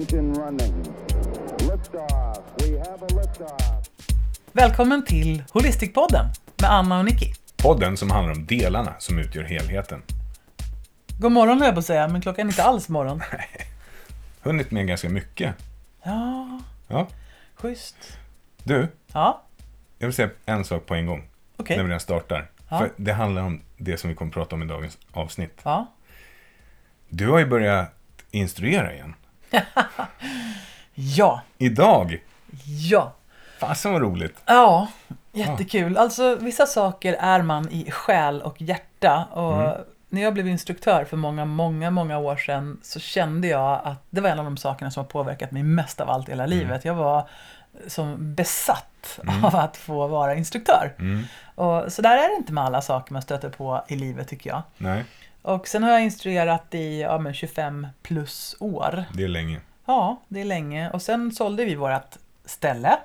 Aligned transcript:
engine 0.00 0.34
running. 0.40 0.74
Liftoff. 1.58 2.38
We 2.58 2.78
have 2.78 3.04
a 3.04 3.08
liftoff. 3.08 3.88
Välkommen 4.52 5.04
till 5.04 5.42
Holistikpodden 5.52 6.26
med 6.60 6.70
Anna 6.72 6.98
och 6.98 7.04
Nicky. 7.04 7.32
Podden 7.56 7.96
som 7.96 8.10
handlar 8.10 8.32
om 8.34 8.46
delarna 8.46 8.94
som 8.98 9.18
utgör 9.18 9.42
helheten. 9.44 10.02
God 11.18 11.32
morgon 11.32 11.58
höll 11.58 11.66
jag 11.66 11.74
på 11.74 11.78
att 11.78 11.84
säga, 11.86 12.08
men 12.08 12.20
klockan 12.20 12.46
är 12.46 12.50
inte 12.50 12.62
alls 12.64 12.88
morgon. 12.88 13.22
Hunnit 14.42 14.70
med 14.70 14.86
ganska 14.86 15.08
mycket. 15.08 15.54
Ja, 16.02 16.60
Ja. 16.88 17.06
schysst. 17.54 17.96
Du, 18.64 18.88
Ja, 19.12 19.42
jag 19.98 20.06
vill 20.06 20.14
säga 20.14 20.30
en 20.46 20.64
sak 20.64 20.86
på 20.86 20.94
en 20.94 21.06
gång. 21.06 21.28
okej. 21.56 21.76
När 21.76 21.84
vi 21.84 21.88
redan 21.88 22.00
startar. 22.00 22.50
Ja. 22.68 22.78
För 22.78 22.90
det 22.96 23.12
handlar 23.12 23.42
om 23.42 23.60
det 23.76 23.96
som 23.96 24.10
vi 24.10 24.16
kommer 24.16 24.30
att 24.30 24.34
prata 24.34 24.54
om 24.56 24.62
i 24.62 24.66
dagens 24.66 24.98
avsnitt. 25.12 25.60
Ja. 25.62 25.86
Du 27.08 27.28
har 27.28 27.38
ju 27.38 27.46
börjat 27.46 27.94
instruera 28.30 28.92
igen. 28.94 29.14
Ja, 30.94 31.40
Idag! 31.58 32.22
ja. 32.90 33.12
Fasen 33.58 33.92
vad 33.92 34.02
roligt. 34.02 34.36
Ja, 34.46 34.88
jättekul. 35.32 35.96
Alltså, 35.96 36.36
vissa 36.40 36.66
saker 36.66 37.12
är 37.20 37.42
man 37.42 37.68
i 37.70 37.90
själ 37.90 38.42
och 38.42 38.62
hjärta. 38.62 39.24
Och 39.30 39.62
Mm. 39.62 39.76
när 40.08 40.22
jag 40.22 40.34
blev 40.34 40.48
instruktör 40.48 41.04
för 41.04 41.16
många, 41.16 41.44
många, 41.44 41.90
många 41.90 42.18
år 42.18 42.36
sedan 42.36 42.80
så 42.82 43.00
kände 43.00 43.48
jag 43.48 43.80
att 43.84 44.02
det 44.10 44.20
var 44.20 44.28
en 44.30 44.38
av 44.38 44.44
de 44.44 44.56
sakerna 44.56 44.90
som 44.90 45.00
har 45.04 45.08
påverkat 45.08 45.50
mig 45.50 45.62
mest 45.62 46.00
av 46.00 46.10
allt 46.10 46.28
i 46.28 46.32
hela 46.32 46.44
Mm. 46.44 46.58
livet. 46.58 46.84
Jag 46.84 46.94
var 46.94 47.28
som 47.86 48.34
besatt 48.34 49.18
av 49.44 49.56
att 49.56 49.76
få 49.76 50.06
vara 50.06 50.34
instruktör. 50.34 50.94
Mm. 50.98 51.24
Och 51.54 51.92
så 51.92 52.02
där 52.02 52.18
är 52.18 52.28
det 52.28 52.36
inte 52.36 52.52
med 52.52 52.64
alla 52.64 52.82
saker 52.82 53.12
man 53.12 53.22
stöter 53.22 53.48
på 53.48 53.84
i 53.88 53.96
livet 53.96 54.28
tycker 54.28 54.50
jag. 54.50 54.62
Nej, 54.76 55.04
Och 55.42 55.68
sen 55.68 55.82
har 55.82 55.90
jag 55.90 56.02
instruerat 56.02 56.74
i 56.74 57.00
ja, 57.00 57.18
men 57.18 57.34
25 57.34 57.86
plus 58.02 58.56
år. 58.60 59.04
det 59.14 59.24
är 59.24 59.28
länge. 59.28 59.60
Ja, 59.86 60.22
det 60.28 60.40
är 60.40 60.44
länge. 60.44 60.90
Och 60.90 61.02
sen 61.02 61.32
sålde 61.32 61.64
vi 61.64 61.74
vårt 61.74 62.16
ställe. 62.44 62.98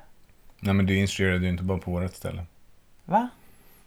Nej, 0.60 0.74
men 0.74 0.86
du 0.86 0.96
instruerade 0.98 1.44
ju 1.44 1.50
inte 1.50 1.64
bara 1.64 1.78
på 1.78 1.92
vårt 1.92 2.14
ställe. 2.16 2.46
Va? 3.06 3.30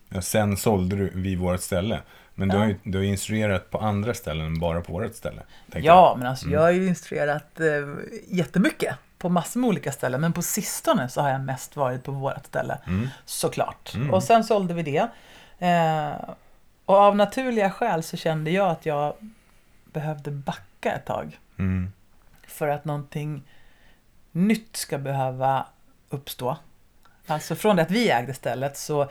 Ja, 0.09 0.23
sen 0.23 0.57
sålde 0.57 0.97
du 0.97 1.11
vi 1.15 1.37
vårt 1.37 1.61
ställe. 1.61 2.01
Men 2.35 2.49
du 2.49 2.55
Ja. 2.57 2.61
har 2.61 2.69
ju 2.69 2.77
du 2.83 2.99
har 2.99 3.05
instruerat 3.05 3.71
på 3.71 3.79
andra 3.79 4.15
ställen 4.15 4.47
än 4.47 4.59
bara 4.61 4.81
på 4.81 4.93
vårt 4.93 5.15
ställe. 5.15 5.43
Ja, 5.73 5.79
jag. 5.81 6.19
men 6.19 6.27
alltså 6.27 6.49
jag 6.49 6.61
har 6.61 6.71
ju 6.71 6.89
instruerat 6.89 7.61
eh, 7.61 7.67
jättemycket 8.29 8.95
på 9.19 9.29
massor 9.29 9.61
med 9.61 9.69
olika 9.69 9.93
ställen. 9.93 10.21
Men 10.21 10.33
på 10.33 10.43
sistone 10.43 11.09
så 11.09 11.21
har 11.21 11.31
jag 11.31 11.41
mest 11.41 11.77
varit 11.77 12.05
på 12.05 12.13
vårt 12.13 12.47
ställe. 12.47 12.79
Mm. 12.87 13.09
Såklart. 13.25 13.95
Mm. 13.95 14.11
Och 14.15 14.23
sen 14.23 14.45
sålde 14.45 14.75
vi 14.75 14.83
det. 14.83 15.09
Eh, 15.67 16.31
och 16.89 16.97
av 16.97 17.17
naturliga 17.17 17.71
skäl 17.71 18.03
så 18.03 18.17
kände 18.17 18.51
jag 18.51 18.71
att 18.71 18.87
jag 18.87 19.15
behövde 19.85 20.31
backa 20.31 20.93
ett 20.93 21.05
tag. 21.07 21.39
Mm. 21.59 21.93
För 22.47 22.69
att 22.69 22.85
någonting 22.85 23.43
nytt 24.33 24.77
ska 24.77 24.99
behöva 24.99 25.67
uppstå. 26.09 26.57
Alltså 27.27 27.55
från 27.55 27.77
det 27.77 27.83
att 27.83 27.91
vi 27.91 28.11
ägde 28.11 28.35
stället 28.35 28.77
så 28.77 29.03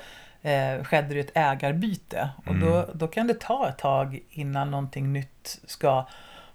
eh, 0.41 0.83
skedde 0.83 1.13
det 1.13 1.19
ett 1.19 1.31
ägarbyte. 1.37 2.29
Och 2.37 2.47
Mm. 2.51 2.69
då, 2.69 2.89
då 2.93 3.07
kan 3.07 3.27
det 3.27 3.39
ta 3.39 3.69
ett 3.69 3.77
tag 3.77 4.19
innan 4.29 4.71
någonting 4.71 5.13
nytt 5.13 5.59
ska 5.65 6.07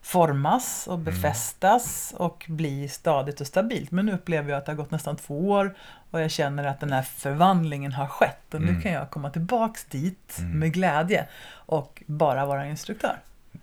formas 0.02 0.86
och 0.86 0.98
befästas 0.98 2.14
och 2.16 2.44
bli 2.48 2.88
stadigt 2.88 3.40
och 3.40 3.46
stabilt. 3.46 3.90
Men 3.90 4.06
nu 4.06 4.12
upplever 4.12 4.50
jag 4.50 4.58
att 4.58 4.66
det 4.66 4.72
har 4.72 4.76
gått 4.76 4.90
nästan 4.90 5.16
två 5.16 5.50
år 5.50 5.74
och 6.10 6.20
jag 6.20 6.30
känner 6.30 6.64
att 6.64 6.80
den 6.80 6.92
här 6.92 7.02
förvandlingen 7.02 7.92
har 7.92 8.06
skett. 8.06 8.54
Och 8.54 8.60
nu 8.60 8.68
Mm. 8.68 8.82
kan 8.82 8.92
jag 8.92 9.10
komma 9.10 9.30
tillbaks 9.30 9.84
dit 9.84 10.36
Mm. 10.38 10.58
med 10.58 10.72
glädje 10.72 11.26
och 11.50 12.02
bara 12.06 12.46
vara 12.46 12.66
instruktör. 12.66 13.16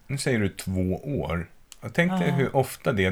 Nu 0.07 0.17
säger 0.17 0.39
du 0.39 0.49
två 0.49 0.95
år. 1.03 1.47
Tänkte 1.81 2.25
Ja. 2.27 2.33
hur 2.35 2.55
ofta 2.55 2.91
det 2.93 3.05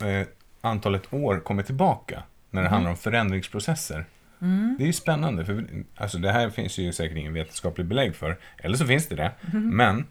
eh, 0.00 0.26
antalet 0.60 1.12
år 1.14 1.40
kommer 1.40 1.62
tillbaka 1.62 2.22
när 2.50 2.62
det 2.62 2.68
handlar 2.68 2.90
om 2.90 2.96
förändringsprocesser. 2.96 4.04
Mm. 4.40 4.74
Det 4.78 4.84
är 4.84 4.86
ju 4.86 4.92
spännande, 4.92 5.44
för 5.44 5.64
alltså 5.96 6.18
det 6.18 6.32
här 6.32 6.50
finns 6.50 6.78
ju 6.78 6.92
säkert 6.92 7.16
ingen 7.16 7.32
vetenskaplig 7.34 7.86
belägg 7.86 8.16
för. 8.16 8.38
Eller 8.58 8.76
så 8.76 8.86
finns 8.86 9.08
det 9.08 9.14
det. 9.16 9.32
Men 9.52 10.06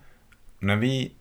när 0.60 0.76
vi 0.76 1.12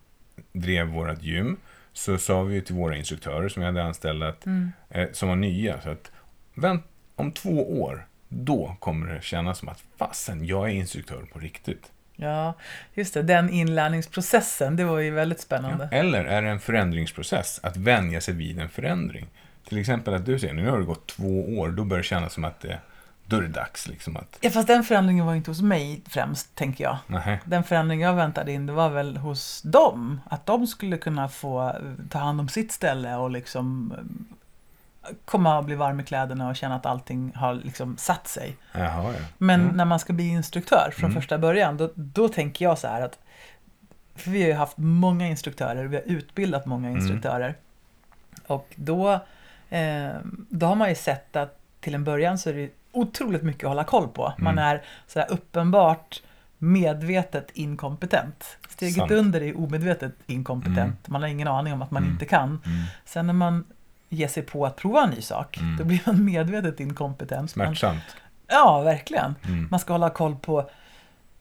drev 0.51 0.87
vårt 0.87 1.21
gym 1.23 1.57
så 1.93 2.17
sa 2.17 2.43
vi 2.43 2.61
till 2.61 2.75
våra 2.75 2.95
instruktörer 2.95 3.49
som 3.49 3.59
vi 3.59 3.65
hade 3.65 3.83
anställda, 3.83 4.27
att, 4.27 4.45
Mm. 4.45 4.71
eh, 4.89 5.07
som 5.11 5.29
var 5.29 5.35
nya, 5.35 5.81
så 5.81 5.89
att 5.89 6.11
vänt, 6.53 6.83
om 7.15 7.31
två 7.31 7.81
år, 7.81 8.07
då 8.29 8.75
kommer 8.79 9.13
det 9.13 9.23
kännas 9.23 9.57
som 9.57 9.69
att 9.69 9.83
fasen, 9.97 10.45
jag 10.45 10.69
är 10.69 10.73
instruktör 10.73 11.21
på 11.33 11.39
riktigt. 11.39 11.91
Ja, 12.15 12.53
just 12.93 13.13
det. 13.13 13.21
Den 13.23 13.49
inlärningsprocessen, 13.49 14.75
det 14.75 14.83
var 14.83 14.99
ju 14.99 15.11
väldigt 15.11 15.39
spännande. 15.39 15.89
Eller 15.91 16.25
är 16.25 16.41
det 16.41 16.49
en 16.49 16.59
förändringsprocess, 16.59 17.59
att 17.63 17.77
vänja 17.77 18.21
sig 18.21 18.33
vid 18.33 18.59
en 18.59 18.69
förändring? 18.69 19.27
Till 19.69 19.77
exempel 19.77 20.13
att 20.13 20.25
du 20.25 20.39
säger, 20.39 20.53
nu 20.53 20.69
har 20.69 20.79
det 20.79 20.85
gått 20.85 21.07
två 21.07 21.59
år, 21.59 21.69
då 21.69 21.83
börjar 21.83 22.03
det 22.03 22.07
kännas 22.07 22.33
som 22.33 22.43
att 22.45 22.59
det, 22.61 22.79
då 23.31 23.37
är 23.37 23.41
det 23.41 23.47
dags 23.47 23.87
liksom 23.87 24.17
att, 24.17 24.37
Ja, 24.41 24.49
fast 24.49 24.67
den 24.67 24.83
förändringen 24.83 25.25
var 25.25 25.35
inte 25.35 25.51
hos 25.51 25.61
mig 25.61 26.01
främst, 26.09 26.55
tänker 26.55 26.83
jag. 26.83 26.97
nej, 27.07 27.39
Den 27.45 27.63
förändring 27.63 28.01
jag 28.01 28.13
väntade 28.13 28.51
in, 28.51 28.65
det 28.65 28.73
var 28.73 28.89
väl 28.89 29.17
hos 29.17 29.61
dem. 29.61 30.21
Att 30.29 30.45
de 30.45 30.67
skulle 30.67 30.97
kunna 30.97 31.27
få 31.29 31.67
eh, 31.69 31.75
ta 32.09 32.19
hand 32.19 32.39
om 32.39 32.49
sitt 32.49 32.71
ställe 32.71 33.15
och 33.15 33.31
liksom 33.31 33.93
eh, 33.97 35.09
komma 35.25 35.57
och 35.57 35.63
bli 35.65 35.75
varm 35.75 35.99
i 35.99 36.03
kläderna 36.03 36.49
och 36.49 36.55
känna 36.55 36.75
att 36.75 36.85
allting 36.85 37.31
har 37.35 37.53
liksom 37.53 37.97
satt 37.97 38.27
sig. 38.27 38.57
jaha 38.73 39.13
ja. 39.13 39.19
Men 39.37 39.61
Mm. 39.61 39.75
när 39.77 39.85
man 39.85 39.99
ska 39.99 40.13
bli 40.13 40.27
instruktör 40.27 40.89
från 40.93 41.09
Mm. 41.11 41.21
första 41.21 41.37
början, 41.37 41.77
då, 41.77 41.89
då 41.95 42.27
tänker 42.29 42.65
jag 42.65 42.77
så 42.77 42.87
här 42.87 43.01
att 43.01 43.19
för 44.15 44.31
vi 44.31 44.41
har 44.41 44.47
ju 44.47 44.53
haft 44.55 44.77
många 44.77 45.27
instruktörer, 45.27 45.85
vi 45.85 45.95
har 45.95 46.03
utbildat 46.03 46.65
många 46.65 46.87
Mm. 46.89 46.99
instruktörer. 47.01 47.55
Och 48.47 48.67
då, 48.75 49.11
eh, 49.69 50.09
då 50.49 50.65
har 50.65 50.75
man 50.75 50.89
ju 50.89 50.95
sett 50.95 51.35
att 51.35 51.57
till 51.79 51.95
en 51.95 52.03
början 52.03 52.37
så 52.37 52.49
är 52.49 52.53
det 52.53 52.69
otroligt 52.91 53.43
mycket 53.43 53.63
att 53.63 53.69
hålla 53.69 53.83
koll 53.83 54.07
på. 54.07 54.33
Man 54.37 54.53
Mm. 54.57 54.63
är 54.65 54.83
så 55.07 55.19
här 55.19 55.31
uppenbart 55.31 56.21
medvetet 56.57 57.47
inkompetent. 57.53 58.57
Steget 58.69 58.95
Sant. 58.95 59.11
under 59.11 59.41
är 59.41 59.57
omedvetet 59.57 60.15
inkompetent. 60.27 60.77
Mm. 60.77 60.95
Man 61.07 61.21
har 61.21 61.29
ingen 61.29 61.47
aning 61.47 61.73
om 61.73 61.81
att 61.81 61.91
man 61.91 62.01
Mm. 62.03 62.13
inte 62.13 62.25
kan. 62.25 62.49
Mm. 62.49 62.83
Sen 63.05 63.27
när 63.27 63.33
man 63.33 63.63
ger 64.09 64.27
sig 64.27 64.43
på 64.43 64.65
att 64.65 64.75
prova 64.75 65.03
en 65.03 65.09
ny 65.09 65.21
sak, 65.21 65.57
Mm. 65.57 65.77
då 65.77 65.83
blir 65.83 65.99
man 66.05 66.25
medvetet 66.33 66.79
inkompetent. 66.79 67.55
Man, 67.55 67.67
Smärtsamt. 67.67 68.03
ja, 68.47 68.81
verkligen. 68.81 69.35
Mm. 69.47 69.67
Man 69.71 69.79
ska 69.79 69.93
hålla 69.93 70.09
koll 70.09 70.35
på 70.35 70.69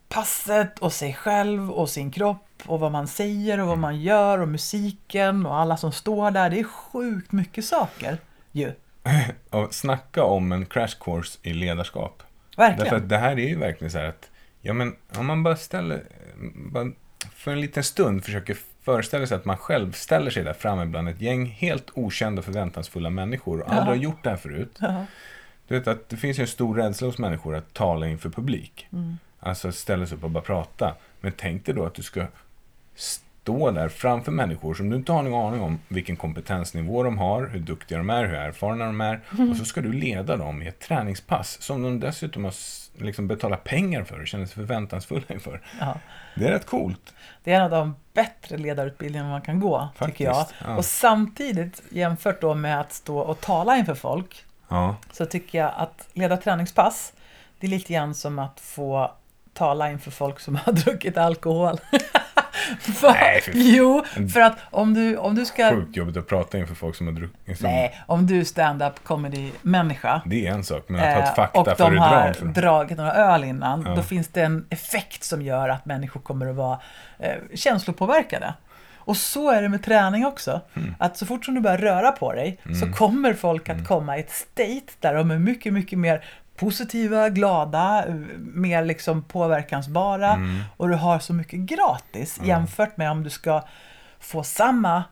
passet 0.09 0.79
och 0.79 0.93
sig 0.93 1.15
själv 1.15 1.71
och 1.71 1.89
sin 1.89 2.11
kropp 2.11 2.47
och 2.67 2.81
vad 2.81 2.93
man 2.93 3.07
säger 3.07 3.61
och 3.61 3.67
vad 3.67 3.79
man 3.79 4.01
gör 4.01 4.39
och 4.39 4.49
musiken 4.49 5.47
och 5.47 5.57
alla 5.57 5.77
som 5.77 5.93
står 5.93 6.31
där. 6.31 6.51
Det 6.51 6.61
är 6.61 6.65
sjukt 6.65 7.33
mycket 7.33 7.65
saker 7.65 8.19
ju. 8.53 8.73
Och 9.51 9.75
snacka 9.75 10.25
om 10.25 10.53
en 10.53 10.67
crash 10.67 10.99
course 11.01 11.39
i 11.43 11.53
ledarskap. 11.53 12.23
Verkligen. 12.57 12.85
Därför 12.85 12.97
att 12.97 13.09
det 13.09 13.19
här 13.19 13.33
är 13.39 13.49
ju 13.49 13.57
verkligen 13.59 13.91
så 13.91 13.99
här 13.99 14.05
att, 14.05 14.31
ja 14.61 14.73
men 14.73 14.97
om 15.17 15.27
man 15.27 15.43
bara 15.43 15.57
ställer, 15.57 16.03
bara 16.55 16.91
för 17.35 17.51
en 17.53 17.61
liten 17.61 17.85
stund 17.85 18.25
försöker 18.25 18.57
föreställa 18.83 19.27
sig 19.27 19.37
att 19.37 19.45
man 19.45 19.57
själv 19.57 19.93
ställer 19.93 20.31
sig 20.31 20.45
där 20.45 20.53
framme 20.53 20.87
bland 20.87 21.09
ett 21.09 21.21
gäng 21.21 21.47
helt 21.47 21.87
okända 21.95 22.43
förväntansfulla 22.43 23.11
människor 23.11 23.61
och 23.61 23.69
Ja. 23.69 23.73
aldrig 23.73 23.99
har 23.99 24.05
gjort 24.05 24.25
det 24.25 24.31
här 24.31 24.37
förut. 24.37 24.77
Ja. 24.81 25.05
Du 25.69 25.79
vet 25.79 25.89
att 25.89 26.09
det 26.09 26.17
finns 26.17 26.39
ju 26.39 26.41
en 26.43 26.47
stor 26.49 26.75
rädsla 26.77 27.07
hos 27.09 27.19
människor 27.19 27.55
att 27.57 27.75
tala 27.75 28.09
inför 28.09 28.31
publik. 28.31 28.87
Mm. 28.93 29.19
Alltså 29.41 29.73
ställa 29.73 30.07
sig 30.07 30.17
upp 30.19 30.25
och 30.25 30.31
bara 30.31 30.45
prata. 30.45 30.95
Men 31.21 31.33
tänk 31.37 31.67
dig 31.67 31.75
då 31.75 31.85
att 31.87 31.95
du 31.95 32.03
ska 32.03 32.27
stå 33.43 33.71
där 33.71 33.89
framför 33.89 34.33
människor 34.33 34.75
som 34.75 34.91
du 34.91 34.97
inte 34.97 35.13
har 35.13 35.23
någon 35.23 35.47
aning 35.47 35.61
om 35.61 35.81
vilken 35.89 36.17
kompetensnivå 36.17 37.03
de 37.03 37.19
har, 37.19 37.47
hur 37.47 37.61
duktiga 37.61 37.99
de 37.99 38.11
är, 38.11 38.25
hur 38.25 38.35
erfarna 38.35 38.87
de 38.87 39.01
är. 39.01 39.21
Och 39.51 39.57
så 39.57 39.65
ska 39.65 39.81
du 39.81 39.93
leda 39.93 40.37
dem 40.37 40.63
i 40.63 40.67
ett 40.67 40.81
träningspass 40.81 41.63
som 41.63 41.83
de 41.83 42.01
dessutom 42.01 42.45
har 42.45 42.55
liksom 43.03 43.29
betalat 43.29 43.65
pengar 43.65 44.05
för 44.05 44.21
och 44.21 44.27
känner 44.27 44.47
sig 44.47 44.55
förväntansfulla 44.55 45.27
inför. 45.29 45.61
Ja. 45.81 45.99
Det 46.35 46.47
är 46.47 46.51
rätt 46.51 46.67
coolt. 46.67 47.15
Det 47.45 47.53
är 47.53 47.57
en 47.57 47.65
av 47.65 47.71
de 47.71 47.97
bättre 48.13 48.57
ledarutbildningarna 48.57 49.31
man 49.31 49.43
kan 49.43 49.61
gå, 49.61 49.89
tycker 50.07 50.25
jag. 50.25 50.37
Faktiskt, 50.37 50.61
ja. 50.65 50.77
Och 50.77 50.85
samtidigt, 50.85 51.83
jämfört 51.89 52.41
då 52.41 52.55
med 52.55 52.81
att 52.81 52.93
stå 52.93 53.19
och 53.19 53.41
tala 53.41 53.77
inför 53.77 53.95
folk, 53.95 54.45
Ja, 54.71 54.97
så 55.13 55.27
tycker 55.27 55.59
jag 55.59 55.73
att 55.77 56.09
leda 56.13 56.37
träningspass, 56.37 57.13
det 57.59 57.67
är 57.67 57.71
lite 57.71 57.93
grann 57.93 58.15
som 58.15 58.39
att 58.39 58.61
få 58.61 59.11
tala 59.53 59.91
inför 59.91 60.11
folk 60.11 60.41
som 60.41 60.57
har 60.57 60.73
druckit 60.85 61.17
alkohol. 61.17 61.81
För, 62.81 63.13
Nej, 63.13 63.41
fan. 63.41 63.53
jo, 63.57 64.05
för 64.33 64.41
att 64.41 64.57
om 64.71 64.95
du, 64.95 65.17
om 65.17 65.35
du 65.35 65.45
ska... 65.47 65.71
sjukt 65.71 65.97
jobbigt 65.97 66.17
att 66.17 66.27
prata 66.29 66.59
inför 66.59 66.75
folk 66.75 66.97
som 66.97 67.07
har 67.07 67.15
druckit. 67.15 67.61
Nej, 67.61 68.01
om 68.07 68.27
du 68.27 68.41
är 68.41 68.45
stand-up 68.45 69.05
comedy-människa 69.05 70.23
Det 70.27 70.47
är 70.47 70.51
en 70.53 70.65
sak, 70.65 70.85
men 70.87 71.01
att 71.01 71.07
ha 71.15 71.23
eh, 71.23 71.29
ett 71.29 71.37
fakta 71.37 71.61
och 71.61 71.67
de 71.77 71.99
har 71.99 72.33
för- 72.33 72.47
dragit 72.47 72.99
några 72.99 73.13
öl 73.13 73.45
innan, 73.45 73.85
Ja. 73.87 73.95
då 73.95 74.03
finns 74.03 74.29
det 74.29 74.43
en 74.43 74.67
effekt 74.71 75.25
som 75.25 75.43
gör 75.43 75.69
att 75.69 75.87
människor 75.87 76.21
kommer 76.21 76.47
att 76.47 76.57
vara 76.57 76.79
eh, 77.19 77.35
känslopåverkade. 77.55 78.55
Och 78.99 79.17
så 79.17 79.51
är 79.51 79.63
det 79.63 79.69
med 79.69 79.83
träning 79.85 80.27
också. 80.27 80.61
Mm. 80.77 80.95
Att 80.99 81.17
så 81.17 81.27
fort 81.27 81.45
som 81.45 81.55
du 81.55 81.61
börjar 81.61 81.79
röra 81.79 82.13
på 82.13 82.33
dig 82.33 82.59
så 82.81 82.93
kommer 82.93 83.35
folk 83.35 83.69
att 83.69 83.87
komma 83.89 84.17
i 84.17 84.21
ett 84.21 84.31
state 84.31 84.93
där 85.01 85.15
de 85.15 85.31
är 85.31 85.39
mycket, 85.39 85.73
mycket 85.73 85.99
mer 85.99 86.25
positiva, 86.61 87.29
glada, 87.29 88.05
mer 88.39 88.85
liksom 88.85 89.23
påverkansbara 89.23 90.33
Mm. 90.33 90.61
och 90.77 90.89
du 90.89 90.95
har 90.95 91.19
så 91.19 91.33
mycket 91.33 91.59
gratis 91.61 92.41
jämfört 92.45 92.97
med 92.97 93.11
om 93.11 93.23
du 93.23 93.31
ska 93.31 93.63
få 94.21 94.43
samma 94.43 95.05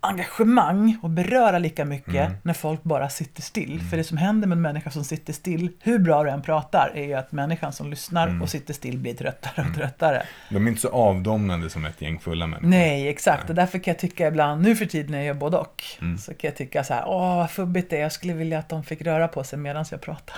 engagemang 0.00 0.98
och 1.02 1.10
beröra 1.10 1.58
lika 1.58 1.84
mycket 1.84 2.14
Mm. 2.14 2.32
när 2.42 2.54
folk 2.54 2.82
bara 2.82 3.08
sitter 3.08 3.42
still. 3.42 3.80
För 3.90 3.96
det 3.96 4.04
som 4.04 4.16
händer 4.16 4.48
med 4.48 4.56
en 4.56 4.62
människa 4.62 4.90
som 4.90 5.04
sitter 5.04 5.32
still, 5.32 5.68
hur 5.82 5.98
bra 5.98 6.24
du 6.24 6.30
än 6.30 6.42
pratar, 6.42 6.92
är 6.94 7.04
ju 7.04 7.14
att 7.14 7.32
människan 7.32 7.72
som 7.72 7.90
lyssnar 7.90 8.28
Mm. 8.28 8.42
och 8.42 8.48
sitter 8.50 8.74
still 8.74 8.98
blir 8.98 9.14
tröttare 9.14 9.66
och 9.68 9.74
tröttare. 9.76 10.22
De 10.50 10.66
är 10.66 10.68
inte 10.70 10.80
så 10.80 10.88
avdomnande 10.88 11.70
som 11.70 11.84
ett 11.84 12.02
gäng 12.02 12.18
fulla 12.18 12.46
människor. 12.46 12.68
Nej, 12.68 13.08
exakt. 13.08 13.48
Och 13.48 13.54
därför 13.54 13.78
kan 13.78 13.92
jag 13.92 13.98
tycka 13.98 14.28
ibland, 14.28 14.62
nu 14.62 14.76
för 14.76 14.86
tiden 14.86 15.10
när 15.10 15.18
jag 15.18 15.26
gör 15.26 15.34
både 15.34 15.56
och, 15.56 15.84
Mm. 16.00 16.18
så 16.18 16.34
kan 16.34 16.48
jag 16.48 16.56
tycka 16.56 16.84
så 16.84 16.94
här, 16.94 17.04
åh 17.06 17.36
vad 17.36 17.50
fubbigt 17.50 17.90
det 17.90 17.96
är, 17.96 18.00
jag 18.02 18.12
skulle 18.12 18.32
vilja 18.32 18.58
att 18.58 18.68
de 18.68 18.84
fick 18.84 19.02
röra 19.02 19.28
på 19.28 19.44
sig 19.44 19.58
medan 19.58 19.84
jag 19.90 20.00
pratar. 20.00 20.36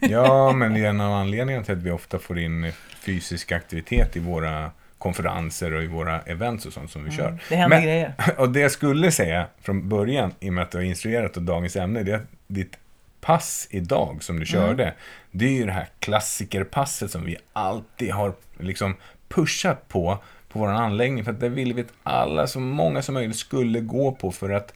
Ja, 0.00 0.52
men 0.52 0.74
det 0.74 0.80
är 0.84 0.88
en 0.88 1.00
av 1.00 1.12
anledningarna 1.12 1.64
till 1.64 1.74
att 1.74 1.82
vi 1.82 1.90
ofta 1.90 2.18
får 2.18 2.38
in 2.38 2.72
fysisk 3.00 3.52
aktivitet 3.52 4.16
i 4.16 4.20
våra 4.20 4.70
konferenser 5.04 5.74
och 5.74 5.82
i 5.82 5.86
våra 5.86 6.20
events 6.20 6.66
och 6.66 6.72
sånt 6.72 6.90
som 6.90 7.04
vi 7.04 7.10
kör. 7.10 7.28
Mm. 7.28 7.38
Det 7.48 7.56
händer 7.56 7.76
Men- 7.76 7.84
grejer. 7.86 8.14
Och 8.38 8.48
det 8.48 8.60
jag 8.60 8.70
skulle 8.70 9.10
säga 9.12 9.46
från 9.62 9.88
början, 9.88 10.34
i 10.40 10.48
och 10.48 10.52
med 10.52 10.62
att 10.62 10.70
du 10.70 10.78
har 10.78 10.84
instruerat 10.84 11.36
och 11.36 11.42
dagens 11.42 11.76
ämne, 11.76 12.02
det 12.02 12.12
är 12.12 12.16
att 12.16 12.26
ditt 12.46 12.76
pass 13.20 13.66
idag 13.70 14.22
som 14.22 14.40
du 14.40 14.46
körde, 14.46 14.94
det 15.30 15.44
är 15.44 15.50
ju 15.50 15.66
det 15.66 15.72
här 15.72 15.88
klassikerpasset 15.98 17.10
som 17.10 17.24
vi 17.24 17.36
alltid 17.52 18.12
har 18.12 18.32
liksom 18.58 18.94
pushat 19.28 19.88
på, 19.88 20.18
på 20.48 20.58
vår 20.58 20.68
anläggning, 20.68 21.24
för 21.24 21.32
att 21.32 21.40
det 21.40 21.48
ville 21.48 21.74
vi 21.74 21.80
att 21.82 21.92
alla, 22.02 22.46
så 22.46 22.60
många 22.60 23.02
som 23.02 23.14
möjligt 23.14 23.36
skulle 23.36 23.80
gå 23.80 24.12
på 24.12 24.32
för 24.32 24.50
att 24.50 24.74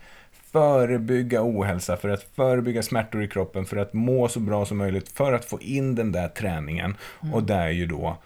förebygga 0.52 1.40
ohälsa, 1.42 1.96
för 1.96 2.08
att 2.08 2.22
förebygga 2.36 2.82
smärtor 2.82 3.22
i 3.22 3.28
kroppen, 3.28 3.64
för 3.64 3.76
att 3.76 3.92
må 3.92 4.28
så 4.28 4.40
bra 4.40 4.64
som 4.64 4.76
möjligt, 4.76 5.08
för 5.08 5.32
att 5.32 5.44
få 5.44 5.60
in 5.60 5.94
den 5.94 6.12
där 6.12 6.28
träningen. 6.28 6.96
Och 7.32 7.42
det 7.42 7.54
är 7.54 7.70
ju 7.70 7.86
då 7.86 8.16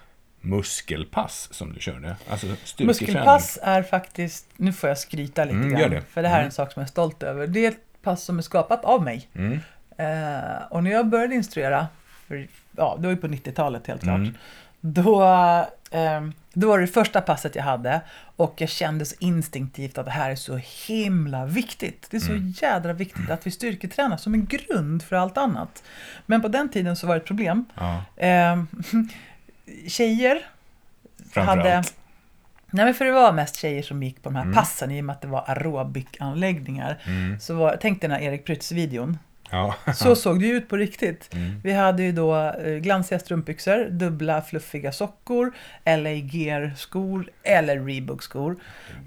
muskelpass 0.43 1.49
som 1.51 1.73
du 1.73 1.81
körde. 1.81 2.17
Alltså. 2.31 2.47
Muskelpass 2.79 3.59
är 3.63 3.83
faktiskt, 3.83 4.47
nu 4.57 4.73
får 4.73 4.89
jag 4.89 4.99
skryta 4.99 5.45
lite 5.45 5.57
Mm, 5.57 5.79
grann, 5.79 5.91
det. 5.91 6.03
för 6.03 6.23
det 6.23 6.29
här 6.29 6.35
är 6.37 6.41
en 6.41 6.45
Mm. 6.45 6.53
sak 6.53 6.73
som 6.73 6.81
jag 6.81 6.87
är 6.87 6.91
stolt 6.91 7.23
över. 7.23 7.47
Det 7.47 7.65
är 7.67 7.69
ett 7.71 8.03
pass 8.03 8.23
som 8.25 8.39
är 8.39 8.43
skapat 8.43 8.85
av 8.85 9.03
mig. 9.03 9.29
Mm. 9.35 9.61
Eh, 9.97 10.63
och 10.71 10.85
när 10.85 10.91
jag 10.91 11.07
började 11.07 11.35
instruera, 11.35 11.87
för, 12.29 12.47
ja, 12.77 12.97
det 12.99 13.07
var 13.07 13.15
ju 13.15 13.21
på 13.21 13.29
90-talet 13.29 13.87
helt 13.87 14.03
klart, 14.03 14.17
Mm. 14.19 14.35
då, 14.81 15.23
eh, 15.91 16.21
då 16.53 16.69
var 16.69 16.79
det 16.79 16.85
det 16.87 16.93
första 16.93 17.21
passet 17.21 17.55
jag 17.57 17.63
hade 17.63 18.01
och 18.37 18.55
jag 18.57 18.69
kände 18.69 19.05
så 19.05 19.15
instinktivt 19.19 19.99
att 19.99 20.05
det 20.07 20.11
här 20.13 20.31
är 20.31 20.37
så 20.37 20.61
himla 20.87 21.47
viktigt. 21.47 22.07
Det 22.11 22.17
är 22.17 22.21
så 22.21 22.33
Mm. 22.33 22.55
jädra 22.63 22.93
viktigt 22.93 23.31
att 23.31 23.47
vi 23.47 23.51
styrketränar 23.51 24.17
som 24.17 24.35
en 24.35 24.47
grund 24.47 25.03
för 25.03 25.17
allt 25.17 25.39
annat. 25.39 25.83
Men 26.27 26.43
på 26.43 26.49
den 26.49 26.69
tiden 26.69 26.97
så 26.97 27.07
var 27.07 27.15
det 27.15 27.21
ett 27.21 27.27
problem. 27.27 27.65
Ja, 27.75 28.05
Eh, 28.17 28.63
tjejer 29.89 30.47
hade... 31.35 31.83
Nej 32.75 32.85
men 32.85 32.95
för 32.95 33.05
det 33.05 33.13
var 33.13 33.33
mest 33.33 33.57
tjejer 33.57 33.83
som 33.83 34.03
gick 34.03 34.23
på 34.23 34.29
de 34.29 34.37
här 34.37 34.43
Mm. 34.43 34.55
passen 34.55 34.91
i 34.91 35.01
och 35.01 35.05
med 35.05 35.13
att 35.15 35.21
det 35.23 35.29
var 35.29 35.45
aerobic-anläggningar. 35.49 36.99
Mm. 37.07 37.41
Så 37.41 37.55
var, 37.55 37.79
tänk 37.81 38.01
den 38.01 38.11
här 38.11 38.21
Erik 38.21 38.45
Prytz-videon. 38.47 39.19
Ja. 39.51 39.75
Så 39.95 40.17
såg 40.17 40.41
det 40.41 40.47
ju 40.47 40.53
ut 40.57 40.69
på 40.69 40.77
riktigt. 40.77 41.35
Mm. 41.35 41.61
Vi 41.65 41.73
hade 41.73 42.03
ju 42.03 42.13
då 42.13 42.37
eh, 42.37 42.75
glansiga 42.75 43.19
strumpbyxor, 43.19 43.91
dubbla 43.91 44.43
fluffiga 44.43 44.93
sockor, 44.93 45.53
LA 45.85 46.11
Gear-skor 46.11 47.31
eller 47.43 47.81
Reebok-skor. 47.81 48.57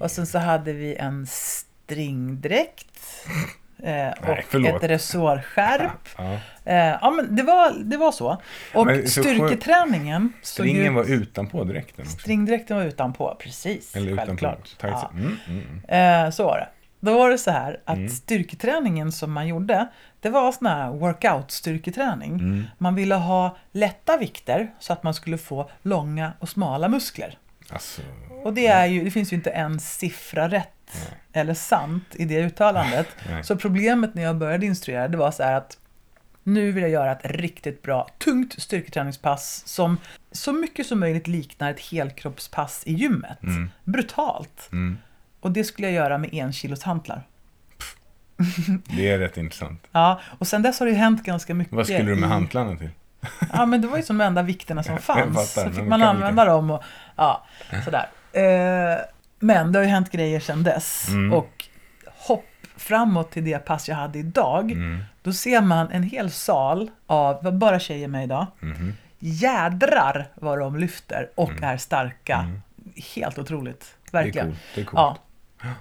Och 0.00 0.10
sen 0.10 0.26
så 0.26 0.38
hade 0.38 0.72
vi 0.72 0.94
en 0.96 1.26
stringdräkt. 1.26 2.86
Eh, 3.82 4.08
och 4.08 4.38
förlåt. 4.48 4.82
ett 4.82 4.90
resårskärp. 4.90 5.90
Ja. 6.18 6.38
Eh, 6.64 6.76
ja 7.00 7.10
men 7.10 7.36
det 7.36 7.42
var, 7.42 7.72
det 7.84 7.96
var 7.96 8.12
så. 8.12 8.40
Och 8.74 8.86
Men 8.86 9.08
så 9.08 9.22
styrketräningen 9.22 10.32
Stringen 10.42 10.94
var 10.94 11.04
utanpå 11.04 11.64
dräkten 11.64 12.04
också. 12.06 12.18
Stringdräkten 12.18 12.76
var 12.76 12.84
utanpå, 12.84 13.36
precis. 13.40 13.96
Eller 13.96 14.06
utanpå. 14.12 14.26
självklart. 14.26 14.64
Tights. 14.64 14.78
Ja. 15.02 15.10
Mm, 15.14 15.36
mm, 15.48 15.62
mm. 15.88 16.24
Eh, 16.26 16.30
så 16.30 16.44
var 16.44 16.56
det. 16.58 16.68
Då 17.00 17.18
var 17.18 17.30
det 17.30 17.38
så 17.38 17.50
här 17.50 17.80
att 17.84 17.96
Mm. 17.96 18.08
styrketräningen 18.08 19.12
som 19.12 19.32
man 19.32 19.48
gjorde, 19.48 19.88
det 20.20 20.28
var 20.30 20.52
sån 20.52 20.66
här 20.66 20.90
workout-styrketräning. 20.90 22.32
Mm. 22.34 22.64
Man 22.78 22.94
ville 22.94 23.14
ha 23.14 23.56
lätta 23.72 24.16
vikter 24.16 24.70
så 24.78 24.92
att 24.92 25.02
man 25.02 25.14
skulle 25.14 25.38
få 25.38 25.70
långa 25.82 26.32
och 26.38 26.48
smala 26.48 26.88
muskler. 26.88 27.38
Alltså, 27.70 28.02
Och 28.44 28.52
det, 28.52 28.66
är 28.66 28.86
ju, 28.86 29.04
det 29.04 29.10
finns 29.10 29.32
ju 29.32 29.36
inte 29.36 29.50
en 29.50 29.80
siffra 29.80 30.48
rätt 30.48 30.72
eller 31.32 31.54
sant 31.54 32.04
i 32.14 32.24
det 32.24 32.42
uttalandet. 32.42 33.06
nej. 33.30 33.44
Så 33.44 33.56
problemet 33.56 34.14
när 34.14 34.22
jag 34.22 34.36
började 34.36 34.66
instruera, 34.66 35.08
det 35.08 35.16
var 35.16 35.30
så 35.30 35.42
här 35.42 35.54
att 35.54 35.78
nu 36.42 36.72
vill 36.72 36.82
jag 36.82 36.90
göra 36.90 37.12
ett 37.12 37.20
riktigt 37.24 37.82
bra, 37.82 38.08
tungt 38.18 38.62
styrketräningspass 38.62 39.62
som 39.66 39.98
så 40.32 40.52
mycket 40.52 40.86
som 40.86 41.00
möjligt 41.00 41.26
liknar 41.26 41.70
ett 41.70 41.80
helkroppspass 41.80 42.82
i 42.86 42.92
gymmet. 42.92 43.42
Mm. 43.42 43.70
Brutalt. 43.84 44.68
Mm. 44.72 44.98
Och 45.40 45.50
det 45.52 45.64
skulle 45.64 45.86
jag 45.90 45.94
göra 45.94 46.18
med 46.18 46.34
en 46.34 46.52
kilos 46.52 46.82
hantlar. 46.82 47.22
Det 48.96 49.08
är 49.10 49.18
rätt 49.18 49.36
intressant. 49.36 49.82
Ja, 49.92 50.20
och 50.38 50.46
sen 50.46 50.62
dess 50.62 50.78
har 50.80 50.86
det 50.86 50.92
hänt 50.92 51.22
ganska 51.22 51.54
mycket. 51.54 51.72
Vad 51.74 51.86
skulle 51.86 52.02
du 52.02 52.14
med 52.14 52.26
i- 52.28 52.32
hantlarna 52.32 52.76
till? 52.76 52.90
Ja, 53.52 53.66
men 53.66 53.80
det 53.80 53.88
var 53.88 53.96
ju 53.96 54.02
som 54.02 54.18
de 54.18 54.24
enda 54.24 54.42
vikterna 54.42 54.82
som 54.82 54.98
fanns. 54.98 55.54
fattar, 55.54 55.68
så 55.70 55.76
fick 55.76 55.84
man 55.84 56.02
använda 56.02 56.44
dem 56.44 56.70
och 56.70 56.82
ja, 57.16 57.46
sådär. 57.84 58.08
Eh, 58.32 58.98
men 59.38 59.72
det 59.72 59.78
har 59.78 59.84
ju 59.84 59.90
hänt 59.90 60.10
grejer 60.10 60.40
sedan 60.40 60.62
dess. 60.62 61.08
Mm. 61.08 61.32
Och 61.32 61.64
hopp 62.06 62.44
framåt 62.76 63.30
till 63.30 63.44
det 63.44 63.58
pass 63.58 63.88
jag 63.88 63.96
hade 63.96 64.18
idag. 64.18 64.72
Mm. 64.72 65.00
Då 65.22 65.32
ser 65.32 65.60
man 65.60 65.90
en 65.90 66.02
hel 66.02 66.30
sal 66.30 66.90
av, 67.06 67.44
var 67.44 67.52
bara 67.52 67.78
tjejer 67.78 68.08
med 68.08 68.24
idag. 68.24 68.46
Mhm. 68.60 68.94
Jädrar 69.18 70.28
vad 70.34 70.58
de 70.58 70.76
lyfter 70.76 71.30
och 71.34 71.62
är 71.62 71.76
starka. 71.76 72.50
Helt 73.14 73.38
otroligt. 73.38 73.94
Mm. 73.96 74.10
Det 74.10 74.18
är 74.18 74.22
Verkligen. 74.24 74.46
coolt. 74.46 74.60
Det 74.74 74.80
är 74.80 74.84
coolt. 74.84 75.00
Ja. 75.00 75.16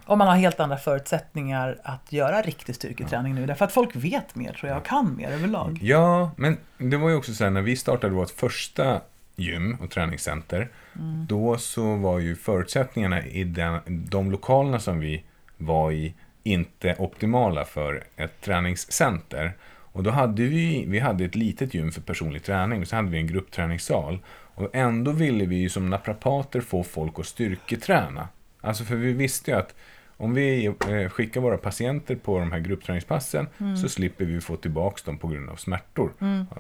Och 0.06 0.18
man 0.18 0.28
har 0.28 0.36
helt 0.36 0.60
andra 0.60 0.78
förutsättningar 0.78 1.78
att 1.84 2.12
göra 2.12 2.42
riktig 2.42 2.75
styrketräning 2.75 3.36
nu. 3.36 3.46
Därför 3.46 3.66
att 3.66 3.72
folk 3.72 3.96
vet 3.96 4.36
mer 4.36 4.54
tror 4.54 4.69
jag 4.69 4.78
och 4.78 4.86
kan 4.86 5.16
mer 5.18 5.30
överlag. 5.30 5.80
Ja, 5.81 6.31
men 6.38 6.57
det 6.78 6.97
var 6.97 7.09
ju 7.09 7.16
också 7.16 7.33
så 7.33 7.44
här 7.44 7.52
när 7.52 7.62
vi 7.62 7.76
startade 7.76 8.14
vårt 8.14 8.30
första 8.30 9.02
gym 9.35 9.78
och 9.81 9.92
träningscenter. 9.92 10.69
Mm. 10.99 11.25
Då 11.25 11.57
så 11.57 11.95
var 11.95 12.19
ju 12.19 12.35
förutsättningarna 12.35 13.25
i 13.25 13.44
den, 13.44 13.80
de 13.87 14.31
lokalerna 14.31 14.80
som 14.80 14.99
vi 14.99 15.23
var 15.57 15.92
i 15.92 16.14
inte 16.44 16.95
optimala 16.99 17.66
för 17.66 18.04
ett 18.16 18.42
träningscenter. 18.42 19.54
Och 19.66 20.04
då 20.04 20.11
hade 20.11 20.44
vi, 20.44 20.85
vi 20.87 20.99
hade 20.99 21.25
ett 21.25 21.35
litet 21.35 21.73
gym 21.73 21.92
för 21.92 22.02
personlig 22.02 22.44
träning 22.44 22.81
och 22.81 22.87
så 22.87 22.95
hade 22.95 23.09
vi 23.09 23.18
en 23.18 23.28
gruppträningssal. 23.28 24.19
Och 24.56 24.75
ändå 24.75 25.11
ville 25.11 25.45
vi 25.45 25.56
ju 25.56 25.69
som 25.69 25.90
naprapater 25.90 26.61
få 26.61 26.83
folk 26.83 27.19
att 27.19 27.25
styrketräna. 27.25 28.28
Alltså 28.61 28.83
för 28.83 28.95
vi 28.95 29.14
visste 29.14 29.52
ju 29.52 29.57
att 29.57 29.75
om 30.18 30.34
vi 30.34 30.66
eh, 30.66 31.10
skickar 31.10 31.42
våra 31.42 31.57
patienter 31.57 32.16
på 32.16 32.40
de 32.40 32.52
här 32.52 32.60
gruppträningspassen 32.60 33.48
så 33.81 33.90
slipper 33.90 34.26
vi 34.26 34.42
få 34.42 34.56
tillbaka 34.56 35.02
dem 35.06 35.18
på 35.18 35.28
grund 35.28 35.50
av 35.50 35.56
smärtor. 35.56 36.12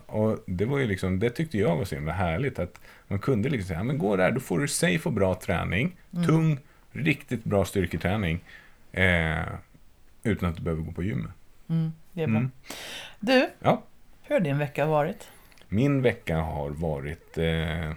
Och 0.05 0.39
det 0.45 0.65
var 0.65 0.77
ju 0.79 0.87
liksom, 0.87 1.19
det 1.19 1.29
tyckte 1.29 1.57
jag 1.57 1.77
var 1.77 1.85
så 1.85 1.95
himla 1.95 2.13
härligt 2.13 2.59
att 2.59 2.79
man 3.07 3.19
kunde 3.19 3.49
liksom 3.49 3.67
säga, 3.67 3.79
"Ja, 3.79 3.83
men 3.83 3.97
gå 3.97 4.15
där, 4.15 4.31
då 4.31 4.39
får 4.39 4.59
du 4.59 4.67
safe 4.67 5.09
och 5.09 5.13
bra 5.13 5.35
träning, 5.35 5.95
tung, 6.27 6.59
riktigt 6.91 7.43
bra 7.43 7.65
styrketräning, 7.65 8.39
eh, 8.91 9.43
utan 10.23 10.49
att 10.49 10.55
du 10.55 10.61
behöver 10.61 10.83
gå 10.83 10.91
på 10.91 11.03
gymmet. 11.03 11.31
Mm, 11.69 11.91
det 12.13 12.23
är 12.23 12.27
bra. 12.27 12.37
Mm. 12.37 12.51
Du, 13.19 13.49
Ja, 13.59 13.83
hur 14.21 14.35
har 14.35 14.39
din 14.39 14.57
vecka 14.57 14.85
varit? 14.85 15.27
min 15.69 16.01
vecka 16.01 16.37
har 16.37 16.69
varit, 16.69 17.37
eh, 17.37 17.43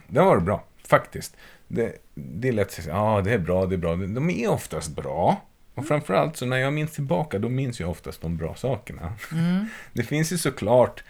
det 0.06 0.20
har 0.20 0.24
varit 0.24 0.42
bra, 0.42 0.64
faktiskt. 0.86 1.36
Det, 1.68 1.92
det 2.14 2.48
är 2.48 2.52
lätt 2.52 2.66
att 2.66 2.72
säga, 2.72 2.94
ja 2.96 3.20
det 3.24 3.32
är 3.32 3.38
bra, 3.38 3.66
det 3.66 3.74
är 3.74 3.78
bra. 3.78 3.96
De 3.96 4.30
är 4.30 4.48
oftast 4.50 4.96
bra. 4.96 5.42
Och 5.78 5.86
framförallt 5.86 6.36
så 6.36 6.46
när 6.46 6.56
jag 6.56 6.72
minns 6.72 6.92
tillbaka, 6.92 7.38
då 7.38 7.48
minns 7.48 7.80
jag 7.80 7.90
oftast 7.90 8.20
de 8.20 8.36
bra 8.36 8.54
sakerna. 8.54 9.12
Det 9.92 10.02
finns 10.02 10.32
ju 10.32 10.38
såklart 10.38 11.04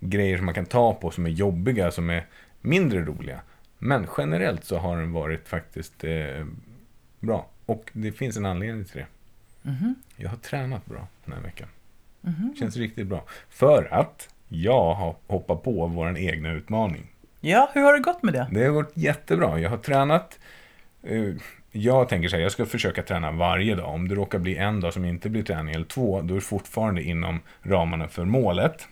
grejer 0.00 0.36
som 0.36 0.46
man 0.46 0.54
kan 0.54 0.66
ta 0.66 0.94
på 0.94 1.10
som 1.10 1.26
är 1.26 1.30
jobbiga, 1.30 1.90
som 1.90 2.10
är 2.10 2.26
mindre 2.60 3.00
roliga. 3.04 3.40
Men 3.78 4.06
generellt 4.18 4.64
så 4.64 4.78
har 4.78 4.96
den 4.96 5.12
varit 5.12 5.48
faktiskt 5.48 6.04
eh, 6.04 6.46
bra. 7.20 7.46
Och 7.66 7.90
det 7.92 8.12
finns 8.12 8.36
en 8.36 8.46
anledning 8.46 8.84
till 8.84 8.96
det. 9.00 9.06
Mhm. 9.70 9.94
Jag 10.16 10.30
har 10.30 10.36
tränat 10.36 10.86
bra 10.86 11.08
den 11.24 11.34
här 11.34 11.42
veckan. 11.42 11.68
Känns 12.58 12.76
riktigt 12.76 13.06
bra. 13.06 13.24
För 13.48 13.94
att 13.94 14.28
jag 14.48 14.94
har 14.94 15.16
hoppat 15.26 15.62
på 15.62 15.86
vår 15.86 16.18
egna 16.18 16.52
utmaning. 16.52 17.06
Ja, 17.40 17.70
hur 17.74 17.82
har 17.82 17.92
det 17.92 18.00
gått 18.00 18.22
med 18.22 18.34
det? 18.34 18.48
Det 18.52 18.64
har 18.64 18.70
gått 18.72 18.92
jättebra. 18.94 19.60
Jag 19.60 19.70
har 19.70 19.76
tränat. 19.78 20.38
eh, 21.02 21.34
Jag 21.72 22.08
tänker 22.08 22.28
så 22.28 22.36
här, 22.36 22.42
jag 22.42 22.52
ska 22.52 22.66
försöka 22.66 23.02
träna 23.02 23.30
varje 23.32 23.74
dag. 23.74 23.94
Om 23.94 24.08
det 24.08 24.14
råkar 24.14 24.38
bli 24.38 24.56
en 24.56 24.80
dag 24.80 24.92
som 24.92 25.04
inte 25.04 25.28
blir 25.28 25.42
träning, 25.42 25.74
eller 25.74 25.84
två, 25.84 26.22
då 26.22 26.34
är 26.34 26.38
det 26.38 26.40
fortfarande 26.44 27.02
inom 27.02 27.40
ramarna 27.62 28.08
för 28.08 28.24
målet. 28.24 28.88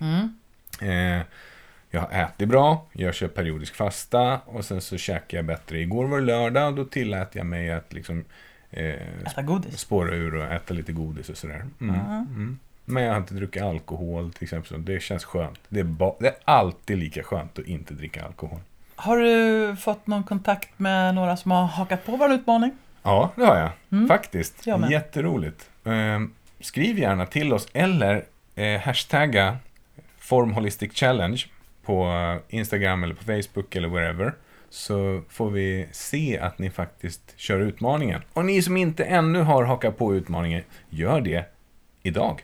Eh, 0.83 1.21
Jag 1.91 2.01
har 2.01 2.23
ätit 2.25 2.49
bra, 2.49 2.87
jag 2.93 3.15
kör 3.15 3.29
periodisk 3.29 3.75
fasta 3.75 4.41
och 4.47 4.65
sen 4.65 4.81
så 4.81 4.97
käkar 4.97 5.39
jag 5.39 5.45
bättre. 5.45 5.81
Igår 5.81 6.07
var 6.07 6.21
det 6.21 6.27
lördag 6.27 6.67
och 6.69 6.75
då 6.75 6.85
tillät 6.85 7.35
jag 7.35 7.47
mig 7.47 7.73
att 7.73 7.93
liksom 7.93 8.25
eh, 8.71 9.27
Äta 9.27 9.43
godis? 9.43 9.79
spåra 9.81 10.15
ur 10.15 10.35
och 10.35 10.45
äta 10.45 10.75
lite 10.75 10.93
godis 10.93 11.29
och 11.29 11.37
sådär. 11.37 11.65
Mm. 11.81 11.95
Mm. 11.95 12.59
Men 12.85 13.03
jag 13.03 13.11
har 13.13 13.19
inte 13.19 13.35
druckit 13.35 13.63
alkohol 13.63 14.33
till 14.33 14.43
exempel. 14.45 14.85
Det 14.85 15.03
känns 15.03 15.25
skönt. 15.25 15.61
Det 15.69 15.81
är, 15.81 16.13
det 16.21 16.29
är 16.29 16.35
alltid 16.45 16.99
lika 16.99 17.23
skönt 17.23 17.59
att 17.59 17.67
inte 17.67 17.95
dricka 17.95 18.25
alkohol. 18.25 18.61
Har 19.00 19.16
du 19.16 19.76
fått 19.76 20.07
någon 20.07 20.23
kontakt 20.25 20.78
med 20.78 21.14
några 21.14 21.37
som 21.37 21.50
har 21.50 21.64
hakat 21.64 22.07
på 22.07 22.16
vår 22.16 22.33
utmaning? 22.33 22.71
Ja, 23.02 23.30
det 23.37 23.45
har 23.45 23.57
jag. 23.90 24.09
Faktiskt. 24.09 24.66
Jag 24.66 24.80
med. 24.80 24.90
Jätteroligt. 24.90 25.71
eh, 25.85 26.21
skriv 26.61 26.99
gärna 26.99 27.26
till 27.26 27.52
oss 27.52 27.69
eller 27.73 28.25
eh, 28.54 28.80
hashtagga 28.80 29.57
Form 30.19 30.52
Holistic 30.52 30.92
Challenge 30.95 31.45
på 31.85 32.04
eh, 32.50 32.57
Instagram 32.59 33.04
eller 33.04 33.14
på 33.14 33.25
Facebook 33.25 33.76
eller 33.76 33.88
wherever. 33.88 34.35
Så 34.71 35.23
får 35.28 35.50
vi 35.50 35.88
se 35.92 36.38
att 36.38 36.59
ni 36.59 36.71
faktiskt 36.71 37.33
kör 37.37 37.61
utmaningen. 37.61 38.23
Och 38.33 38.45
ni 38.45 38.62
som 38.62 38.76
inte 38.76 39.04
ännu 39.04 39.40
har 39.42 39.64
hakat 39.64 39.99
på 39.99 40.14
utmaningen, 40.14 40.62
gör 40.90 41.21
det 41.21 41.45
idag. 42.02 42.42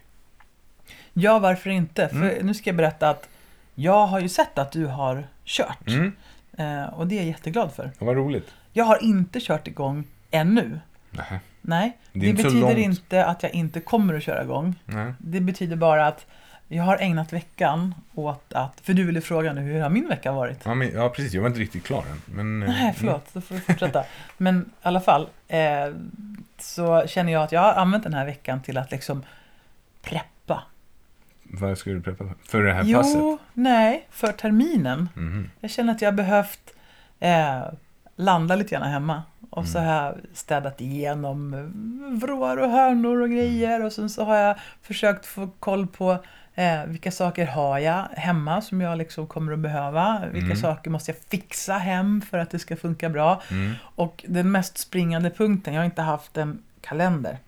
Ja, 1.12 1.38
varför 1.38 1.70
inte? 1.70 2.08
För 2.08 2.16
Mm. 2.16 2.46
nu 2.46 2.54
ska 2.54 2.70
jag 2.70 2.76
berätta 2.76 3.10
att 3.10 3.28
jag 3.75 4.06
har 4.06 4.20
ju 4.20 4.28
sett 4.28 4.58
att 4.58 4.72
du 4.72 4.86
har 4.86 5.26
kört. 5.44 5.88
Mm. 5.88 6.12
Eh, 6.56 6.84
och 6.84 7.06
det 7.06 7.14
är 7.14 7.16
jag 7.16 7.26
jätteglad 7.26 7.72
för. 7.72 7.90
Vad 7.98 8.16
roligt. 8.16 8.54
Jag 8.72 8.84
har 8.84 9.02
inte 9.02 9.40
kört 9.40 9.66
igång 9.68 10.04
ännu. 10.30 10.80
Nähä. 11.10 11.40
Nej, 11.60 11.96
Det 12.12 12.20
det, 12.20 12.26
inte 12.26 12.42
betyder 12.42 12.76
inte 12.78 13.25
att 13.25 13.42
jag 13.42 13.54
inte 13.54 13.80
kommer 13.80 14.14
att 14.14 14.22
köra 14.22 14.42
igång. 14.42 14.75
Nej. 14.84 15.14
Det 15.18 15.40
betyder 15.40 15.76
bara 15.76 16.06
att 16.06 16.26
jag 16.68 16.82
har 16.84 16.98
ägnat 16.98 17.32
veckan 17.32 17.94
åt 18.14 18.52
att, 18.52 18.80
för 18.80 18.92
du 18.92 19.04
ville 19.04 19.20
fråga 19.20 19.52
nu, 19.52 19.60
hur 19.60 19.80
har 19.80 19.90
min 19.90 20.08
vecka 20.08 20.32
varit? 20.32 20.58
Ja, 20.64 20.75
men, 20.75 20.90
ja, 20.94 21.08
precis. 21.08 21.34
Jag 21.34 21.40
var 21.42 21.48
inte 21.48 21.60
riktigt 21.60 21.84
klar 21.84 22.04
än. 22.10 22.22
Men, 22.36 22.62
eh, 22.62 22.68
Nej, 22.68 22.94
förlåt, 22.96 23.26
då 23.32 23.40
får 23.40 23.54
du 23.54 23.60
fortsätta. 23.60 24.04
Men 24.36 24.60
i 24.60 24.72
alla 24.82 25.00
fall, 25.00 25.28
eh, 25.48 25.58
så 26.58 27.06
känner 27.06 27.32
jag 27.32 27.42
att 27.42 27.52
jag 27.52 27.60
har 27.60 27.72
använt 27.72 28.04
den 28.04 28.14
här 28.14 28.25
veckan 28.26 28.62
till 28.62 28.78
att 28.78 28.90
liksom 28.90 29.22
preppa. 30.02 30.26
Vad 31.53 31.79
ska 31.79 31.91
du 31.91 32.00
preppa 32.03 32.25
för? 32.25 32.35
För 32.49 32.62
det 32.62 32.73
här 32.73 32.83
Jo, 32.85 32.99
passet? 32.99 33.47
nej, 33.55 34.07
för 34.11 34.33
terminen. 34.33 35.09
Mhm. 35.15 35.50
Jag 35.61 35.71
känner 35.71 35.93
att 35.93 36.03
jag 36.03 36.09
har 36.09 36.17
behövt 36.17 36.75
eh, 37.21 37.62
landa 38.17 38.57
lite 38.57 38.75
grann 38.75 38.83
hemma. 38.91 39.23
Och 39.50 39.67
så 39.67 39.79
har 39.79 39.87
jag 40.05 40.15
städat 40.33 40.81
igenom 40.81 41.55
eh, 41.55 41.61
vrår 42.21 42.57
och 42.57 42.71
hörnor 42.71 43.21
och 43.23 43.31
grejer. 43.31 43.85
Och 43.85 43.93
sen 43.93 44.11
så 44.11 44.25
har 44.25 44.37
jag 44.37 44.57
försökt 44.83 45.26
få 45.26 45.49
koll 45.59 45.87
på 45.87 46.19
eh, 46.55 46.85
vilka 46.87 47.11
saker 47.11 47.47
har 47.47 47.79
jag 47.79 48.03
hemma 48.12 48.61
som 48.61 48.81
jag 48.81 48.99
liksom 48.99 49.26
kommer 49.26 49.53
att 49.53 49.59
behöva. 49.59 50.23
Vilka 50.33 50.47
Mm. 50.47 50.57
saker 50.57 50.91
måste 50.91 51.11
jag 51.11 51.19
fixa 51.31 51.73
hem 51.75 52.21
för 52.31 52.38
att 52.38 52.50
det 52.50 52.59
ska 52.59 52.76
funka 52.76 53.09
bra. 53.09 53.43
Mm. 53.50 53.73
Och 53.83 54.25
den 54.29 54.50
mest 54.53 54.79
springande 54.79 55.31
punkten, 55.31 55.75
jag 55.75 55.81
har 55.81 55.85
inte 55.87 56.03
haft 56.03 56.37
en 56.37 56.62
kalender. 56.81 57.38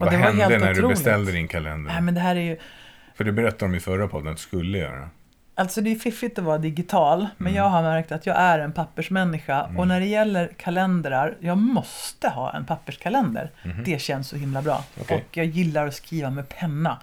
Vad 0.00 0.12
det 0.12 0.16
var 0.16 0.24
hände 0.24 0.42
helt 0.42 0.60
när 0.64 0.74
du 0.74 0.78
otroligt. 0.80 0.96
beställde 0.98 1.32
din 1.32 1.48
kalender? 1.48 1.92
Nej 1.92 2.00
men 2.02 2.14
det 2.14 2.20
här 2.20 2.36
är 2.36 2.40
ju, 2.40 2.56
För 3.14 3.24
det 3.24 3.32
berättade 3.32 3.72
de 3.72 3.76
i 3.76 3.80
förra 3.80 4.08
podden 4.08 4.28
att 4.32 4.36
du 4.36 4.42
skulle 4.42 4.78
göra. 4.78 5.08
Alltså 5.54 5.80
det 5.80 5.90
är 5.90 5.94
fiffigt 5.96 6.38
att 6.38 6.44
vara 6.44 6.58
digital, 6.58 7.26
men 7.36 7.46
Mm. 7.46 7.56
jag 7.56 7.68
har 7.68 7.82
märkt 7.82 8.12
att 8.12 8.26
jag 8.26 8.36
är 8.36 8.58
en 8.58 8.72
pappersmänniska. 8.72 9.62
Och 9.76 9.88
när 9.88 10.00
det 10.00 10.06
gäller 10.06 10.50
kalendrar, 10.56 11.36
jag 11.40 11.58
måste 11.58 12.28
ha 12.28 12.52
en 12.52 12.64
papperskalender. 12.64 13.50
Det 13.84 14.00
känns 14.00 14.28
så 14.28 14.36
himla 14.36 14.62
bra. 14.62 14.84
Okej. 15.00 15.16
Och 15.30 15.36
jag 15.36 15.46
gillar 15.46 15.86
att 15.86 15.94
skriva 15.94 16.30
med 16.30 16.48
penna. 16.48 16.98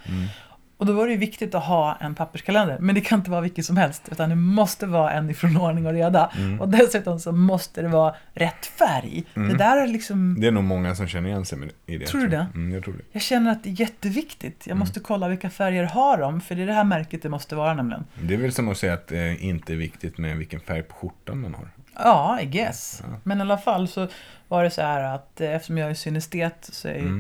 Mm. 0.80 0.80
Och 0.80 0.86
då 0.86 0.94
var 0.94 1.06
det 1.06 1.12
ju 1.12 1.18
viktigt 1.18 1.56
att 1.56 1.64
ha 1.64 1.98
en 2.02 2.16
papperskalender. 2.16 2.78
Men 2.80 2.96
det 2.96 3.02
kan 3.02 3.20
inte 3.20 3.32
vara 3.32 3.42
vilken 3.42 3.64
som 3.64 3.78
helst, 3.78 4.04
utan 4.12 4.30
det 4.30 4.36
måste 4.36 4.86
vara 4.86 5.12
en 5.12 5.30
ifrån 5.30 5.58
ordning 5.58 5.86
och 5.88 5.94
reda. 5.94 6.32
Mm. 6.38 6.62
Och 6.62 6.70
dessutom 6.70 7.20
så 7.20 7.32
måste 7.32 7.82
det 7.82 7.88
vara 7.88 8.16
rätt 8.34 8.66
färg. 8.66 9.24
Det 9.34 9.58
där 9.58 9.78
är 9.78 9.88
liksom... 9.88 10.38
Det 10.42 10.48
är 10.48 10.52
nog 10.52 10.64
många 10.64 10.96
som 10.96 11.08
känner 11.08 11.30
igen 11.30 11.46
sig 11.46 11.60
i 11.86 11.98
det. 11.98 12.06
Tror 12.06 12.22
du 12.22 12.28
det? 12.28 12.48
Mm, 12.56 12.72
jag 12.74 12.84
tror 12.84 12.94
det. 12.94 13.04
Jag 13.12 13.22
känner 13.22 13.52
att 13.52 13.64
det 13.64 13.70
är 13.70 13.80
jätteviktigt. 13.82 14.62
Jag 14.68 14.72
Mm. 14.72 14.80
måste 14.80 15.00
kolla 15.00 15.28
vilka 15.28 15.50
färger 15.50 15.84
har 15.84 16.18
de, 16.18 16.42
för 16.42 16.56
det 16.56 16.62
är 16.62 16.68
det 16.68 16.74
här 16.74 16.84
märket 16.84 17.22
det 17.22 17.30
måste 17.30 17.56
vara 17.56 17.74
nämligen. 17.74 18.04
Det 18.22 18.34
är 18.34 18.38
väl 18.38 18.52
som 18.54 18.70
att 18.70 18.78
säga 18.78 18.94
att 18.94 19.08
det 19.08 19.38
inte 19.38 19.74
är 19.74 19.78
viktigt 19.78 20.18
med 20.18 20.38
vilken 20.38 20.60
färg 20.60 20.84
på 20.84 20.96
skjortan 20.96 21.42
man 21.42 21.54
har. 21.54 21.70
Ja, 22.00 22.40
I 22.42 22.46
guess. 22.46 23.04
Men 23.24 23.38
i 23.38 23.42
alla 23.42 23.58
fall 23.58 23.88
så 23.88 24.08
var 24.48 24.64
det 24.64 24.70
så 24.70 24.82
här 24.82 25.16
att 25.16 25.42
eh, 25.42 25.52
eftersom 25.56 25.78
jag 25.78 25.90
är 25.90 25.94
synestet 25.94 26.70
så 26.72 26.88
är 26.88 26.94
ju 26.94 27.00
Mm. 27.00 27.20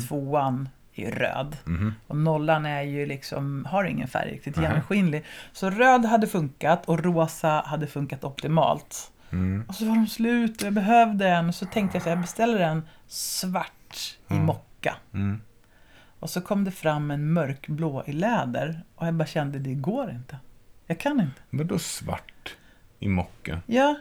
Tvåan 0.98 1.08
i 1.14 1.16
röd. 1.20 1.58
Mhm. 1.66 1.94
Och 2.08 2.18
nollan 2.18 2.66
är 2.66 2.82
ju 2.82 3.06
liksom, 3.06 3.66
har 3.70 3.84
ingen 3.84 4.08
färg 4.08 4.32
riktigt, 4.32 4.56
Nähä. 4.56 4.68
genomskinlig. 4.70 5.24
Så 5.52 5.70
röd 5.70 6.06
hade 6.06 6.28
funkat 6.28 6.86
och 6.86 7.04
rosa 7.04 7.64
hade 7.66 7.88
funkat 7.88 8.24
optimalt. 8.24 9.12
Mm. 9.32 9.64
Och 9.68 9.76
så 9.76 9.86
var 9.86 9.96
de 9.96 10.08
slut 10.08 10.62
och 10.62 10.68
jag 10.68 10.74
behövde 10.74 11.28
en. 11.30 11.54
Så 11.54 11.66
tänkte 11.66 11.98
jag 11.98 12.04
här, 12.06 12.12
jag 12.12 12.22
beställer 12.22 12.60
en 12.60 12.82
svart 13.08 14.18
i 14.30 14.34
Mm. 14.34 14.46
mocka. 14.46 14.96
Mm. 15.14 15.42
Och 16.20 16.30
så 16.30 16.42
kom 16.42 16.64
det 16.64 16.72
fram 16.72 17.12
en 17.12 17.34
mörkblå 17.34 18.04
i 18.08 18.12
läder. 18.12 18.84
Och 18.96 19.08
jag 19.08 19.14
bara 19.14 19.26
kände, 19.28 19.60
det 19.60 19.74
går 19.74 20.12
inte. 20.12 20.38
Jag 20.88 21.00
kan 21.00 21.20
inte. 21.20 21.42
Vadå 21.50 21.80
svart 21.80 22.56
i 23.00 23.08
mocka? 23.08 23.62
Ja, 23.66 23.96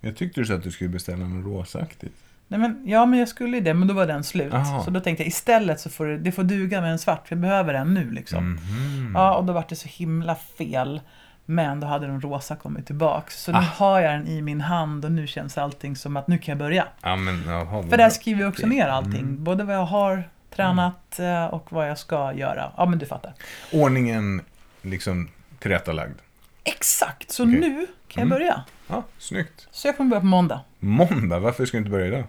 Jag 0.00 0.16
tyckte 0.16 0.40
du 0.40 0.46
sa 0.46 0.54
att 0.54 0.62
du 0.62 0.70
skulle 0.70 0.90
beställa 0.90 1.26
något 1.26 1.44
rosaaktigt. 1.46 2.23
Nej, 2.48 2.60
men, 2.60 2.82
ja, 2.86 3.06
men 3.06 3.18
jag 3.18 3.28
skulle 3.28 3.56
ju 3.56 3.62
det, 3.62 3.74
men 3.74 3.88
då 3.88 3.94
var 3.94 4.06
den 4.06 4.24
slut. 4.24 4.54
Aha. 4.54 4.82
Så 4.84 4.90
då 4.90 5.00
tänkte 5.00 5.22
jag 5.22 5.28
istället 5.28 5.80
så 5.80 5.90
får 5.90 6.06
det, 6.06 6.18
det 6.18 6.32
får 6.32 6.42
duga 6.42 6.80
med 6.80 6.90
en 6.92 6.98
svart, 6.98 7.28
för 7.28 7.34
jag 7.36 7.40
behöver 7.40 7.74
en 7.74 7.94
nu 7.94 8.10
liksom. 8.10 8.50
Mhm. 8.52 9.12
Ja, 9.14 9.34
och 9.36 9.44
då 9.44 9.52
var 9.52 9.64
det 9.68 9.76
så 9.76 9.88
himla 9.88 10.34
fel. 10.34 11.00
Men 11.46 11.80
då 11.80 11.86
hade 11.86 12.06
den 12.06 12.20
rosa 12.20 12.56
kommit 12.56 12.86
tillbaks. 12.86 13.42
Så 13.42 13.52
nu 13.52 13.58
Ah. 13.58 13.60
har 13.60 14.00
jag 14.00 14.12
den 14.12 14.28
i 14.28 14.42
min 14.42 14.60
hand 14.60 15.04
och 15.04 15.12
nu 15.12 15.26
känns 15.26 15.58
allting 15.58 15.96
som 15.96 16.16
att 16.16 16.28
nu 16.28 16.38
kan 16.38 16.52
jag 16.52 16.58
börja. 16.58 16.84
Ja, 17.02 17.16
men 17.16 17.46
vad 17.70 17.90
För 17.90 17.96
där 17.96 18.10
skriver 18.10 18.40
jag 18.40 18.48
också 18.48 18.66
ner 18.66 18.88
allting. 18.88 19.20
Mm. 19.20 19.44
Både 19.44 19.64
vad 19.64 19.74
jag 19.76 19.84
har 19.86 20.28
tränat 20.56 21.18
eh, 21.18 21.44
och 21.44 21.72
vad 21.72 21.88
jag 21.90 21.98
ska 21.98 22.32
göra. 22.32 22.72
Ja, 22.76 22.86
men 22.86 22.98
du 22.98 23.06
fattar. 23.06 23.32
Ordningen 23.72 24.40
liksom 24.82 25.28
tillrättalagd. 25.58 26.18
Exakt, 26.64 27.30
så 27.30 27.42
Okej. 27.42 27.60
nu 27.60 27.74
kan 27.76 27.86
jag 28.08 28.18
Mm. 28.26 28.28
börja. 28.28 28.64
Ja, 28.88 29.02
snyggt. 29.18 29.68
Så 29.70 29.88
jag 29.88 29.96
kommer 29.96 30.10
börja 30.10 30.20
på 30.20 30.26
måndag. 30.26 30.60
Måndag, 30.78 31.38
varför 31.38 31.66
ska 31.66 31.76
du 31.76 31.78
inte 31.78 31.90
börja 31.90 32.06
idag? 32.06 32.24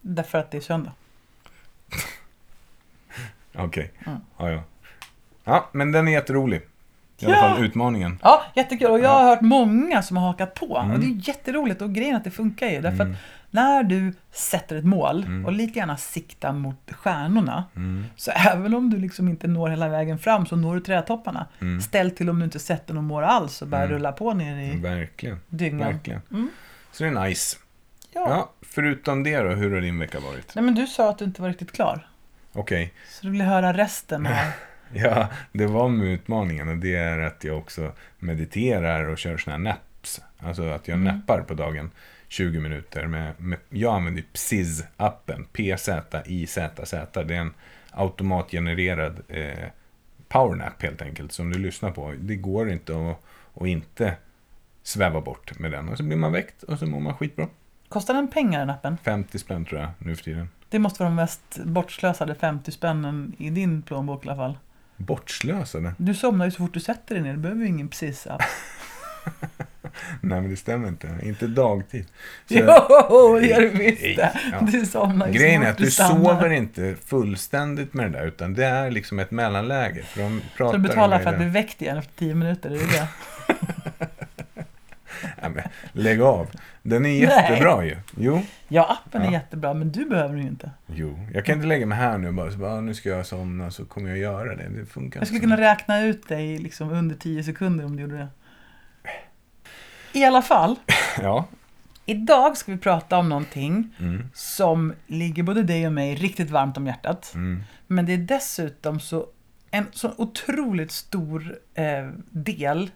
Därför 0.00 0.38
att 0.38 0.50
det 0.50 0.56
är 0.56 0.60
söndag. 0.60 0.92
Okej, 3.54 3.92
Mm. 4.06 4.18
ja, 4.38 4.50
ja. 4.50 4.62
Ja, 5.44 5.68
men 5.72 5.92
den 5.92 6.08
är 6.08 6.12
jätterolig. 6.12 6.60
I 7.18 7.26
alla 7.26 7.34
Ja! 7.34 7.40
fall 7.40 7.64
utmaningen. 7.64 8.18
Ja, 8.22 8.42
jättekul. 8.54 8.90
Och 8.90 8.98
jag 9.00 9.08
har 9.10 9.22
hört 9.24 9.40
många 9.40 10.02
som 10.02 10.16
har 10.16 10.26
hakat 10.26 10.54
på. 10.54 10.78
Mm. 10.78 10.90
Och 10.92 10.98
det 11.00 11.06
är 11.06 11.28
jätteroligt. 11.28 11.82
Och 11.82 11.92
grejen 11.94 12.16
att 12.16 12.24
det 12.24 12.30
funkar 12.30 12.66
ju. 12.68 12.80
Därför 12.80 13.04
att 13.04 13.16
när 13.54 13.82
du 13.82 14.12
sätter 14.32 14.76
ett 14.76 14.84
mål 14.84 15.26
och 15.46 15.52
lite 15.52 15.78
gärna 15.78 15.96
siktar 15.96 16.52
mot 16.52 16.92
stjärnorna. 16.92 17.64
Mm. 17.76 18.04
Så 18.16 18.30
även 18.30 18.74
om 18.74 18.90
du 18.90 18.98
liksom 18.98 19.28
inte 19.28 19.48
når 19.48 19.68
hela 19.70 19.88
vägen 19.88 20.18
fram 20.18 20.46
så 20.46 20.56
når 20.56 20.74
du 20.74 20.80
trädtopparna. 20.80 21.46
Mm. 21.60 21.80
Ställ 21.80 22.10
till 22.10 22.30
om 22.30 22.38
du 22.38 22.44
inte 22.44 22.58
sätter 22.58 22.94
något 22.94 23.04
mål 23.04 23.24
alls 23.24 23.62
och 23.62 23.68
bara 23.68 23.86
rulla 23.86 24.12
på 24.12 24.34
ner 24.34 24.74
i 24.74 24.76
Verkligen. 24.80 25.38
dyngan. 25.48 25.92
Verkligen. 25.92 26.20
Mm. 26.30 26.48
Så 26.92 27.04
det 27.04 27.10
är 27.10 27.24
nice. 27.28 27.56
Ja. 28.12 28.20
Ja, 28.28 28.52
förutom 28.62 29.22
det 29.22 29.38
då, 29.40 29.48
hur 29.50 29.74
har 29.74 29.80
din 29.80 29.98
vecka 29.98 30.20
varit? 30.20 30.54
Nej 30.54 30.64
men 30.64 30.74
du 30.74 30.86
sa 30.86 31.10
att 31.10 31.18
du 31.18 31.24
inte 31.24 31.42
var 31.42 31.48
riktigt 31.48 31.72
klar. 31.72 32.06
Okej, 32.52 32.92
Så 33.10 33.26
du 33.26 33.32
vill 33.32 33.42
höra 33.42 33.72
resten 33.72 34.26
av... 34.26 34.32
ja, 34.92 35.28
det 35.52 35.66
var 35.66 35.88
med 35.88 36.06
utmaningen 36.08 36.68
och 36.68 36.76
det 36.76 36.94
är 36.96 37.18
att 37.18 37.44
jag 37.44 37.58
också 37.58 37.92
mediterar 38.18 39.04
och 39.08 39.18
kör 39.18 39.36
såna 39.36 39.56
här 39.56 39.62
naps. 39.62 40.20
Alltså 40.38 40.68
att 40.68 40.88
jag 40.88 40.98
Mm. 40.98 41.14
nappar 41.14 41.40
på 41.40 41.54
dagen 41.54 41.90
20 42.34 42.60
minuter. 42.60 43.06
Med, 43.06 43.32
med, 43.38 43.58
jag 43.68 43.94
använder 43.94 44.22
ju 44.22 44.26
PZIZ-appen, 44.32 45.44
P-Z-I-Z-Z. 45.52 47.24
Det 47.24 47.34
är 47.34 47.40
en 47.40 47.54
automatgenererad 47.90 49.20
eh, 49.28 49.68
powernap 50.28 50.82
helt 50.82 51.02
enkelt 51.02 51.32
som 51.32 51.52
du 51.52 51.58
lyssnar 51.58 51.90
på. 51.90 52.14
Det 52.18 52.36
går 52.36 52.70
inte 52.70 52.92
att, 52.92 53.24
att 53.62 53.66
inte 53.66 54.16
sväva 54.82 55.20
bort 55.20 55.58
med 55.58 55.70
den. 55.70 55.88
Och 55.88 55.96
så 55.96 56.02
blir 56.02 56.16
man 56.16 56.32
väckt 56.32 56.62
och 56.62 56.78
så 56.78 56.86
mår 56.86 57.00
man 57.00 57.14
skitbra. 57.16 57.48
Kostar 57.88 58.14
den 58.14 58.28
pengar 58.28 58.58
den 58.58 58.70
appen? 58.70 58.98
50 59.04 59.38
spänn 59.38 59.64
tror 59.64 59.80
jag 59.80 59.90
nu 59.98 60.16
för 60.16 60.24
tiden. 60.24 60.48
Det 60.68 60.78
måste 60.78 61.02
vara 61.02 61.10
de 61.10 61.16
mest 61.16 61.58
bortslösade 61.64 62.34
50 62.34 62.72
spännen 62.72 63.32
i 63.38 63.50
din 63.50 63.82
plånbok 63.82 64.26
i 64.26 64.28
alla 64.28 64.36
fall. 64.36 64.58
Bortslösade? 64.96 65.94
Du 65.98 66.14
somnar 66.14 66.44
ju 66.44 66.50
så 66.50 66.56
fort 66.56 66.74
du 66.74 66.80
sätter 66.80 67.14
dig 67.14 67.24
ner. 67.24 67.32
Du 67.32 67.38
behöver 67.38 67.60
ju 67.60 67.68
ingen 67.68 67.88
precis 67.88 68.26
app. 68.26 68.42
Nej 70.20 70.40
men 70.40 70.50
det 70.50 70.56
stämmer 70.56 70.88
inte. 70.88 71.08
Inte 71.22 71.46
dagtid. 71.46 72.04
Så- 72.48 72.54
Jo, 73.10 73.38
det 73.40 73.46
gör 73.46 73.60
du 73.60 73.68
visst 73.68 74.02
det. 74.16 74.32
Ja. 74.52 74.66
Du 74.72 74.86
somnar 74.86 75.26
ju 75.26 75.32
Grejen 75.32 75.62
är 75.62 75.70
att 75.70 75.78
du 75.78 75.90
sover 75.90 76.50
inte 76.52 76.94
fullständigt 77.06 77.94
med 77.94 78.12
det 78.12 78.18
där, 78.18 78.26
utan 78.26 78.54
det 78.54 78.64
är 78.64 78.90
liksom 78.90 79.18
ett 79.18 79.30
mellanläge. 79.30 80.02
För 80.02 80.20
de 80.20 80.40
pratar 80.56 80.72
Så 80.72 80.76
du 80.82 80.88
betalar 80.88 81.18
för 81.18 81.30
att 81.30 81.36
bli 81.38 81.46
väckt 81.48 81.82
igen 81.82 81.96
efter 81.98 82.12
10 82.18 82.34
minuter, 82.34 82.70
är 82.70 82.74
det 82.74 82.86
det? 82.86 83.08
Ja, 85.42 85.48
men, 85.48 85.64
lägg 85.92 86.20
av. 86.22 86.50
Den 86.82 87.06
är 87.06 87.10
jättebra 87.20 87.84
ju. 87.84 87.96
Jo, 88.16 88.42
Ja, 88.68 88.98
appen 89.06 89.22
är 89.22 89.26
Ja. 89.26 89.32
jättebra, 89.32 89.74
men 89.74 89.92
du 89.92 90.04
behöver 90.04 90.34
den 90.34 90.42
ju 90.42 90.48
inte. 90.50 90.70
jo. 90.86 91.18
Jag 91.34 91.44
kan 91.44 91.54
inte 91.54 91.66
lägga 91.66 91.86
mig 91.86 91.98
här 91.98 92.18
nu 92.18 92.28
och 92.28 92.34
bara, 92.34 92.50
så 92.50 92.58
bara 92.58 92.72
"Ah, 92.72 92.80
nu 92.80 92.94
ska 92.94 93.08
jag 93.08 93.26
somna 93.26 93.70
så 93.70 93.84
kommer 93.84 94.08
jag 94.08 94.18
göra 94.18 94.56
det. 94.56 94.68
Det 94.68 94.86
funkar 94.86 95.20
Jag 95.20 95.26
skulle 95.26 95.40
kunna 95.40 95.56
räkna 95.60 96.00
ut 96.04 96.28
dig 96.28 96.58
liksom 96.58 96.90
under 96.92 97.16
10 97.16 97.44
sekunder 97.44 97.84
om 97.84 97.96
du 97.96 98.02
gjorde 98.02 98.16
det. 98.18 98.28
I 100.14 100.24
alla 100.24 100.42
fall, 100.42 100.76
Ja. 101.22 101.44
idag 102.06 102.56
ska 102.56 102.72
vi 102.72 102.78
prata 102.78 103.18
om 103.18 103.28
någonting 103.28 103.94
Mm. 103.98 104.30
som 104.34 104.94
ligger 105.06 105.42
både 105.42 105.62
dig 105.62 105.86
och 105.86 105.92
mig 105.92 106.14
riktigt 106.14 106.50
varmt 106.50 106.76
om 106.76 106.86
hjärtat. 106.86 107.32
Mm. 107.34 107.62
Men 107.86 108.06
det 108.06 108.12
är 108.12 108.18
dessutom 108.18 109.00
så 109.00 109.26
en 109.70 109.86
så 109.92 110.14
otroligt 110.16 110.92
stor 110.92 111.58
eh, 111.74 112.10
del 112.30 112.90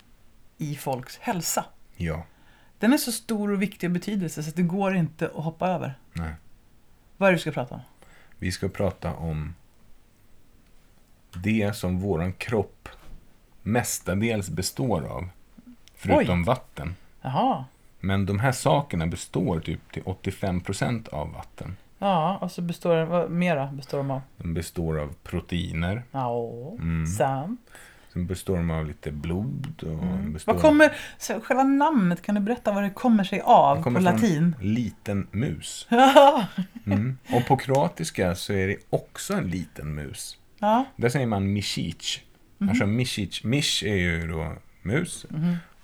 i 0.59 0.75
folks 0.77 1.19
hälsa. 1.19 1.65
Ja. 1.97 2.25
Den 2.79 2.93
är 2.93 2.97
så 2.97 3.13
stor 3.13 3.53
och 3.53 3.63
viktig 3.63 3.89
och 3.89 3.93
betydelse 3.95 4.43
så 4.43 4.49
att 4.51 4.57
det 4.57 4.63
går 4.63 4.97
inte 4.97 5.27
att 5.27 5.45
hoppa 5.45 5.69
över. 5.69 5.99
Nej. 6.13 6.33
Vad 7.17 7.27
är 7.27 7.33
det 7.33 7.37
du 7.37 7.41
ska 7.41 7.51
prata 7.53 7.75
om? 7.75 7.81
Vi 8.39 8.53
ska 8.53 8.69
prata 8.69 9.15
om 9.15 9.55
det 11.35 11.77
som 11.77 12.01
våran 12.01 12.33
kropp 12.33 12.89
mestadels 13.63 14.51
består 14.51 15.05
av. 15.07 15.29
Förutom 15.95 16.45
vatten. 16.45 16.95
Jaha. 17.23 17.65
Men 18.01 18.27
de 18.27 18.39
här 18.39 18.53
sakerna 18.53 19.07
består 19.07 19.61
typ 19.61 19.93
till 19.93 20.03
85% 20.03 21.09
av 21.09 21.33
vatten. 21.33 21.77
Ja, 21.99 22.39
och 22.41 22.51
så 22.53 22.63
består 22.63 22.97
den, 22.97 23.09
vad 23.09 23.31
mera 23.31 23.67
består 23.67 23.99
de 23.99 24.11
av? 24.11 24.21
De 24.37 24.55
består 24.55 24.99
av 25.01 25.15
proteiner. 25.23 26.03
Ja, 26.13 26.51
Mm. 26.79 27.07
sant. 27.07 27.61
Sen 28.13 28.27
består 28.27 28.57
de 28.57 28.71
av 28.71 28.87
lite 28.87 29.13
blod. 29.13 29.83
Och 29.83 30.19
består 30.33 30.53
Vad 30.53 30.63
kommer, 30.63 30.93
så 31.19 31.41
själva 31.41 31.63
namnet, 31.63 32.23
kan 32.23 32.35
du 32.35 32.41
berätta 32.41 32.73
vad 32.73 32.83
det 32.83 32.91
kommer 32.91 33.25
sig 33.25 33.41
av 33.41 33.77
på 33.77 33.83
kommer 33.83 34.01
från 34.01 34.13
latin? 34.15 34.55
liten 34.61 35.27
mus. 35.31 35.89
Mm. 36.87 37.19
Och 37.33 37.47
på 37.47 37.57
kroatiska 37.57 38.35
så 38.35 38.53
är 38.53 38.67
det 38.69 38.77
också 38.91 39.35
en 39.35 39.51
liten 39.51 39.95
mus. 39.95 40.37
ja. 40.59 40.85
Där 40.97 41.09
säger 41.09 41.27
man 41.27 41.53
misic. 41.53 42.21
Mhm. 42.59 42.69
Alltså 42.71 42.87
misic. 42.87 43.45
Mish 43.45 43.85
är 43.85 43.97
ju 43.97 44.27
då 44.29 44.53
mus. 44.83 45.27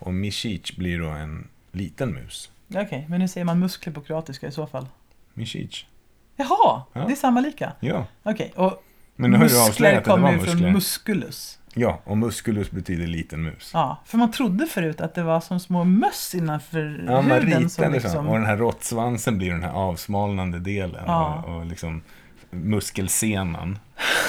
Och 0.04 0.14
misic 0.14 0.76
blir 0.76 0.98
då 0.98 1.08
en 1.08 1.48
liten 1.72 2.14
mus. 2.14 2.50
Okej, 2.74 3.06
men 3.08 3.20
nu 3.20 3.28
säger 3.28 3.44
man 3.44 3.58
muskler 3.58 3.92
på 3.92 4.00
kroatiska 4.00 4.46
i 4.48 4.52
så 4.52 4.66
fall. 4.66 4.86
Misic. 5.34 5.86
Jaha, 6.36 6.82
Ja. 6.92 7.04
det 7.06 7.12
är 7.12 7.16
samma 7.16 7.40
lika? 7.40 7.72
Ja. 7.80 8.06
Okej, 8.22 8.52
och 8.56 8.82
Men 9.16 9.30
nu 9.30 9.38
muskler 9.38 9.60
avslöjat 9.68 9.98
att 9.98 10.04
det 10.04 10.10
kommer 10.10 10.32
ju 10.32 10.38
från 10.38 10.72
musculus. 10.72 11.58
Ja, 11.74 12.00
och 12.04 12.18
musculus 12.18 12.70
betyder 12.70 13.06
liten 13.06 13.42
mus. 13.42 13.70
Ja, 13.74 13.96
för 14.04 14.18
man 14.18 14.30
trodde 14.30 14.66
förut 14.66 15.00
att 15.00 15.14
det 15.14 15.22
var 15.22 15.40
som 15.40 15.60
små 15.60 15.84
möss 15.84 16.34
innanför 16.34 17.04
Ja, 17.06 17.22
man 17.22 17.30
huden 17.30 17.70
som 17.70 17.84
det 17.92 18.00
så. 18.00 18.06
liksom... 18.06 18.28
Och 18.28 18.34
den 18.34 18.46
här 18.46 18.56
råttsvansen 18.56 19.38
blir 19.38 19.50
den 19.50 19.62
här 19.62 19.72
avsmalnande 19.72 20.58
delen. 20.58 21.04
Ja. 21.06 21.42
Och, 21.46 21.56
och 21.56 21.66
liksom 21.66 22.02
muskelsenan. 22.54 23.78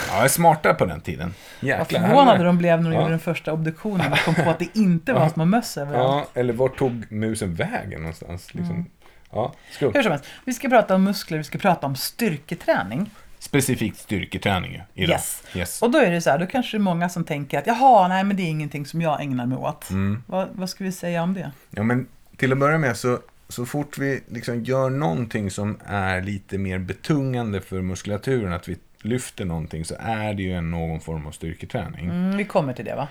Ja, 0.09 0.15
jag 0.15 0.23
är 0.23 0.27
smarta 0.27 0.73
på 0.73 0.85
den 0.85 1.01
tiden. 1.01 1.33
Vad 1.61 1.87
förvånade 1.87 2.43
de 2.43 2.57
blev 2.57 2.81
när 2.81 2.89
de 2.89 2.95
Ja. 2.95 3.01
gjorde 3.01 3.11
den 3.11 3.19
första 3.19 3.53
obduktionen 3.53 4.11
och 4.13 4.19
kom 4.19 4.35
på 4.35 4.49
att 4.49 4.59
det 4.59 4.77
inte 4.77 5.13
var 5.13 5.29
små 5.29 5.45
möss 5.45 5.77
överallt. 5.77 6.29
Ja, 6.33 6.41
eller 6.41 6.53
vart 6.53 6.77
tog 6.77 7.11
musen 7.11 7.55
vägen 7.55 7.99
någonstans? 7.99 8.53
Liksom. 8.53 8.75
Mm. 8.75 8.85
Ja, 9.31 9.53
skumt. 9.71 9.91
Hur 9.95 10.01
som 10.01 10.11
helst, 10.11 10.25
vi 10.45 10.53
ska 10.53 10.69
prata 10.69 10.95
om 10.95 11.03
muskler, 11.03 11.37
vi 11.37 11.43
ska 11.43 11.57
prata 11.57 11.87
om 11.87 11.95
styrketräning. 11.95 13.11
Specifikt 13.39 13.97
styrketräning 13.99 14.81
idag. 14.93 15.09
Yes. 15.09 15.43
yes. 15.55 15.81
Och 15.81 15.91
då 15.91 15.97
är 15.97 16.11
det 16.11 16.21
så 16.21 16.29
här, 16.29 16.39
då 16.39 16.45
kanske 16.45 16.77
det 16.77 16.79
är 16.79 16.83
många 16.83 17.09
som 17.09 17.23
tänker 17.23 17.59
att 17.59 17.67
jaha, 17.67 18.07
nej 18.07 18.23
men 18.23 18.37
det 18.37 18.43
är 18.43 18.49
ingenting 18.49 18.85
som 18.85 19.01
jag 19.01 19.21
ägnar 19.21 19.45
mig 19.45 19.57
åt. 19.57 19.89
Mm. 19.89 20.23
Vad, 20.27 20.47
vad 20.51 20.69
ska 20.69 20.83
vi 20.83 20.91
säga 20.91 21.23
om 21.23 21.33
det? 21.33 21.51
Ja, 21.69 21.83
men 21.83 22.07
till 22.37 22.51
att 22.51 22.57
börja 22.57 22.77
med 22.77 22.97
så, 22.97 23.19
så 23.55 23.65
fort 23.65 23.97
vi 23.97 24.21
liksom 24.27 24.63
gör 24.63 24.89
någonting 24.89 25.51
som 25.51 25.77
är 25.85 26.21
lite 26.21 26.57
mer 26.57 26.79
betungande 26.79 27.61
för 27.61 27.81
muskulaturen, 27.81 28.53
att 28.53 28.67
vi 28.69 28.77
lyfter 29.01 29.45
någonting, 29.45 29.85
så 29.85 29.95
är 29.99 30.33
det 30.33 30.43
ju 30.43 30.51
en 30.53 30.71
någon 30.71 30.99
form 30.99 31.27
av 31.27 31.31
styrketräning. 31.31 32.05
Mm, 32.05 32.37
vi 32.37 32.45
kommer 32.45 32.73
till 32.73 32.85
det 32.85 32.95
va? 32.95 33.07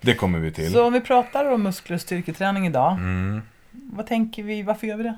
Det 0.00 0.14
kommer 0.14 0.38
vi 0.38 0.52
till. 0.52 0.72
Så 0.72 0.86
om 0.86 0.92
vi 0.92 1.00
pratar 1.00 1.44
om 1.52 1.62
muskler 1.62 1.94
och 1.94 2.00
styrketräning 2.00 2.66
idag, 2.66 2.92
Mm. 2.92 3.40
vad 3.70 4.06
tänker 4.06 4.42
vi, 4.42 4.62
varför 4.62 4.86
gör 4.86 4.96
vi 4.96 5.02
det? 5.02 5.16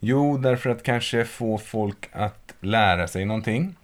Jo, 0.00 0.38
därför 0.38 0.70
att 0.70 0.82
kanske 0.82 1.24
få 1.24 1.58
folk 1.58 2.08
att 2.12 2.54
lära 2.60 3.08
sig 3.08 3.24
någonting 3.24 3.74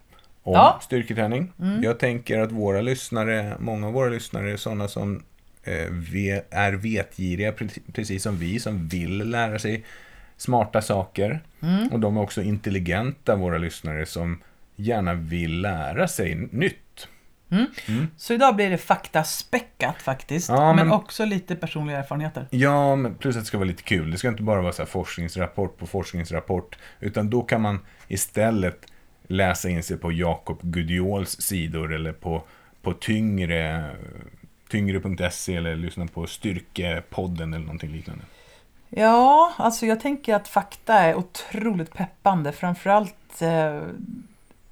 om 0.42 0.52
Ja. 0.54 0.70
Mm. 0.70 0.80
styrketräning. 0.82 1.52
Jag 1.82 1.98
tänker 1.98 2.38
att 2.40 2.52
våra 2.52 2.80
lyssnare, 2.80 3.56
många 3.58 3.86
av 3.86 3.92
våra 3.92 4.08
lyssnare 4.08 4.50
är 4.52 4.56
sådana 4.56 4.88
som 4.88 5.22
eh, 5.64 5.72
är 6.50 6.72
vetgiriga, 6.72 7.52
pre- 7.52 7.80
precis 7.92 8.22
som 8.22 8.36
vi, 8.38 8.60
som 8.60 8.88
vill 8.88 9.30
lära 9.30 9.58
sig 9.58 9.84
smarta 10.36 10.82
saker. 10.82 11.40
Mm. 11.62 11.88
Och 11.88 12.00
de 12.00 12.16
är 12.16 12.20
också 12.20 12.42
intelligenta, 12.42 13.36
våra 13.36 13.58
lyssnare, 13.58 14.06
som 14.06 14.42
gärna 14.76 15.14
vill 15.14 15.60
lära 15.60 16.08
sig 16.08 16.34
nytt. 16.34 17.08
Så 18.16 18.34
idag 18.34 18.56
blir 18.56 18.70
det 18.70 18.78
faktaspäckat 18.78 20.02
faktiskt, 20.02 20.48
Ja, 20.48 20.72
men... 20.72 20.86
men- 20.86 20.96
också 20.96 21.24
lite 21.24 21.56
personliga 21.56 21.98
erfarenheter. 21.98 22.46
Ja, 22.50 22.96
men 22.96 23.14
plus 23.14 23.36
att 23.36 23.42
det 23.42 23.46
ska 23.46 23.58
vara 23.58 23.68
lite 23.68 23.82
kul. 23.82 24.10
Det 24.10 24.18
ska 24.18 24.28
inte 24.28 24.42
bara 24.42 24.62
vara 24.62 24.72
så 24.72 24.82
här 24.82 24.86
forskningsrapport 24.86 25.78
på 25.78 25.86
forskningsrapport. 25.86 26.78
Utan 27.00 27.30
då 27.30 27.42
kan 27.42 27.60
man 27.60 27.78
istället 28.08 28.86
läsa 29.26 29.68
in 29.68 29.82
sig 29.82 29.96
på 29.96 30.12
Jakob 30.12 30.58
Gudiols 30.62 31.40
sidor 31.40 31.94
eller 31.94 32.12
på, 32.12 32.42
på 32.82 32.92
tyngre, 32.92 33.90
tyngre.se 34.68 35.56
eller 35.56 35.76
lyssna 35.76 36.06
på 36.06 36.26
Styrkepodden 36.26 37.54
eller 37.54 37.64
någonting 37.64 37.92
liknande. 37.92 38.24
Ja, 38.88 39.52
alltså 39.56 39.86
jag 39.86 40.00
tänker 40.00 40.34
att 40.34 40.48
fakta 40.48 40.94
är 40.94 41.14
otroligt 41.14 41.94
peppande, 41.94 42.52
framförallt 42.52 43.42
eh, 43.42 43.80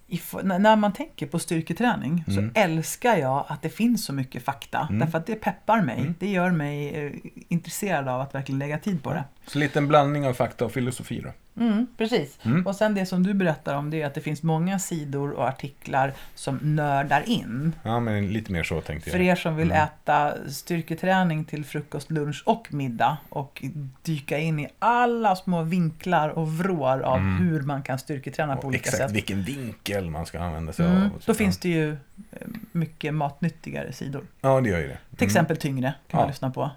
i, 0.07 0.17
f- 0.17 0.35
n- 0.43 0.55
när 0.63 0.77
man 0.77 0.93
tänker 0.93 1.27
på 1.27 1.39
styrketräning 1.39 2.25
Mm. 2.29 2.51
så 2.55 2.61
älskar 2.61 3.17
jag 3.17 3.45
att 3.49 3.63
det 3.63 3.69
finns 3.69 4.05
så 4.05 4.13
mycket 4.13 4.45
fakta. 4.45 4.89
Därför 4.93 5.19
att 5.19 5.27
det 5.27 5.35
peppar 5.35 5.81
mig. 5.83 5.99
Mm. 6.01 6.15
Det 6.19 6.29
gör 6.29 6.51
mig 6.51 6.95
eh, 7.07 7.13
intresserad 7.49 8.09
av 8.09 8.21
att 8.21 8.35
verkligen 8.35 8.59
lägga 8.59 8.79
tid 8.79 9.03
på 9.03 9.13
det. 9.13 9.25
Så 9.47 9.59
lite 9.59 9.79
en 9.79 9.89
blandning 9.89 10.27
av 10.27 10.33
fakta 10.35 10.65
och 10.65 10.73
filosofi 10.73 11.21
då. 11.21 11.31
Mm, 11.57 11.87
precis. 11.97 12.39
Mm. 12.43 12.67
Och 12.67 12.77
sen 12.77 12.95
det 12.95 13.07
som 13.07 13.23
du 13.23 13.35
berättar 13.35 13.75
om 13.75 13.91
det 13.91 14.03
är 14.03 14.07
att 14.07 14.15
det 14.15 14.21
finns 14.21 14.43
många 14.43 14.79
sidor 14.79 15.31
och 15.31 15.49
artiklar 15.49 16.13
som 16.35 16.59
nördar 16.63 17.29
in. 17.29 17.73
Ja, 17.83 18.01
men 18.01 18.27
lite 18.33 18.53
mer 18.53 18.63
så 18.63 18.81
tänkte 18.81 19.11
För 19.11 19.19
jag. 19.19 19.27
er 19.27 19.37
som 19.37 19.57
vill 19.57 19.71
Mm. 19.71 19.83
äta 19.85 20.35
styrketräning 20.49 21.45
till 21.45 21.65
frukost, 21.65 22.11
lunch 22.11 22.43
och 22.47 22.75
middag 22.75 23.17
och 23.29 23.65
dyka 24.03 24.39
in 24.39 24.59
i 24.61 24.69
alla 24.79 25.37
små 25.37 25.63
vinklar 25.63 26.29
och 26.29 26.53
vrår 26.53 27.01
av 27.01 27.19
hur 27.19 27.61
man 27.63 27.83
kan 27.83 27.99
styrketräna 27.99 28.47
på 28.57 28.59
Mm. 28.59 28.59
Och 28.59 28.69
olika 28.69 28.81
exakt 28.89 29.03
sätt. 29.03 29.11
vilken 29.17 29.43
vinkel 29.43 30.11
man 30.11 30.27
ska 30.27 30.41
använda 30.41 30.73
sig 30.73 30.87
Mm. 30.87 31.03
av. 31.03 31.09
så. 31.09 31.33
Då 31.33 31.35
finns 31.35 31.59
det 31.59 31.69
ju 31.69 31.93
eh, 31.93 31.97
mycket 32.73 33.15
matnyttigare 33.15 33.93
sidor. 33.93 34.25
Ja, 34.41 34.61
det 34.61 34.69
gör 34.69 34.79
ju 34.79 34.89
det. 34.89 34.99
Till 35.17 35.27
exempel 35.27 35.57
tyngre 35.57 35.95
kan 36.09 36.19
man 36.19 36.25
Ja. 36.25 36.29
lyssna 36.29 36.51
på. 36.51 36.71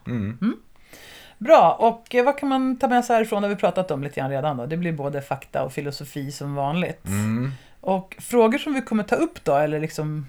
Bra, 1.38 1.72
och 1.80 2.16
eh, 2.16 2.26
vad 2.26 2.38
kan 2.38 2.50
man 2.50 2.78
ta 2.78 2.88
med 2.88 3.06
sig 3.06 3.16
härifrån? 3.16 3.42
Det 3.42 3.48
har 3.48 3.56
vi 3.56 3.60
pratat 3.62 3.92
om 3.92 4.04
lite 4.04 4.20
grann 4.20 4.30
redan 4.30 4.58
då. 4.58 4.66
Det 4.66 4.78
blir 4.78 4.92
både 4.94 5.22
fakta 5.22 5.64
och 5.64 5.74
filosofi 5.74 6.32
som 6.32 6.56
vanligt. 6.56 7.06
Mm. 7.06 7.52
Och 7.82 8.16
frågor 8.20 8.58
som 8.58 8.74
vi 8.74 8.82
kommer 8.82 9.04
ta 9.04 9.16
upp 9.16 9.44
då, 9.44 9.56
eller 9.56 9.80
liksom 9.80 10.28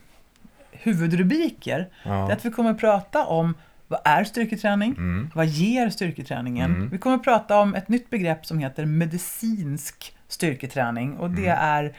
huvudrubriker, 0.72 1.88
det 2.04 2.10
är 2.10 2.14
Ja. 2.14 2.32
att 2.32 2.44
vi 2.44 2.50
kommer 2.50 2.74
prata 2.74 3.24
om 3.26 3.54
vad 3.88 4.00
är 4.04 4.24
styrketräning? 4.24 4.92
Mm. 4.92 5.30
Vad 5.34 5.46
ger 5.46 5.90
styrketräningen? 5.90 6.74
Mm. 6.74 6.88
Vi 6.88 6.98
kommer 6.98 7.18
prata 7.18 7.58
om 7.58 7.74
ett 7.74 7.88
nytt 7.88 8.10
begrepp 8.10 8.46
som 8.46 8.58
heter 8.58 8.84
medicinsk 8.86 10.12
styrketräning 10.28 11.16
och 11.16 11.30
det 11.30 11.46
Mm. 11.48 11.58
är 11.60 11.92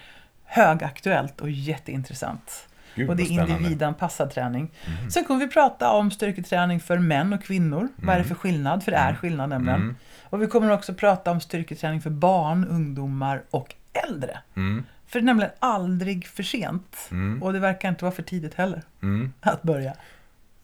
högaktuellt 0.46 1.42
och 1.42 1.50
jätteintressant. 1.50 2.68
Gud, 2.96 3.10
och 3.10 3.16
det 3.16 3.24
är. 3.24 3.32
Mm. 3.32 3.52
individanpassad 3.52 4.32
träning. 4.32 4.72
Sen 5.10 5.24
kommer 5.26 5.40
vi 5.40 5.48
prata 5.52 5.92
om 5.92 6.12
styrketräning 6.12 6.80
för 6.80 6.98
män 6.98 7.34
och 7.34 7.44
kvinnor. 7.44 7.88
Vad 7.96 8.16
är 8.16 8.20
det 8.20 8.26
för 8.26 8.36
skillnad? 8.36 8.84
För 8.84 8.92
det 8.92 8.98
är 8.98 9.14
skillnad 9.16 9.50
nämligen. 9.50 9.82
Mm. 9.82 9.96
Och 10.24 10.42
vi 10.42 10.48
kommer 10.48 10.72
också 10.72 10.94
prata 10.94 11.32
om 11.32 11.42
styrketräning 11.42 12.02
för 12.02 12.10
barn, 12.10 12.68
ungdomar 12.68 13.44
och 13.50 13.76
äldre. 13.94 14.40
Mm. 14.56 14.84
För 15.08 15.20
det 15.20 15.24
är 15.24 15.26
nämligen 15.26 15.52
aldrig 15.60 16.28
för 16.28 16.44
sent. 16.44 17.08
Mm. 17.12 17.44
Och 17.44 17.54
det 17.54 17.60
verkar 17.60 17.90
inte 17.90 18.04
vara 18.06 18.16
för 18.16 18.24
tidigt 18.24 18.54
heller 18.54 18.82
Mm. 19.02 19.34
att 19.42 19.62
börja. 19.62 19.94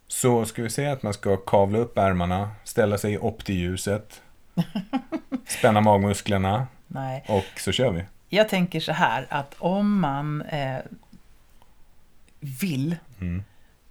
Så 0.07 0.45
ska 0.45 0.63
vi 0.63 0.69
säga 0.69 0.91
att 0.93 1.03
man 1.03 1.13
ska 1.13 1.37
kavla 1.37 1.77
upp 1.77 1.97
ärmarna, 1.97 2.49
ställa 2.63 2.97
sig 2.97 3.17
upp 3.17 3.45
till 3.45 3.55
ljuset, 3.55 4.21
spänna 5.47 5.81
magmusklerna 5.81 6.67
Nej. 6.87 7.23
och 7.27 7.59
så 7.59 7.71
kör 7.71 7.91
vi. 7.91 8.03
Jag 8.29 8.49
tänker 8.49 8.79
så 8.79 8.91
här 8.91 9.27
att 9.29 9.55
om 9.59 9.99
man 9.99 10.41
eh, 10.41 10.77
vill 12.45 12.95
Mm. 13.19 13.43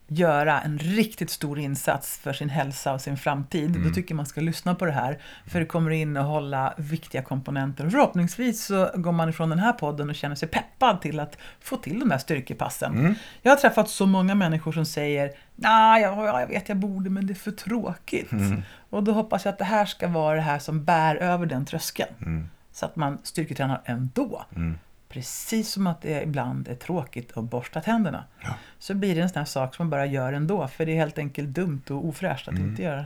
göra 0.08 0.60
en 0.60 0.78
riktigt 0.78 1.30
stor 1.30 1.58
insats 1.58 2.18
för 2.18 2.32
sin 2.32 2.48
hälsa 2.48 2.92
och 2.92 3.00
sin 3.00 3.16
framtid, 3.16 3.70
Mm. 3.76 3.88
då 3.88 3.94
tycker 3.94 4.12
jag 4.12 4.16
man 4.16 4.26
ska 4.26 4.40
lyssna 4.40 4.74
på 4.74 4.84
det 4.86 4.92
här. 4.92 5.18
För 5.46 5.60
det 5.60 5.66
kommer 5.66 5.90
att 5.90 5.94
innehålla 5.96 6.74
viktiga 6.76 7.22
komponenter. 7.22 7.90
Förhoppningsvis 7.90 8.64
så 8.64 8.90
går 8.94 9.12
man 9.12 9.28
ifrån 9.28 9.50
den 9.50 9.58
här 9.58 9.72
podden 9.72 10.08
och 10.10 10.14
känner 10.16 10.34
sig 10.34 10.48
peppad 10.48 11.00
till 11.00 11.20
att 11.20 11.38
få 11.60 11.76
till 11.76 12.00
de 12.00 12.10
här 12.10 12.18
styrkepassen. 12.18 12.94
Mm. 12.98 13.14
Jag 13.42 13.52
har 13.52 13.56
träffat 13.56 13.88
så 13.88 14.06
många 14.06 14.34
människor 14.34 14.72
som 14.72 14.86
säger 14.86 15.30
Nej, 15.56 16.02
ja, 16.02 16.40
jag 16.40 16.46
vet 16.46 16.68
jag 16.68 16.78
borde, 16.78 17.10
men 17.10 17.26
det 17.26 17.32
är 17.32 17.34
för 17.34 17.50
tråkigt. 17.50 18.32
Mm. 18.32 18.62
Och 18.90 19.02
då 19.04 19.12
hoppas 19.12 19.44
jag 19.44 19.52
att 19.52 19.58
det 19.58 19.64
här 19.64 19.86
ska 19.86 20.08
vara 20.08 20.34
det 20.36 20.42
här 20.42 20.58
som 20.58 20.84
bär 20.84 21.16
över 21.16 21.46
den 21.46 21.64
tröskeln. 21.64 22.14
Mm. 22.20 22.48
Så 22.72 22.86
att 22.86 22.96
man 22.96 23.18
styrketränar 23.22 23.80
ändå. 23.84 24.44
Mm. 24.56 24.78
Precis 25.14 25.72
som 25.72 25.86
att 25.86 26.02
det 26.02 26.22
ibland 26.22 26.68
är 26.68 26.74
tråkigt 26.74 27.36
att 27.36 27.44
borsta 27.44 27.80
tänderna. 27.80 28.24
Ja. 28.42 28.48
Så 28.78 28.94
blir 28.94 29.14
det 29.14 29.20
en 29.20 29.28
sån 29.28 29.38
här 29.38 29.44
sak 29.44 29.74
som 29.74 29.86
man 29.86 29.90
bara 29.90 30.06
gör 30.06 30.32
ändå. 30.32 30.68
För 30.68 30.86
det 30.86 30.92
är 30.92 30.96
helt 30.96 31.18
enkelt 31.18 31.48
dumt 31.48 31.82
och 31.90 32.06
ofräscht 32.08 32.48
Mm. 32.48 32.62
att 32.62 32.68
inte 32.68 32.82
göra. 32.82 33.04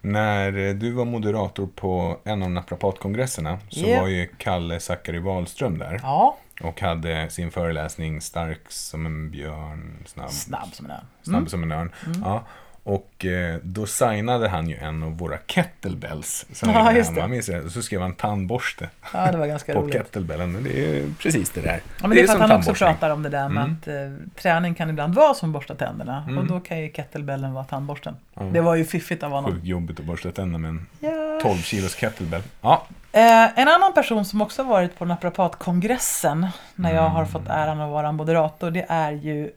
När 0.00 0.74
du 0.74 0.90
var 0.92 1.04
moderator 1.04 1.66
på 1.74 2.18
en 2.24 2.42
av 2.42 2.50
naprapatkongresserna 2.50 3.58
så 3.68 3.88
Ja. 3.88 4.00
var 4.00 4.08
ju 4.08 4.26
Kalle 4.36 4.80
Zackari 4.80 5.18
Wahlström 5.18 5.78
där 5.78 6.00
Ja, 6.02 6.36
och 6.62 6.80
hade 6.80 7.30
sin 7.30 7.50
föreläsning 7.50 8.20
Stark 8.20 8.60
som 8.68 9.06
en 9.06 9.30
björn, 9.30 9.96
snabb, 10.06 10.30
snabb 10.30 10.68
som 10.74 10.84
en 10.86 10.90
örn. 10.90 11.04
snabb 11.22 11.36
Mm. 11.38 11.48
som 11.48 11.62
en 11.62 11.72
örn. 11.72 11.92
Ja. 12.24 12.44
Och 12.84 13.24
eh, 13.24 13.56
då 13.62 13.86
signade 13.86 14.48
han 14.48 14.68
ju 14.68 14.76
en 14.76 15.02
av 15.02 15.18
våra 15.18 15.38
kettlebells. 15.46 16.46
Som 16.52 16.70
Ja, 16.70 16.92
just 16.92 17.10
hemma, 17.10 17.28
det. 17.34 17.48
jag. 17.48 17.70
Så 17.70 17.82
skrev 17.82 18.00
han 18.00 18.14
tandborste 18.14 18.88
Ja, 19.12 19.32
det 19.32 19.38
var 19.38 19.46
ganska 19.46 19.72
på 19.74 19.80
roligt. 19.80 19.94
kettlebellen. 19.94 20.52
Men 20.52 20.64
det 20.64 20.70
är 20.98 21.04
precis 21.18 21.50
det 21.50 21.60
där. 21.60 21.80
Ja, 22.00 22.08
men 22.08 22.10
det 22.10 22.20
är 22.22 22.26
för 22.26 22.34
att 22.34 22.40
han 22.50 22.58
också 22.58 22.74
pratar 22.74 23.10
om 23.10 23.22
det 23.22 23.28
där 23.28 23.48
med 23.48 23.62
Mm. 23.64 23.76
att 23.82 23.88
eh, 23.88 24.26
träning 24.42 24.74
kan 24.74 24.90
ibland 24.90 25.14
vara 25.14 25.34
som 25.34 25.48
att 25.48 25.52
borsta 25.52 25.74
tänderna. 25.74 26.24
Mm. 26.28 26.38
Och 26.38 26.46
då 26.46 26.60
kan 26.60 26.80
ju 26.80 26.88
kettlebellen 26.92 27.52
vara 27.54 27.64
tandborsten. 27.64 28.16
Ja. 28.34 28.42
Det 28.42 28.60
var 28.60 28.74
ju 28.74 28.84
fiffigt 28.84 29.22
av 29.22 29.30
honom. 29.30 29.52
Sjukt 29.52 29.64
jobbigt 29.66 30.00
att 30.00 30.06
borsta 30.06 30.30
tänderna 30.32 30.58
med 30.58 30.68
en 30.68 30.86
Ja. 31.00 31.40
12 31.42 31.56
kilos 31.58 31.94
kettlebell. 31.94 32.42
Ja, 32.60 32.86
Eh, 33.14 33.58
en 33.58 33.68
annan 33.68 33.92
person 33.94 34.24
som 34.24 34.42
också 34.42 34.62
varit 34.62 34.98
på 34.98 35.04
naprapatkongressen 35.04 36.46
när 36.74 36.94
jag 36.94 37.02
har 37.08 37.18
Mm. 37.20 37.32
fått 37.32 37.48
äran 37.48 37.80
att 37.80 37.90
vara 37.90 38.12
moderator, 38.12 38.70
det 38.70 38.86
är 38.88 39.12
ju 39.12 39.50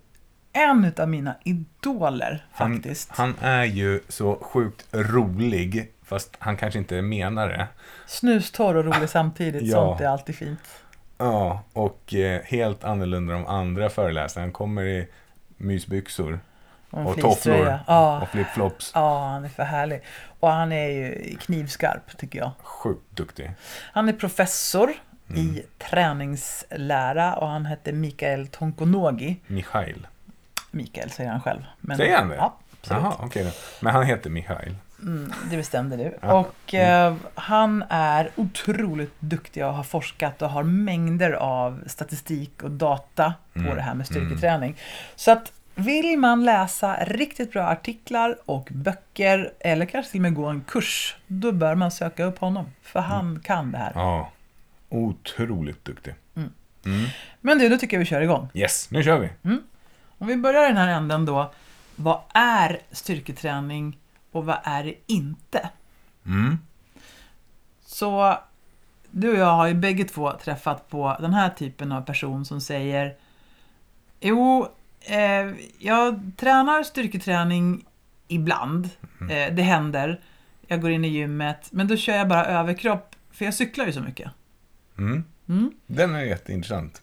en 0.56 0.86
utav 0.86 1.10
mina 1.10 1.36
idoler 1.44 2.46
han, 2.52 2.74
faktiskt. 2.76 3.10
han 3.12 3.36
är 3.42 3.64
ju 3.64 4.00
så 4.08 4.36
sjukt 4.42 4.86
rolig. 4.92 5.92
Fast 6.04 6.36
han 6.40 6.58
kanske 6.58 6.80
inte 6.80 7.02
menar 7.02 7.48
det. 7.50 7.68
Snustorr 8.08 8.76
och 8.76 8.86
rolig 8.86 9.10
samtidigt, 9.10 9.62
Ja. 9.64 9.76
sånt 9.76 10.02
är 10.02 10.08
alltid 10.08 10.36
fint. 10.36 10.60
Ja, 11.18 11.62
och 11.74 12.14
eh, 12.14 12.42
helt 12.44 12.84
annorlunda 12.84 13.34
de 13.34 13.46
andra 13.46 13.90
föreläsarna. 13.90 14.44
Han 14.46 14.52
kommer 14.52 14.84
i 14.84 15.08
mysbyxor 15.58 16.40
Och, 16.90 17.06
och 17.06 17.18
tofflor 17.22 17.80
Ja. 17.88 18.22
och 18.22 18.30
flipflops. 18.30 18.92
ja, 18.96 19.28
han 19.28 19.46
är 19.46 19.50
för 19.50 19.64
härlig. 19.64 20.02
Och 20.40 20.50
han 20.52 20.72
är 20.72 20.88
ju 20.90 21.36
knivskarp 21.42 22.18
tycker 22.18 22.40
jag. 22.40 22.52
Sjukt 22.64 23.02
duktig. 23.16 23.52
Han 23.94 24.10
är 24.10 24.14
professor 24.14 24.94
Mm. 25.30 25.42
i 25.42 25.64
träningslära 25.90 27.36
och 27.36 27.48
han 27.48 27.66
hette 27.66 27.92
Mikael 27.92 28.48
Tonkonogi. 28.48 29.38
Michail. 29.48 30.08
Mikael 30.76 31.12
säger 31.12 31.30
han 31.32 31.42
själv. 31.42 31.62
Men, 31.82 31.98
Säger 31.98 32.18
han 32.18 32.30
det? 32.30 32.36
Ja, 32.36 32.58
absolut. 32.82 33.04
Jaha, 33.04 33.16
okej 33.20 33.44
då. 33.44 33.52
Men 33.80 33.94
han 33.94 34.06
heter 34.06 34.30
Michail. 34.30 34.76
Mm, 35.02 35.34
det 35.50 35.58
bestämde 35.58 35.98
du. 35.98 36.18
Ja. 36.22 36.34
Och 36.34 36.74
eh, 36.74 37.16
han 37.36 37.84
är 37.90 38.30
otroligt 38.36 39.14
duktig 39.20 39.66
och 39.66 39.74
har 39.74 39.84
forskat 39.84 40.42
och 40.42 40.50
har 40.50 40.64
mängder 40.64 41.32
av 41.32 41.84
statistik 41.88 42.64
och 42.64 42.72
data 42.72 43.34
på 43.54 43.60
Mm, 43.60 43.76
det 43.76 43.82
här 43.82 43.94
med 43.94 44.06
styrketräning. 44.06 44.76
Så 45.16 45.32
att 45.32 45.52
vill 45.76 46.20
man 46.20 46.46
läsa 46.46 46.98
riktigt 47.06 47.52
bra 47.52 47.64
artiklar 47.68 48.38
och 48.46 48.68
böcker 48.72 49.54
eller 49.60 49.86
kanske 49.86 50.12
till 50.12 50.20
och 50.20 50.22
med 50.22 50.34
gå 50.36 50.46
en 50.46 50.62
kurs, 50.62 51.16
då 51.28 51.52
bör 51.52 51.76
man 51.76 51.92
söka 51.92 52.24
upp 52.24 52.40
honom. 52.40 52.66
För 52.82 53.00
han 53.00 53.40
kan 53.44 53.72
det 53.72 53.78
här. 53.78 53.92
Mm. 53.92 54.04
Ja, 54.04 54.32
otroligt 54.90 55.86
duktig. 55.86 56.14
Mm. 56.36 56.50
Men 57.42 57.60
du, 57.60 57.70
då 57.70 57.78
tycker 57.78 57.98
jag 57.98 58.00
vi 58.00 58.06
kör 58.06 58.22
igång. 58.22 58.50
Yes, 58.54 58.92
nu 58.92 59.04
kör 59.04 59.20
vi. 59.20 59.30
Om 60.18 60.28
vi 60.28 60.38
börjar 60.38 60.64
i 60.64 60.68
den 60.68 60.78
här 60.78 60.88
änden 60.88 61.26
då. 61.26 61.52
Vad 61.96 62.22
är 62.34 62.82
styrketräning 62.92 63.98
och 64.32 64.46
vad 64.46 64.58
är 64.64 64.84
det 64.84 64.96
inte? 65.06 65.70
Mm. 66.26 66.58
Så 67.86 68.38
du 69.12 69.32
och 69.32 69.38
jag 69.38 69.56
har 69.56 69.68
ju 69.68 69.74
bägge 69.74 70.04
två 70.04 70.32
träffat 70.32 70.90
på 70.90 71.18
den 71.20 71.34
här 71.34 71.50
typen 71.50 71.92
av 71.92 72.02
person 72.02 72.46
som 72.46 72.62
säger 72.62 73.16
Jo, 74.20 74.68
eh, 75.02 75.54
jag 75.80 76.32
tränar 76.38 76.84
styrketräning 76.84 77.86
ibland. 78.28 78.90
Eh, 79.22 79.54
det 79.54 79.62
händer. 79.62 80.22
Jag 80.68 80.82
går 80.82 80.92
in 80.92 81.06
i 81.06 81.08
gymmet. 81.08 81.68
Men 81.72 81.88
då 81.88 81.98
kör 81.98 82.16
jag 82.16 82.28
bara 82.28 82.46
överkropp. 82.46 83.16
För 83.32 83.46
jag 83.46 83.54
cyklar 83.54 83.86
ju 83.86 83.94
så 83.94 84.02
mycket. 84.02 84.32
Mm. 84.98 85.24
Mm. 85.48 85.72
Den 85.88 86.16
är 86.16 86.22
jätteintressant. 86.22 87.02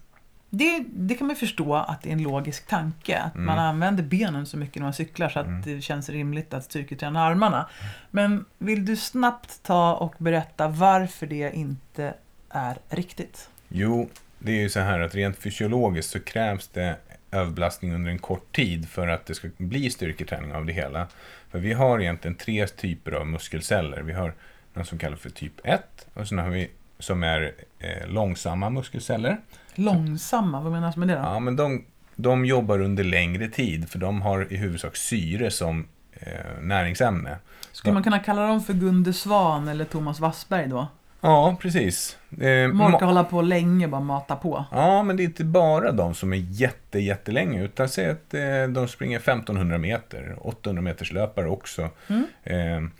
Det, 0.54 0.84
det 0.92 1.14
kan 1.14 1.26
man 1.26 1.36
förstå 1.36 1.74
att 1.74 2.02
det 2.02 2.08
är 2.08 2.12
en 2.12 2.22
logisk 2.22 2.66
tanke. 2.66 3.18
Att 3.18 3.34
Mm. 3.34 3.46
man 3.46 3.58
använder 3.58 4.02
benen 4.02 4.46
så 4.46 4.56
mycket 4.56 4.76
när 4.76 4.82
man 4.82 4.92
cyklar 4.94 5.28
så 5.28 5.38
att 5.40 5.64
det 5.64 5.80
känns 5.80 6.08
rimligt 6.08 6.54
att 6.54 6.64
styrketräna 6.64 7.22
armarna. 7.24 7.68
Men 8.10 8.44
vill 8.58 8.84
du 8.84 8.96
snabbt 8.96 9.62
ta 9.62 9.94
och 9.94 10.14
berätta 10.18 10.68
varför 10.68 11.26
det 11.26 11.52
inte 11.56 12.14
är 12.50 12.76
riktigt? 12.88 13.50
Jo, 13.68 14.08
det 14.38 14.52
är 14.52 14.60
ju 14.60 14.68
så 14.68 14.80
här 14.80 15.00
att 15.00 15.14
rent 15.14 15.36
fysiologiskt 15.36 16.10
så 16.12 16.20
krävs 16.20 16.68
det 16.68 16.96
överbelastning 17.30 17.94
under 17.94 18.10
en 18.10 18.18
kort 18.18 18.56
tid 18.56 18.88
för 18.88 19.08
att 19.08 19.26
det 19.26 19.34
ska 19.34 19.48
bli 19.56 19.90
styrketräning 19.90 20.52
av 20.52 20.66
det 20.66 20.72
hela. 20.72 21.06
För 21.50 21.58
vi 21.58 21.72
har 21.72 22.00
egentligen 22.00 22.34
tre 22.34 22.66
typer 22.66 23.12
av 23.12 23.26
muskelceller. 23.26 24.02
Vi 24.02 24.12
har 24.12 24.34
något 24.74 24.86
som 24.88 24.98
kallas 24.98 25.20
för 25.20 25.30
typ 25.30 25.52
1 25.64 26.06
och 26.14 26.28
sen 26.28 26.38
har 26.38 26.50
vi 26.50 26.70
som 26.98 27.22
är 27.22 27.52
eh, 27.78 28.06
långsamma 28.08 28.70
muskelceller. 28.70 29.36
Långsamma, 29.74 30.60
vad 30.60 30.72
menas 30.72 30.96
med 30.96 31.08
det 31.08 31.14
då? 31.14 31.20
Ja, 31.20 31.38
men 31.38 31.56
de, 31.56 31.84
de 32.16 32.44
jobbar 32.44 32.80
under 32.80 33.04
längre 33.04 33.48
tid 33.48 33.88
för 33.88 33.98
de 33.98 34.22
har 34.22 34.52
i 34.52 34.56
huvudsak 34.56 34.96
syre 34.96 35.50
som 35.50 35.86
eh, 36.12 36.60
näringsämne. 36.60 37.36
Skulle 37.72 37.94
man 37.94 38.02
kunna 38.02 38.18
kalla 38.18 38.46
dem 38.46 38.60
för 38.60 38.72
Gunde 38.72 39.12
Svan 39.12 39.68
eller 39.68 39.84
Thomas 39.84 40.20
Wassberg 40.20 40.66
då? 40.68 40.86
Ja, 41.20 41.56
precis. 41.60 42.18
Eh, 42.30 42.38
De 42.38 42.80
orkar 42.80 43.06
hålla 43.06 43.24
på 43.24 43.42
länge 43.42 43.88
bara 43.88 44.00
mata 44.00 44.36
på. 44.36 44.64
Ja, 44.70 45.02
men 45.02 45.16
det 45.16 45.22
är 45.22 45.24
inte 45.24 45.44
bara 45.44 45.92
de 45.92 46.14
som 46.14 46.32
är 46.32 46.36
jätte, 46.36 46.98
jättelänge. 46.98 47.62
Utan 47.62 47.88
säg 47.88 48.10
att 48.10 48.34
eh, 48.34 48.66
de 48.68 48.88
springer 48.88 49.18
1500 49.18 49.78
meter. 49.78 50.36
800 50.40 50.82
meters 50.82 51.12
löpare 51.12 51.48
också. 51.48 51.90
Mm. 52.08 52.26
Eh, 52.42 52.90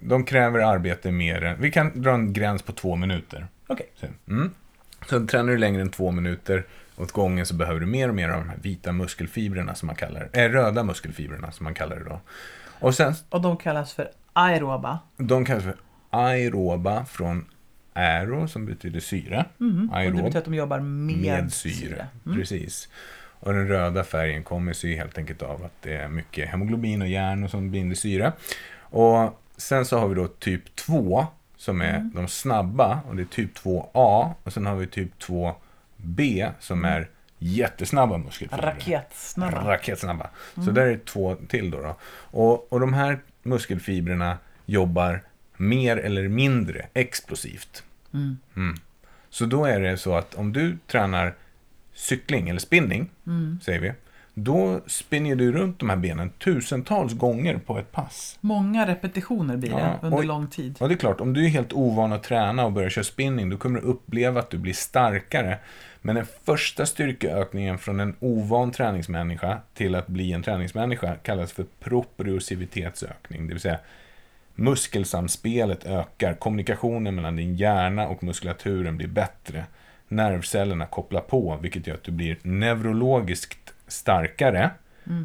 de 0.00 0.24
kräver 0.24 0.60
arbete 0.60 1.10
mer 1.10 1.44
än... 1.44 1.60
Vi 1.60 1.70
kan 1.70 2.02
dra 2.02 2.10
en 2.14 2.32
gräns 2.32 2.62
på 2.62 2.72
två 2.72 2.96
minuter. 2.96 3.46
Okej. 3.66 3.86
Så, 4.00 4.06
mm. 4.28 4.50
Så 5.08 5.26
tränar 5.26 5.52
du 5.52 5.58
längre 5.58 5.82
än 5.82 5.90
två 5.90 6.10
minuter 6.10 6.64
åt 6.96 7.12
gången 7.12 7.46
så 7.46 7.54
behöver 7.54 7.80
du 7.80 7.86
mer 7.86 8.08
och 8.08 8.14
mer 8.14 8.28
av 8.28 8.40
de 8.40 8.48
här 8.48 8.58
vita 8.62 8.92
muskelfibrerna 8.92 9.74
som 9.74 9.86
man 9.86 9.96
kallar 9.96 10.28
det. 10.32 10.44
Eh, 10.44 10.50
röda 10.50 10.82
muskelfibrerna 10.82 11.52
som 11.52 11.64
man 11.64 11.74
kallar 11.74 11.96
det 11.96 12.04
då. 12.04 12.20
Och 12.80 12.94
sen, 12.94 13.14
Och 13.28 13.40
de 13.40 13.56
kallas 13.56 13.92
för 13.94 14.10
aeroba. 14.32 14.98
de 15.16 15.44
kallas 15.44 15.64
för 15.64 15.76
aeroba 16.10 17.04
från 17.04 17.44
aero 17.92 18.48
som 18.48 18.66
betyder 18.66 19.00
syre. 19.00 19.44
Mm. 19.60 19.80
Och 19.80 19.94
det 19.94 19.98
Aerob. 20.00 20.16
betyder 20.16 20.38
att 20.38 20.44
de 20.44 20.54
jobbar 20.54 20.80
med, 20.80 21.16
Med 21.18 21.52
syre. 21.52 22.06
Mm. 22.26 22.38
Precis. 22.38 22.88
Och 23.40 23.52
den 23.52 23.68
röda 23.68 24.04
färgen 24.04 24.42
kommer 24.42 24.72
sig 24.72 24.96
helt 24.96 25.18
enkelt 25.18 25.42
av 25.42 25.64
att 25.64 25.82
det 25.82 25.94
är 25.96 26.08
mycket 26.08 26.48
hemoglobin 26.48 27.02
och 27.02 27.08
järn 27.08 27.44
och 27.44 27.50
som 27.50 27.70
binder 27.70 27.96
syre. 27.96 28.32
Och 28.80 29.40
sen 29.56 29.84
så 29.84 29.98
har 29.98 30.08
vi 30.08 30.14
då 30.14 30.28
typ 30.28 30.76
2 30.76 31.26
som 31.56 31.80
är 31.80 31.96
Mm. 31.96 32.10
de 32.14 32.28
snabba 32.28 33.00
och 33.08 33.16
det 33.16 33.22
är 33.22 33.26
typ 33.26 33.54
2A 33.58 34.32
och 34.42 34.52
sen 34.52 34.66
har 34.66 34.76
vi 34.76 34.86
typ 34.86 35.18
2B 35.22 36.52
som 36.60 36.84
är 36.84 37.08
jättesnabba 37.38 38.18
muskelfibrer. 38.18 38.62
Raketsnabba. 38.62 39.64
Raketsnabba. 39.70 40.30
Mm. 40.56 40.66
Så 40.66 40.72
där 40.72 40.86
är 40.86 40.98
två 40.98 41.36
till 41.48 41.70
då. 41.70 41.80
då. 41.82 41.96
Och, 42.14 42.72
och 42.72 42.80
de 42.80 42.94
här 42.94 43.18
muskelfibrerna 43.42 44.38
jobbar 44.66 45.22
mer 45.56 45.96
eller 45.96 46.28
mindre 46.28 46.86
explosivt. 46.94 47.82
Mm. 48.14 48.38
Mm. 48.56 48.76
Så 49.30 49.46
då 49.46 49.64
är 49.64 49.80
det 49.80 49.96
så 49.98 50.14
att 50.14 50.34
om 50.34 50.52
du 50.52 50.78
tränar 50.86 51.34
cykling 51.94 52.48
eller 52.48 52.60
spinning, 52.60 53.10
Mm. 53.26 53.58
säger 53.62 53.80
vi, 53.80 53.92
då 54.38 54.80
spinner 54.86 55.36
du 55.36 55.52
runt 55.52 55.78
de 55.78 55.90
här 55.90 55.96
benen 55.96 56.30
tusentals 56.30 57.12
gånger 57.12 57.58
på 57.58 57.78
ett 57.78 57.92
pass. 57.92 58.38
Många 58.40 58.86
repetitioner 58.86 59.56
blir 59.56 59.70
det 59.70 59.80
Ja, 59.80 59.98
under 60.02 60.18
oj. 60.18 60.26
lång 60.26 60.46
tid. 60.46 60.76
Och 60.80 60.88
det 60.88 60.94
är 60.94 60.98
klart, 60.98 61.20
om 61.20 61.32
du 61.32 61.44
är 61.44 61.48
helt 61.48 61.72
ovan 61.72 62.12
att 62.12 62.22
träna 62.22 62.64
och 62.64 62.72
börjar 62.72 62.90
köra 62.90 63.04
spinning, 63.04 63.50
då 63.50 63.56
kommer 63.56 63.80
du 63.80 63.86
uppleva 63.86 64.40
att 64.40 64.50
du 64.50 64.58
blir 64.58 64.72
starkare. 64.72 65.58
Men 66.02 66.14
den 66.16 66.26
första 66.44 66.86
styrkeökningen 66.86 67.78
från 67.78 68.00
en 68.00 68.14
ovan 68.20 68.70
träningsmänniska 68.70 69.58
till 69.74 69.94
att 69.94 70.06
bli 70.06 70.32
en 70.32 70.42
träningsmänniska 70.42 71.14
kallas 71.14 71.52
för 71.52 71.66
propriosivitetsökning, 71.80 73.46
det 73.48 73.54
vill 73.54 73.60
säga 73.60 73.78
muskelsamspelet 74.54 75.86
ökar, 75.86 76.34
kommunikationen 76.34 77.14
mellan 77.14 77.36
din 77.36 77.54
hjärna 77.54 78.08
och 78.08 78.24
muskulaturen 78.24 78.96
blir 78.96 79.08
bättre. 79.08 79.64
Nervcellerna 80.08 80.86
kopplar 80.86 81.20
på, 81.20 81.58
vilket 81.62 81.86
gör 81.86 81.94
att 81.94 82.02
du 82.04 82.12
blir 82.12 82.36
neurologiskt 82.42 83.65
starkare. 83.88 84.70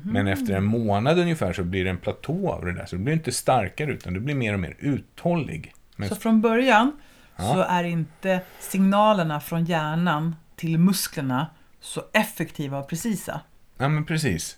Men 0.04 0.28
efter 0.28 0.54
en 0.54 0.64
månad 0.64 1.20
ungefär 1.20 1.54
så 1.54 1.64
blir 1.64 1.84
det 1.84 1.90
en 1.90 1.98
platå 1.98 2.52
av 2.52 2.66
det 2.66 2.74
där. 2.74 2.86
Så 2.86 2.96
du 2.96 3.02
blir 3.02 3.14
inte 3.14 3.32
starkare 3.32 3.92
utan 3.92 4.14
du 4.14 4.20
blir 4.20 4.36
mer 4.36 4.54
och 4.54 4.60
mer 4.60 4.76
uthållig. 4.80 5.74
Men, 5.96 6.10
Så 6.10 6.16
från 6.16 6.42
början 6.42 6.92
Ja. 7.36 7.54
så 7.54 7.62
är 7.62 7.84
inte 7.84 8.42
signalerna 8.60 9.40
från 9.40 9.66
hjärnan 9.66 10.36
till 10.56 10.78
musklerna 10.80 11.48
så 11.80 12.04
effektiva 12.14 12.80
och 12.80 12.88
precisa. 12.90 13.42
ja, 13.78 13.90
men 13.90 14.06
precis. 14.06 14.58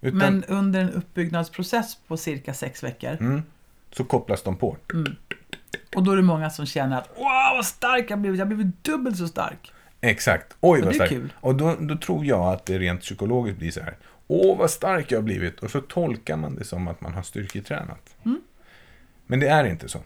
Utan, 0.00 0.18
Men 0.18 0.44
under 0.44 0.80
en 0.80 0.90
uppbyggnadsprocess 0.90 1.94
på 2.06 2.16
cirka 2.16 2.54
sex 2.54 2.82
veckor 2.84 3.10
mm, 3.20 3.42
så 3.92 4.04
kopplas 4.04 4.42
de 4.42 4.56
på. 4.56 4.76
och 5.96 6.02
då 6.02 6.12
är 6.12 6.16
det 6.16 6.22
många 6.22 6.50
som 6.50 6.66
känner 6.66 6.98
att 6.98 7.08
wow 7.16 7.56
vad 7.56 7.66
stark 7.66 8.10
jag 8.10 8.18
blivit, 8.20 8.38
jag 8.38 8.46
har 8.46 8.54
blivit 8.54 8.84
dubbelt 8.84 9.16
så 9.16 9.28
stark. 9.28 9.72
Exakt. 10.04 10.56
Oj 10.60 10.78
Och 10.78 10.84
vad 10.84 10.94
det 10.94 10.96
är 10.96 11.06
stark. 11.06 11.10
kul. 11.10 11.32
Och 11.40 11.54
då, 11.54 11.76
då 11.80 11.96
tror 11.96 12.24
jag 12.24 12.52
att 12.52 12.66
det 12.66 12.78
rent 12.78 13.00
psykologiskt 13.00 13.58
blir 13.58 13.70
så 13.70 13.80
här. 13.80 13.96
Åh 14.26 14.58
vad 14.58 14.70
stark 14.70 15.12
jag 15.12 15.18
har 15.18 15.22
blivit. 15.22 15.60
Och 15.60 15.70
så 15.70 15.80
tolkar 15.80 16.36
man 16.36 16.54
det 16.54 16.64
som 16.64 16.88
att 16.88 17.00
man 17.00 17.14
har 17.14 17.22
styrketränat. 17.22 18.14
Mm. 18.24 18.40
Men 19.26 19.40
det 19.40 19.48
är 19.48 19.64
inte 19.64 19.88
så. 19.88 19.98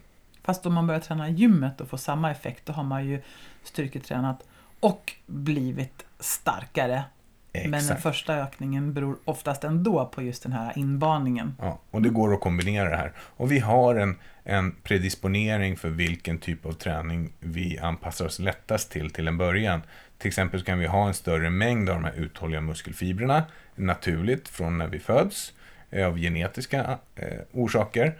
Fast 0.43 0.67
om 0.67 0.75
man 0.75 0.87
börjar 0.87 1.01
träna 1.01 1.29
i 1.29 1.33
gymmet 1.33 1.81
och 1.81 1.89
får 1.89 1.97
samma 1.97 2.31
effekt 2.31 2.67
då 2.67 2.73
har 2.73 2.85
man 2.85 3.07
ju 3.07 3.23
styrketränat 3.63 4.45
och 4.81 5.13
blivit 5.27 6.07
starkare 6.21 7.05
Men 7.53 7.71
den 7.71 7.75
Exakt. 7.75 8.03
första 8.03 8.35
ökningen 8.35 8.93
beror 8.93 9.17
oftast 9.25 9.65
ändå 9.65 10.07
på 10.07 10.23
just 10.23 10.43
den 10.43 10.53
här 10.53 10.73
inbaningen. 10.77 11.55
Ja, 11.61 11.79
och 11.91 12.03
det 12.03 12.09
går 12.09 12.35
att 12.35 12.41
kombinera 12.41 12.91
det 12.91 12.97
här. 12.97 13.13
Och 13.19 13.53
vi 13.53 13.59
har 13.59 13.95
en, 13.95 14.17
en 14.45 14.73
predisponering 14.83 15.77
för 15.77 15.89
vilken 15.89 16.39
typ 16.39 16.67
av 16.67 16.73
träning 16.73 17.33
vi 17.41 17.79
anpassar 17.79 18.27
oss 18.27 18.39
lättast 18.39 18.91
till 18.91 19.11
till 19.11 19.29
en 19.29 19.39
början. 19.39 19.83
Till 20.19 20.29
exempel 20.29 20.63
kan 20.63 20.79
vi 20.79 20.87
ha 20.87 21.07
en 21.07 21.15
större 21.15 21.51
mängd 21.51 21.91
av 21.91 21.95
de 21.95 22.05
här 22.05 22.15
uthålliga 22.17 22.61
muskelfibrerna 22.61 23.45
naturligt 23.75 24.49
från 24.49 24.79
när 24.79 24.87
vi 24.87 24.99
föds 24.99 25.53
eh, 25.91 26.07
av 26.07 26.19
genetiska 26.19 26.99
eh, 27.15 27.39
orsaker. 27.53 28.15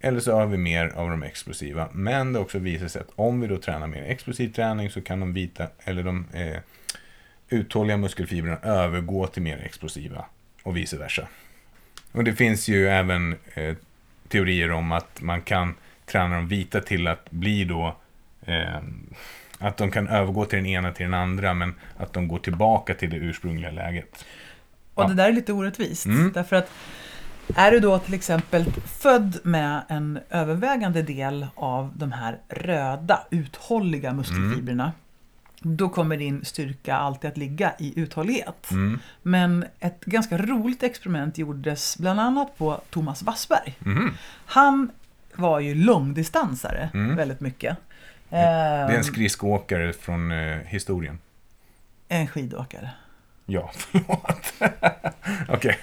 Eller 0.00 0.20
så 0.20 0.32
har 0.32 0.46
vi 0.46 0.56
mer 0.56 0.92
av 0.94 1.10
de 1.10 1.22
explosiva. 1.22 1.88
Men 1.92 2.32
det 2.32 2.38
också 2.38 2.58
visat 2.58 2.92
sig 2.92 3.00
att 3.00 3.10
om 3.14 3.40
vi 3.40 3.46
då 3.46 3.58
tränar 3.58 3.86
mer 3.86 4.02
explosiv 4.02 4.52
träning 4.52 4.90
så 4.90 5.00
kan 5.00 5.20
de 5.20 5.32
vita, 5.32 5.66
eller 5.84 6.02
de 6.02 6.26
eh, 6.32 6.56
uthålliga 7.48 7.96
muskelfibrerna 7.96 8.58
övergå 8.62 9.26
till 9.26 9.42
mer 9.42 9.58
explosiva 9.58 10.24
och 10.62 10.76
vice 10.76 10.96
versa. 10.96 11.28
Och 12.12 12.24
det 12.24 12.32
finns 12.32 12.68
ju 12.68 12.88
även 12.88 13.36
eh, 13.54 13.74
teorier 14.28 14.70
om 14.70 14.92
att 14.92 15.20
man 15.22 15.42
kan 15.42 15.74
träna 16.06 16.34
de 16.36 16.48
vita 16.48 16.80
till 16.80 17.06
att 17.06 17.30
bli 17.30 17.64
då 17.64 17.96
eh, 18.46 18.76
att 19.58 19.76
de 19.76 19.90
kan 19.90 20.08
övergå 20.08 20.44
till 20.44 20.56
den 20.56 20.66
ena 20.66 20.92
till 20.92 21.04
den 21.04 21.14
andra 21.14 21.54
men 21.54 21.74
att 21.96 22.12
de 22.12 22.28
går 22.28 22.38
tillbaka 22.38 22.94
till 22.94 23.10
det 23.10 23.16
ursprungliga 23.16 23.70
läget. 23.70 24.24
Och 24.94 25.02
Ja. 25.04 25.08
det 25.08 25.14
där 25.14 25.28
är 25.28 25.32
lite 25.32 25.52
orättvist. 25.52 26.06
Mm. 26.06 26.32
Därför 26.32 26.56
att 26.56 26.70
är 27.56 27.70
du 27.70 27.80
då 27.80 27.98
till 27.98 28.14
exempel 28.14 28.64
född 28.86 29.38
med 29.42 29.82
en 29.88 30.18
övervägande 30.30 31.02
del 31.02 31.46
av 31.54 31.92
de 31.96 32.12
här 32.12 32.38
röda, 32.48 33.20
uthålliga 33.30 34.12
muskelfibrerna, 34.12 34.92
då 35.66 35.88
kommer 35.88 36.16
din 36.16 36.44
styrka 36.44 36.96
alltid 36.96 37.30
att 37.30 37.36
ligga 37.36 37.72
i 37.78 38.00
uthållighet. 38.00 38.70
Mm. 38.70 38.98
Men 39.22 39.64
ett 39.80 40.04
ganska 40.04 40.38
roligt 40.38 40.82
experiment 40.82 41.38
gjordes 41.38 41.98
bland 41.98 42.20
annat 42.20 42.58
på 42.58 42.80
Thomas 42.90 43.22
Wassberg. 43.22 43.74
Mhm. 43.78 44.14
Han 44.46 44.90
var 45.34 45.60
ju 45.60 45.74
långdistansare 45.74 46.90
Mm. 46.94 47.16
väldigt 47.16 47.40
mycket. 47.40 47.76
Det 48.28 48.36
är 48.36 48.88
Ehm, 48.90 48.96
en 48.96 49.04
skridskoåkare 49.04 49.92
från 49.92 50.32
eh, 50.32 50.56
historien. 50.58 51.18
en 52.08 52.26
skidåkare. 52.26 52.90
Ja, 53.46 53.70
förlåt. 53.76 54.52
Okej, 55.48 55.78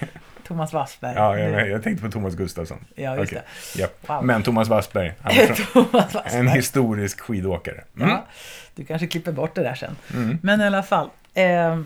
Thomas 0.46 0.72
Wassberg. 0.72 1.14
ja, 1.16 1.38
jag, 1.38 1.68
jag 1.68 1.82
tänkte 1.82 2.04
på 2.06 2.10
Thomas 2.12 2.34
Gustafsson. 2.34 2.84
ja, 2.94 3.16
just 3.16 3.32
Okej, 3.32 3.42
det. 3.74 3.80
japp. 3.80 4.08
Wow. 4.08 4.24
Men 4.24 4.42
Thomas 4.42 4.68
Wassberg, 4.68 5.14
Thomas 5.72 6.14
Wassberg. 6.14 6.38
en 6.40 6.48
historisk 6.48 7.20
skidåkare. 7.20 7.84
Mm. 7.96 8.08
Ja, 8.08 8.26
du 8.74 8.84
kanske 8.84 9.06
klipper 9.06 9.32
bort 9.32 9.54
det 9.54 9.62
där 9.62 9.74
sen. 9.74 9.96
Mm. 10.14 10.38
Men 10.42 10.60
i 10.60 10.64
alla 10.64 10.82
fall. 10.82 11.10
Eh, 11.34 11.80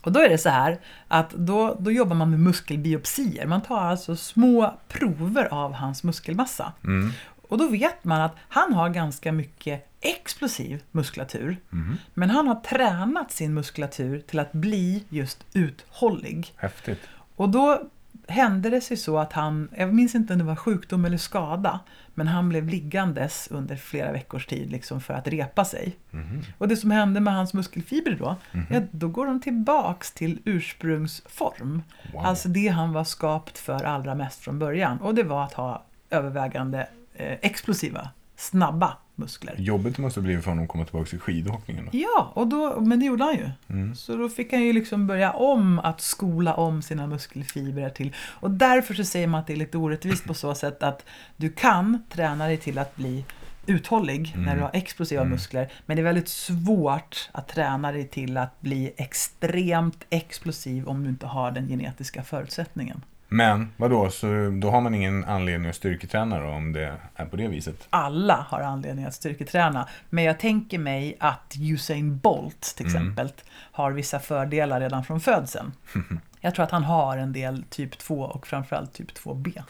och 0.00 0.12
då 0.12 0.20
är 0.20 0.28
det 0.28 0.38
så 0.38 0.48
här 0.48 0.78
att 1.08 1.30
då, 1.30 1.76
då 1.80 1.90
jobbar 1.92 2.16
man 2.16 2.30
med 2.30 2.40
muskelbiopsier. 2.40 3.46
Man 3.46 3.62
tar 3.62 3.80
alltså 3.80 4.16
små 4.16 4.78
prover 4.88 5.44
av 5.50 5.72
hans 5.72 6.02
muskelmassa. 6.04 6.72
Mm. 6.84 7.12
Och 7.48 7.58
då 7.58 7.68
vet 7.68 8.04
man 8.04 8.20
att 8.20 8.34
han 8.48 8.72
har 8.74 8.88
ganska 8.88 9.32
mycket 9.32 9.88
explosiv 10.00 10.82
muskulatur. 10.92 11.56
Mm. 11.72 11.96
Men 12.14 12.30
han 12.30 12.48
har 12.48 12.54
tränat 12.54 13.32
sin 13.32 13.54
muskulatur 13.54 14.20
till 14.20 14.38
att 14.38 14.52
bli 14.52 15.04
just 15.08 15.44
uthållig. 15.52 16.52
Häftigt. 16.56 17.00
Och 17.36 17.48
då 17.48 17.82
hände 18.28 18.70
det 18.70 18.80
sig 18.80 18.96
så 18.96 19.18
att 19.18 19.32
han, 19.32 19.68
jag 19.76 19.94
minns 19.94 20.14
inte 20.14 20.32
om 20.32 20.38
det 20.38 20.44
var 20.44 20.56
sjukdom 20.56 21.04
eller 21.04 21.16
skada, 21.16 21.80
men 22.14 22.26
han 22.28 22.48
blev 22.48 22.68
liggandes 22.68 23.48
under 23.50 23.76
flera 23.76 24.12
veckors 24.12 24.46
tid 24.46 24.70
liksom 24.70 25.00
för 25.00 25.14
att 25.14 25.28
repa 25.28 25.64
sig. 25.64 25.96
Mhm. 26.10 26.42
Och 26.58 26.68
det 26.68 26.76
som 26.76 26.90
hände 26.90 27.20
med 27.20 27.34
hans 27.34 27.54
muskelfibrer 27.54 28.16
då, 28.16 28.36
ja, 28.70 28.80
då 28.90 29.08
går 29.08 29.26
de 29.26 29.40
tillbaks 29.40 30.12
till 30.12 30.40
ursprungsform. 30.44 31.82
Wow. 32.12 32.26
Alltså 32.26 32.48
det 32.48 32.68
han 32.68 32.92
var 32.92 33.04
skapt 33.04 33.58
för 33.58 33.84
allra 33.84 34.14
mest 34.14 34.40
från 34.40 34.58
början. 34.58 34.98
Och 34.98 35.14
det 35.14 35.22
var 35.22 35.44
att 35.44 35.52
ha 35.52 35.82
övervägande 36.10 36.88
eh, 37.14 37.38
explosiva, 37.42 38.10
snabba 38.36 38.96
muskler. 39.16 39.54
Jobbigt 39.58 39.98
måste 39.98 40.20
det 40.20 40.24
bli 40.24 40.40
för 40.40 40.50
honom 40.50 40.64
att 40.64 40.70
komma 40.70 40.84
tillbaka 40.84 41.10
till 41.10 41.20
skidåkningen. 41.20 41.84
Då. 41.84 41.98
Ja, 41.98 42.32
och 42.34 42.46
då, 42.46 42.80
men 42.80 43.00
det 43.00 43.06
gjorde 43.06 43.24
han 43.24 43.34
ju. 43.34 43.50
Mm. 43.68 43.94
Så 43.94 44.16
då 44.16 44.28
fick 44.28 44.52
han 44.52 44.62
ju 44.62 44.72
liksom 44.72 45.06
börja 45.06 45.32
om 45.32 45.78
att 45.78 46.00
skola 46.00 46.54
om 46.54 46.82
sina 46.82 47.06
muskelfibrer 47.06 47.90
till. 47.90 48.14
Och 48.18 48.50
därför 48.50 48.94
så 48.94 49.04
säger 49.04 49.26
man 49.26 49.40
att 49.40 49.46
det 49.46 49.52
är 49.52 49.56
lite 49.56 49.78
orättvist 49.78 50.24
på 50.24 50.34
så 50.34 50.54
sätt 50.54 50.82
att 50.82 51.04
du 51.36 51.50
kan 51.50 52.02
träna 52.10 52.46
dig 52.46 52.56
till 52.56 52.78
att 52.78 52.96
bli 52.96 53.24
uthållig 53.66 54.34
när 54.36 54.56
du 54.56 54.62
har 54.62 54.70
explosiva 54.72 55.24
muskler. 55.24 55.72
Men 55.86 55.96
det 55.96 56.00
är 56.00 56.04
väldigt 56.04 56.28
svårt 56.28 57.28
att 57.32 57.48
träna 57.48 57.92
dig 57.92 58.08
till 58.08 58.36
att 58.36 58.60
bli 58.60 58.92
extremt 58.96 60.04
explosiv 60.10 60.88
om 60.88 61.04
du 61.04 61.10
inte 61.10 61.26
har 61.26 61.50
den 61.50 61.68
genetiska 61.68 62.22
förutsättningen. 62.22 63.02
Men 63.28 63.72
vadå, 63.76 64.10
så 64.10 64.26
då 64.62 64.70
har 64.70 64.80
man 64.80 64.94
ingen 64.94 65.24
anledning 65.24 65.70
att 65.70 65.76
styrketräna 65.76 66.40
då, 66.40 66.48
om 66.48 66.72
det 66.72 66.94
är 67.16 67.26
på 67.26 67.36
det 67.36 67.48
viset? 67.48 67.86
alla 67.90 68.46
har 68.48 68.60
anledning 68.60 69.04
att 69.04 69.14
styrketräna. 69.14 69.88
Men 70.10 70.24
jag 70.24 70.38
tänker 70.38 70.78
mig 70.78 71.16
att 71.20 71.54
Usain 71.60 72.18
Bolt 72.18 72.74
till 72.76 72.86
exempel 72.86 73.32
har 73.52 73.92
vissa 73.92 74.18
fördelar 74.18 74.80
redan 74.80 75.04
från 75.04 75.20
födseln. 75.20 75.72
Jag 76.40 76.54
tror 76.54 76.64
att 76.64 76.70
han 76.70 76.84
har 76.84 77.16
en 77.16 77.32
del 77.32 77.64
typ 77.70 77.98
2 77.98 78.20
och 78.20 78.46
framförallt 78.46 78.92
typ 78.92 79.18
2B. 79.18 79.62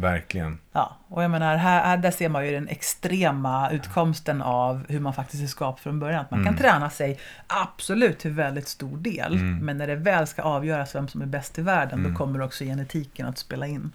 Verkligen. 0.00 0.58
Ja, 0.72 0.96
och 1.08 1.22
jag 1.22 1.30
menar, 1.30 1.56
här, 1.56 1.96
där 1.96 2.10
ser 2.10 2.28
man 2.28 2.46
ju 2.46 2.52
den 2.52 2.68
extrema 2.68 3.70
utkomsten 3.70 4.42
av 4.42 4.84
hur 4.88 5.00
man 5.00 5.12
faktiskt 5.14 5.42
är 5.42 5.46
skapad 5.46 5.80
från 5.80 6.00
början. 6.00 6.20
Att 6.20 6.30
man 6.30 6.44
kan 6.44 6.56
träna 6.56 6.90
sig 6.90 7.18
absolut 7.46 8.18
till 8.18 8.30
väldigt 8.30 8.68
stor 8.68 8.96
del, 8.96 9.36
men 9.38 9.78
när 9.78 9.86
det 9.86 9.94
väl 9.96 10.26
ska 10.26 10.42
avgöras 10.42 10.94
vem 10.94 11.08
som 11.08 11.22
är 11.22 11.26
bäst 11.26 11.58
i 11.58 11.62
världen, 11.62 12.02
då 12.02 12.18
kommer 12.18 12.40
också 12.42 12.64
genetiken 12.64 13.26
att 13.26 13.38
spela 13.38 13.66
in. 13.66 13.92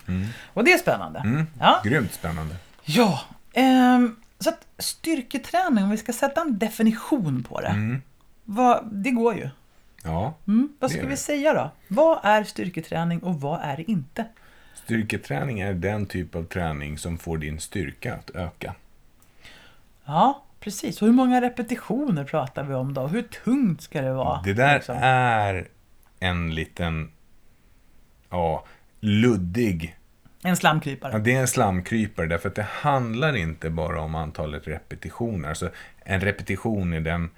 Och 0.54 0.64
det 0.64 0.74
är 0.74 0.78
spännande. 0.78 1.20
Mm. 1.20 1.48
Ja. 1.60 1.82
Grymt 1.84 2.14
spännande. 2.14 2.56
Ja, 2.84 3.22
ehm, 3.54 4.16
så 4.40 4.50
att 4.50 4.68
styrketräning, 4.78 5.84
om 5.84 5.90
vi 5.90 5.98
ska 5.98 6.14
sätta 6.14 6.42
en 6.42 6.58
definition 6.58 7.44
på 7.44 7.62
det. 7.62 7.68
Mm. 7.68 8.02
Vad, 8.44 8.90
det 8.92 9.12
går 9.12 9.36
ju. 9.36 9.50
Ja, 10.04 10.34
Mm, 10.48 10.70
vad 10.80 10.92
ska 10.92 11.08
vi 11.08 11.18
säga 11.18 11.54
då? 11.54 11.72
Vad 11.88 12.20
är 12.24 12.44
styrketräning 12.44 13.20
och 13.20 13.42
vad 13.42 13.60
är 13.64 13.78
det 13.78 13.92
inte? 13.92 14.26
Styrketräning 14.92 15.60
är 15.60 15.74
den 15.74 16.06
typ 16.06 16.36
av 16.36 16.44
träning 16.44 16.98
som 16.98 17.18
får 17.18 17.38
din 17.38 17.60
styrka 17.60 18.14
att 18.14 18.30
öka. 18.30 18.76
Ja, 20.06 20.44
precis. 20.60 21.02
Och 21.02 21.08
hur 21.08 21.14
många 21.14 21.42
repetitioner 21.42 22.24
pratar 22.24 22.64
vi 22.64 22.74
om 22.74 22.94
då? 22.94 23.08
Hur 23.08 23.22
tungt 23.22 23.82
ska 23.82 24.02
det 24.02 24.14
vara? 24.14 24.42
Det 24.42 24.54
där 24.54 24.76
liksom? 24.76 24.98
är 25.02 25.68
en 26.20 26.56
liten, 26.56 27.12
ja, 28.30 28.66
luddig 29.00 29.98
En 30.44 30.58
slamkrypare. 30.58 31.12
Ja, 31.12 31.20
det 31.20 31.36
är 31.36 31.42
en 31.42 31.48
slamkrypare 31.48 32.28
därför 32.28 32.50
att 32.50 32.56
det 32.56 32.68
handlar 32.70 33.36
inte 33.36 33.70
bara 33.70 34.02
om 34.02 34.16
antalet 34.16 34.68
repetitioner. 34.68 35.50
Alltså, 35.50 35.70
en 36.00 36.22
repetition 36.22 36.94
är 36.94 37.02
den 37.02 37.30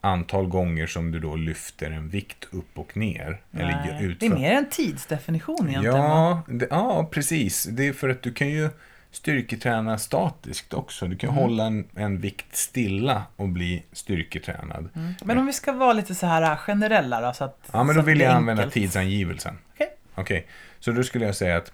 antal 0.00 0.46
gånger 0.46 0.86
som 0.86 1.10
du 1.12 1.18
då 1.18 1.36
lyfter 1.36 1.90
en 1.90 2.08
vikt 2.08 2.46
upp 2.50 2.78
och 2.78 2.96
ner. 2.96 3.40
eller 3.52 4.16
det 4.20 4.26
är 4.26 4.30
mer 4.30 4.52
en 4.52 4.68
tidsdefinition 4.70 5.68
egentligen. 5.68 5.96
Ja, 5.96 6.42
det, 6.48 6.66
ja, 6.70 7.08
precis. 7.10 7.64
Det 7.64 7.88
är 7.88 7.92
för 7.92 8.08
att 8.08 8.22
du 8.22 8.32
kan 8.32 8.48
ju 8.48 8.70
styrketräna 9.10 9.98
statiskt 9.98 10.74
också. 10.74 11.06
Du 11.06 11.16
kan 11.16 11.30
Mm. 11.30 11.42
hålla 11.42 11.64
en, 11.66 11.88
en 11.94 12.18
vikt 12.20 12.56
stilla 12.56 13.22
och 13.36 13.48
bli 13.48 13.82
styrketränad. 13.92 14.88
Men 15.24 15.38
om 15.38 15.46
vi 15.46 15.52
ska 15.52 15.72
vara 15.72 15.92
lite 15.92 16.14
så 16.14 16.26
här 16.26 16.56
generella 16.56 17.20
då, 17.20 17.32
så 17.32 17.44
att 17.44 17.68
Ja, 17.72 17.84
men 17.84 17.96
då 17.96 18.02
vill 18.02 18.20
jag 18.20 18.32
använda 18.32 18.62
enkelt. 18.62 18.74
tidsangivelsen. 18.74 19.58
Okej. 19.74 19.88
Okej, 20.14 20.46
så 20.78 20.92
då 20.92 21.02
skulle 21.02 21.26
jag 21.26 21.34
säga 21.36 21.56
att 21.56 21.72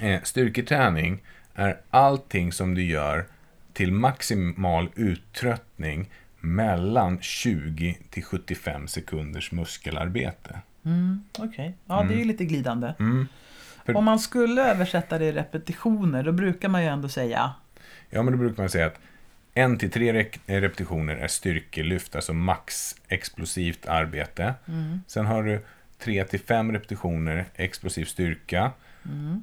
eh, 0.00 0.22
styrketräning 0.22 1.22
är 1.54 1.76
allting 1.90 2.52
som 2.52 2.74
du 2.74 2.82
gör 2.84 3.26
till 3.72 3.92
maximal 3.92 4.88
uttröttning 4.94 6.10
mellan 6.46 7.18
20 7.20 7.98
till 8.10 8.24
75 8.24 8.88
sekunders 8.88 9.52
muskelarbete. 9.52 10.60
Mm, 10.84 11.24
Okej, 11.38 11.74
ja 11.86 12.02
det 12.08 12.14
är 12.14 12.18
ju 12.18 12.24
lite 12.24 12.44
glidande. 12.44 12.94
Mm. 12.98 13.28
För- 13.84 13.96
Om 13.96 14.04
man 14.04 14.18
skulle 14.18 14.62
översätta 14.70 15.18
det 15.18 15.24
i 15.24 15.32
repetitioner, 15.32 16.22
då 16.22 16.32
brukar 16.32 16.68
man 16.68 16.82
ju 16.82 16.88
ändå 16.88 17.08
säga 17.08 17.52
Ja, 18.10 18.22
men 18.22 18.32
då 18.32 18.38
brukar 18.38 18.62
man 18.62 18.70
säga 18.70 18.86
att 18.86 18.98
en 19.54 19.78
till 19.78 19.90
tre 19.90 20.26
repetitioner 20.46 21.16
är 21.16 21.28
styrkelyft, 21.28 22.16
alltså 22.16 22.32
max 22.32 22.96
explosivt 23.08 23.86
arbete. 23.86 24.54
Sen 25.06 25.26
har 25.26 25.42
du 25.42 25.64
tre 25.98 26.24
till 26.24 26.40
fem 26.40 26.72
repetitioner 26.72 27.44
explosiv 27.54 28.04
styrka. 28.04 28.72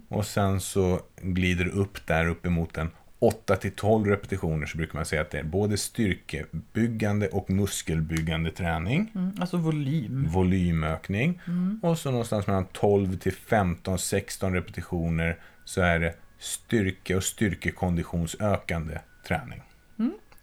Och 0.07 0.25
sen 0.25 0.61
så 0.61 0.99
glider 1.21 1.65
du 1.65 1.71
upp 1.71 2.07
där 2.07 2.27
uppemot 2.27 2.77
en 2.77 2.91
8 3.23 3.55
till 3.55 3.71
12 3.71 4.07
repetitioner 4.07 4.65
så 4.65 4.77
brukar 4.77 4.95
man 4.95 5.05
säga 5.05 5.21
att 5.21 5.29
det 5.31 5.39
är 5.39 5.43
både 5.43 5.77
styrkebyggande 5.77 7.27
och 7.27 7.49
muskelbyggande 7.49 8.51
träning. 8.51 9.11
mm, 9.15 9.35
alltså 9.41 9.57
volym. 9.57 10.25
Volymökning. 10.29 11.41
Mm. 11.47 11.79
Och 11.83 11.97
så 11.97 12.11
någonstans 12.11 12.47
mellan 12.47 12.65
12 12.65 13.17
till 13.17 13.33
15, 13.33 13.99
16 13.99 14.53
repetitioner 14.53 15.37
så 15.65 15.81
är 15.81 15.99
det 15.99 16.15
styrke 16.39 17.15
och 17.15 17.23
styrkekonditionsökande 17.23 18.99
träning. 19.27 19.61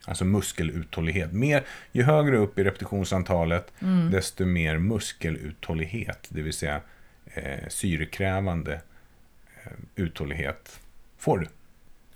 Alltså 0.07 0.25
muskeluthållighet. 0.25 1.33
Mer, 1.33 1.64
ju 1.93 2.03
högre 2.03 2.37
upp 2.37 2.59
i 2.59 2.64
repetitionsantalet, 2.64 3.73
Mm. 3.83 4.11
desto 4.11 4.45
mer 4.45 4.79
muskeluthållighet. 4.79 6.27
Det 6.29 6.43
vill 6.43 6.53
säga 6.53 6.81
eh, 7.35 7.69
syrekrävande 7.69 8.75
eh, 9.64 9.73
uthållighet 9.97 10.81
får 11.19 11.38
du. 11.38 11.47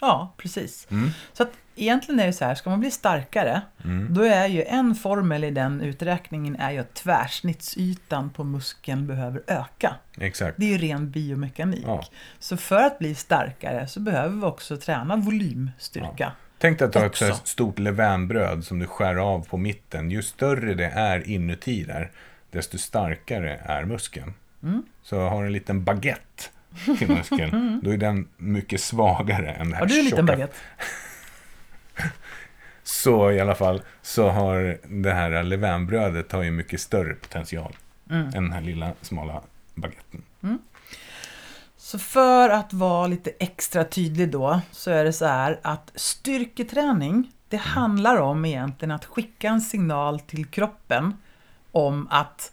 Ja, 0.07 0.35
precis. 0.37 0.87
Mm. 0.91 1.11
Så 1.33 1.43
att 1.43 1.51
egentligen 1.77 2.21
är 2.21 2.27
det 2.27 2.33
så 2.33 2.45
här, 2.45 2.55
ska 2.55 2.71
man 2.71 2.81
bli 2.81 2.91
starkare, 2.91 3.63
Mm. 3.85 4.15
då 4.15 4.23
är 4.23 4.47
ju 4.47 4.63
en 4.63 4.95
formel 4.95 5.45
i 5.45 5.51
den 5.51 5.81
uträkningen 5.81 6.57
är 6.57 6.71
ju 6.71 6.79
att 6.79 6.95
tvärsnittsytan 6.95 8.31
på 8.31 8.45
muskeln 8.45 9.07
behöver 9.07 9.43
öka. 9.47 9.95
Exakt. 10.21 10.59
Det 10.59 10.65
är 10.65 10.79
ju 10.79 10.79
ren 10.79 11.11
biomekanik. 11.11 11.85
Ja. 11.87 12.05
Så 12.39 12.57
för 12.57 12.83
att 12.83 12.99
bli 12.99 13.15
starkare 13.15 13.89
så 13.89 14.01
behöver 14.01 14.37
vi 14.37 14.43
också 14.43 14.77
träna 14.77 15.17
volymstyrka. 15.17 16.33
Tänk 16.59 16.79
dig 16.79 16.87
att 16.87 16.93
du 16.93 16.99
har 16.99 17.31
ett 17.31 17.47
stort 17.47 17.79
levainbröd 17.79 18.65
som 18.65 18.79
du 18.79 18.87
skär 18.87 19.17
av 19.17 19.47
på 19.47 19.57
mitten. 19.57 20.11
Ju 20.11 20.23
större 20.23 20.75
det 20.75 20.87
är 20.87 21.29
inuti 21.29 21.85
där, 21.85 22.11
desto 22.51 22.79
starkare 22.79 23.61
är 23.65 23.85
muskeln. 23.85 24.35
Mm. 24.63 24.83
Så 25.03 25.21
har 25.21 25.45
en 25.45 25.53
liten 25.53 25.85
baguette 25.85 26.45
till 26.99 27.09
muskeln, 27.09 27.81
då 27.83 27.91
är 27.91 27.97
den 27.97 28.29
mycket 28.37 28.81
svagare 28.81 29.51
än 29.53 29.69
det 29.71 29.75
här 29.77 29.81
Har 29.83 29.89
du 29.89 29.99
en 29.99 30.05
liten 30.05 30.19
tjocka 30.19 30.33
baguette? 30.33 30.57
Så 32.83 33.31
i 33.33 33.41
alla 33.41 33.55
fall 33.55 33.83
så 34.03 34.29
har 34.31 34.79
det 35.03 35.13
här 35.13 35.43
levainbrödet 35.43 36.33
har 36.33 36.43
ju 36.43 36.51
mycket 36.51 36.81
större 36.81 37.15
potential 37.15 37.77
Mm. 38.11 38.27
än 38.27 38.33
den 38.33 38.53
här 38.53 38.61
lilla 38.61 38.93
smala 39.03 39.41
baguetten. 39.75 40.23
Så 41.77 41.99
för 41.99 42.49
att 42.51 42.73
vara 42.73 43.07
lite 43.07 43.31
extra 43.39 43.85
tydlig 43.85 44.31
då 44.31 44.61
så 44.71 44.91
är 44.91 45.05
det 45.05 45.13
så 45.13 45.27
här 45.27 45.61
att 45.63 45.93
styrketräning 45.95 47.33
det 47.49 47.57
Mm. 47.57 47.69
handlar 47.69 48.17
om 48.17 48.45
egentligen 48.45 48.93
att 48.93 49.05
skicka 49.05 49.49
en 49.49 49.61
signal 49.61 50.21
till 50.21 50.47
kroppen 50.47 51.15
om 51.73 52.09
att 52.11 52.53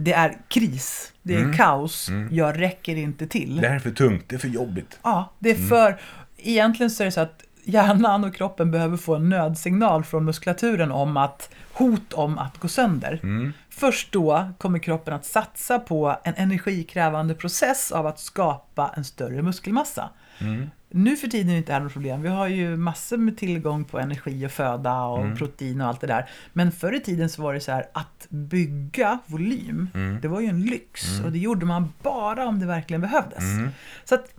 det 0.00 0.12
är 0.12 0.38
kris, 0.48 1.12
det 1.22 1.34
är 1.34 1.38
Mm. 1.40 1.56
kaos, 1.56 2.08
Mm. 2.08 2.28
jag 2.34 2.60
räcker 2.60 2.96
inte 2.96 3.26
till. 3.26 3.56
Det 3.56 3.68
här 3.68 3.74
är 3.74 3.78
för 3.80 3.90
tungt, 3.90 4.24
det 4.28 4.34
är 4.34 4.38
för 4.38 4.48
jobbigt. 4.48 4.98
Ja, 5.02 5.32
det 5.38 5.50
är 5.50 5.54
Mm. 5.54 5.68
för... 5.68 6.00
Egentligen 6.36 6.90
så 6.90 7.02
är 7.02 7.04
det 7.04 7.12
så 7.12 7.20
att 7.20 7.42
hjärnan 7.64 8.24
och 8.24 8.34
kroppen 8.34 8.70
behöver 8.70 8.96
få 8.96 9.14
en 9.14 9.28
nödsignal 9.28 10.04
från 10.04 10.24
muskulaturen 10.24 10.92
om 10.92 11.16
att 11.16 11.50
hot 11.72 12.12
om 12.12 12.38
att 12.38 12.58
gå 12.58 12.68
sönder. 12.68 13.20
Mm. 13.22 13.52
Först 13.70 14.12
då 14.12 14.48
kommer 14.58 14.78
kroppen 14.78 15.14
att 15.14 15.24
satsa 15.24 15.78
på 15.78 16.16
en 16.24 16.34
energikrävande 16.36 17.34
process 17.34 17.92
av 17.92 18.06
att 18.06 18.18
skapa 18.20 18.94
en 18.96 19.04
större 19.04 19.42
muskelmassa. 19.42 20.10
Mm. 20.38 20.70
Nu 20.90 21.16
för 21.16 21.28
tiden 21.28 21.48
är 21.48 21.52
det 21.52 21.58
inte 21.58 21.72
här 21.72 21.80
något 21.80 21.92
problem. 21.92 22.22
Vi 22.22 22.28
har 22.28 22.48
ju 22.48 22.76
massor 22.76 23.16
med 23.16 23.36
tillgång 23.38 23.84
på 23.84 23.98
energi 23.98 24.46
och 24.46 24.50
föda 24.50 25.02
och 25.02 25.24
Mm. 25.24 25.36
protein 25.36 25.80
och 25.80 25.86
allt 25.88 26.00
det 26.00 26.06
där. 26.06 26.30
Men 26.52 26.72
förr 26.72 26.92
i 26.92 27.00
tiden 27.00 27.28
så 27.28 27.42
var 27.42 27.54
det 27.54 27.60
så 27.60 27.72
här 27.72 27.86
att 27.92 28.26
bygga 28.28 29.18
volym, 29.26 29.90
Mm. 29.94 30.20
det 30.20 30.28
var 30.28 30.40
ju 30.40 30.46
en 30.46 30.62
lyx. 30.62 31.20
Och 31.24 31.32
det 31.32 31.38
gjorde 31.38 31.66
man 31.66 31.92
bara 32.02 32.46
om 32.46 32.60
det 32.60 32.66
verkligen 32.66 33.00
behövdes. 33.00 33.38
Mm. 33.42 33.70
Så 34.04 34.14
att 34.14 34.34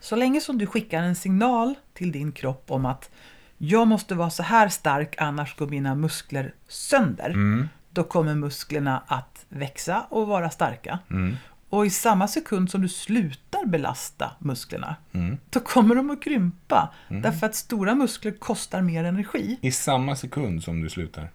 så 0.00 0.16
länge 0.16 0.40
som 0.40 0.58
du 0.58 0.66
skickar 0.66 1.02
en 1.02 1.16
signal 1.16 1.74
till 1.94 2.12
din 2.12 2.32
kropp 2.32 2.64
om 2.70 2.86
att 2.86 3.10
jag 3.58 3.86
måste 3.88 4.14
vara 4.14 4.30
så 4.30 4.42
här 4.42 4.68
stark 4.68 5.14
annars 5.18 5.56
går 5.56 5.66
mina 5.66 5.94
muskler 5.94 6.54
sönder. 6.68 7.30
Mm. 7.30 7.68
Då 7.90 8.02
kommer 8.04 8.34
musklerna 8.34 9.02
att 9.06 9.44
växa 9.48 10.06
och 10.08 10.26
vara 10.26 10.50
starka. 10.50 10.98
Mm. 11.10 11.36
Och 11.68 11.86
i 11.86 11.90
samma 11.90 12.28
sekund 12.28 12.70
som 12.70 12.82
du 12.82 12.88
slutar 12.88 13.43
belasta 13.66 14.30
musklerna, 14.38 14.96
Mm. 15.12 15.36
då 15.50 15.60
kommer 15.60 15.94
de 15.94 16.10
att 16.10 16.22
krympa. 16.22 16.92
Därför 17.08 17.46
att 17.46 17.54
stora 17.54 17.94
muskler 17.94 18.32
kostar 18.32 18.80
mer 18.82 19.04
energi. 19.04 19.58
I 19.60 19.72
samma 19.72 20.16
sekund 20.16 20.62
som 20.62 20.80
du 20.80 20.90
slutar. 20.90 21.28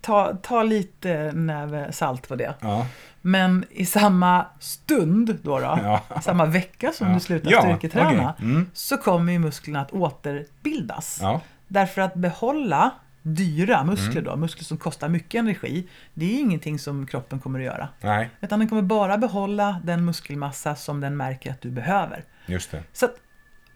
Ta, 0.00 0.36
ta 0.42 0.62
lite 0.62 1.32
näve 1.32 1.92
salt 1.92 2.28
på 2.28 2.36
det. 2.36 2.54
Ja. 2.60 2.86
Men 3.22 3.64
i 3.70 3.86
samma 3.86 4.46
stund 4.60 5.38
då, 5.42 5.58
då 5.58 5.78
Ja. 5.82 6.00
samma 6.22 6.44
vecka 6.46 6.92
som 6.92 7.08
Ja. 7.08 7.14
du 7.14 7.20
slutar 7.20 7.50
Ja, 7.50 7.60
styrketräna, 7.60 8.34
okej. 8.38 8.46
Mm. 8.50 8.66
så 8.72 8.96
kommer 8.96 9.32
ju 9.32 9.38
musklerna 9.38 9.80
att 9.80 9.92
återbildas. 9.92 11.20
Därför 11.68 12.00
att 12.02 12.14
behålla 12.14 12.90
dyra 13.26 13.84
muskler 13.84 14.22
då, 14.22 14.36
muskler 14.36 14.64
som 14.64 14.76
kostar 14.78 15.08
mycket 15.08 15.38
energi, 15.38 15.88
det 16.14 16.24
är 16.34 16.40
ingenting 16.40 16.78
som 16.78 17.06
kroppen 17.06 17.40
kommer 17.40 17.58
att 17.58 17.64
göra. 17.64 17.88
Nej, 18.00 18.30
Utan 18.40 18.58
den 18.58 18.68
kommer 18.68 18.82
bara 18.82 19.18
behålla 19.18 19.80
den 19.84 20.04
muskelmassa 20.04 20.76
som 20.76 21.00
den 21.00 21.16
märker 21.16 21.50
att 21.50 21.60
du 21.60 21.70
behöver. 21.70 22.24
just 22.46 22.70
det. 22.70 22.82
Så 22.92 23.04
att 23.06 23.16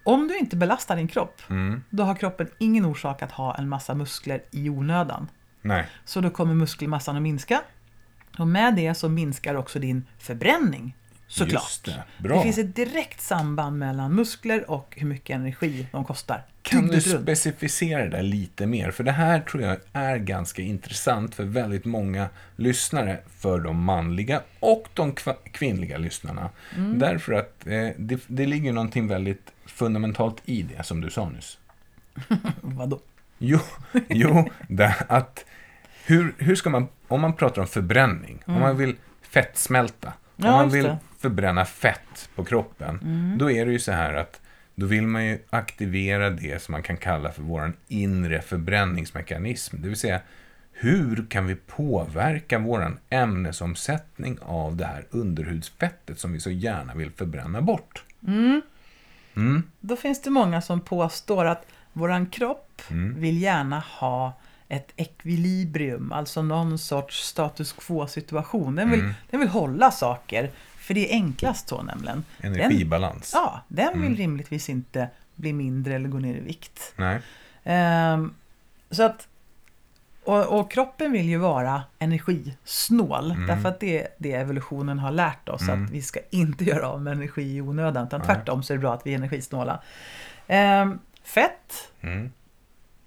om 0.04 0.28
du 0.28 0.38
inte 0.38 0.56
belastar 0.56 0.96
din 0.96 1.08
kropp, 1.08 1.42
Mm. 1.50 1.82
då 1.90 2.02
har 2.02 2.14
kroppen 2.14 2.48
ingen 2.58 2.84
orsak 2.84 3.22
att 3.22 3.32
ha 3.32 3.54
en 3.54 3.68
massa 3.68 3.94
muskler 3.94 4.42
i 4.50 4.68
onödan. 4.70 5.28
Nej. 5.62 5.86
Så 6.04 6.20
då 6.20 6.30
kommer 6.30 6.54
muskelmassan 6.54 7.16
att 7.16 7.22
minska. 7.22 7.60
Och 8.38 8.48
med 8.48 8.74
det 8.74 8.94
så 8.94 9.08
minskar 9.08 9.54
också 9.54 9.78
din 9.78 10.06
förbränning. 10.18 10.96
Såklart. 11.26 11.84
Det. 11.84 12.04
Bra. 12.18 12.42
finns 12.42 12.58
ett 12.58 12.76
direkt 12.76 13.20
samband 13.20 13.78
mellan 13.78 14.14
muskler 14.14 14.70
och 14.70 14.94
hur 14.96 15.06
mycket 15.06 15.34
energi 15.36 15.86
de 15.92 16.04
kostar. 16.04 16.42
Kan 16.68 16.86
du 16.86 17.00
specificera 17.00 18.02
det 18.02 18.08
där 18.08 18.22
lite 18.22 18.66
mer? 18.66 18.90
För 18.90 19.04
det 19.04 19.12
här 19.12 19.40
tror 19.40 19.62
jag 19.62 19.76
är 19.92 20.16
ganska 20.16 20.62
intressant 20.62 21.34
för 21.34 21.44
väldigt 21.44 21.84
många 21.84 22.28
lyssnare. 22.56 23.18
För 23.38 23.60
de 23.60 23.84
manliga 23.84 24.40
och 24.60 24.88
de 24.94 25.14
kvinnliga 25.52 25.98
lyssnarna. 25.98 26.50
Mm. 26.76 26.98
Därför 26.98 27.32
att 27.32 27.66
eh, 27.66 27.88
det, 27.96 28.20
det 28.26 28.46
ligger 28.46 28.72
någonting 28.72 29.08
väldigt 29.08 29.52
fundamentalt 29.66 30.42
i 30.44 30.62
det 30.62 30.82
som 30.82 31.00
du 31.00 31.10
sa 31.10 31.28
nyss. 31.28 31.58
Vadå? 32.60 33.00
Jo, 33.38 33.58
jo 34.08 34.50
det, 34.68 34.94
att 35.08 35.44
hur, 36.06 36.34
hur 36.38 36.54
ska 36.54 36.70
man, 36.70 36.88
om 37.08 37.20
man 37.20 37.32
pratar 37.32 37.62
om 37.62 37.68
förbränning, 37.68 38.38
om 38.44 38.60
man 38.60 38.76
vill 38.76 38.96
fettsmälta, 39.22 40.12
om 40.36 40.44
Mm. 40.44 40.50
Ja, 40.50 40.56
man 40.56 40.70
vill 40.70 40.84
det. 40.84 40.90
Mm. 40.90 41.02
förbränna 41.18 41.64
fett 41.64 42.28
på 42.34 42.44
kroppen, 42.44 43.00
då 43.38 43.50
är 43.50 43.66
det 43.66 43.72
ju 43.72 43.78
så 43.78 43.92
här 43.92 44.14
att 44.14 44.40
då 44.78 44.86
vill 44.86 45.06
man 45.06 45.26
ju 45.26 45.38
aktivera 45.50 46.30
det 46.30 46.62
som 46.62 46.72
man 46.72 46.82
kan 46.82 46.96
kalla 46.96 47.32
för 47.32 47.42
vår 47.42 47.72
inre 47.88 48.42
förbränningsmekanism. 48.42 49.76
Det 49.82 49.88
vill 49.88 49.96
säga, 49.96 50.20
hur 50.72 51.26
kan 51.28 51.46
vi 51.46 51.54
påverka 51.54 52.58
vår 52.58 52.98
ämnesomsättning 53.10 54.38
av 54.42 54.76
det 54.76 54.84
här 54.84 55.06
underhudsfettet 55.10 56.18
som 56.18 56.32
vi 56.32 56.40
så 56.40 56.50
gärna 56.50 56.94
vill 56.94 57.10
förbränna 57.10 57.62
bort? 57.62 58.04
Mm. 58.26 59.62
Då 59.80 59.96
finns 59.96 60.22
det 60.22 60.30
många 60.30 60.60
som 60.62 60.80
påstår 60.80 61.44
att 61.44 61.66
våran 61.92 62.26
kropp 62.26 62.82
Mm. 62.90 63.20
vill 63.20 63.42
gärna 63.42 63.80
ha 63.80 64.32
ett 64.68 64.92
ekvilibrium, 64.96 66.12
alltså 66.12 66.42
någon 66.42 66.78
sorts 66.78 67.22
status 67.24 67.72
quo-situation. 67.72 68.74
Den 68.74 68.92
Mm. 68.94 69.14
den 69.30 69.40
vill 69.40 69.48
hålla 69.48 69.90
saker, 69.90 70.50
för 70.88 70.94
det 70.94 71.10
är 71.12 71.14
enklast 71.14 71.68
så 71.68 71.82
nämligen. 71.82 72.24
Den, 72.38 72.54
Energibalans. 72.54 73.30
ja, 73.34 73.60
den 73.68 73.92
vill 73.92 74.06
Mm. 74.06 74.16
rimligtvis 74.16 74.68
inte 74.68 75.08
bli 75.34 75.52
mindre 75.52 75.94
eller 75.94 76.08
gå 76.08 76.18
ner 76.18 76.34
i 76.34 76.40
vikt. 76.40 76.92
Nej. 76.96 77.20
Ehm, 77.64 78.34
så 78.90 79.02
att, 79.02 79.28
och, 80.24 80.58
och 80.60 80.70
kroppen 80.70 81.12
vill 81.12 81.26
ju 81.28 81.36
vara 81.38 81.82
energisnål. 81.98 83.30
Mm. 83.30 83.46
Därför 83.46 83.68
att 83.68 83.80
det 83.80 84.02
är 84.02 84.08
det 84.18 84.32
evolutionen 84.32 84.98
har 84.98 85.10
lärt 85.12 85.48
oss. 85.48 85.62
Mm. 85.62 85.84
Att 85.84 85.90
vi 85.90 86.02
ska 86.02 86.20
inte 86.30 86.64
göra 86.64 86.88
av 86.88 87.02
med 87.02 87.12
energi 87.12 87.56
i 87.56 87.60
onödan. 87.60 88.06
Utan 88.06 88.20
Nej. 88.20 88.26
tvärtom 88.26 88.62
så 88.62 88.72
är 88.72 88.76
det 88.76 88.80
bra 88.80 88.94
att 88.94 89.06
vi 89.06 89.10
är 89.12 89.16
energisnåla. 89.18 89.80
Ehm, 90.46 90.98
fett 91.24 91.90
Mm. 92.00 92.32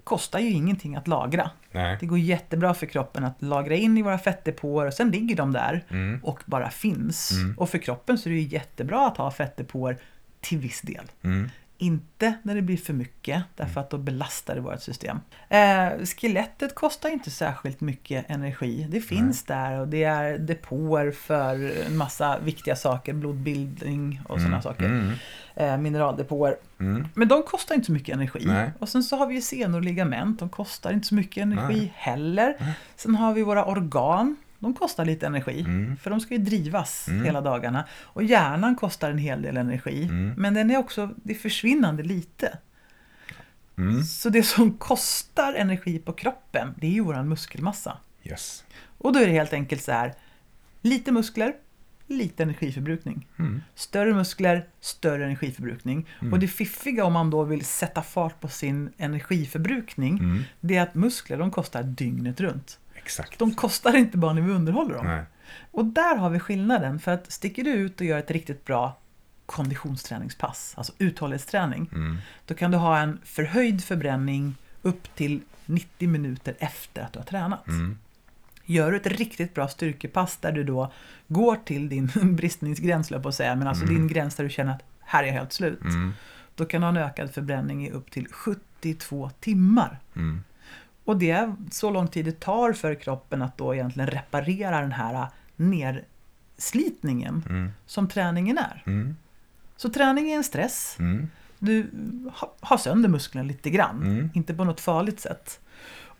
Kostar 0.04 0.40
ju 0.40 0.50
ingenting 0.50 0.96
att 0.96 1.08
lagra. 1.08 1.50
Nej. 1.72 1.98
Det 2.00 2.06
går 2.06 2.20
jättebra 2.20 2.74
för 2.74 2.86
kroppen 2.86 3.24
att 3.26 3.42
lagra 3.42 3.76
in 3.76 3.98
i 3.98 4.02
våra 4.02 4.18
fettdepåer 4.18 4.86
och 4.88 4.94
sen 4.94 5.12
ligger 5.12 5.36
de 5.36 5.52
där 5.54 5.84
Mm. 5.90 6.20
och 6.24 6.44
bara 6.46 6.70
finns. 6.70 7.32
Mm. 7.32 7.58
Och 7.58 7.70
för 7.70 7.78
kroppen 7.78 8.18
så 8.18 8.30
är 8.30 8.34
det 8.34 8.40
ju 8.40 8.48
jättebra 8.48 9.08
att 9.08 9.18
ha 9.18 9.32
fettdepåer 9.32 9.98
till 10.42 10.58
viss 10.58 10.82
del. 10.82 11.06
Mm. 11.24 11.50
Inte 11.82 12.34
när 12.44 12.56
det 12.56 12.62
blir 12.62 12.78
för 12.78 12.94
mycket, 12.94 13.44
därför 13.56 13.82
att 13.82 13.90
då 13.90 13.98
belastar 13.98 14.56
det 14.56 14.62
vårt 14.62 14.82
system. 14.82 15.20
Eh, 15.50 16.06
skelettet 16.06 16.76
kostar 16.76 17.10
inte 17.10 17.32
särskilt 17.32 17.82
mycket 17.82 18.30
energi. 18.30 18.88
Det 18.90 19.02
finns 19.02 19.44
där 19.44 19.80
och 19.80 19.88
det 19.88 20.04
är 20.04 20.38
depåer 20.38 21.12
för 21.12 21.72
en 21.88 21.98
massa 21.98 22.40
viktiga 22.40 22.76
saker, 22.76 23.14
blodbildning 23.14 24.22
och 24.28 24.42
sådana 24.42 24.62
saker. 24.62 24.86
Mm. 24.86 25.12
Eh, 25.56 25.78
mineraldepåer. 25.78 26.56
Mm. 26.80 27.08
Men 27.14 27.28
de 27.28 27.44
kostar 27.44 27.76
inte 27.76 27.86
så 27.86 27.92
mycket 27.92 28.16
energi. 28.16 28.44
Nej. 28.46 28.72
Och 28.80 28.90
sen 28.90 29.04
så 29.04 29.16
har 29.16 29.28
vi 29.28 29.36
ju 29.36 29.42
senor 29.42 29.78
och 29.78 29.86
ligament, 29.86 30.40
de 30.40 30.50
kostar 30.50 30.94
inte 30.94 31.08
så 31.08 31.16
mycket 31.16 31.42
energi 31.42 31.78
Nej. 31.78 31.94
heller. 31.96 32.56
Nej. 32.60 32.74
Sen 32.96 33.16
har 33.16 33.34
vi 33.34 33.44
våra 33.44 33.66
organ, 33.66 34.36
de 34.62 34.74
kostar 34.74 35.06
lite 35.06 35.26
energi. 35.28 35.60
Mm. 35.60 35.98
För 35.98 36.10
de 36.10 36.20
ska 36.20 36.34
ju 36.34 36.40
drivas 36.42 37.08
Mm. 37.08 37.26
hela 37.26 37.42
dagarna. 37.42 37.86
Och 38.04 38.24
hjärnan 38.24 38.76
kostar 38.76 39.12
en 39.12 39.18
hel 39.18 39.42
del 39.42 39.58
energi. 39.58 40.04
Mm. 40.04 40.34
Men 40.38 40.54
den 40.54 40.72
är 40.72 40.78
också, 40.78 41.10
det 41.24 41.34
är 41.34 41.38
försvinnande 41.38 42.04
lite. 42.04 42.58
Mm. 43.78 44.04
Så 44.04 44.30
det 44.30 44.44
som 44.44 44.74
kostar 44.74 45.54
energi 45.54 46.00
på 46.00 46.14
kroppen, 46.14 46.74
det 46.78 46.88
är 46.88 46.92
ju 46.92 47.02
våran 47.02 47.30
muskelmassa. 47.30 47.98
Yes. 48.24 48.64
Och 48.98 49.14
då 49.14 49.20
är 49.20 49.26
det 49.28 49.32
helt 49.34 49.54
enkelt 49.54 49.84
så 49.84 49.92
här, 49.92 50.14
lite 50.82 51.12
muskler, 51.12 51.54
lite 52.08 52.44
energiförbrukning. 52.44 53.28
Mm. 53.40 53.62
Större 53.76 54.14
muskler, 54.14 54.68
större 54.80 55.26
energiförbrukning. 55.26 56.08
Och 56.32 56.40
det 56.40 56.48
fiffiga 56.48 57.06
om 57.06 57.14
man 57.14 57.30
då 57.30 57.44
vill 57.44 57.66
sätta 57.66 58.02
fart 58.02 58.40
på 58.40 58.48
sin 58.48 58.90
energiförbrukning, 58.98 60.18
Mm. 60.20 60.44
det 60.60 60.76
är 60.78 60.82
att 60.84 60.96
muskler 60.96 61.38
de 61.38 61.52
kostar 61.52 61.84
dygnet 61.84 62.42
runt. 62.42 62.80
Exakt. 63.04 63.40
De 63.40 63.54
kostar 63.54 63.96
inte 63.96 64.18
bara 64.18 64.34
när 64.34 64.42
vi 64.42 64.52
underhåller 64.52 64.96
dem. 64.96 65.06
Nej. 65.08 65.24
Och 65.72 65.86
där 65.86 66.16
har 66.16 66.30
vi 66.30 66.40
skillnaden. 66.40 67.00
För 67.00 67.12
att 67.12 67.32
sticker 67.32 67.64
du 67.64 67.70
ut 67.72 68.00
och 68.00 68.06
gör 68.06 68.20
ett 68.20 68.32
riktigt 68.32 68.66
bra 68.66 68.98
konditionsträningspass, 69.46 70.74
alltså 70.78 70.94
uthållighetsträning, 70.98 71.90
Mm. 71.94 72.18
då 72.46 72.54
kan 72.54 72.72
du 72.72 72.78
ha 72.78 72.98
en 73.00 73.20
förhöjd 73.24 73.84
förbränning 73.84 74.56
upp 74.82 75.16
till 75.16 75.42
90 75.66 76.10
minuter 76.10 76.56
efter 76.60 77.02
att 77.02 77.14
du 77.14 77.20
har 77.20 77.26
tränat. 77.26 77.68
Mm. 77.68 77.98
Gör 78.66 78.92
du 78.92 78.98
ett 78.98 79.08
riktigt 79.08 79.54
bra 79.54 79.68
styrkepass 79.68 80.38
där 80.38 80.52
du 80.52 80.64
då 80.64 80.92
går 81.28 81.56
till 81.56 81.90
din 81.90 82.12
bristningsgräns, 82.36 83.10
på 83.10 83.30
att 83.30 83.36
säga, 83.36 83.56
men 83.56 83.68
alltså 83.68 83.86
din 83.86 84.08
gräns 84.08 84.36
där 84.36 84.44
du 84.44 84.50
känner 84.50 84.72
att 84.72 84.84
här 85.00 85.24
är 85.24 85.28
jag 85.28 85.34
helt 85.34 85.54
slut. 85.54 85.82
Mm. 85.82 86.14
Då 86.56 86.66
kan 86.66 86.82
du 86.82 86.88
ha 86.88 86.90
en 86.90 86.98
ökad 86.98 87.34
förbränning 87.34 87.88
i 87.88 87.92
upp 87.92 88.12
till 88.12 88.28
72 88.32 89.30
timmar. 89.40 90.00
Och 91.06 91.18
det 91.18 91.32
är 91.32 91.56
så 91.72 91.90
lång 91.90 92.08
tid 92.08 92.26
det 92.26 92.40
tar 92.40 92.74
för 92.74 92.96
kroppen 92.96 93.42
att 93.42 93.58
då 93.58 93.76
egentligen 93.76 94.10
reparera 94.10 94.82
den 94.82 94.92
här 94.92 95.28
nerslitningen 95.56 97.44
Mm. 97.50 97.72
som 97.86 98.08
träningen 98.08 98.58
är. 98.58 98.84
Mm. 98.86 99.16
Så 99.78 99.90
träning 99.90 100.32
är 100.32 100.36
en 100.38 100.44
stress. 100.44 100.96
Mm. 101.00 101.28
Du 101.60 101.90
ha- 102.34 102.54
har 102.60 102.78
sönder 102.78 103.10
musklerna 103.10 103.48
lite 103.48 103.70
grann, 103.70 104.02
Mm. 104.02 104.30
inte 104.34 104.54
på 104.54 104.64
något 104.64 104.80
farligt 104.80 105.20
sätt. 105.20 105.60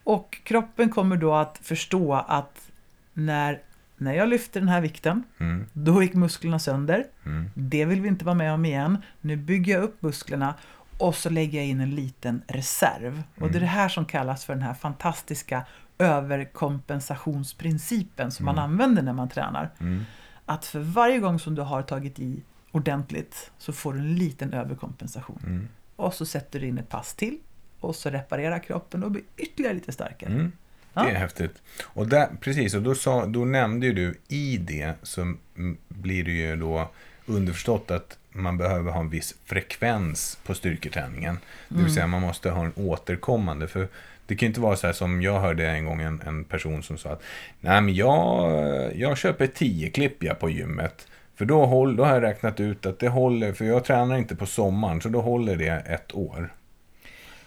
Och 0.04 0.38
kroppen 0.44 0.90
kommer 0.90 1.18
då 1.18 1.34
att 1.34 1.60
förstå 1.64 2.14
att 2.14 2.72
när, 3.14 3.60
när 3.98 4.14
jag 4.14 4.30
lyfter 4.30 4.60
den 4.60 4.70
här 4.70 4.82
vikten, 4.82 5.24
Mm. 5.40 5.66
då 5.74 6.04
gick 6.04 6.14
musklerna 6.14 6.60
sönder. 6.60 7.06
Mm. 7.26 7.50
Det 7.56 7.86
vill 7.86 8.02
vi 8.02 8.08
inte 8.08 8.26
vara 8.26 8.36
med 8.36 8.54
om 8.54 8.66
igen. 8.66 8.98
Nu 9.22 9.36
bygger 9.36 9.74
jag 9.74 9.84
upp 9.84 10.02
musklerna 10.02 10.54
och 11.02 11.16
så 11.16 11.30
lägger 11.30 11.60
jag 11.60 11.68
in 11.68 11.82
en 11.82 11.96
liten 11.96 12.42
reserv. 12.48 13.24
Och 13.40 13.52
det 13.52 13.58
är 13.58 13.60
det 13.60 13.66
här 13.66 13.90
som 13.90 14.06
kallas 14.06 14.46
för 14.46 14.54
den 14.54 14.64
här 14.64 14.74
fantastiska 14.74 15.66
överkompensationsprincipen 15.98 18.32
som 18.32 18.46
man 18.46 18.60
använder 18.60 19.02
när 19.02 19.14
man 19.14 19.30
tränar. 19.30 19.70
Mm. 19.80 20.04
Att 20.46 20.66
för 20.66 20.80
varje 20.80 21.20
gång 21.20 21.40
som 21.40 21.56
du 21.56 21.62
har 21.62 21.82
tagit 21.82 22.20
i 22.20 22.44
ordentligt 22.72 23.52
så 23.58 23.74
får 23.74 23.94
du 23.94 24.00
en 24.00 24.16
liten 24.16 24.54
överkompensation. 24.54 25.42
Mm. 25.46 25.68
Och 25.96 26.14
så 26.14 26.26
sätter 26.26 26.60
du 26.60 26.68
in 26.68 26.78
ett 26.78 26.90
pass 26.90 27.14
till 27.14 27.38
och 27.80 27.96
så 27.96 28.10
reparerar 28.10 28.60
kroppen 28.60 29.04
och 29.04 29.12
blir 29.12 29.24
ytterligare 29.38 29.74
lite 29.74 29.92
starkare. 29.92 30.34
Mm. 30.34 30.52
Ja. 30.94 31.04
Det 31.04 31.12
är 31.12 31.16
häftigt. 31.16 31.62
Och 31.84 32.08
där, 32.08 32.30
precis, 32.42 32.74
och 32.74 32.82
då, 32.82 32.96
sa, 32.96 33.26
då 33.26 33.46
nämnde 33.46 33.86
ju 33.86 33.94
du 33.94 34.16
i 34.28 34.58
det 34.58 34.94
så 35.04 35.22
mm, 35.22 35.78
blir 35.88 36.24
det 36.24 36.32
ju 36.32 36.56
då 36.56 36.92
underförstått 37.26 37.92
att 37.92 38.18
man 38.32 38.58
behöver 38.58 38.92
ha 38.92 39.00
en 39.00 39.10
viss 39.10 39.36
frekvens 39.46 40.40
på 40.46 40.54
styrketräningen. 40.54 41.40
Det 41.70 41.84
vill 41.84 41.94
säga 41.94 42.08
man 42.08 42.22
måste 42.22 42.50
ha 42.50 42.66
en 42.66 42.74
återkommande. 42.76 43.68
För 43.68 43.88
det 44.26 44.36
kan 44.36 44.48
inte 44.48 44.60
vara 44.60 44.76
så 44.76 44.88
här 44.88 44.94
som 44.94 45.22
jag 45.22 45.40
hörde 45.40 45.70
en 45.70 45.86
gång 45.86 46.02
en, 46.02 46.22
en 46.26 46.44
person 46.44 46.84
som 46.84 46.98
sa 46.98 47.10
att 47.10 47.24
Nej 47.60 47.82
men 47.82 47.94
jag, 47.94 48.96
jag 48.96 49.18
köper 49.18 49.48
10 49.48 49.90
klipp 49.90 50.24
jag 50.24 50.40
på 50.40 50.50
gymmet. 50.50 51.08
För 51.36 51.46
då, 51.46 51.66
håll, 51.66 51.96
då 51.96 52.06
har 52.06 52.14
jag 52.14 52.24
räknat 52.24 52.60
ut 52.60 52.86
att 52.86 53.00
det 53.00 53.10
håller, 53.10 53.54
för 53.54 53.66
jag 53.66 53.84
tränar 53.86 54.18
inte 54.18 54.36
på 54.36 54.46
sommaren, 54.46 55.02
så 55.02 55.10
då 55.10 55.22
håller 55.22 55.56
det 55.56 55.84
ett 55.88 56.16
år. 56.16 56.54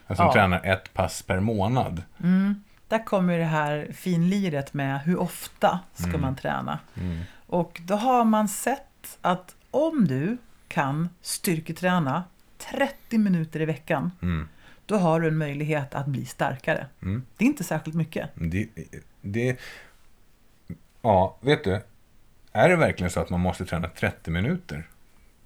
Alltså 0.06 0.24
Ja. 0.24 0.32
tränar 0.32 0.60
ett 0.64 0.94
pass 0.94 1.22
per 1.22 1.40
månad. 1.40 2.02
Där 2.88 3.04
kommer 3.04 3.38
det 3.38 3.44
här 3.44 3.88
finliret 3.92 4.74
med 4.74 5.00
hur 5.00 5.20
ofta 5.20 5.80
ska 5.94 6.18
man 6.18 6.36
träna. 6.36 6.78
Mm. 7.00 7.20
Och 7.46 7.80
då 7.84 7.94
har 7.94 8.24
man 8.24 8.48
sett 8.48 9.18
att 9.20 9.54
om 9.70 10.06
du 10.06 10.36
kan 10.68 11.08
styrketräna 11.20 12.24
30 12.58 13.18
minuter 13.18 13.60
i 13.60 13.64
veckan, 13.64 14.10
Mm. 14.22 14.48
då 14.86 14.96
har 14.96 15.20
du 15.20 15.28
en 15.28 15.36
möjlighet 15.38 15.94
att 15.94 16.06
bli 16.06 16.24
starkare. 16.24 16.86
Mm. 17.02 17.22
Det 17.36 17.44
är 17.44 17.46
inte 17.46 17.64
särskilt 17.64 17.96
mycket. 17.96 18.30
Det, 18.34 18.68
det, 19.20 19.58
ja, 21.02 21.36
vet 21.40 21.64
du. 21.64 21.80
Är 22.52 22.68
det 22.68 22.76
verkligen 22.76 23.10
så 23.10 23.20
att 23.20 23.30
man 23.30 23.40
måste 23.40 23.64
träna 23.64 23.88
30 23.88 24.30
minuter? 24.30 24.88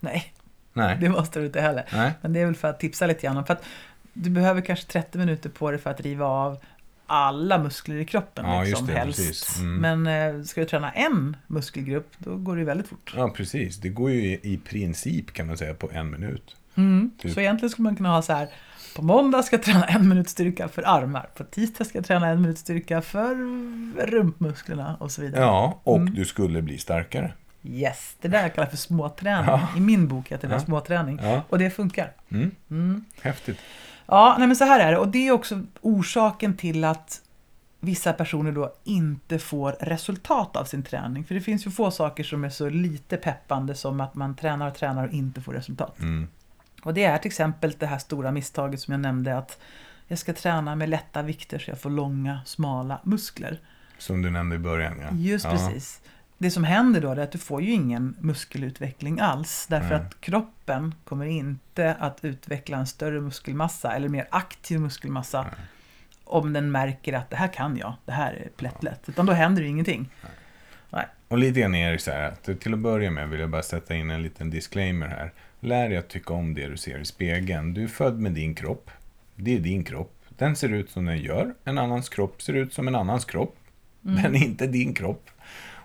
Nej, 0.01 0.33
Nej. 0.73 0.97
det 1.01 1.09
måste 1.09 1.41
du 1.41 1.47
inte 1.47 1.61
heller. 1.61 1.85
Nej. 1.93 2.13
Men 2.21 2.33
det 2.33 2.41
är 2.41 2.45
väl 2.47 2.55
för 2.57 2.69
att 2.69 2.81
tipsa 2.81 3.07
lite 3.07 3.23
grann. 3.27 3.47
För 3.47 3.55
att 3.55 3.65
du 4.13 4.31
behöver 4.31 4.61
kanske 4.61 4.87
30 4.87 5.19
minuter 5.19 5.51
på 5.51 5.71
dig 5.71 5.81
för 5.81 5.91
att 5.91 6.01
riva 6.01 6.27
av 6.27 6.59
alla 7.09 7.59
muskler 7.59 7.97
i 7.97 8.05
kroppen. 8.05 8.45
Ja, 8.47 8.63
liksom, 8.63 8.87
det, 8.87 8.93
helst. 8.93 9.59
Mm. 9.59 9.77
Men 10.03 10.37
eh, 10.37 10.43
ska 10.43 10.61
du 10.61 10.67
träna 10.67 10.91
en 10.93 11.37
muskelgrupp, 11.47 12.11
då 12.19 12.37
går 12.37 12.57
det 12.57 12.65
väldigt 12.65 12.89
fort. 12.89 13.15
Ja, 13.17 13.29
precis. 13.37 13.77
Det 13.77 13.89
går 13.89 14.11
ju 14.11 14.21
i, 14.25 14.41
i 14.43 14.59
princip 14.59 15.33
kan 15.33 15.47
man 15.47 15.57
säga 15.57 15.75
på 15.75 15.91
en 15.93 16.11
minut. 16.11 16.57
Mm. 16.75 17.11
Typ. 17.19 17.33
Så 17.35 17.41
egentligen 17.41 17.71
skulle 17.71 17.85
man 17.85 17.97
kunna 17.97 18.09
ha 18.09 18.23
så 18.23 18.33
här. 18.33 18.49
På 18.97 19.03
måndag 19.03 19.43
ska 19.43 19.57
jag 19.57 19.63
träna 19.63 19.85
en 19.85 20.09
minut 20.09 20.29
styrka 20.29 20.69
för 20.69 20.83
armar. 20.87 21.29
På 21.37 21.45
tisdag 21.45 21.85
ska 21.85 21.99
jag 21.99 22.05
träna 22.07 22.29
en 22.29 22.43
minut 22.43 22.59
styrka 22.59 23.03
för 23.03 23.35
rumpmusklerna 24.07 24.97
och 25.01 25.11
så 25.11 25.23
vidare. 25.23 25.41
Ja, 25.41 25.81
och 25.85 25.97
Mm. 25.97 26.15
du 26.15 26.25
skulle 26.25 26.63
bli 26.63 26.79
starkare. 26.79 27.33
Yes, 27.65 28.17
det 28.21 28.29
där 28.29 28.49
kallas 28.49 28.71
för 28.71 28.77
småträning. 28.77 29.47
Ja. 29.51 29.69
I 29.77 29.81
min 29.81 30.09
bok 30.09 30.29
heter 30.33 30.49
det 30.49 30.55
Ja. 30.55 30.61
småträning. 30.61 31.21
Ja. 31.23 31.43
Och 31.49 31.59
det 31.59 31.71
funkar. 31.71 32.13
Mm. 32.29 32.51
Mm. 32.71 33.05
Häftigt. 33.23 33.59
Ja, 34.09 34.37
nej 34.39 34.47
men 34.47 34.57
så 34.57 34.65
här 34.65 34.81
är 34.81 34.93
det. 34.93 34.99
Och 34.99 35.09
det 35.09 35.29
är 35.29 35.33
också 35.33 35.63
orsaken 35.81 36.57
till 36.57 36.85
att 36.85 37.23
vissa 37.81 38.13
personer 38.13 38.53
då 38.53 38.73
inte 38.85 39.39
får 39.39 39.77
resultat 39.81 40.57
av 40.57 40.65
sin 40.65 40.83
träning. 40.83 41.25
För 41.25 41.35
det 41.35 41.41
finns 41.41 41.67
ju 41.67 41.71
få 41.71 41.91
saker 41.91 42.25
som 42.25 42.45
är 42.45 42.51
så 42.51 42.69
lite 42.69 43.17
peppande 43.17 43.75
som 43.75 44.01
att 44.01 44.15
man 44.15 44.37
tränar 44.37 44.69
och 44.69 44.75
tränar 44.75 45.07
och 45.07 45.13
inte 45.13 45.41
får 45.41 45.53
resultat. 45.53 46.01
Mm. 46.01 46.29
Och 46.83 46.95
det 46.95 47.05
är 47.05 47.19
till 47.19 47.29
exempel 47.29 47.75
det 47.79 47.87
här 47.87 47.99
stora 47.99 48.31
misstaget 48.33 48.81
som 48.81 48.93
jag 48.93 49.01
nämnde 49.01 49.39
att 49.39 49.59
jag 50.07 50.19
ska 50.19 50.33
träna 50.33 50.75
med 50.75 50.89
lätta 50.89 51.23
vikter 51.23 51.59
så 51.59 51.71
jag 51.71 51.81
får 51.81 51.91
långa, 51.91 52.41
smala 52.45 53.01
muskler. 53.05 53.61
Som 53.99 54.23
du 54.23 54.31
nämnde 54.31 54.57
i 54.57 54.59
början. 54.59 54.95
Ja. 55.01 55.17
Just 55.17 55.45
ja. 55.45 55.51
precis. 55.51 56.01
Det 56.39 56.51
som 56.51 56.65
händer 56.65 57.01
då 57.01 57.11
är 57.11 57.17
att 57.17 57.33
du 57.33 57.39
får 57.39 57.63
ju 57.63 57.73
ingen 57.73 58.17
muskelutveckling 58.21 59.21
alls. 59.21 59.67
Därför 59.71 59.89
Nej. 59.89 60.07
att 60.07 60.21
kroppen 60.21 60.95
kommer 61.05 61.27
inte 61.27 61.95
att 61.95 62.25
utveckla 62.25 62.79
en 62.79 62.87
större 62.87 63.21
muskelmassa 63.21 63.93
eller 63.93 64.09
mer 64.09 64.29
aktiv 64.31 64.81
muskelmassa. 64.81 65.47
Om 66.25 66.53
den 66.53 66.71
märker 66.71 67.13
att 67.13 67.31
det 67.31 67.37
här 67.37 67.49
kan 67.49 67.77
jag, 67.77 67.95
det 68.05 68.13
här 68.13 68.33
är 68.33 68.49
plättlätt. 68.57 69.09
Utan 69.09 69.27
då 69.27 69.33
händer 69.33 69.63
det 69.63 69.69
ingenting. 69.69 70.11
Nej. 70.91 71.07
Och 71.29 71.39
lite 71.39 71.61
grann 71.61 71.75
är 71.75 71.93
det 71.93 71.99
så 71.99 72.11
här 72.11 72.23
att 72.23 72.61
till 72.61 72.73
att 72.73 72.79
börja 72.79 73.11
med 73.11 73.29
vill 73.29 73.41
jag 73.41 73.51
bara 73.51 73.63
sätta 73.63 73.95
in 73.95 74.11
en 74.11 74.23
liten 74.23 74.51
disclaimer 74.51 75.09
här. 75.09 75.33
Lär 75.61 75.89
dig 75.89 75.99
att 75.99 76.09
tycka 76.09 76.35
om 76.35 76.55
det 76.55 76.67
du 76.67 76.77
ser 76.77 76.99
i 76.99 77.05
spegeln. 77.05 77.75
Du 77.75 77.83
är 77.83 77.89
född 77.89 78.19
med 78.19 78.33
din 78.33 78.55
kropp. 78.55 78.91
Det 79.35 79.57
är 79.57 79.61
din 79.61 79.85
kropp. 79.85 80.15
Den 80.29 80.57
ser 80.57 80.69
ut 80.69 80.91
som 80.91 81.05
den 81.05 81.19
gör. 81.19 81.55
En 81.65 81.79
annans 81.79 82.09
kropp 82.09 82.43
ser 82.43 82.53
ut 82.53 82.73
som 82.73 82.89
en 82.89 82.95
annans 82.95 83.25
kropp. 83.25 83.57
Den 84.01 84.35
är 84.35 84.45
inte 84.45 84.67
din 84.67 84.95
kropp. 84.95 85.31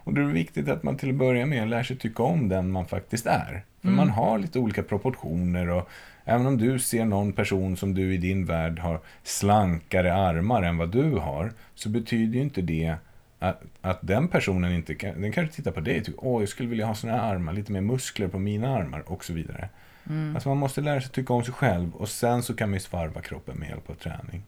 Och 0.04 0.14
då 0.14 0.22
är 0.22 0.26
det 0.26 0.34
viktigt 0.34 0.70
att 0.70 0.84
man 0.84 0.98
till 0.98 1.10
att 1.10 1.16
börja 1.16 1.46
med 1.46 1.70
lär 1.70 1.84
sig 1.84 1.98
tycka 1.98 2.24
om 2.24 2.50
den 2.50 2.72
man 2.72 2.86
faktiskt 2.86 3.26
är. 3.26 3.64
För 3.82 3.90
man 3.90 4.10
har 4.10 4.40
lite 4.40 4.60
olika 4.60 4.84
proportioner 4.84 5.70
och 5.70 5.90
även 6.26 6.46
om 6.46 6.58
du 6.58 6.80
ser 6.80 7.06
någon 7.06 7.34
person 7.34 7.78
som 7.78 7.94
du 7.94 8.14
i 8.14 8.18
din 8.18 8.46
värld 8.46 8.80
har 8.80 9.00
slankare 9.24 10.14
armar 10.14 10.64
än 10.64 10.78
vad 10.78 10.92
du 10.92 11.12
har 11.12 11.52
så 11.76 11.90
betyder 11.90 12.36
ju 12.36 12.42
inte 12.42 12.62
det 12.62 12.96
att, 13.40 13.62
att 13.82 14.00
den 14.02 14.28
personen 14.28 14.72
inte 14.72 14.96
kan, 14.96 15.22
den 15.22 15.32
kanske 15.32 15.56
tittar 15.56 15.72
på 15.72 15.80
dig 15.80 16.00
och 16.00 16.06
tycker 16.06 16.26
åh, 16.26 16.42
jag 16.42 16.50
skulle 16.50 16.70
vilja 16.70 16.86
ha 16.86 16.96
såna 16.96 17.14
här 17.14 17.34
armar, 17.34 17.54
lite 17.54 17.72
mer 17.72 17.82
muskler 17.82 18.28
på 18.28 18.40
mina 18.40 18.76
armar 18.76 19.04
och 19.10 19.26
så 19.26 19.34
vidare. 19.34 19.70
Alltså 20.36 20.50
man 20.50 20.58
måste 20.58 20.82
lära 20.82 21.02
sig 21.02 21.12
tycka 21.12 21.34
om 21.34 21.44
sig 21.44 21.54
själv 21.54 21.96
och 21.96 22.10
sen 22.10 22.44
så 22.44 22.56
kan 22.56 22.70
man 22.70 22.74
ju 22.74 22.80
svarva 22.80 23.22
kroppen 23.22 23.58
med 23.58 23.70
hjälp 23.70 23.90
av 23.90 23.94
träning. 23.94 24.44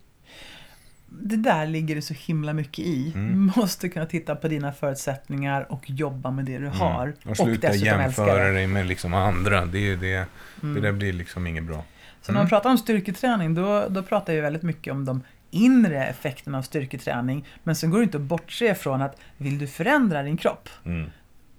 Det 1.21 1.35
där 1.37 1.67
ligger 1.67 1.95
det 1.95 2.01
så 2.01 2.13
himla 2.13 2.53
mycket 2.53 2.79
i. 2.79 3.11
Mm. 3.15 3.51
Måste 3.55 3.89
kunna 3.89 4.05
titta 4.05 4.35
på 4.35 4.47
dina 4.47 4.71
förutsättningar 4.73 5.71
och 5.71 5.89
jobba 5.89 6.31
med 6.31 6.45
det 6.45 6.57
du 6.57 6.67
har. 6.67 7.03
Mm. 7.05 7.15
Och 7.27 7.37
sluta 7.37 7.67
älska 7.67 7.85
jämföra 7.85 8.43
det. 8.45 8.51
dig 8.53 8.67
med 8.67 8.85
liksom 8.87 9.13
andra. 9.13 9.65
Det, 9.65 9.91
är 9.91 9.97
det, 9.97 10.25
Mm. 10.63 10.75
det 10.75 10.81
där 10.81 10.91
blir 10.91 11.13
liksom 11.13 11.47
inget 11.47 11.63
bra. 11.63 11.83
Så 12.21 12.31
när 12.31 12.39
man 12.39 12.49
pratar 12.49 12.69
om 12.69 12.77
styrketräning 12.77 13.55
då, 13.55 13.85
då 13.89 14.03
pratar 14.03 14.33
jag 14.33 14.41
väldigt 14.41 14.63
mycket 14.63 14.91
om 14.93 15.05
de 15.05 15.21
inre 15.51 16.05
effekterna 16.05 16.57
av 16.57 16.61
styrketräning. 16.61 17.45
Men 17.63 17.75
sen 17.75 17.89
går 17.89 17.97
det 17.97 18.03
inte 18.03 18.17
att 18.17 18.23
bortse 18.23 18.65
ifrån 18.71 19.01
att 19.01 19.17
vill 19.37 19.57
du 19.57 19.67
förändra 19.67 20.23
din 20.23 20.37
kropp 20.37 20.69
Mm. 20.85 21.09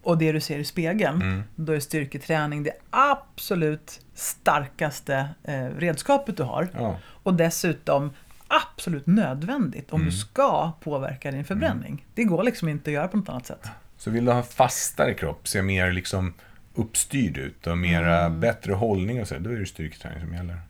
och 0.02 0.18
det 0.18 0.32
du 0.32 0.40
ser 0.40 0.58
i 0.58 0.64
spegeln, 0.64 1.22
Mm. 1.22 1.42
då 1.54 1.72
är 1.72 1.80
styrketräning 1.80 2.62
det 2.62 2.72
absolut 2.90 4.00
starkaste 4.14 5.28
eh, 5.44 5.64
redskapet 5.78 6.36
du 6.36 6.42
har. 6.42 6.68
Ja. 6.74 6.98
Och 7.22 7.34
dessutom 7.34 8.10
absolut 8.48 9.06
nödvändigt 9.06 9.92
om 9.92 10.00
Mm. 10.00 10.10
du 10.10 10.16
ska 10.16 10.72
påverka 10.80 11.30
din 11.30 11.44
förbränning. 11.44 12.06
Det 12.14 12.24
går 12.24 12.42
liksom 12.44 12.68
inte 12.68 12.90
att 12.90 12.94
göra 12.94 13.08
på 13.08 13.16
något 13.16 13.28
annat 13.28 13.46
sätt. 13.46 13.68
Så 13.96 14.10
vill 14.10 14.24
du 14.24 14.32
ha 14.32 14.42
fastare 14.42 15.14
kropp, 15.14 15.48
se 15.48 15.62
mer 15.62 15.92
liksom 15.92 16.34
uppstyrd 16.74 17.36
ut 17.38 17.66
och 17.66 17.78
mera 17.78 18.20
Mm. 18.20 18.40
bättre 18.40 18.72
hållning 18.72 19.20
och 19.20 19.28
så, 19.28 19.38
då 19.38 19.50
är 19.50 19.56
det 19.56 19.66
styrketräning 19.66 20.20
som 20.20 20.34
gäller. 20.34 20.60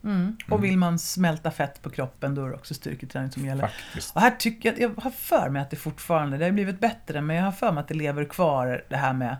Och 0.50 0.64
vill 0.64 0.78
man 0.78 0.98
smälta 0.98 1.50
fett 1.50 1.82
på 1.82 1.90
kroppen 1.90 2.34
då 2.34 2.44
är 2.44 2.48
det 2.48 2.54
också 2.54 2.74
styrketräning 2.74 3.30
som 3.30 3.44
gäller. 3.46 3.62
Faktiskt. 3.68 4.14
Och 4.14 4.20
här 4.20 4.30
tycker 4.30 4.68
jag, 4.72 4.80
jag 4.80 5.02
har 5.02 5.10
för 5.10 5.48
mig 5.48 5.62
att 5.62 5.70
det 5.70 5.76
fortfarande, 5.76 6.36
det 6.38 6.44
har 6.44 6.52
blivit 6.52 6.80
bättre, 6.80 7.20
men 7.20 7.36
jag 7.36 7.44
har 7.44 7.52
för 7.52 7.72
mig 7.72 7.80
att 7.80 7.88
det 7.88 7.94
lever 7.94 8.24
kvar 8.24 8.84
det 8.88 8.96
här 8.96 9.12
med 9.12 9.36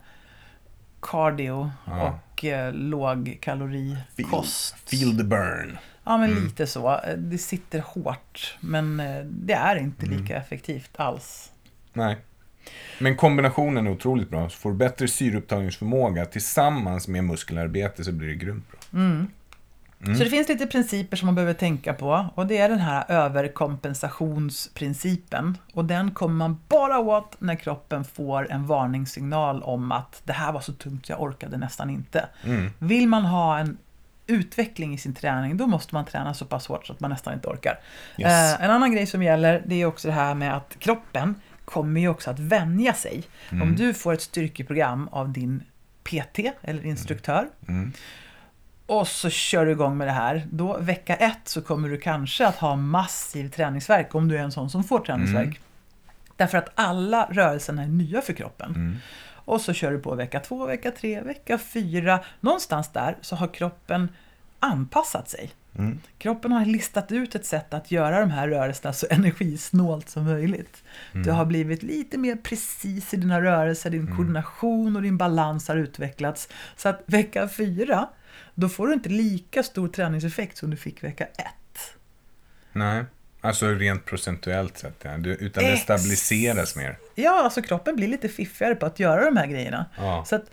cardio 1.01 1.71
Ja. 1.87 2.21
och 2.35 2.45
eh, 2.45 2.73
låg 2.75 3.39
kalorikost. 3.41 4.77
Feel 4.91 5.17
the 5.19 5.25
burn. 5.25 5.79
Ja, 6.07 6.17
men 6.17 6.31
Mm. 6.31 6.45
lite 6.45 6.67
så. 6.67 7.01
Det 7.17 7.39
sitter 7.39 7.81
hårt, 7.81 8.57
men 8.61 9.01
eh, 9.01 9.25
det 9.25 9.53
är 9.53 9.77
inte 9.77 10.07
Mm. 10.07 10.19
lika 10.19 10.37
effektivt 10.37 10.91
alls. 10.97 11.53
Nej. 11.93 12.17
Men 12.99 13.17
kombinationen 13.17 13.87
är 13.87 13.91
otroligt 13.91 14.31
bra. 14.31 14.49
Så 14.49 14.57
får 14.59 14.71
du 14.71 14.77
bättre 14.77 15.09
syreupptagningsförmåga 15.09 16.25
tillsammans 16.27 17.09
med 17.09 17.25
muskelarbete 17.25 18.05
så 18.05 18.13
blir 18.13 18.29
det 18.29 18.35
grymt 18.35 18.71
bra. 18.71 18.81
Mm. 18.93 19.27
Så 20.01 20.25
det 20.25 20.31
finns 20.31 20.49
lite 20.49 20.67
principer 20.67 21.17
som 21.17 21.27
man 21.27 21.35
behöver 21.35 21.55
tänka 21.55 21.95
på. 21.95 22.27
Och 22.35 22.47
det 22.47 22.59
är 22.59 22.69
den 22.69 22.79
här 22.79 23.05
överkompensationsprincipen. 23.09 25.59
Och 25.75 25.85
den 25.85 26.11
kommer 26.11 26.35
man 26.35 26.61
bara 26.69 26.99
åt 26.99 27.37
när 27.41 27.55
kroppen 27.55 28.05
får 28.05 28.53
en 28.53 28.67
varningssignal 28.67 29.63
om 29.63 29.93
att 29.93 30.21
det 30.25 30.33
här 30.33 30.53
var 30.53 30.61
så 30.61 30.73
tungt 30.73 31.09
jag 31.09 31.23
orkade 31.23 31.57
nästan 31.57 31.91
inte. 31.91 32.29
Mm. 32.45 32.71
Vill 32.79 33.09
man 33.09 33.25
ha 33.25 33.59
en 33.59 33.77
utveckling 34.27 34.95
i 34.95 34.99
sin 34.99 35.15
träning, 35.15 35.57
då 35.57 35.67
måste 35.67 35.95
man 35.95 36.05
träna 36.05 36.35
så 36.35 36.45
pass 36.45 36.67
hårt 36.67 36.87
så 36.87 36.93
att 36.93 37.01
man 37.01 37.11
nästan 37.11 37.35
inte 37.35 37.49
orkar. 37.49 37.79
Yes. 38.19 38.55
Eh, 38.55 38.65
en 38.65 38.71
annan 38.71 38.93
grej 38.93 39.07
som 39.07 39.23
gäller, 39.23 39.63
det 39.67 39.83
är 39.83 39.87
också 39.87 40.09
det 40.09 40.15
här 40.15 40.35
med 40.35 40.57
att 40.57 40.77
kroppen 40.79 41.35
kommer 41.65 42.01
ju 42.01 42.09
också 42.09 42.31
att 42.31 42.39
vänja 42.39 42.93
sig. 42.93 43.25
Om 43.51 43.77
du 43.77 43.95
får 43.95 44.13
ett 44.13 44.23
styrkeprogram 44.23 45.09
av 45.13 45.33
din 45.33 45.63
PT 46.03 46.39
eller 46.63 46.87
instruktör 46.87 47.49
Mm. 47.69 47.93
och 48.87 49.09
så 49.09 49.31
kör 49.31 49.67
du 49.67 49.73
igång 49.73 49.97
med 49.97 50.07
det 50.09 50.13
här. 50.13 50.47
Då 50.51 50.79
vecka 50.79 51.17
ett 51.17 51.41
så 51.49 51.63
kommer 51.63 51.89
du 51.89 51.99
kanske 51.99 52.47
att 52.47 52.57
ha 52.57 52.77
massiv 52.77 53.49
träningsverk 53.51 54.15
om 54.15 54.29
du 54.29 54.37
är 54.37 54.43
en 54.43 54.53
sån 54.53 54.71
som 54.71 54.85
får 54.85 55.01
träningsverk. 55.01 55.61
Därför 56.37 56.59
att 56.59 56.69
alla 56.75 57.29
rörelserna 57.31 57.83
är 57.83 57.87
nya 57.87 58.21
för 58.21 58.33
kroppen. 58.33 59.01
Mm. 59.47 59.55
Och 59.55 59.61
så 59.61 59.73
kör 59.73 59.93
du 59.93 59.99
på 59.99 60.15
vecka 60.15 60.41
två, 60.41 60.67
vecka 60.67 60.91
tre, 60.91 61.21
vecka 61.21 61.59
fyra. 61.59 62.21
Någonstans 62.41 62.93
där 62.93 63.17
så 63.21 63.37
har 63.37 63.55
kroppen 63.55 64.09
anpassat 64.61 65.29
sig. 65.29 65.51
Mm. 65.79 66.01
Kroppen 66.19 66.53
har 66.53 66.65
listat 66.65 67.13
ut 67.13 67.35
ett 67.35 67.47
sätt 67.47 67.75
att 67.75 67.91
göra 67.91 68.21
de 68.21 68.31
här 68.31 68.49
rörelserna 68.49 68.93
så 68.93 69.07
energisnålt 69.11 70.09
som 70.09 70.25
möjligt. 70.25 70.85
Du 71.13 71.31
har 71.31 71.45
blivit 71.45 71.83
lite 71.83 72.19
mer 72.19 72.37
precis 72.37 73.15
i 73.15 73.17
dina 73.17 73.43
rörelser, 73.43 73.91
din 73.91 74.17
koordination 74.17 74.97
och 74.97 75.03
din 75.03 75.17
balans 75.17 75.69
har 75.69 75.77
utvecklats. 75.77 76.49
Så 76.77 76.89
att 76.89 77.03
vecka 77.07 77.49
fyra, 77.49 78.09
då 78.55 78.69
får 78.69 78.87
du 78.87 78.93
inte 78.93 79.09
lika 79.09 79.63
stor 79.63 79.89
träningseffekt 79.89 80.57
som 80.57 80.71
du 80.71 80.77
fick 80.77 81.05
vecka 81.05 81.25
ett. 81.25 81.97
Nej. 82.73 83.05
Alltså 83.47 83.67
rent 83.67 84.05
procentuellt 84.05 84.79
sett, 84.79 84.97
ja. 85.03 85.17
Utan 85.17 85.65
det 85.65 85.73
Ex- 85.73 85.83
stabiliseras 85.83 86.77
mer. 86.77 86.99
Ja, 87.15 87.45
alltså 87.45 87.63
kroppen 87.63 87.97
blir 87.97 88.09
lite 88.09 88.29
fiffigare 88.29 88.75
på 88.75 88.87
att 88.87 89.01
göra 89.01 89.25
de 89.25 89.37
här 89.37 89.47
grejerna. 89.47 89.87
Ja. 89.99 90.25
Så 90.27 90.37
att 90.37 90.51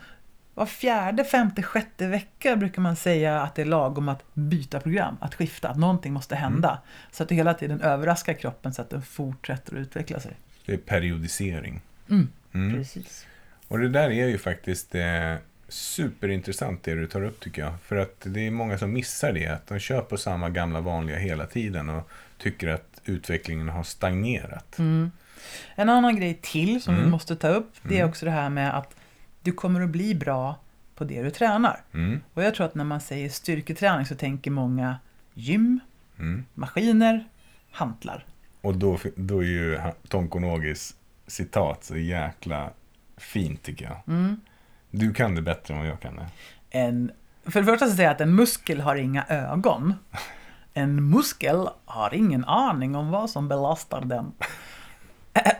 var 0.54 0.66
fjärde, 0.66 1.24
femte, 1.24 1.64
sjätte 1.64 2.08
vecka 2.08 2.56
brukar 2.56 2.82
man 2.82 2.96
säga 2.96 3.42
att 3.42 3.56
det 3.56 3.62
är 3.62 3.66
lagom 3.66 4.10
att 4.10 4.24
byta 4.34 4.80
program, 4.80 5.18
att 5.22 5.36
skifta, 5.36 5.70
att 5.70 5.78
någonting 5.78 6.14
måste 6.14 6.36
hända. 6.36 6.82
Så 7.12 7.24
att 7.24 7.30
du 7.30 7.36
hela 7.36 7.54
tiden 7.54 7.82
överraskar 7.82 8.34
kroppen 8.34 8.74
så 8.74 8.82
att 8.82 8.90
den 8.90 9.02
fortsätter 9.02 9.74
att 9.76 9.80
utveckla 9.80 10.20
sig. 10.20 10.32
Det 10.66 10.74
är 10.74 10.78
periodisering. 10.78 11.82
Mm. 12.10 12.30
Mm. 12.54 12.74
Precis. 12.74 13.26
Och 13.68 13.80
det 13.80 13.90
där 13.90 14.10
är 14.10 14.28
ju 14.28 14.38
faktiskt 14.38 14.96
eh, 14.96 15.36
superintressant 15.68 16.84
det 16.84 16.96
du 16.96 17.08
tar 17.08 17.24
upp 17.24 17.40
tycker 17.40 17.62
jag. 17.62 17.74
För 17.86 17.96
att 17.96 18.22
det 18.24 18.48
är 18.48 18.52
många 18.52 18.78
som 18.78 18.94
missar 18.94 19.32
det. 19.32 19.48
Att 19.48 19.68
de 19.68 19.80
kör 19.80 20.02
på 20.02 20.18
samma 20.18 20.50
gamla 20.50 20.82
vanliga 20.82 21.18
hela 21.18 21.46
tiden 21.46 21.90
och 21.90 22.10
tycker 22.44 22.68
att 22.68 23.02
utvecklingen 23.06 23.70
har 23.70 23.84
stagnerat. 23.84 24.80
Mm. 24.80 25.12
En 25.76 25.90
annan 25.90 26.16
grej 26.16 26.40
till 26.42 26.82
som 26.82 26.94
vi 26.94 27.00
Mm. 27.00 27.12
måste 27.12 27.36
ta 27.36 27.48
upp, 27.48 27.72
det 27.84 27.96
är 27.96 28.00
Mm. 28.00 28.10
också 28.10 28.26
det 28.26 28.32
här 28.32 28.50
med 28.50 28.78
att 28.78 28.96
du 29.42 29.52
kommer 29.52 29.82
att 29.82 29.90
bli 29.90 30.16
bra 30.16 30.56
på 30.96 31.04
det 31.04 31.24
du 31.24 31.32
tränar. 31.32 31.82
Mm. 31.94 32.22
Och 32.34 32.44
jag 32.44 32.56
tror 32.56 32.66
att 32.66 32.76
när 32.76 32.84
man 32.84 33.02
säger 33.02 33.30
styrketräning 33.30 34.06
så 34.06 34.16
tänker 34.16 34.52
många 34.52 34.96
gym, 35.34 35.80
Mm. 36.20 36.46
maskiner, 36.54 37.26
hantlar. 37.72 38.26
Och 38.62 38.76
då, 38.78 39.00
då 39.16 39.40
är 39.40 39.44
ju 39.48 39.80
Tonko 40.08 40.40
Nogis 40.40 40.96
citat 41.28 41.84
så 41.84 41.98
jäkla 41.98 42.70
fint 43.18 43.64
tycker 43.64 43.86
jag. 43.86 43.98
Mm. 44.08 44.42
Du 44.92 45.14
kan 45.14 45.36
det 45.36 45.42
bättre 45.42 45.74
än 45.74 45.80
vad 45.80 45.90
jag 45.90 46.00
kan 46.00 46.16
det. 46.16 46.28
En, 46.70 47.12
för 47.46 47.60
det 47.60 47.66
första 47.66 47.86
så 47.88 47.92
säger 47.96 48.10
jag 48.10 48.16
att 48.16 48.22
en 48.22 48.36
muskel 48.36 48.82
har 48.82 48.96
inga 48.96 49.26
ögon. 49.30 49.94
En 50.74 51.10
muskel 51.10 51.68
har 51.86 52.14
ingen 52.14 52.46
aning 52.46 52.96
om 52.96 53.12
vad 53.12 53.30
som 53.30 53.48
belastar 53.48 54.02
den. 54.02 54.32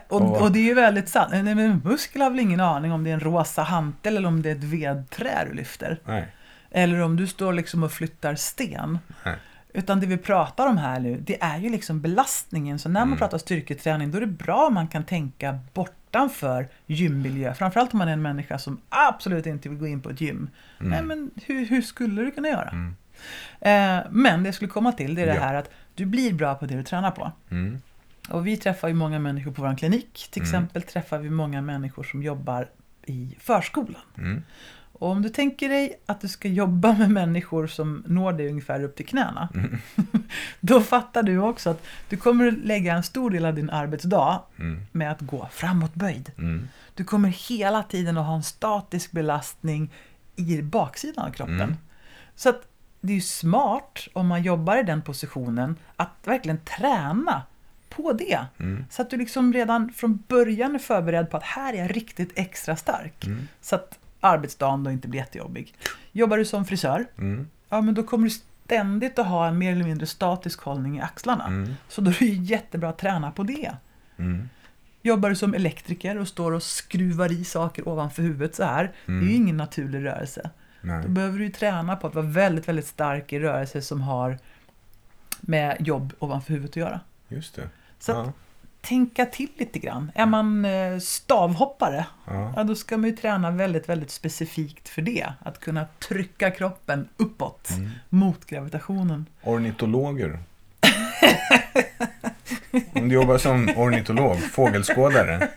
Och, 0.08 0.42
och 0.42 0.52
det 0.52 0.58
är 0.58 0.62
ju 0.64 0.74
väldigt 0.74 1.08
sant. 1.08 1.32
En 1.32 1.80
muskel 1.84 2.22
har 2.22 2.30
väl 2.30 2.40
ingen 2.40 2.60
aning 2.60 2.92
om 2.92 3.04
det 3.04 3.10
är 3.10 3.14
en 3.14 3.20
rosa 3.20 3.62
hantel 3.62 4.16
eller 4.16 4.28
om 4.28 4.42
det 4.42 4.50
är 4.50 4.54
ett 4.54 4.64
vedträ 4.64 5.44
du 5.48 5.54
lyfter. 5.54 6.00
Nej. 6.04 6.28
Eller 6.70 7.00
om 7.00 7.16
du 7.16 7.26
står 7.26 7.52
liksom 7.52 7.82
och 7.82 7.92
flyttar 7.92 8.34
sten. 8.34 8.98
Nej. 9.24 9.36
Utan 9.72 10.00
det 10.00 10.06
vi 10.06 10.16
pratar 10.16 10.66
om 10.68 10.76
här 10.78 11.00
nu, 11.00 11.20
det 11.26 11.42
är 11.42 11.58
ju 11.58 11.68
liksom 11.70 12.00
belastningen. 12.00 12.78
Så 12.78 12.88
när 12.88 13.00
man 13.00 13.08
Mm. 13.08 13.18
pratar 13.18 13.38
styrketräning, 13.38 14.10
då 14.10 14.16
är 14.16 14.20
det 14.20 14.26
bra 14.26 14.66
om 14.66 14.74
man 14.74 14.88
kan 14.88 15.04
tänka 15.04 15.58
bortanför 15.74 16.68
gymmiljö. 16.86 17.54
Framförallt 17.54 17.92
om 17.92 17.98
man 17.98 18.08
är 18.08 18.12
en 18.12 18.22
människa 18.22 18.58
som 18.58 18.80
absolut 18.88 19.46
inte 19.46 19.68
vill 19.68 19.78
gå 19.78 19.86
in 19.86 20.00
på 20.02 20.10
ett 20.10 20.20
gym. 20.20 20.50
Nej, 20.78 21.02
men 21.02 21.30
hur, 21.44 21.66
hur 21.66 21.82
skulle 21.82 22.22
du 22.22 22.30
kunna 22.30 22.48
göra? 22.48 22.68
Mm. 22.68 22.96
Eh, 23.60 23.98
men 24.10 24.42
det 24.42 24.46
jag 24.48 24.54
skulle 24.54 24.70
komma 24.70 24.92
till, 24.92 25.14
det 25.14 25.22
är 25.22 25.26
det 25.26 25.32
här 25.40 25.54
att 25.54 25.70
du 25.94 26.04
blir 26.06 26.32
bra 26.32 26.54
på 26.54 26.66
det 26.66 26.74
du 26.76 26.82
tränar 26.82 27.10
på. 27.10 27.32
Mm. 27.50 27.78
Och 28.28 28.46
vi 28.46 28.56
träffar 28.56 28.88
ju 28.88 28.94
många 28.94 29.18
människor 29.18 29.52
på 29.52 29.62
vår 29.62 29.76
klinik. 29.76 30.28
Till 30.30 30.42
Mm. 30.42 30.48
exempel 30.54 30.82
träffar 30.82 31.18
vi 31.18 31.30
många 31.30 31.60
människor 31.62 32.02
som 32.04 32.22
jobbar 32.22 32.70
i 33.06 33.36
förskolan. 33.40 34.00
Mm. 34.18 34.42
Och 34.92 35.08
om 35.10 35.22
du 35.22 35.28
tänker 35.28 35.68
dig 35.68 36.00
att 36.06 36.20
du 36.20 36.28
ska 36.28 36.48
jobba 36.48 36.92
med 36.92 37.10
människor 37.10 37.66
som 37.66 38.04
når 38.06 38.32
dig 38.32 38.48
ungefär 38.48 38.82
upp 38.84 38.96
till 38.96 39.06
knäna. 39.06 39.48
Mm. 39.54 39.78
Då 40.60 40.80
fattar 40.80 41.22
du 41.22 41.38
också 41.38 41.70
att 41.70 41.86
du 42.08 42.16
kommer 42.16 42.50
lägga 42.50 42.94
en 42.94 43.02
stor 43.02 43.30
del 43.30 43.44
av 43.46 43.54
din 43.54 43.70
arbetsdag 43.70 44.40
Mm. 44.58 44.86
med 44.92 45.12
att 45.12 45.20
gå 45.20 45.48
framåtböjd. 45.52 46.30
Mm. 46.38 46.68
Du 46.94 47.04
kommer 47.04 47.28
hela 47.28 47.82
tiden 47.82 48.18
att 48.18 48.26
ha 48.26 48.34
en 48.34 48.42
statisk 48.42 49.10
belastning 49.12 49.90
i 50.36 50.62
baksidan 50.62 51.24
av 51.26 51.30
kroppen. 51.30 51.76
Så 52.36 52.48
att 52.48 52.62
det 53.06 53.12
är 53.12 53.14
ju 53.14 53.20
smart 53.20 54.08
om 54.12 54.26
man 54.26 54.42
jobbar 54.42 54.76
i 54.76 54.82
den 54.82 55.02
positionen 55.02 55.76
att 55.96 56.10
verkligen 56.24 56.58
träna 56.58 57.42
på 57.88 58.12
det. 58.12 58.46
Mm. 58.58 58.84
Så 58.90 59.02
att 59.02 59.10
du 59.10 59.16
liksom 59.16 59.52
redan 59.52 59.92
från 59.92 60.22
början 60.28 60.74
är 60.74 60.78
förberedd 60.78 61.30
på 61.30 61.36
att 61.36 61.42
här 61.42 61.74
är 61.74 61.78
jag 61.78 61.96
riktigt 61.96 62.32
extra 62.34 62.76
stark. 62.76 63.26
Mm. 63.26 63.48
Så 63.60 63.74
att 63.74 63.98
arbetsdagen 64.20 64.84
då 64.84 64.90
inte 64.90 65.08
blir 65.08 65.20
jättejobbig. 65.20 65.74
Jobbar 66.12 66.38
du 66.38 66.44
som 66.44 66.64
frisör, 66.64 67.06
Mm. 67.18 67.48
ja 67.68 67.80
men 67.80 67.94
då 67.94 68.02
kommer 68.02 68.24
du 68.24 68.30
ständigt 68.30 69.18
att 69.18 69.26
ha 69.26 69.48
en 69.48 69.58
mer 69.58 69.72
eller 69.72 69.84
mindre 69.84 70.06
statisk 70.06 70.60
hållning 70.60 70.98
i 70.98 71.00
axlarna. 71.00 71.46
Mm. 71.46 71.74
Så 71.88 72.00
då 72.00 72.10
är 72.10 72.18
det 72.18 72.26
jättebra 72.26 72.88
att 72.88 72.98
träna 72.98 73.30
på 73.30 73.42
det. 73.42 73.72
Mm. 74.16 74.48
Jobbar 75.02 75.30
du 75.30 75.36
som 75.36 75.54
elektriker 75.54 76.18
och 76.18 76.28
står 76.28 76.52
och 76.52 76.62
skruvar 76.62 77.32
i 77.32 77.44
saker 77.44 77.88
ovanför 77.88 78.22
huvudet 78.22 78.54
så 78.54 78.64
här, 78.64 78.92
det 79.06 79.12
är 79.12 79.22
ju 79.22 79.34
ingen 79.34 79.56
naturlig 79.56 80.04
rörelse. 80.04 80.50
Nej. 80.84 81.02
Då 81.02 81.08
behöver 81.08 81.38
du 81.38 81.44
ju 81.44 81.50
träna 81.50 81.96
på 81.96 82.06
att 82.06 82.14
vara 82.14 82.26
väldigt, 82.26 82.68
väldigt 82.68 82.86
stark 82.86 83.32
i 83.32 83.38
rörelser 83.40 83.80
som 83.80 84.00
har 84.00 84.38
med 85.40 85.76
jobb 85.80 86.12
ovanför 86.18 86.52
huvudet 86.52 86.70
att 86.72 86.76
göra. 86.76 87.00
Just 87.28 87.54
det. 87.56 87.68
Så 87.98 88.12
att 88.12 88.26
Ja. 88.26 88.32
tänka 88.80 89.26
till 89.26 89.48
lite 89.56 89.78
grann. 89.78 90.12
Är 90.14 90.26
man 90.26 90.64
eh, 90.64 90.98
stavhoppare, 90.98 92.06
Ja. 92.26 92.52
ja, 92.56 92.64
då 92.64 92.74
ska 92.74 92.96
man 92.96 93.10
ju 93.10 93.16
träna 93.16 93.50
väldigt, 93.50 93.88
väldigt 93.88 94.10
specifikt 94.10 94.88
för 94.88 95.02
det. 95.02 95.32
Att 95.38 95.60
kunna 95.60 95.86
trycka 96.08 96.50
kroppen 96.50 97.08
uppåt 97.16 97.70
Mm. 97.70 97.90
mot 98.08 98.44
gravitationen. 98.46 99.26
Ornitologer. 99.42 100.38
Om 102.94 103.08
du 103.08 103.14
jobbar 103.14 103.38
som 103.38 103.68
ornitolog, 103.76 104.38
fågelskådare. 104.42 105.48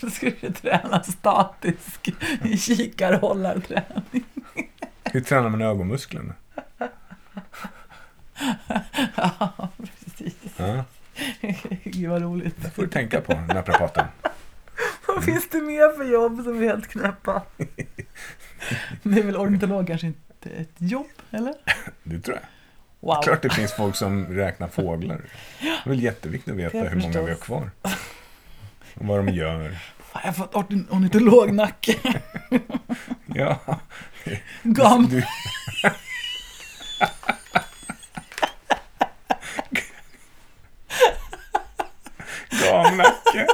Då 0.00 0.10
ska 0.10 0.30
du 0.40 0.52
träna 0.52 1.02
statisk 1.02 2.08
i 2.44 2.58
kikarhållarträning. 2.58 4.24
Hur 5.04 5.20
tränar 5.20 5.48
man 5.48 5.62
ögonmusklerna? 5.62 6.34
Ja, 9.16 9.68
precis. 10.04 10.34
Ja, 10.56 10.84
Gud 11.84 12.10
vad 12.10 12.22
roligt. 12.22 12.54
det 12.62 12.70
får 12.70 12.82
du 12.82 12.88
tänka 12.88 13.20
på, 13.20 13.34
naprapaten. 13.34 14.06
Vad 15.06 15.24
finns 15.24 15.48
det 15.48 15.60
mer 15.60 15.96
för 15.96 16.04
jobb 16.04 16.44
som 16.44 16.62
är 16.62 16.66
helt 16.68 16.86
knäppa? 16.88 17.42
Det 19.02 19.20
är 19.20 19.22
väl 19.22 19.36
ornitolog 19.36 19.86
kanske 19.86 20.06
inte 20.06 20.50
ett 20.50 20.74
jobb, 20.78 21.06
eller? 21.30 21.54
Det 22.02 22.20
tror 22.20 22.36
jag. 22.36 22.46
Wow. 23.00 23.22
Klart 23.22 23.42
det 23.42 23.50
finns 23.50 23.72
folk 23.72 23.96
som 23.96 24.26
räknar 24.26 24.68
fåglar. 24.68 25.20
Det 25.60 25.68
är 25.68 25.88
väl 25.88 26.02
jätteviktigt 26.02 26.52
att 26.52 26.58
veta 26.58 26.78
hur 26.78 27.00
många 27.00 27.22
vi 27.22 27.30
har 27.30 27.38
kvar. 27.38 27.70
Vad 29.00 29.18
de 29.26 29.28
gör. 29.34 29.76
Fan, 30.12 30.22
jag 30.24 30.28
har 30.28 30.32
fått 30.32 30.54
orn- 30.54 30.86
ornitolognacke. 30.90 31.96
Ja. 33.34 33.58
Gam. 34.62 35.06
Du, 35.08 35.22
gamnacke. 42.50 43.46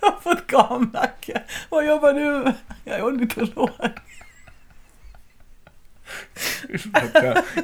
Jag 0.00 0.10
har 0.10 0.20
fått 0.20 0.46
gamnacke. 0.46 1.42
Vad 1.68 1.86
jobbar 1.86 2.12
du 2.12 2.20
med? 2.44 2.52
Jag 2.84 2.98
är 2.98 3.04
ornitolog. 3.04 3.70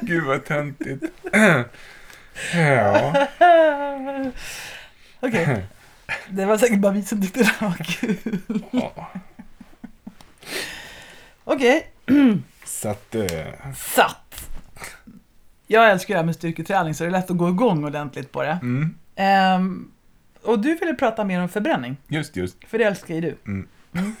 Gud 0.01 0.23
vad 0.23 0.45
töntigt. 0.45 1.03
Ja. 2.53 3.27
Okej. 5.19 5.65
Det 6.31 6.45
var 6.45 6.57
säkert 6.57 6.79
bara 6.79 6.91
vi 6.93 7.03
som 7.03 7.21
tyckte 7.21 7.39
det 7.39 7.53
var 7.61 7.73
kul. 7.83 8.39
ja. 8.71 9.07
Okej, 11.43 11.91
Så 12.65 12.89
att... 12.89 13.15
eh, 13.15 13.73
satt. 13.75 14.49
Jag 15.67 15.91
älskar 15.91 16.13
det 16.13 16.17
här 16.19 16.25
med 16.25 16.35
styrketräning 16.35 16.93
så 16.95 17.03
det 17.03 17.09
är 17.09 17.11
lätt 17.11 17.31
att 17.31 17.37
gå 17.37 17.49
igång 17.49 17.85
ordentligt 17.85 18.31
på 18.31 18.43
det. 18.43 18.59
Mm, 18.61 18.95
Ehm, 19.15 19.91
och 20.43 20.59
du 20.59 20.75
ville 20.75 20.93
prata 20.93 21.23
mer 21.23 21.41
om 21.41 21.49
förbränning, 21.49 21.97
just, 22.07 22.35
just. 22.35 22.57
för 22.67 22.77
det 22.77 22.83
älskar 22.83 23.15
ju 23.15 23.21
du. 23.21 23.37
Mm. 23.45 23.67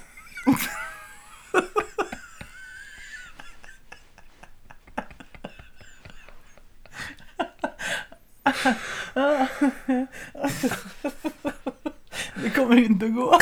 Det 12.43 12.49
kommer 12.49 12.77
inte 12.77 13.05
att 13.05 13.15
gå. 13.15 13.39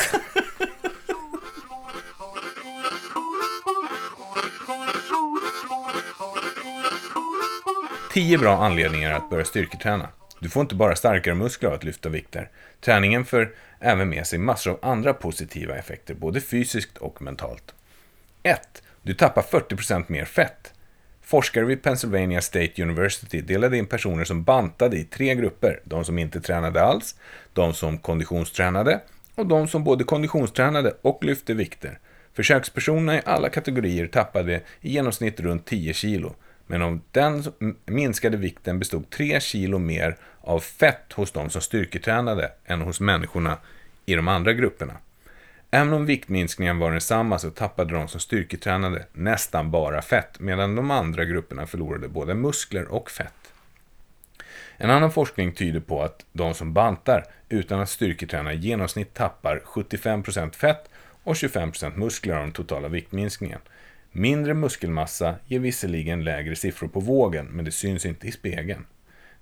Tio 8.13 8.37
bra 8.37 8.65
anledningar 8.65 9.11
att 9.11 9.29
börja 9.29 9.45
styrketräna. 9.45 10.09
Du 10.39 10.49
får 10.49 10.61
inte 10.61 10.75
bara 10.75 10.95
starkare 10.95 11.35
muskler 11.35 11.69
av 11.69 11.75
att 11.75 11.83
lyfta 11.83 12.09
vikter. 12.09 12.49
Träningen 12.81 13.25
för 13.25 13.55
även 13.79 14.09
med 14.09 14.27
sig 14.27 14.39
massor 14.39 14.71
av 14.71 14.79
andra 14.81 15.13
positiva 15.13 15.75
effekter, 15.75 16.13
både 16.13 16.41
fysiskt 16.41 16.97
och 16.97 17.21
mentalt. 17.21 17.73
1. 18.43 18.83
Du 19.01 19.13
tappar 19.13 19.41
40% 19.41 20.05
mer 20.07 20.25
fett. 20.25 20.73
Forskare 21.25 21.65
vid 21.65 21.83
Pennsylvania 21.83 22.41
State 22.41 22.83
University 22.83 23.41
delade 23.41 23.77
in 23.77 23.85
personer 23.85 24.23
som 24.23 24.43
bantade 24.43 24.97
i 24.97 25.03
tre 25.03 25.35
grupper. 25.35 25.79
De 25.83 26.05
som 26.05 26.19
inte 26.19 26.41
tränade 26.41 26.81
alls, 26.83 27.15
de 27.53 27.73
som 27.73 27.97
konditionstränade 27.97 29.01
och 29.35 29.45
de 29.45 29.67
som 29.67 29.83
både 29.83 30.03
konditionstränade 30.03 30.93
och 31.01 31.23
lyfte 31.23 31.53
vikter. 31.53 31.99
Försökspersonerna 32.33 33.17
i 33.17 33.21
alla 33.25 33.49
kategorier 33.49 34.07
tappade 34.07 34.61
i 34.81 34.91
genomsnitt 34.91 35.39
runt 35.39 35.65
10 35.65 35.93
kilo. 35.93 36.35
Men 36.67 36.81
av 36.81 36.99
den 37.11 37.43
minskade 37.85 38.37
vikten 38.37 38.79
bestod 38.79 39.09
3 39.09 39.39
kilo 39.39 39.79
mer 39.79 40.17
av 40.41 40.59
fett 40.59 41.13
hos 41.13 41.31
de 41.31 41.49
som 41.49 41.61
styrketränade 41.61 42.51
än 42.65 42.81
hos 42.81 42.99
människorna 42.99 43.57
i 44.05 44.15
de 44.15 44.27
andra 44.27 44.53
grupperna. 44.53 44.93
Även 45.75 45.93
om 45.93 46.05
viktminskningen 46.05 46.79
var 46.79 46.91
densamma 46.91 47.39
så 47.39 47.49
tappade 47.49 47.93
de 47.93 48.07
som 48.07 48.19
styrketränade 48.19 49.05
nästan 49.13 49.71
bara 49.71 50.01
fett 50.01 50.39
medan 50.39 50.75
de 50.75 50.91
andra 50.91 51.25
grupperna 51.25 51.67
förlorade 51.67 52.07
både 52.07 52.33
muskler 52.33 52.87
och 52.87 53.11
fett. 53.11 53.53
En 54.77 54.89
annan 54.89 55.11
forskning 55.11 55.53
tyder 55.53 55.79
på 55.79 56.03
att 56.03 56.25
de 56.31 56.53
som 56.53 56.73
bantar 56.73 57.25
utan 57.49 57.79
att 57.79 57.89
styrketräna 57.89 58.53
i 58.53 58.57
genomsnitt 58.57 59.13
tappar 59.13 59.61
75% 59.65 60.55
fett 60.55 60.89
och 61.23 61.33
25% 61.33 61.97
muskler 61.97 62.35
av 62.35 62.41
den 62.41 62.51
totala 62.51 62.87
viktminskningen. 62.87 63.59
Mindre 64.11 64.53
muskelmassa 64.53 65.35
ger 65.45 65.59
visserligen 65.59 66.23
lägre 66.23 66.55
siffror 66.55 66.87
på 66.87 66.99
vågen, 66.99 67.45
men 67.45 67.65
det 67.65 67.71
syns 67.71 68.05
inte 68.05 68.27
i 68.27 68.31
spegeln. 68.31 68.85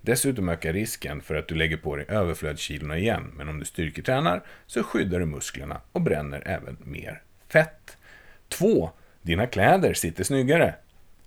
Dessutom 0.06 0.49
ökar 0.49 0.74
risken 0.74 1.22
för 1.22 1.36
att 1.36 1.47
du 1.47 1.56
lägger 1.56 1.78
på 1.78 1.95
dig 1.95 2.06
överflödskilorna 2.10 2.97
igen, 2.97 3.32
men 3.36 3.49
om 3.49 3.60
du 3.60 3.66
styrketränar 3.66 4.43
så 4.66 4.84
skyddar 4.84 5.20
du 5.20 5.26
musklerna 5.26 5.82
och 5.91 6.01
bränner 6.01 6.43
även 6.45 6.78
mer 6.84 7.22
fett. 7.47 7.97
2. 8.47 8.91
Dina 9.22 9.47
kläder 9.47 9.93
sitter 9.93 10.24
snyggare. 10.24 10.76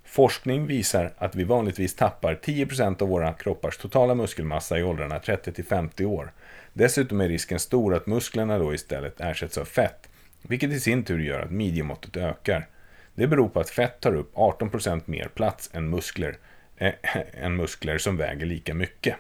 Forskning 0.05 0.67
visar 0.67 1.13
att 1.19 1.35
vi 1.35 1.45
vanligtvis 1.45 1.95
tappar 1.95 2.35
10% 2.35 3.03
av 3.03 3.09
våra 3.09 3.33
kroppars 3.33 3.77
totala 3.77 4.15
muskelmassa 4.15 4.79
i 4.79 4.83
åldrarna 4.83 5.19
30-50 5.19 6.05
år. 6.05 6.33
Dessutom 6.73 7.21
är 7.21 7.29
risken 7.29 7.61
stor 7.61 7.95
att 7.95 8.07
musklerna 8.07 8.59
då 8.59 8.75
istället 8.75 9.21
ersätts 9.21 9.59
av 9.59 9.65
fett, 9.65 10.09
vilket 10.43 10.71
i 10.71 10.81
sin 10.81 11.05
tur 11.05 11.19
gör 11.19 11.41
att 11.41 11.51
midjemåttet 11.51 12.17
ökar. 12.17 12.67
Det 13.15 13.27
beror 13.27 13.49
på 13.49 13.61
att 13.61 13.71
fett 13.71 14.01
tar 14.01 14.15
upp 14.15 14.35
18% 14.35 15.03
mer 15.05 15.29
plats 15.29 15.71
än 15.73 15.91
muskler, 15.91 16.37
Eh, 16.79 16.93
än 17.33 17.57
muskler 17.57 17.99
som 17.99 18.17
väger 18.17 18.47
lika 18.47 18.75
mycket. 18.75 19.17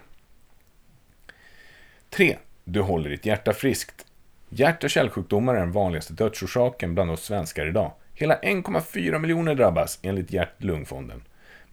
3. 2.10 2.36
Du 2.64 2.80
håller 2.80 3.10
ditt 3.10 3.26
hjärta 3.26 3.52
friskt. 3.52 4.06
Hjärt 4.48 4.84
och 4.84 4.90
kärlsjukdomar 4.90 5.54
är 5.54 5.60
den 5.60 5.72
vanligaste 5.72 6.12
dödsorsaken 6.12 6.94
bland 6.94 7.10
oss 7.10 7.24
svenskar 7.24 7.66
idag. 7.66 7.92
Hela 8.14 8.38
1,4 8.38 9.18
miljoner 9.18 9.54
drabbas 9.54 9.98
enligt 10.02 10.32
Hjärt-Lungfonden. 10.32 11.22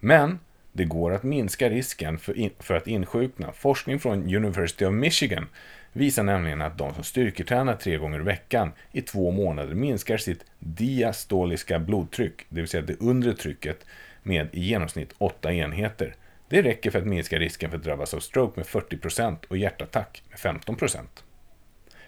Men 0.00 0.38
det 0.72 0.84
går 0.84 1.14
att 1.14 1.22
minska 1.22 1.68
risken 1.68 2.18
för, 2.18 2.38
in, 2.38 2.50
för 2.58 2.74
att 2.74 2.86
insjukna. 2.86 3.52
Forskning 3.52 4.00
från 4.00 4.34
University 4.34 4.84
of 4.84 4.92
Michigan 4.92 5.46
visar 5.92 6.22
nämligen 6.22 6.62
att 6.62 6.78
de 6.78 6.94
som 6.94 7.04
styrketränar 7.04 7.76
tre 7.76 7.96
gånger 7.96 8.20
i 8.20 8.22
veckan 8.22 8.72
i 8.92 9.02
två 9.02 9.30
månader 9.30 9.74
minskar 9.74 10.16
sitt 10.16 10.44
diastoliska 10.58 11.78
blodtryck, 11.78 12.46
det 12.48 12.60
vill 12.60 12.68
säga 12.68 12.82
det 12.82 13.00
undre 13.00 13.34
trycket, 13.34 13.86
med 14.24 14.48
i 14.52 14.60
genomsnitt 14.60 15.14
8 15.18 15.52
enheter. 15.52 16.14
Det 16.48 16.62
räcker 16.62 16.90
för 16.90 16.98
att 16.98 17.06
minska 17.06 17.38
risken 17.38 17.70
för 17.70 17.78
att 17.78 17.84
drabbas 17.84 18.14
av 18.14 18.18
stroke 18.18 18.60
med 18.60 18.66
40% 18.66 19.36
och 19.48 19.56
hjärtattack 19.56 20.22
med 20.30 20.38
15%. 20.38 20.98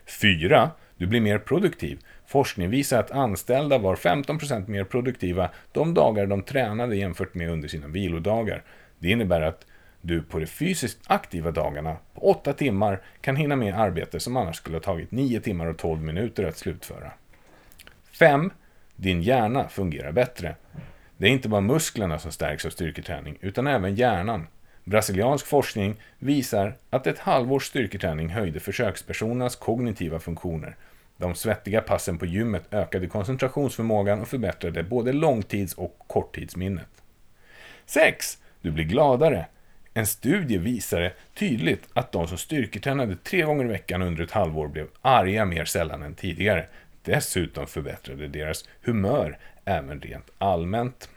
4. 0.07 0.71
Du 0.97 1.07
blir 1.07 1.21
mer 1.21 1.39
produktiv. 1.39 1.99
Forskning 2.27 2.71
visar 2.71 3.01
att 3.01 3.11
anställda 3.11 3.79
var 3.79 3.97
15% 3.97 4.69
mer 4.69 4.85
produktiva 4.85 5.51
de 5.73 5.95
dagar 5.95 6.27
de 6.27 6.43
tränade 6.43 6.97
jämfört 6.97 7.35
med 7.35 7.51
under 7.51 7.69
sina 7.69 7.87
vilodagar. 7.87 8.63
Det 8.99 9.11
innebär 9.11 9.41
att 9.41 9.67
du 10.01 10.23
på 10.23 10.39
de 10.39 10.47
fysiskt 10.47 10.99
aktiva 11.07 11.51
dagarna 11.51 11.97
på 12.15 12.21
8 12.21 12.53
timmar 12.53 13.03
kan 13.21 13.37
hinna 13.37 13.57
med 13.57 13.75
arbete 13.75 14.21
som 14.21 14.37
annars 14.37 14.57
skulle 14.57 14.77
ha 14.77 14.83
tagit 14.83 15.11
9 15.11 15.41
timmar 15.41 15.67
och 15.67 15.79
12 15.79 16.03
minuter 16.03 16.45
att 16.45 16.57
slutföra. 16.57 17.13
5. 18.19 18.51
Din 18.97 19.23
hjärna 19.23 19.69
fungerar 19.69 20.13
bättre. 20.13 20.55
Det 21.17 21.27
är 21.27 21.31
inte 21.31 21.49
bara 21.49 21.61
musklerna 21.61 22.19
som 22.19 22.33
stärks 22.33 22.67
av 22.67 22.71
styrketräning, 22.71 23.39
utan 23.41 23.67
även 23.67 23.95
hjärnan. 23.95 24.47
Brasiliansk 24.85 25.47
forskning 25.47 25.97
visar 26.19 26.77
att 26.91 27.07
ett 27.07 27.19
halvårs 27.19 27.67
styrketräning 27.67 28.29
höjde 28.29 28.61
försökspersonernas 28.61 29.57
kognitiva 29.57 30.19
funktioner. 30.19 30.77
De 31.17 31.35
svettiga 31.35 31.81
passen 31.81 32.19
på 32.19 32.27
gymmet 32.27 32.75
ökade 32.75 33.07
koncentrationsförmågan 33.07 34.21
och 34.21 34.29
förbättrade 34.29 34.83
både 34.83 35.13
långtids 35.13 35.75
och 35.75 35.99
korttidsminnet. 36.07 37.03
6. 37.87 38.39
Du 38.61 38.71
blir 38.71 38.85
gladare. 38.85 39.47
En 39.95 40.07
studie 40.07 40.59
visade 40.59 41.13
tydligt 41.35 41.89
att 41.93 42.13
de 42.13 42.29
som 42.29 42.39
styrketränade 42.39 43.17
tre 43.17 43.43
gånger 43.43 43.65
i 43.65 43.69
veckan 43.69 44.03
under 44.03 44.25
ett 44.25 44.31
halvår 44.31 44.69
blev 44.69 44.89
arga 45.03 45.45
mer 45.45 45.65
sällan 45.65 46.03
än 46.03 46.15
tidigare. 46.15 46.67
Dessutom 47.03 47.67
förbättrade 47.67 48.29
deras 48.29 48.69
humör 48.83 49.39
även 49.67 50.01
rent 50.01 50.31
allmänt. 50.39 51.09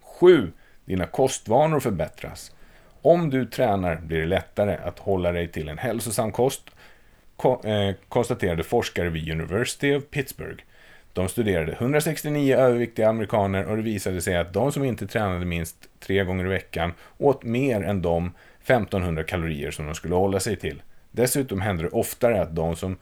7. 0.00 0.52
Dina 0.84 1.06
kostvanor 1.06 1.80
förbättras. 1.80 2.52
Om 3.02 3.30
du 3.30 3.46
tränar 3.46 3.96
blir 3.96 4.20
det 4.20 4.26
lättare 4.26 4.76
att 4.76 4.98
hålla 4.98 5.32
dig 5.32 5.48
till 5.48 5.68
en 5.68 5.78
hälsosam 5.78 6.32
kost, 6.32 6.70
eh, 7.64 7.94
konstaterade 8.08 8.62
forskare 8.62 9.08
vid 9.08 9.32
University 9.32 9.94
of 9.94 10.04
Pittsburgh. 10.10 10.64
De 11.12 11.28
studerade 11.28 11.72
169 11.72 12.56
överviktiga 12.56 13.08
amerikaner 13.08 13.64
och 13.66 13.76
det 13.76 13.82
visade 13.82 14.20
sig 14.20 14.36
att 14.36 14.52
de 14.52 14.72
som 14.72 14.84
inte 14.84 15.06
tränade 15.06 15.44
minst 15.44 15.76
tre 16.00 16.24
gånger 16.24 16.44
i 16.44 16.48
veckan 16.48 16.92
åt 17.18 17.44
mer 17.44 17.82
än 17.82 18.02
de 18.02 18.32
1500 18.62 19.24
kalorier 19.24 19.70
som 19.70 19.86
de 19.86 19.94
skulle 19.94 20.14
hålla 20.14 20.40
sig 20.40 20.56
till. 20.56 20.82
Dessutom 21.10 21.60
hände 21.60 21.82
det 21.82 21.88
oftare 21.88 22.42
att 22.42 22.56
de 22.56 22.76
som 22.76 22.96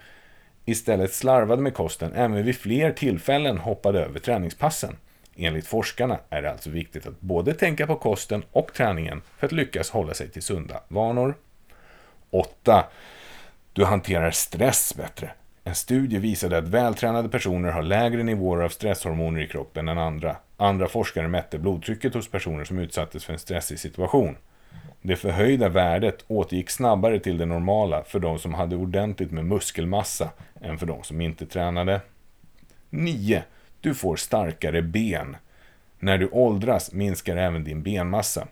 istället 0.65 1.15
slarvade 1.15 1.63
med 1.63 1.75
kosten 1.75 2.13
även 2.13 2.45
vid 2.45 2.57
fler 2.57 2.93
tillfällen 2.93 3.59
hoppade 3.59 4.05
över 4.05 4.19
träningspassen. 4.19 4.97
Enligt 5.37 5.67
forskarna 5.67 6.19
är 6.31 6.43
det 6.43 6.51
alltså 6.51 6.71
viktigt 6.71 7.07
att 7.07 7.21
både 7.21 7.55
tänka 7.55 7.87
på 7.87 7.97
kosten 7.97 8.45
och 8.53 8.73
träningen 8.75 9.23
för 9.39 9.47
att 9.47 9.53
lyckas 9.53 9.91
hålla 9.91 10.15
sig 10.15 10.29
till 10.29 10.43
sunda 10.43 10.81
vanor. 10.89 11.35
8. 12.31 12.85
Du 13.73 13.85
hanterar 13.85 14.31
stress 14.31 14.95
bättre. 14.97 15.31
En 15.65 15.75
studie 15.75 16.19
visade 16.19 16.59
att 16.59 16.69
vältränade 16.69 17.29
personer 17.29 17.71
har 17.71 17.83
lägre 17.83 18.23
nivåer 18.23 18.63
av 18.63 18.69
stresshormoner 18.69 19.41
i 19.41 19.49
kroppen 19.49 19.89
än 19.89 19.99
andra. 19.99 20.37
Andra 20.57 20.89
forskare 20.89 21.29
mätte 21.29 21.59
blodtrycket 21.59 22.15
hos 22.15 22.31
personer 22.31 22.65
som 22.65 22.79
utsattes 22.79 23.25
för 23.25 23.33
en 23.33 23.39
stressig 23.39 23.79
situation. 23.79 24.37
Det 25.03 25.17
förhöjda 25.17 25.69
värdet 25.69 26.25
återgick 26.29 26.71
snabbare 26.71 27.19
till 27.19 27.39
det 27.39 27.47
normala 27.47 28.05
för 28.05 28.19
de 28.19 28.39
som 28.39 28.55
hade 28.55 28.77
ordentligt 28.77 29.31
med 29.31 29.45
muskelmassa 29.45 30.29
än 30.63 30.79
för 30.79 30.87
de 30.87 31.03
som 31.03 31.21
inte 31.21 31.47
tränade. 31.47 32.01
9. 32.91 33.45
Du 33.81 33.95
får 33.95 34.17
starkare 34.17 34.83
ben. 34.83 35.37
När 35.99 36.19
du 36.19 36.29
åldras 36.29 36.93
minskar 36.93 37.37
även 37.37 37.65
din 37.65 37.83
benmassa. 37.83 38.49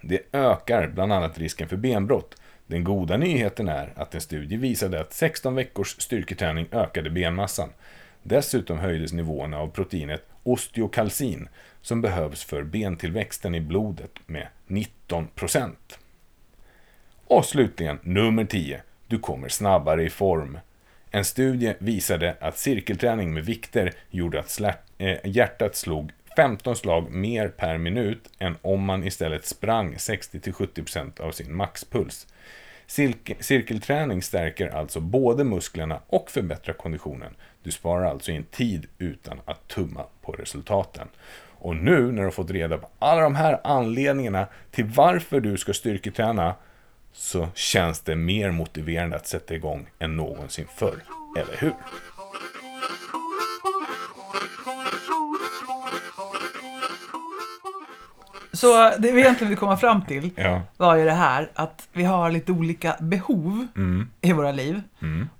Det 0.00 0.20
ökar 0.32 0.88
bland 0.88 1.12
annat 1.12 1.38
risken 1.38 1.68
för 1.68 1.76
benbrott. 1.76 2.34
Den 2.66 2.84
goda 2.84 3.16
nyheten 3.16 3.68
är 3.68 3.92
att 3.96 4.14
en 4.14 4.20
studie 4.20 4.56
visade 4.56 5.00
att 5.00 5.12
16 5.12 5.54
veckors 5.54 6.00
styrketräning 6.00 6.66
ökade 6.72 7.10
benmassan. 7.10 7.68
Dessutom 8.22 8.78
höjdes 8.78 9.12
nivåerna 9.12 9.58
av 9.58 9.68
proteinet 9.68 10.26
osteokalcin 10.42 11.48
som 11.82 12.00
behövs 12.00 12.44
för 12.44 12.62
bentillväxten 12.62 13.54
i 13.54 13.60
blodet 13.60 14.10
med 14.26 14.48
19%. 14.66 15.72
Och 17.26 17.44
slutligen 17.44 17.98
nummer 18.02 18.44
10. 18.44 18.82
Du 19.06 19.18
kommer 19.18 19.48
snabbare 19.48 20.04
i 20.04 20.10
form. 20.10 20.58
En 21.16 21.24
studie 21.24 21.74
visade 21.78 22.36
att 22.40 22.58
cirkelträning 22.58 23.34
med 23.34 23.44
vikter 23.44 23.92
gjorde 24.10 24.40
att 24.40 24.46
slä- 24.46 24.74
eh, 24.98 25.18
hjärtat 25.24 25.76
slog 25.76 26.12
15 26.36 26.76
slag 26.76 27.10
mer 27.10 27.48
per 27.48 27.78
minut 27.78 28.28
än 28.38 28.56
om 28.62 28.84
man 28.84 29.04
istället 29.04 29.46
sprang 29.46 29.94
60-70% 29.98 31.20
av 31.20 31.32
sin 31.32 31.56
maxpuls. 31.56 32.26
Cirkelträning 33.40 34.22
stärker 34.22 34.68
alltså 34.68 35.00
både 35.00 35.44
musklerna 35.44 36.00
och 36.06 36.30
förbättrar 36.30 36.74
konditionen. 36.74 37.34
Du 37.62 37.70
sparar 37.70 38.04
alltså 38.04 38.32
in 38.32 38.44
tid 38.44 38.86
utan 38.98 39.40
att 39.44 39.68
tumma 39.68 40.04
på 40.22 40.32
resultaten. 40.32 41.08
Och 41.58 41.76
nu 41.76 42.12
när 42.12 42.18
du 42.18 42.24
har 42.24 42.30
fått 42.30 42.50
reda 42.50 42.78
på 42.78 42.88
alla 42.98 43.20
de 43.20 43.34
här 43.34 43.60
anledningarna 43.64 44.46
till 44.70 44.84
varför 44.84 45.40
du 45.40 45.56
ska 45.56 45.72
styrketräna 45.72 46.54
så 47.16 47.48
känns 47.54 48.00
det 48.00 48.16
mer 48.16 48.50
motiverande 48.50 49.16
att 49.16 49.26
sätta 49.26 49.54
igång 49.54 49.86
än 49.98 50.16
någonsin 50.16 50.66
förr. 50.76 51.02
Eller 51.38 51.56
hur? 51.56 51.72
Så 58.52 58.90
det 58.98 59.12
vi 59.12 59.20
egentligen 59.20 59.48
vill 59.48 59.58
komma 59.58 59.76
fram 59.76 60.02
till 60.02 60.30
Ja. 60.36 60.62
var 60.76 60.96
ju 60.96 61.04
det 61.04 61.12
här 61.12 61.50
att 61.54 61.88
vi 61.92 62.04
har 62.04 62.30
lite 62.30 62.52
olika 62.52 62.96
behov 63.00 63.66
i 64.20 64.32
våra 64.32 64.52
liv. 64.52 64.82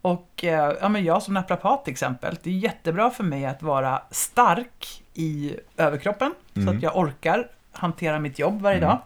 Och 0.03 0.45
eh, 0.45 0.73
ja, 0.81 0.89
men 0.89 1.05
jag 1.05 1.23
som 1.23 1.35
naprapat 1.35 1.85
till 1.85 1.93
exempel, 1.93 2.39
det 2.43 2.51
är 2.51 2.55
jättebra 2.55 3.11
för 3.11 3.25
mig 3.25 3.47
att 3.47 3.63
vara 3.63 4.03
stark 4.11 5.03
i 5.15 5.57
överkroppen 5.77 6.35
så 6.65 6.71
att 6.71 6.83
jag 6.83 6.97
orkar 6.97 7.49
hantera 7.73 8.19
mitt 8.19 8.39
jobb 8.39 8.61
varje 8.63 8.81
dag. 8.81 8.99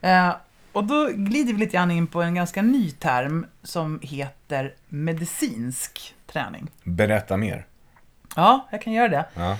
Eh, 0.00 0.30
och 0.72 0.84
då 0.84 1.08
glider 1.14 1.52
vi 1.52 1.58
lite 1.58 1.72
grann 1.72 1.90
in 1.90 2.06
på 2.06 2.22
en 2.22 2.34
ganska 2.34 2.62
ny 2.62 2.90
term 2.90 3.46
som 3.62 4.00
heter 4.02 4.74
medicinsk 4.88 6.14
träning. 6.26 6.70
Berätta 6.82 7.36
mer. 7.36 7.66
Ja, 8.36 8.68
jag 8.70 8.82
kan 8.82 8.92
göra 8.92 9.08
det. 9.08 9.24
Ja. 9.34 9.58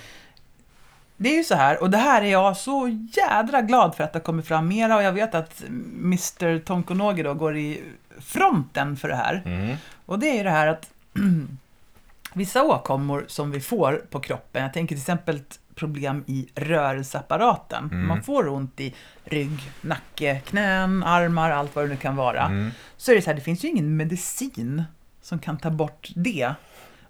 Det 1.16 1.28
är 1.28 1.36
ju 1.36 1.44
så 1.44 1.54
här, 1.54 1.82
och 1.82 1.90
det 1.90 1.98
här 1.98 2.22
är 2.22 2.30
jag 2.30 2.56
så 2.56 2.88
jädra 3.12 3.62
glad 3.62 3.94
för 3.94 4.04
att 4.04 4.12
det 4.12 4.18
har 4.18 4.24
kommit 4.24 4.46
fram 4.46 4.68
mera 4.68 4.96
och 4.96 5.02
jag 5.02 5.12
vet 5.12 5.34
att 5.34 5.62
Mr 5.68 6.58
Tonkonogi 6.58 7.22
då 7.22 7.34
går 7.34 7.56
i 7.56 7.82
fronten 8.20 8.96
för 8.96 9.08
det 9.08 9.16
här. 9.16 9.42
Mm. 9.44 9.76
Och 10.06 10.18
det 10.18 10.26
är 10.30 10.36
ju 10.36 10.42
det 10.42 10.50
här 10.50 10.66
att 10.66 10.90
vissa 12.32 12.62
åkommor 12.62 13.24
som 13.28 13.50
vi 13.50 13.60
får 13.60 14.04
på 14.10 14.20
kroppen, 14.20 14.62
jag 14.62 14.72
tänker 14.72 14.94
till 14.94 15.02
exempel 15.02 15.40
problem 15.74 16.24
i 16.26 16.48
rörelseapparaten. 16.54 18.06
Man 18.06 18.22
får 18.22 18.48
ont 18.48 18.80
i 18.80 18.94
rygg, 19.24 19.70
nacke, 19.80 20.40
knän, 20.40 21.02
armar, 21.02 21.50
allt 21.50 21.76
vad 21.76 21.84
det 21.84 21.88
nu 21.88 21.96
kan 21.96 22.16
vara. 22.16 22.46
Mm. 22.46 22.70
Så 22.96 23.12
är 23.12 23.16
det 23.16 23.22
så 23.22 23.30
här, 23.30 23.34
det 23.34 23.42
finns 23.42 23.64
ju 23.64 23.68
ingen 23.68 23.96
medicin 23.96 24.84
som 25.22 25.38
kan 25.38 25.58
ta 25.58 25.70
bort 25.70 26.10
det. 26.14 26.54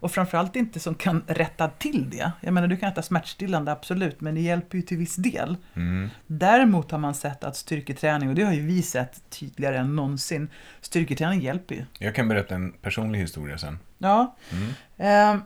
Och 0.03 0.13
framförallt 0.13 0.57
inte 0.57 0.81
som 0.81 0.95
kan 0.95 1.23
rätta 1.27 1.69
till 1.69 2.11
det. 2.11 2.33
Jag 2.41 2.55
menar, 2.55 2.69
du 2.69 2.77
kan 2.77 2.89
äta 2.89 3.03
smärtstillande, 3.03 3.73
absolut, 3.73 4.21
men 4.21 4.35
det 4.35 4.41
hjälper 4.41 4.77
ju 4.77 4.83
till 4.83 4.97
viss 4.97 5.17
del. 5.17 5.57
Mm. 5.75 6.11
Däremot 6.27 6.91
har 6.91 6.99
man 6.99 7.15
sett 7.15 7.45
att 7.45 7.57
styrketräning, 7.57 8.29
och 8.29 8.35
det 8.35 8.43
har 8.43 8.53
ju 8.53 8.67
vi 8.67 8.83
sett 8.83 9.31
tydligare 9.31 9.79
än 9.79 9.97
någonsin, 9.97 10.49
styrketräning 10.81 11.41
hjälper 11.41 11.75
ju. 11.75 11.85
Jag 11.99 12.15
kan 12.15 12.29
berätta 12.29 12.55
en 12.55 12.73
personlig 12.73 13.19
historia 13.19 13.59
sen. 13.59 13.79
Ja. 13.99 14.37
Ehm, 14.97 15.41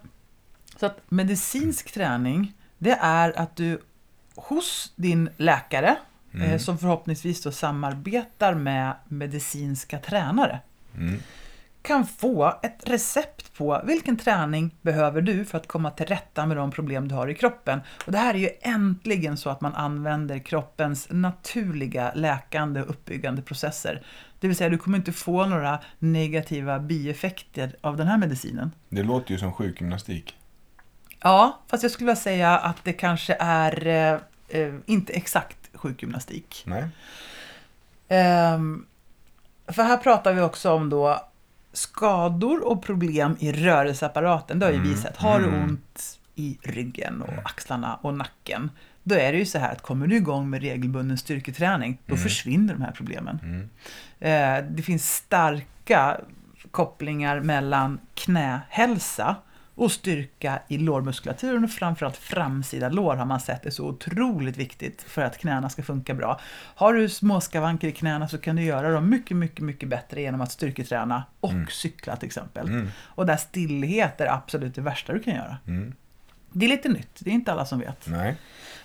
så 0.76 0.86
att 0.86 1.00
medicinsk 1.08 1.92
träning, 1.92 2.52
det 2.78 2.98
är 3.00 3.38
att 3.38 3.56
du 3.56 3.80
hos 4.34 4.92
din 4.96 5.28
läkare, 5.36 5.96
eh, 6.42 6.58
som 6.58 6.78
förhoppningsvis 6.78 7.42
då 7.42 7.52
samarbetar 7.52 8.54
med 8.54 8.94
medicinska 9.08 9.98
tränare, 9.98 10.60
Mm. 10.96 11.18
kan 11.82 12.06
få 12.06 12.58
ett 12.62 12.88
recept 12.88 13.54
på 13.58 13.82
vilken 13.84 14.16
träning 14.16 14.74
behöver 14.82 15.20
du 15.20 15.44
för 15.44 15.58
att 15.58 15.66
komma 15.66 15.90
till 15.90 16.06
rätta 16.06 16.46
med 16.46 16.56
de 16.56 16.70
problem 16.70 17.08
du 17.08 17.14
har 17.14 17.28
i 17.28 17.34
kroppen. 17.34 17.80
Och 18.06 18.12
det 18.12 18.18
här 18.18 18.34
är 18.34 18.38
ju 18.38 18.48
äntligen 18.60 19.36
så 19.36 19.50
att 19.50 19.60
man 19.60 19.74
använder 19.74 20.38
kroppens 20.38 21.08
naturliga 21.10 22.12
läkande 22.14 22.82
och 22.82 22.90
uppbyggande 22.90 23.42
processer. 23.42 24.02
Det 24.40 24.46
vill 24.48 24.56
säga, 24.56 24.70
du 24.70 24.78
kommer 24.78 24.98
inte 24.98 25.12
få 25.12 25.46
några 25.46 25.78
negativa 25.98 26.78
bieffekter 26.78 27.76
av 27.80 27.96
den 27.96 28.06
här 28.06 28.18
medicinen. 28.18 28.70
Det 28.88 29.02
låter 29.02 29.32
ju 29.32 29.38
som 29.38 29.52
sjukgymnastik. 29.52 30.36
Ja, 31.26 31.60
fast 31.66 31.82
jag 31.82 31.92
skulle 31.92 32.06
vilja 32.06 32.20
säga 32.20 32.58
att 32.58 32.76
det 32.84 32.92
kanske 32.92 33.36
är 33.40 33.86
eh, 33.86 34.20
eh, 34.60 34.74
inte 34.86 35.12
exakt 35.12 35.58
sjukgymnastik. 35.74 36.62
Nej? 36.66 36.88
Ehm, 38.08 38.86
för 39.66 39.82
här 39.82 39.96
pratar 39.96 40.32
vi 40.32 40.40
också 40.40 40.72
om 40.72 40.90
då 40.90 41.28
skador 41.72 42.66
och 42.66 42.82
problem 42.82 43.36
i 43.40 43.52
rörelseapparaten. 43.52 44.58
Det 44.58 44.66
har 44.66 44.72
ju 44.72 44.80
vi 44.80 44.96
sett. 44.96 45.16
Har 45.16 45.40
du 45.40 45.46
ont 45.46 46.18
i 46.34 46.58
ryggen 46.62 47.22
och 47.22 47.38
axlarna 47.44 47.98
och 48.02 48.14
nacken, 48.14 48.70
då 49.02 49.14
är 49.14 49.32
det 49.32 49.38
ju 49.38 49.46
så 49.46 49.58
här 49.58 49.72
att 49.72 49.82
kommer 49.82 50.06
du 50.06 50.16
igång 50.16 50.50
med 50.50 50.60
regelbunden 50.62 51.18
styrketräning, 51.18 51.98
då 52.06 52.16
försvinner 52.16 52.74
de 52.74 52.82
här 52.82 52.92
problemen. 52.92 53.68
Eh, 54.18 54.64
det 54.70 54.82
finns 54.82 55.14
starka 55.14 56.20
kopplingar 56.70 57.40
mellan 57.40 57.98
knähälsa 58.14 59.36
och 59.76 59.92
styrka 59.92 60.62
i 60.68 60.78
lårmuskulaturen 60.78 61.64
och 61.64 61.70
framförallt 61.70 62.16
framsida 62.16 62.88
lår 62.88 63.16
har 63.16 63.26
man 63.26 63.40
sett 63.40 63.66
är 63.66 63.70
så 63.70 63.86
otroligt 63.86 64.56
viktigt 64.56 65.02
för 65.02 65.22
att 65.22 65.38
knäna 65.38 65.68
ska 65.68 65.82
funka 65.82 66.14
bra. 66.14 66.40
Har 66.74 66.94
du 66.94 67.08
småskavanker 67.08 67.88
i 67.88 67.92
knäna 67.92 68.28
så 68.28 68.38
kan 68.38 68.56
du 68.56 68.62
göra 68.62 68.90
dem 68.90 69.10
mycket, 69.10 69.36
mycket, 69.36 69.60
mycket 69.60 69.88
bättre 69.88 70.20
genom 70.20 70.40
att 70.40 70.52
styrketräna 70.52 71.24
och 71.40 71.72
cykla 71.72 72.16
till 72.16 72.26
exempel. 72.26 72.88
Och 72.98 73.26
där 73.26 73.36
stillhet 73.36 74.20
är 74.20 74.26
absolut 74.26 74.74
det 74.74 74.80
värsta 74.80 75.12
du 75.12 75.20
kan 75.20 75.34
göra. 75.34 75.58
Mm. 75.66 75.94
Det 76.52 76.66
är 76.66 76.68
lite 76.68 76.88
nytt, 76.88 77.18
det 77.18 77.30
är 77.30 77.34
inte 77.34 77.52
alla 77.52 77.66
som 77.66 77.78
vet. 77.78 78.06
Nej? 78.06 78.36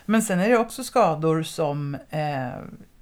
Men 0.06 0.22
sen 0.22 0.40
är 0.40 0.50
det 0.50 0.58
också 0.58 0.84
skador 0.84 1.44
som 1.44 1.96
eh, 2.10 2.50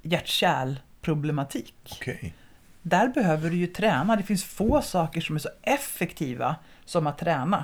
hjärt-kärlproblematik. 0.02 1.74
Okej. 1.92 2.34
Där 2.82 3.08
behöver 3.08 3.50
du 3.50 3.56
ju 3.56 3.68
träna. 3.68 4.16
Det 4.16 4.24
finns 4.24 4.44
få 4.44 4.82
saker 4.82 5.22
som 5.22 5.36
är 5.36 5.40
så 5.40 5.50
effektiva 5.62 6.56
som 6.86 7.08
att 7.08 7.18
träna. 7.18 7.64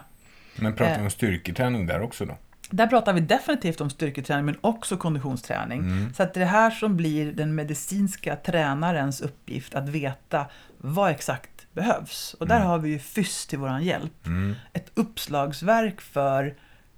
Men 0.56 0.74
pratar 0.76 0.94
vi 0.94 1.00
Eh. 1.00 1.04
om 1.04 1.10
styrketräning 1.10 1.88
där 1.88 2.02
också 2.02 2.26
då? 2.26 2.38
Där 2.70 2.88
pratar 2.88 3.14
vi 3.14 3.20
definitivt 3.22 3.82
om 3.82 3.90
styrketräning 3.90 4.46
men 4.46 4.58
också 4.62 4.98
konditionsträning. 4.98 6.14
Så 6.14 6.24
att 6.24 6.34
det 6.34 6.38
är 6.40 6.46
det 6.46 6.52
här 6.52 6.70
som 6.72 6.98
blir 6.98 7.32
den 7.32 7.56
medicinska 7.56 8.36
tränarens 8.36 9.22
uppgift 9.22 9.76
att 9.76 9.90
veta 9.90 10.46
vad 10.78 11.12
exakt 11.12 11.68
behövs. 11.74 12.36
Och 12.40 12.48
där 12.48 12.60
har 12.60 12.78
vi 12.80 12.90
ju 12.90 13.00
FYS 13.00 13.46
till 13.48 13.60
våran 13.60 13.84
hjälp. 13.84 14.26
Mm. 14.26 14.56
Ett 14.74 14.92
uppslagsverk 14.94 16.02
för 16.02 16.56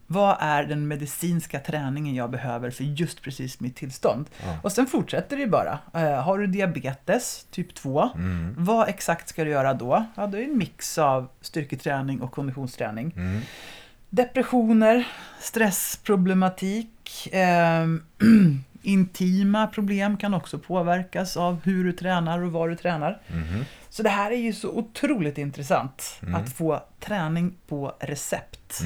vad 0.07 0.37
är 0.39 0.63
den 0.63 0.87
medicinska 0.87 1.59
träningen 1.59 2.15
jag 2.15 2.31
behöver 2.31 2.71
för 2.71 2.83
just 2.83 3.21
precis 3.21 3.59
mitt 3.59 3.75
tillstånd? 3.75 4.25
Ja. 4.45 4.57
Och 4.63 4.71
sen 4.71 4.87
fortsätter 4.87 5.37
det 5.37 5.47
bara. 5.47 5.79
Eh, 5.93 6.23
har 6.23 6.37
du 6.37 6.47
diabetes 6.47 7.45
typ 7.51 7.75
2, 7.75 8.09
Mm. 8.15 8.55
vad 8.57 8.89
exakt 8.89 9.29
ska 9.29 9.43
du 9.43 9.49
göra 9.49 9.73
då? 9.73 10.05
Ja, 10.15 10.27
det 10.27 10.37
är 10.39 10.43
en 10.43 10.57
mix 10.57 10.97
av 10.97 11.27
styrketräning 11.41 12.21
och 12.21 12.31
konditionsträning. 12.31 13.13
Mm. 13.15 13.41
Depressioner, 14.09 15.07
stressproblematik, 15.39 17.27
eh, 17.33 17.85
intima 18.81 19.67
problem 19.67 20.17
kan 20.17 20.33
också 20.33 20.59
påverkas 20.59 21.37
av 21.37 21.59
hur 21.63 21.83
du 21.83 21.91
tränar 21.91 22.39
och 22.43 22.51
var 22.51 22.69
du 22.69 22.75
tränar. 22.75 23.21
Mhm. 23.27 23.65
Så 23.89 24.03
det 24.03 24.09
här 24.09 24.31
är 24.31 24.35
ju 24.37 24.53
så 24.53 24.69
otroligt 24.71 25.37
intressant 25.37 26.19
att 26.35 26.49
få 26.53 26.83
träning 26.99 27.53
på 27.67 27.95
recept. 27.99 28.79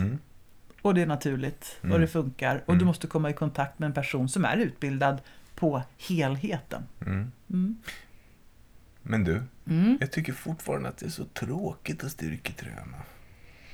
Mm. 0.84 0.90
Och 0.90 0.94
det 0.94 1.02
är 1.02 1.06
naturligt 1.06 1.78
och 1.92 2.00
det 2.00 2.08
funkar 2.08 2.64
och 2.66 2.78
du 2.78 2.86
måste 2.86 3.08
komma 3.08 3.30
i 3.30 3.34
kontakt 3.34 3.80
med 3.80 3.88
en 3.88 3.94
person 3.94 4.30
som 4.30 4.46
är 4.46 4.58
utbildad 4.58 5.22
på 5.56 5.82
helheten. 6.10 6.84
Mm. 7.06 7.32
Mm. 7.50 7.78
Men 9.02 9.24
du, 9.24 9.44
Mm. 9.68 9.98
jag 10.02 10.12
tycker 10.12 10.34
fortfarande 10.34 10.90
att 10.90 10.98
det 10.98 11.06
är 11.06 11.10
så 11.10 11.26
tråkigt 11.26 12.04
att 12.04 12.12
styrketräna. 12.12 12.98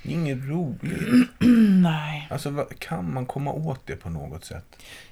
Det 0.03 0.09
är 0.09 0.13
inget 0.13 0.45
roligt. 0.45 1.29
Nej. 1.81 2.27
Alltså, 2.31 2.67
kan 2.79 3.13
man 3.13 3.25
komma 3.25 3.51
åt 3.51 3.87
det 3.87 3.95
på 3.95 4.09
något 4.09 4.45
sätt? 4.45 4.65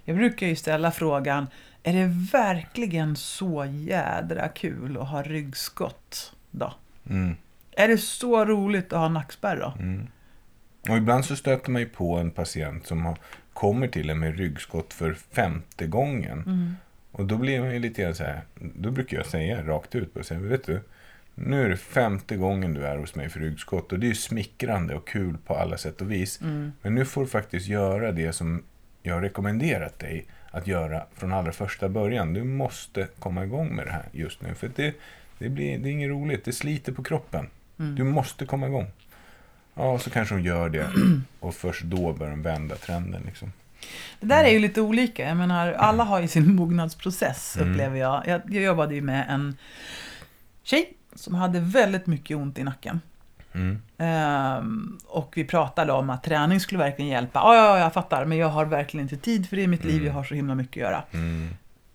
Jag 0.04 0.18
brukar 0.18 0.48
ju 0.48 0.56
ställa 0.56 0.92
frågan, 0.92 1.48
är 1.84 1.94
det 1.94 2.08
verkligen 2.32 3.16
så 3.16 3.66
jädra 3.66 4.48
kul 4.48 4.98
att 4.98 5.08
ha 5.08 5.24
ryggskott 5.24 6.34
då? 6.52 6.74
Mm. 7.10 7.36
Är 7.72 7.88
det 7.88 7.98
så 7.98 8.46
roligt 8.46 8.94
att 8.94 9.00
ha 9.00 9.10
nackspärr 9.10 9.58
då? 9.58 9.74
Mm. 10.86 10.94
Och 10.94 10.98
ibland 10.98 11.26
så 11.26 11.36
stöter 11.36 11.72
man 11.72 11.82
ju 11.82 11.90
på 11.90 12.18
en 12.18 12.32
patient 12.32 12.88
som 12.88 13.06
har, 13.06 13.18
kommer 13.54 13.88
till 13.88 14.10
en 14.10 14.20
med 14.20 14.38
ryggskott 14.38 14.94
för 14.94 15.14
femte 15.14 15.88
gången. 15.88 16.44
Mm. 16.46 16.76
Och 17.12 17.26
då 17.26 17.38
blir 17.38 17.60
man 17.60 17.74
ju 17.74 17.80
lite 17.80 18.02
grann 18.02 18.16
så 18.16 18.24
här, 18.24 18.42
då 18.60 18.92
brukar 18.92 19.18
jag 19.18 19.26
säga 19.26 19.64
rakt 19.64 19.96
ut, 19.96 20.18
och 20.18 20.26
säga, 20.26 20.40
vet 20.40 20.66
du, 20.66 20.80
Nu 21.36 21.64
är 21.64 21.70
det 21.70 21.78
femte 21.78 22.36
gången 22.36 22.74
du 22.74 22.86
är 22.86 22.98
hos 22.98 23.16
mig 23.16 23.30
för 23.30 23.40
ryggskott 23.40 23.92
och 23.92 24.00
det 24.00 24.06
är 24.06 24.10
ju 24.10 24.16
smickrande 24.16 24.96
och 24.96 25.08
kul 25.08 25.38
på 25.46 25.56
alla 25.56 25.78
sätt 25.78 26.02
och 26.02 26.12
vis. 26.12 26.40
Men 26.82 26.96
nu 26.96 27.06
får 27.06 27.22
du 27.22 27.28
faktiskt 27.28 27.68
göra 27.68 28.12
det 28.12 28.34
som 28.34 28.64
jag 29.04 29.14
har 29.14 29.22
rekommenderat 29.22 30.00
dig 30.00 30.26
att 30.52 30.68
göra 30.68 31.06
från 31.14 31.34
allra 31.34 31.52
första 31.52 31.90
början. 31.90 32.34
Du 32.34 32.44
måste 32.44 33.08
komma 33.20 33.44
igång 33.44 33.76
med 33.76 33.86
det 33.86 33.92
här 33.92 34.06
just 34.12 34.42
nu. 34.42 34.56
För 34.56 34.72
det, 34.76 34.96
det, 35.40 35.50
blir, 35.50 35.80
det 35.80 35.90
är 35.90 35.92
inget 35.92 36.10
roligt, 36.10 36.46
det 36.46 36.52
sliter 36.52 36.92
på 36.92 37.04
kroppen. 37.04 37.50
Du 37.78 38.04
måste 38.04 38.46
komma 38.46 38.68
igång. 38.68 38.88
Ja, 39.76 40.00
så 40.00 40.10
kanske 40.10 40.36
de 40.36 40.42
gör 40.42 40.70
det 40.70 40.88
och 41.40 41.56
först 41.56 41.84
då 41.84 42.14
börjar 42.14 42.32
de 42.32 42.42
vända 42.42 42.76
trenden. 42.76 43.22
Liksom. 43.26 43.52
Det 44.20 44.28
där 44.28 44.44
är 44.44 44.50
ju 44.50 44.60
lite 44.60 44.82
olika. 44.82 45.28
Jag 45.28 45.38
menar, 45.38 45.74
alla 45.74 46.04
har 46.04 46.22
ju 46.22 46.28
sin 46.28 46.56
mognadsprocess, 46.56 47.58
Mm. 47.58 47.72
upplever 47.72 47.98
jag. 48.00 48.24
jag. 48.28 48.42
Jag 48.50 48.64
jobbade 48.64 48.96
ju 48.96 49.02
med 49.02 49.26
en 49.30 49.58
tjej 50.64 50.94
som 51.16 51.36
hade 51.36 51.60
väldigt 51.60 52.08
mycket 52.08 52.38
ont 52.38 52.60
i 52.60 52.64
nacken. 52.64 53.02
Mm. 53.54 53.82
Ehm, 53.98 54.98
och 55.06 55.34
vi 55.36 55.44
pratade 55.44 55.92
om 55.94 56.10
att 56.10 56.24
träning 56.24 56.60
skulle 56.60 56.80
verkligen 56.80 57.12
hjälpa. 57.12 57.40
Ja, 57.40 57.56
ja, 57.56 57.80
jag 57.80 57.94
fattar, 57.94 58.26
men 58.26 58.38
jag 58.38 58.48
har 58.50 58.66
verkligen 58.66 59.04
inte 59.06 59.18
tid 59.18 59.50
för 59.50 59.56
det 59.56 59.62
i 59.62 59.68
mitt 59.68 59.84
liv. 59.84 60.06
Jag 60.06 60.14
har 60.14 60.24
så 60.24 60.36
himla 60.36 60.56
mycket 60.56 60.86
att 60.86 60.92
göra. 60.92 61.04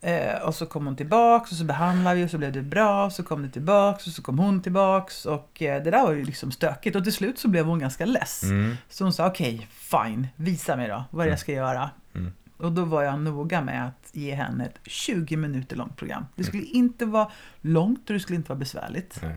Mm. 0.03 0.37
Eh, 0.37 0.43
och 0.43 0.55
så 0.55 0.67
kom 0.67 0.87
hon 0.87 0.97
tillbaks 0.97 1.51
och 1.51 1.57
så 1.57 1.65
behandlade 1.65 2.17
vi 2.17 2.27
och 2.27 2.31
så 2.31 2.39
blev 2.39 2.53
det 2.53 2.63
bra. 2.63 3.05
Och 3.05 3.13
så 3.13 3.23
kom 3.23 3.43
det 3.43 3.49
tillbaks 3.49 4.07
och 4.07 4.13
så 4.13 4.23
kom 4.23 4.39
hon 4.39 4.63
tillbaks. 4.63 5.27
Och 5.27 5.63
eh, 5.63 5.83
det 5.83 5.91
där 5.91 6.03
var 6.03 6.13
ju 6.13 6.25
liksom 6.25 6.53
stökigt. 6.53 6.97
Och 6.97 7.05
till 7.05 7.13
slut 7.13 7.39
så 7.39 7.49
blev 7.49 7.67
hon 7.67 7.79
ganska 7.79 8.07
less. 8.07 8.43
Mm. 8.43 8.77
Så 8.89 9.05
hon 9.05 9.13
sa 9.13 9.27
okej, 9.27 9.69
fine, 9.71 10.29
visa 10.37 10.77
mig 10.77 10.89
då 10.89 11.05
vad 11.11 11.27
är 11.27 11.31
jag 11.31 11.39
ska 11.39 11.53
göra. 11.53 11.91
Mm. 12.15 12.33
Och 12.57 12.73
då 12.73 12.85
var 12.85 13.03
jag 13.03 13.21
noga 13.21 13.61
med 13.61 13.87
att 13.87 14.11
ge 14.13 14.35
henne 14.35 14.65
ett 14.65 14.79
20 14.83 15.37
minuter 15.37 15.77
långt 15.77 15.97
program. 15.97 16.27
Det 16.35 16.45
skulle 16.45 16.63
inte 16.63 17.07
vara 17.07 17.31
långt 17.61 18.11
och 18.11 18.15
det 18.15 18.21
skulle 18.21 18.37
inte 18.37 18.49
vara 18.49 18.59
besvärligt. 18.59 19.19
Nej. 19.23 19.37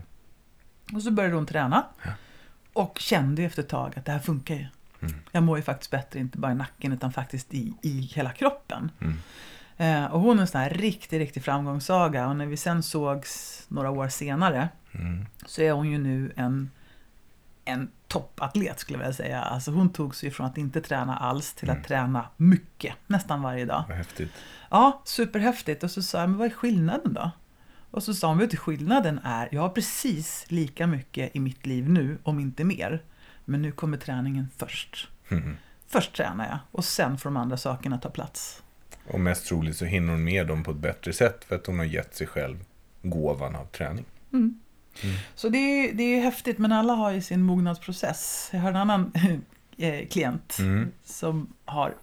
Och 0.94 1.02
så 1.02 1.10
började 1.10 1.34
hon 1.34 1.46
träna. 1.46 1.84
Ja. 2.02 2.10
Och 2.72 2.98
kände 2.98 3.42
efter 3.42 3.62
ett 3.62 3.68
tag 3.68 3.98
att 3.98 4.04
det 4.04 4.12
här 4.12 4.18
funkar 4.18 4.54
ju. 4.54 4.66
Mm. 5.00 5.14
Jag 5.32 5.42
mår 5.42 5.56
ju 5.56 5.62
faktiskt 5.62 5.90
bättre, 5.90 6.20
inte 6.20 6.38
bara 6.38 6.52
i 6.52 6.54
nacken 6.54 6.92
utan 6.92 7.12
faktiskt 7.12 7.54
i, 7.54 7.72
i 7.82 8.00
hela 8.00 8.30
kroppen. 8.30 8.90
Eh, 9.76 10.04
och 10.04 10.20
hon 10.20 10.36
är 10.38 10.40
en 10.40 10.46
sån 10.48 10.60
här 10.60 10.70
riktig, 10.70 11.20
riktig 11.20 11.44
framgångssaga. 11.44 12.28
Och 12.28 12.36
när 12.36 12.46
vi 12.46 12.56
sen 12.56 12.82
sågs 12.82 13.64
några 13.68 13.90
år 13.90 14.08
senare 14.08 14.68
Mm. 14.92 15.26
så 15.46 15.62
är 15.62 15.72
hon 15.72 15.90
ju 15.90 15.98
nu 15.98 16.32
en, 16.36 16.70
en 17.64 17.90
toppatlet 18.08 18.78
skulle 18.78 18.98
jag 18.98 19.04
vilja 19.04 19.12
säga. 19.16 19.42
Alltså 19.42 19.70
hon 19.70 19.88
tog 19.92 20.14
sig 20.14 20.30
från 20.30 20.46
att 20.46 20.58
inte 20.58 20.80
träna 20.80 21.16
alls 21.16 21.52
till 21.54 21.70
att 21.70 21.76
Mm. 21.76 21.84
träna 21.86 22.26
mycket, 22.36 22.94
nästan 23.06 23.42
varje 23.42 23.64
dag. 23.64 23.84
Vad 23.88 23.96
häftigt. 23.96 24.32
Ja, 24.70 25.02
superhäftigt. 25.04 25.82
Och 25.84 25.90
så 25.90 26.02
sa 26.02 26.20
jag, 26.20 26.28
men 26.30 26.38
vad 26.38 26.46
är 26.46 26.50
skillnaden 26.50 27.12
då? 27.14 27.30
Och 27.90 28.02
så 28.02 28.14
sa 28.14 28.28
hon, 28.28 28.38
vet 28.38 28.50
du 28.50 28.56
skillnaden 28.56 29.20
är, 29.24 29.48
jag 29.52 29.62
har 29.62 29.68
precis 29.68 30.44
lika 30.48 30.86
mycket 30.86 31.36
i 31.36 31.40
mitt 31.40 31.66
liv 31.66 31.88
nu, 31.90 32.18
om 32.22 32.40
inte 32.40 32.64
mer. 32.64 33.02
Men 33.44 33.62
nu 33.62 33.72
kommer 33.72 33.96
träningen 33.96 34.48
först. 34.56 35.08
Mm. 35.28 35.56
Först 35.88 36.16
tränar 36.16 36.46
jag 36.48 36.58
och 36.70 36.84
sen 36.84 37.18
får 37.18 37.30
de 37.30 37.36
andra 37.36 37.56
sakerna 37.56 37.98
ta 37.98 38.10
plats. 38.10 38.62
Och 39.06 39.20
mest 39.20 39.46
troligt 39.46 39.76
så 39.76 39.84
hinner 39.84 40.12
hon 40.12 40.24
med 40.24 40.46
dem 40.46 40.64
på 40.64 40.70
ett 40.70 40.76
bättre 40.76 41.12
sätt 41.12 41.44
för 41.44 41.56
att 41.56 41.66
hon 41.66 41.78
har 41.78 41.86
gett 41.86 42.14
sig 42.14 42.26
själv 42.26 42.56
gåvan 43.02 43.54
av 43.56 43.64
träning. 43.64 44.04
Så 45.34 45.48
det 45.48 45.58
är, 45.58 45.92
det 45.92 46.02
är 46.02 46.20
häftigt, 46.20 46.58
men 46.58 46.72
alla 46.72 46.92
har 46.92 47.10
ju 47.10 47.20
sin 47.20 47.42
mognadsprocess. 47.42 48.48
Jag 48.52 48.60
har 48.60 48.68
en 48.70 48.76
annan 48.76 49.12
eh, 49.76 50.06
klient 50.08 50.56
Mm. 50.58 50.88
som 51.04 51.52
har 51.64 51.94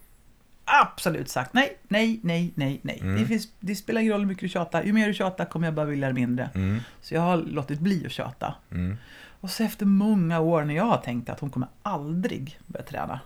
absolut 0.65 1.29
sagt 1.29 1.53
nej, 1.53 1.77
nej, 1.87 2.19
nej, 2.23 2.51
nej, 2.55 2.79
nej. 2.83 2.99
Mm. 3.01 3.21
Det, 3.21 3.25
finns, 3.27 3.47
det 3.59 3.75
spelar 3.75 4.01
ingen 4.01 4.11
roll 4.13 4.21
hur 4.21 4.27
mycket 4.27 4.41
du 4.41 4.49
tjatar. 4.49 4.83
Ju 4.83 4.93
mer 4.93 5.07
du 5.07 5.13
tjatar 5.13 5.45
kommer 5.45 5.67
jag 5.67 5.73
bara 5.73 5.85
vilja 5.85 6.07
det 6.07 6.13
mindre. 6.13 6.49
Mm. 6.55 6.79
Så 7.01 7.13
jag 7.15 7.21
har 7.21 7.37
låtit 7.37 7.79
bli 7.79 8.05
att 8.05 8.11
tjata. 8.11 8.53
Mm. 8.71 8.97
Och 9.39 9.49
så 9.49 9.63
efter 9.63 9.85
många 9.85 10.39
år 10.39 10.63
när 10.63 10.73
jag 10.75 10.83
har 10.85 10.97
tänkt 10.97 11.29
att 11.29 11.39
hon 11.39 11.49
kommer 11.49 11.67
aldrig 11.83 12.59
börja 12.67 12.85
träna. 12.85 13.19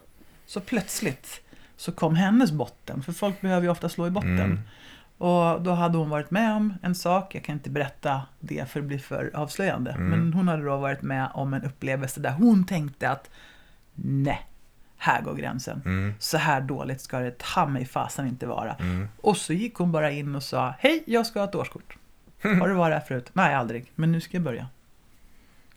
Så 0.46 0.60
plötsligt 0.60 1.42
så 1.78 1.92
kom 1.92 2.16
hennes 2.16 2.52
botten, 2.52 3.04
för 3.04 3.14
folk 3.14 3.42
behöver 3.42 3.64
ju 3.64 3.72
ofta 3.72 3.90
slå 3.90 4.08
i 4.08 4.12
botten. 4.12 4.40
Mm. 4.40 4.60
Och 5.18 5.62
då 5.62 5.72
hade 5.72 5.98
hon 5.98 6.10
varit 6.10 6.32
med 6.32 6.56
om 6.56 6.74
en 6.82 6.96
sak, 6.96 7.36
jag 7.36 7.44
kan 7.44 7.54
inte 7.54 7.70
berätta 7.70 8.22
det 8.40 8.70
för 8.70 8.82
det 8.82 8.88
blir 8.88 9.00
för 9.00 9.32
avslöjande. 9.34 9.92
Mm. 9.92 10.10
Men 10.10 10.34
hon 10.34 10.48
hade 10.48 10.64
då 10.64 10.78
varit 10.78 11.02
med 11.02 11.30
om 11.34 11.54
en 11.54 11.64
upplevelse 11.64 12.20
där 12.20 12.32
hon 12.32 12.66
tänkte 12.66 13.10
att 13.10 13.30
nej, 13.94 14.48
här 14.98 15.22
går 15.22 15.36
gränsen. 15.36 15.82
Mm. 15.86 16.14
Så 16.20 16.38
här 16.38 16.62
dåligt 16.62 17.02
ska 17.02 17.20
det 17.20 17.38
ta 17.38 17.66
mig 17.66 17.86
fasen 17.86 18.28
inte 18.28 18.48
vara. 18.48 18.74
Mm. 18.74 19.08
Och 19.22 19.38
så 19.38 19.54
gick 19.54 19.76
hon 19.76 19.92
bara 19.92 20.12
in 20.12 20.36
och 20.36 20.44
sa, 20.44 20.74
hej, 20.80 21.04
jag 21.08 21.26
ska 21.26 21.40
ha 21.40 21.48
ett 21.48 21.56
årskort. 21.56 21.98
Har 22.42 22.68
du 22.68 22.74
varit 22.74 22.94
här 22.94 23.08
förut? 23.08 23.30
Nej, 23.34 23.56
aldrig. 23.56 23.92
Men 23.96 24.12
nu 24.12 24.22
ska 24.22 24.38
jag 24.38 24.44
börja. 24.44 24.68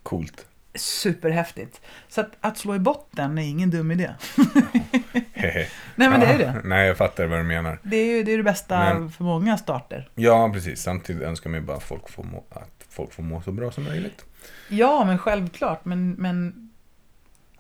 Coolt. 0.03 0.47
Superhäftigt. 0.79 1.81
Så 2.09 2.21
att, 2.21 2.31
att 2.41 2.59
slå 2.59 2.75
i 2.75 2.79
botten 2.79 3.39
är 3.39 3.43
ingen 3.43 3.71
dum 3.71 3.91
idé. 3.91 4.11
Nej, 5.35 5.71
men 5.97 6.21
det 6.21 6.27
är 6.27 6.39
det. 6.39 6.61
Nej, 6.65 6.87
jag 6.87 6.97
fattar 6.97 7.27
vad 7.27 7.39
du 7.39 7.43
menar. 7.43 7.79
Det 7.83 7.97
är 7.97 8.17
ju 8.17 8.23
det, 8.23 8.33
är 8.33 8.37
det 8.37 8.43
bästa 8.43 8.79
Men- 8.79 9.11
för 9.11 9.25
många 9.25 9.59
starter. 9.59 10.09
Ja, 10.15 10.51
precis. 10.53 10.83
Samtidigt 10.83 11.23
önskar 11.23 11.51
man 11.51 11.61
ju 11.61 11.67
bara 11.67 11.77
att 11.77 11.83
folk 11.83 12.11
får 12.11 12.25
må, 12.25 12.45
att 12.51 12.85
folk 12.89 13.13
får 13.13 13.23
må 13.23 13.43
så 13.43 13.53
bra 13.53 13.71
som 13.73 13.85
möjligt. 13.85 14.25
Ja, 14.69 15.05
men 15.05 15.19
självklart. 15.19 15.85
Men, 15.85 16.11
men 16.11 16.71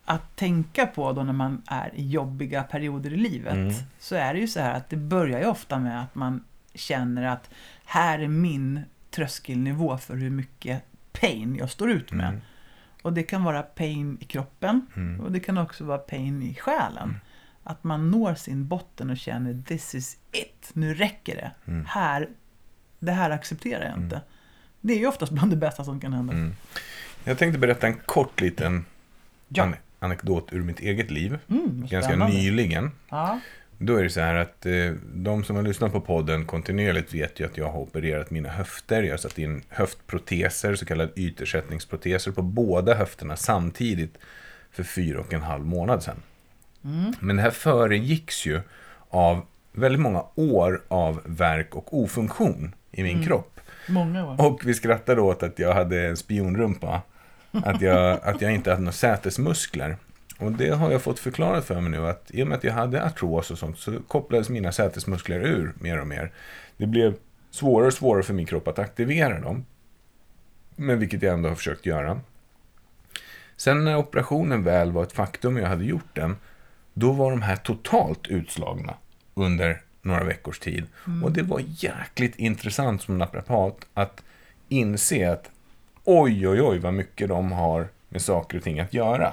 att 0.04 0.36
tänka 0.36 0.86
på 0.86 1.12
då 1.12 1.22
när 1.22 1.32
man 1.32 1.62
är 1.66 1.90
i 1.94 2.08
jobbiga 2.10 2.62
perioder 2.62 3.12
i 3.12 3.16
livet. 3.16 3.52
Mm. 3.52 3.74
Så 3.98 4.14
är 4.14 4.34
det 4.34 4.40
ju 4.40 4.48
så 4.48 4.60
här 4.60 4.74
att 4.74 4.90
det 4.90 4.96
börjar 4.96 5.38
ju 5.40 5.46
ofta 5.46 5.78
med 5.78 6.02
att 6.02 6.14
man 6.14 6.44
känner 6.74 7.22
att 7.26 7.50
här 7.84 8.18
är 8.18 8.28
min 8.28 8.80
tröskelnivå 9.10 9.98
för 9.98 10.16
hur 10.16 10.30
mycket 10.30 10.82
pain 11.12 11.56
jag 11.56 11.70
står 11.70 11.90
ut 11.90 12.12
med. 12.12 12.28
Mm. 12.28 12.40
Och 13.02 13.12
det 13.12 13.22
kan 13.22 13.44
vara 13.44 13.62
pain 13.62 14.18
i 14.20 14.24
kroppen 14.24 14.86
Mm. 14.96 15.20
och 15.20 15.32
det 15.32 15.40
kan 15.40 15.58
också 15.58 15.84
vara 15.84 15.98
pain 15.98 16.42
i 16.42 16.54
själen. 16.54 17.16
Att 17.64 17.84
man 17.84 18.10
når 18.10 18.34
sin 18.34 18.66
botten 18.68 19.10
och 19.10 19.16
känner 19.16 19.62
this 19.66 19.94
is 19.94 20.16
it, 20.32 20.70
nu 20.72 20.94
räcker 20.94 21.36
det. 21.36 21.50
Mm. 21.72 21.84
Här, 21.86 22.28
det 22.98 23.12
här 23.12 23.30
accepterar 23.30 23.84
jag 23.84 23.98
inte. 24.04 24.20
Det 24.80 24.92
är 24.92 24.98
ju 24.98 25.06
oftast 25.06 25.32
bland 25.32 25.50
det 25.52 25.56
bästa 25.56 25.84
som 25.84 26.00
kan 26.00 26.12
hända. 26.12 26.32
Mm. 26.32 26.54
Jag 27.24 27.38
tänkte 27.38 27.58
berätta 27.58 27.86
en 27.86 27.94
kort 28.06 28.40
liten 28.40 28.84
Ja. 29.48 29.62
an- 29.62 29.74
anekdot 29.98 30.52
ur 30.52 30.62
mitt 30.62 30.80
eget 30.80 31.10
liv. 31.10 31.38
Mm, 31.48 31.86
Ganska 31.90 32.16
nyligen. 32.16 32.90
Ja. 33.08 33.40
Då 33.78 33.96
är 33.96 34.02
det 34.02 34.10
så 34.10 34.20
här 34.20 34.34
att 34.34 34.66
eh, 34.66 34.90
de 35.14 35.44
som 35.44 35.56
har 35.56 35.62
lyssnat 35.62 35.92
på 35.92 36.00
podden 36.00 36.44
kontinuerligt 36.44 37.14
vet 37.14 37.40
ju 37.40 37.46
att 37.46 37.56
jag 37.56 37.70
har 37.70 37.80
opererat 37.80 38.30
mina 38.30 38.48
höfter. 38.48 39.02
Jag 39.02 39.12
har 39.12 39.18
satt 39.18 39.38
in 39.38 39.62
höftproteser, 39.68 40.74
så 40.74 40.86
kallade 40.86 41.12
ytersättningsproteser, 41.16 42.32
på 42.32 42.42
båda 42.42 42.94
höfterna 42.94 43.36
samtidigt 43.36 44.18
för 44.70 44.82
fyra 44.82 45.20
och 45.20 45.34
en 45.34 45.42
halv 45.42 45.64
månad 45.64 46.02
sedan. 46.02 46.22
Men 47.20 47.36
det 47.36 47.42
här 47.42 47.50
föregicks 47.50 48.46
ju 48.46 48.60
av 49.08 49.46
väldigt 49.72 50.00
många 50.00 50.24
år 50.34 50.82
av 50.88 51.20
verk 51.24 51.76
och 51.76 51.98
ofunktion 51.98 52.74
i 52.92 53.02
min 53.02 53.24
kropp. 53.24 53.60
Många 53.88 54.26
år. 54.26 54.40
Och 54.40 54.60
vi 54.64 54.74
skrattade 54.74 55.20
åt 55.20 55.42
att 55.42 55.58
jag 55.58 55.74
hade 55.74 56.06
en 56.06 56.16
spionrumpa. 56.16 57.02
Att 57.50 57.80
jag, 57.80 58.18
att 58.22 58.42
jag 58.42 58.54
inte 58.54 58.70
hade 58.70 58.82
några 58.82 58.92
sätesmuskler. 58.92 59.96
Och 60.38 60.52
det 60.52 60.70
har 60.70 60.90
jag 60.92 61.02
fått 61.02 61.18
förklarat 61.18 61.64
för 61.64 61.80
mig 61.80 61.90
nu 61.90 62.08
att 62.08 62.30
i 62.30 62.42
och 62.42 62.46
med 62.46 62.56
att 62.58 62.64
jag 62.64 62.72
hade 62.72 63.04
artros 63.04 63.50
och 63.50 63.58
sånt 63.58 63.78
så 63.78 64.00
kopplades 64.08 64.48
mina 64.48 64.72
sätesmuskler 64.72 65.40
ur 65.40 65.72
mer 65.80 66.00
och 66.00 66.06
mer. 66.06 66.32
Det 66.76 66.86
blev 66.86 67.14
svårare 67.50 67.86
och 67.86 67.92
svårare 67.92 68.22
för 68.22 68.34
min 68.34 68.46
kropp 68.46 68.68
att 68.68 68.78
aktivera 68.78 69.40
dem. 69.40 69.64
Men 70.76 70.98
vilket 70.98 71.22
jag 71.22 71.34
ändå 71.34 71.48
har 71.48 71.56
försökt 71.56 71.86
göra. 71.86 72.20
Sen 73.56 73.84
när 73.84 73.96
operationen 73.96 74.64
väl 74.64 74.92
var 74.92 75.02
ett 75.02 75.12
faktum 75.12 75.56
och 75.56 75.62
jag 75.62 75.68
hade 75.68 75.84
gjort 75.84 76.14
den, 76.14 76.36
då 76.94 77.12
var 77.12 77.30
de 77.30 77.42
här 77.42 77.56
totalt 77.56 78.26
utslagna 78.26 78.94
under 79.34 79.80
några 80.02 80.24
veckors 80.24 80.58
tid. 80.58 80.86
Och 81.24 81.32
det 81.32 81.42
var 81.42 81.62
jäkligt 81.66 82.36
intressant 82.36 83.02
som 83.02 83.18
naprapat 83.18 83.86
att 83.94 84.22
inse 84.68 85.32
att 85.32 85.50
oj, 86.04 86.48
oj, 86.48 86.62
oj 86.62 86.78
vad 86.78 86.94
mycket 86.94 87.28
de 87.28 87.52
har 87.52 87.88
med 88.08 88.22
saker 88.22 88.58
och 88.58 88.64
ting 88.64 88.80
att 88.80 88.94
göra. 88.94 89.32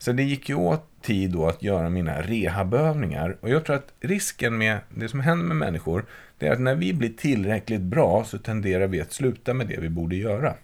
Så 0.00 0.12
det 0.12 0.22
gick 0.22 0.48
ju 0.48 0.54
åt 0.54 1.02
tid 1.02 1.30
då 1.30 1.46
att 1.46 1.62
göra 1.62 1.90
mina 1.90 2.22
rehabövningar. 2.22 3.36
Och 3.40 3.50
jag 3.50 3.64
tror 3.64 3.76
att 3.76 3.92
risken 4.00 4.58
med 4.58 4.78
det 4.94 5.08
som 5.08 5.20
händer 5.20 5.46
med 5.46 5.56
människor, 5.56 6.04
det 6.38 6.46
är 6.46 6.52
att 6.52 6.60
när 6.60 6.74
vi 6.74 6.92
blir 6.92 7.08
tillräckligt 7.08 7.80
bra 7.80 8.24
så 8.24 8.38
tenderar 8.38 8.86
vi 8.86 9.00
att 9.00 9.12
sluta 9.12 9.54
med 9.54 9.66
det 9.66 9.80
vi 9.80 9.88
borde 9.88 10.16
göra. 10.16 10.54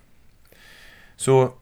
Så 1.16 1.52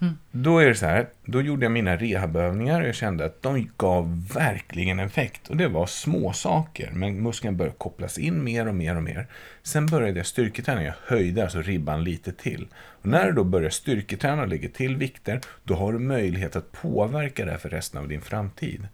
Mm. 0.00 0.18
då 0.30 0.58
är 0.58 0.66
det 0.66 0.74
så 0.74 0.86
här, 0.86 1.08
då 1.24 1.42
gjorde 1.42 1.64
jag 1.64 1.72
mina 1.72 1.96
rehabövningar 1.96 2.80
och 2.80 2.88
jag 2.88 2.94
kände 2.94 3.24
att 3.24 3.42
de 3.42 3.70
gav 3.76 4.28
verkligen 4.34 5.00
effekt. 5.00 5.48
Och 5.48 5.56
det 5.56 5.68
var 5.68 5.86
små 5.86 6.32
saker, 6.32 6.90
men 6.92 7.22
muskeln 7.22 7.56
började 7.56 7.76
kopplas 7.76 8.18
in 8.18 8.44
mer 8.44 8.68
och 8.68 8.74
mer 8.74 8.96
och 8.96 9.02
mer. 9.02 9.26
Sen 9.62 9.86
började 9.86 10.18
jag 10.18 10.26
styrketräna, 10.26 10.84
jag 10.84 10.94
höjde 11.04 11.42
alltså 11.42 11.62
ribban 11.62 12.04
lite 12.04 12.32
till. 12.32 12.68
Och 12.74 13.06
när 13.06 13.26
du 13.26 13.32
då 13.32 13.44
börjar 13.44 13.70
styrketräna 13.70 14.42
och 14.42 14.48
lägger 14.48 14.68
till 14.68 14.96
vikter, 14.96 15.40
då 15.64 15.74
har 15.74 15.92
du 15.92 15.98
möjlighet 15.98 16.56
att 16.56 16.72
påverka 16.72 17.44
det 17.44 17.50
här 17.50 17.58
för 17.58 17.70
resten 17.70 18.00
av 18.00 18.08
din 18.08 18.20
framtid. 18.20 18.88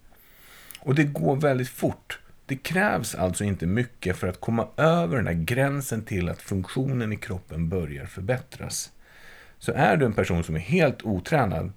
Och 0.81 0.95
det 0.95 1.05
går 1.05 1.37
väldigt 1.37 1.69
fort. 1.69 2.19
Det 2.47 2.57
krävs 2.57 3.15
alltså 3.15 3.45
inte 3.45 3.67
mycket 3.67 4.17
för 4.17 4.29
att 4.29 4.41
komma 4.41 4.69
över 4.77 5.17
den 5.17 5.27
här 5.27 5.45
gränsen 5.45 6.05
till 6.05 6.29
att 6.29 6.43
funktionen 6.43 7.13
i 7.13 7.17
kroppen 7.17 7.69
börjar 7.69 8.07
förbättras. 8.07 8.91
Så 9.59 9.73
är 9.73 9.97
du 9.97 10.07
en 10.07 10.13
person 10.13 10.45
som 10.45 10.55
är 10.57 10.61
helt 10.61 11.03
otränad 11.03 11.73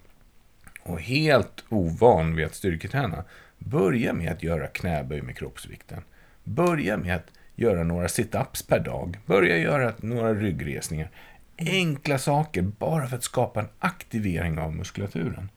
och 0.84 1.02
helt 1.02 1.64
ovan 1.70 2.36
vid 2.36 2.46
att 2.46 2.56
styrketräna, 2.56 3.24
börja 3.58 4.14
med 4.14 4.32
att 4.32 4.44
göra 4.44 4.68
knäböj 4.68 5.22
med 5.22 5.38
kroppsvikten. 5.38 6.02
Börja 6.44 6.98
med 6.98 7.16
att 7.16 7.32
göra 7.56 7.84
några 7.84 8.08
sit-ups 8.08 8.68
per 8.68 8.80
dag. 8.80 9.20
Börja 9.26 9.58
göra 9.58 9.94
några 9.98 10.34
ryggresningar. 10.34 11.10
Enkla 11.58 12.18
saker, 12.18 12.62
bara 12.62 13.08
för 13.08 13.16
att 13.18 13.24
skapa 13.24 13.60
en 13.60 13.68
aktivering 13.80 14.60
av 14.60 14.76
muskulaturen. 14.76 15.50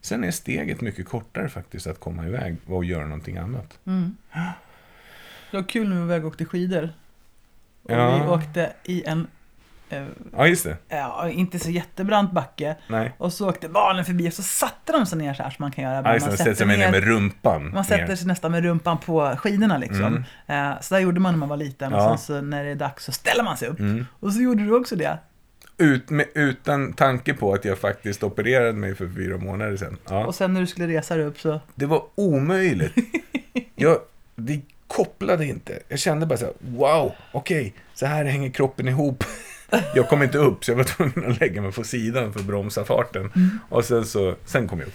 Sen 0.00 0.24
är 0.24 0.30
steget 0.30 0.80
mycket 0.80 1.08
kortare 1.08 1.48
faktiskt 1.48 1.86
att 1.86 2.00
komma 2.00 2.26
iväg 2.26 2.56
och 2.66 2.84
göra 2.84 3.04
någonting 3.04 3.36
annat. 3.36 3.78
Det 5.50 5.56
var 5.56 5.68
kul 5.68 5.88
när 5.88 5.94
vi 5.96 6.00
var 6.00 6.06
iväg 6.06 6.24
och 6.24 6.28
åkte 6.30 6.44
skidor. 6.44 6.88
Och 7.82 7.90
Ja. 7.92 8.24
vi 8.24 8.30
åkte 8.30 8.72
i 8.84 9.04
en, 9.04 9.26
Ja, 10.36 10.46
just 10.46 10.64
det. 10.64 10.76
ja, 10.88 11.28
inte 11.28 11.58
så 11.58 11.70
jättebrant 11.70 12.32
backe. 12.32 12.76
Nej. 12.88 13.12
Och 13.18 13.32
så 13.32 13.48
åkte 13.48 13.68
barnen 13.68 14.04
förbi 14.04 14.28
och 14.28 14.32
så 14.32 14.42
satte 14.42 14.92
de 14.92 15.06
sig 15.06 15.18
ner 15.18 15.34
så 15.34 15.42
här 15.42 15.50
som 15.50 15.62
man 15.62 15.72
kan 15.72 15.84
göra. 15.84 16.02
Ja, 16.04 16.12
just 16.14 16.26
det. 16.26 16.30
man 16.30 16.36
Sätter 16.38 16.54
sig 16.54 16.66
ner 16.66 16.90
med 16.90 17.04
rumpan. 17.04 17.70
Man 17.74 17.84
sätter 17.84 18.16
sig 18.16 18.26
nästan 18.26 18.52
med 18.52 18.62
rumpan 18.64 18.98
på 18.98 19.34
skidorna 19.38 19.78
liksom. 19.78 20.24
Mm. 20.46 20.72
Eh, 20.72 20.80
så 20.80 20.94
där 20.94 21.00
gjorde 21.00 21.20
man 21.20 21.32
när 21.32 21.38
man 21.38 21.48
var 21.48 21.56
liten. 21.56 21.92
Och 21.92 22.00
Ja. 22.00 22.08
sen 22.08 22.18
så 22.18 22.40
när 22.40 22.64
det 22.64 22.70
är 22.70 22.74
dags 22.74 23.04
så 23.04 23.12
ställer 23.12 23.42
man 23.44 23.56
sig 23.56 23.68
upp. 23.68 23.78
Mm. 23.80 24.06
Och 24.20 24.32
så 24.32 24.40
gjorde 24.40 24.64
du 24.64 24.76
också 24.76 24.96
det. 24.96 25.18
Ut, 25.78 26.10
med, 26.10 26.26
utan 26.34 26.92
tanke 26.92 27.34
på 27.34 27.54
att 27.54 27.64
jag 27.64 27.78
faktiskt 27.78 28.22
opererade 28.22 28.72
mig 28.72 28.94
för 28.94 29.08
fyra 29.16 29.36
månader 29.38 29.76
sedan. 29.76 29.96
Ja. 30.08 30.26
Och 30.26 30.34
sen 30.34 30.54
när 30.54 30.60
du 30.60 30.66
skulle 30.66 30.88
resa 30.88 31.16
dig 31.16 31.24
upp 31.26 31.40
så... 31.40 31.60
Det 31.74 31.86
var 31.86 32.02
omöjligt. 32.14 32.94
Jag, 33.74 33.98
det 34.36 34.60
kopplade 34.86 35.46
inte. 35.46 35.78
Jag 35.88 35.98
kände 35.98 36.26
bara 36.26 36.38
så 36.38 36.44
här, 36.44 36.54
wow, 36.60 37.12
okej, 37.32 37.74
så 37.94 38.06
här 38.06 38.24
hänger 38.24 38.50
kroppen 38.50 38.88
ihop. 38.88 39.24
Jag 39.94 40.08
kom 40.08 40.22
inte 40.22 40.38
upp, 40.38 40.64
så 40.64 40.70
jag 40.70 40.76
var 40.76 40.84
tvungen 40.84 41.30
att 41.30 41.40
lägga 41.40 41.62
mig 41.62 41.72
på 41.72 41.84
sidan 41.84 42.32
för 42.32 42.40
att 42.40 42.46
bromsa 42.46 42.84
farten. 42.84 43.30
Och 43.68 43.84
sen, 43.84 44.04
så, 44.04 44.34
sen 44.44 44.68
kom 44.68 44.78
jag 44.78 44.88
upp. 44.88 44.94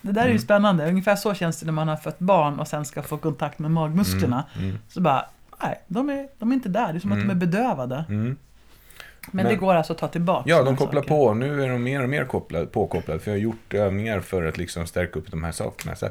Det 0.00 0.12
där 0.12 0.24
är 0.24 0.28
ju 0.32 0.38
spännande. 0.38 0.88
Ungefär 0.88 1.16
så 1.16 1.34
känns 1.34 1.60
det 1.60 1.66
när 1.66 1.72
man 1.72 1.88
har 1.88 1.96
fött 1.96 2.18
barn 2.18 2.60
och 2.60 2.68
sen 2.68 2.84
ska 2.84 3.02
få 3.02 3.16
kontakt 3.16 3.58
med 3.58 3.70
magmusklerna. 3.70 4.44
Mm. 4.58 4.78
Så 4.88 5.00
bara, 5.00 5.26
nej, 5.62 5.80
de 5.86 6.08
är, 6.10 6.28
de 6.38 6.50
är 6.50 6.54
inte 6.54 6.68
där. 6.68 6.92
Det 6.92 6.98
är 6.98 7.00
som 7.00 7.12
att 7.12 7.18
de 7.18 7.30
är 7.30 7.34
bedövade. 7.34 8.04
Mm. 8.08 8.24
Men, 8.24 8.36
Men- 9.30 9.46
det 9.46 9.56
går 9.56 9.74
alltså 9.74 9.92
att 9.92 9.98
ta 9.98 10.08
tillbaka. 10.08 10.50
Ja, 10.50 10.62
de 10.62 10.76
kopplar 10.76 11.02
saker. 11.02 11.08
på. 11.14 11.34
Nu 11.34 11.64
är 11.64 11.68
de 11.68 11.82
mer 11.82 12.02
och 12.02 12.08
mer 12.08 12.24
kopplade, 12.24 12.66
påkopplade. 12.66 13.20
För 13.20 13.30
jag 13.30 13.38
har 13.38 13.42
gjort 13.42 13.74
övningar 13.74 14.20
för 14.20 14.44
att 14.44 14.58
liksom 14.58 14.86
stärka 14.86 15.18
upp 15.18 15.30
de 15.30 15.44
här 15.44 15.52
sakerna. 15.52 15.96
Så 15.96 16.08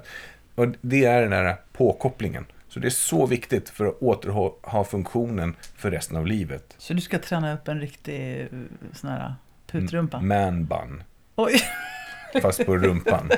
och 0.55 0.67
det 0.81 1.05
är 1.05 1.21
den 1.21 1.31
där 1.31 1.55
påkopplingen. 1.73 2.45
Så 2.71 2.79
det 2.79 2.87
är 2.87 2.89
så 2.89 3.25
viktigt 3.25 3.69
för 3.69 3.85
att 3.85 4.01
återha 4.01 4.83
funktionen 4.83 5.55
för 5.75 5.91
resten 5.91 6.17
av 6.17 6.27
livet. 6.27 6.75
Så 6.77 6.93
du 6.93 7.01
ska 7.01 7.19
träna 7.19 7.53
upp 7.53 7.67
en 7.67 7.79
riktig 7.79 8.41
eh, 8.41 8.47
sån 8.93 9.09
här 9.09 9.35
putrumpa? 9.67 10.21
Man 10.21 10.65
bun. 10.65 11.03
Oj, 11.35 11.61
Fast 12.41 12.65
på 12.65 12.77
rumpan. 12.77 13.29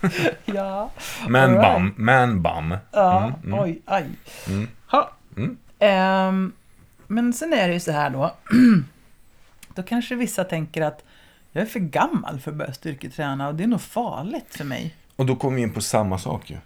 ja. 0.44 0.90
Man 1.28 1.50
right. 1.50 1.62
bum. 1.62 1.94
Man 1.96 2.42
bum. 2.42 2.76
Ja, 2.92 3.26
Mm, 3.26 3.34
mm. 3.44 3.60
oj, 3.60 3.80
aj. 3.84 4.06
Mm. 4.48 4.68
Ha. 4.86 5.12
Ehm, 5.78 6.52
men 7.06 7.32
sen 7.32 7.52
är 7.52 7.68
det 7.68 7.74
ju 7.74 7.80
så 7.80 7.92
här 7.92 8.10
då. 8.10 8.34
då 9.74 9.82
kanske 9.82 10.14
vissa 10.14 10.44
tänker 10.44 10.82
att 10.82 11.04
jag 11.52 11.62
är 11.62 11.66
för 11.66 11.80
gammal 11.80 12.40
för 12.40 12.50
att 12.50 12.56
börja 12.56 12.72
styrketräna 12.72 13.48
och 13.48 13.54
det 13.54 13.64
är 13.64 13.68
nog 13.68 13.80
farligt 13.80 14.56
för 14.56 14.64
mig. 14.64 14.96
Och 15.16 15.26
då 15.26 15.36
kommer 15.36 15.56
vi 15.56 15.62
in 15.62 15.72
på 15.72 15.80
samma 15.80 16.18
sak 16.18 16.50
ju. 16.50 16.56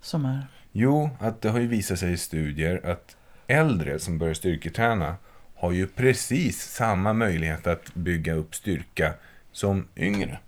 Som 0.00 0.24
är... 0.24 0.46
Jo, 0.78 1.10
att 1.20 1.40
det 1.42 1.48
har 1.50 1.58
ju 1.60 1.66
visat 1.66 1.98
sig 1.98 2.12
i 2.12 2.16
studier 2.16 2.80
att 2.90 3.16
äldre 3.46 3.98
som 3.98 4.18
börjar 4.18 4.34
styrketräna 4.34 5.16
har 5.56 5.72
ju 5.72 5.86
precis 5.86 6.62
samma 6.62 7.12
möjlighet 7.12 7.66
att 7.66 7.94
bygga 7.94 8.34
upp 8.34 8.54
styrka 8.54 9.12
som 9.52 9.88
yngre. 9.96 10.38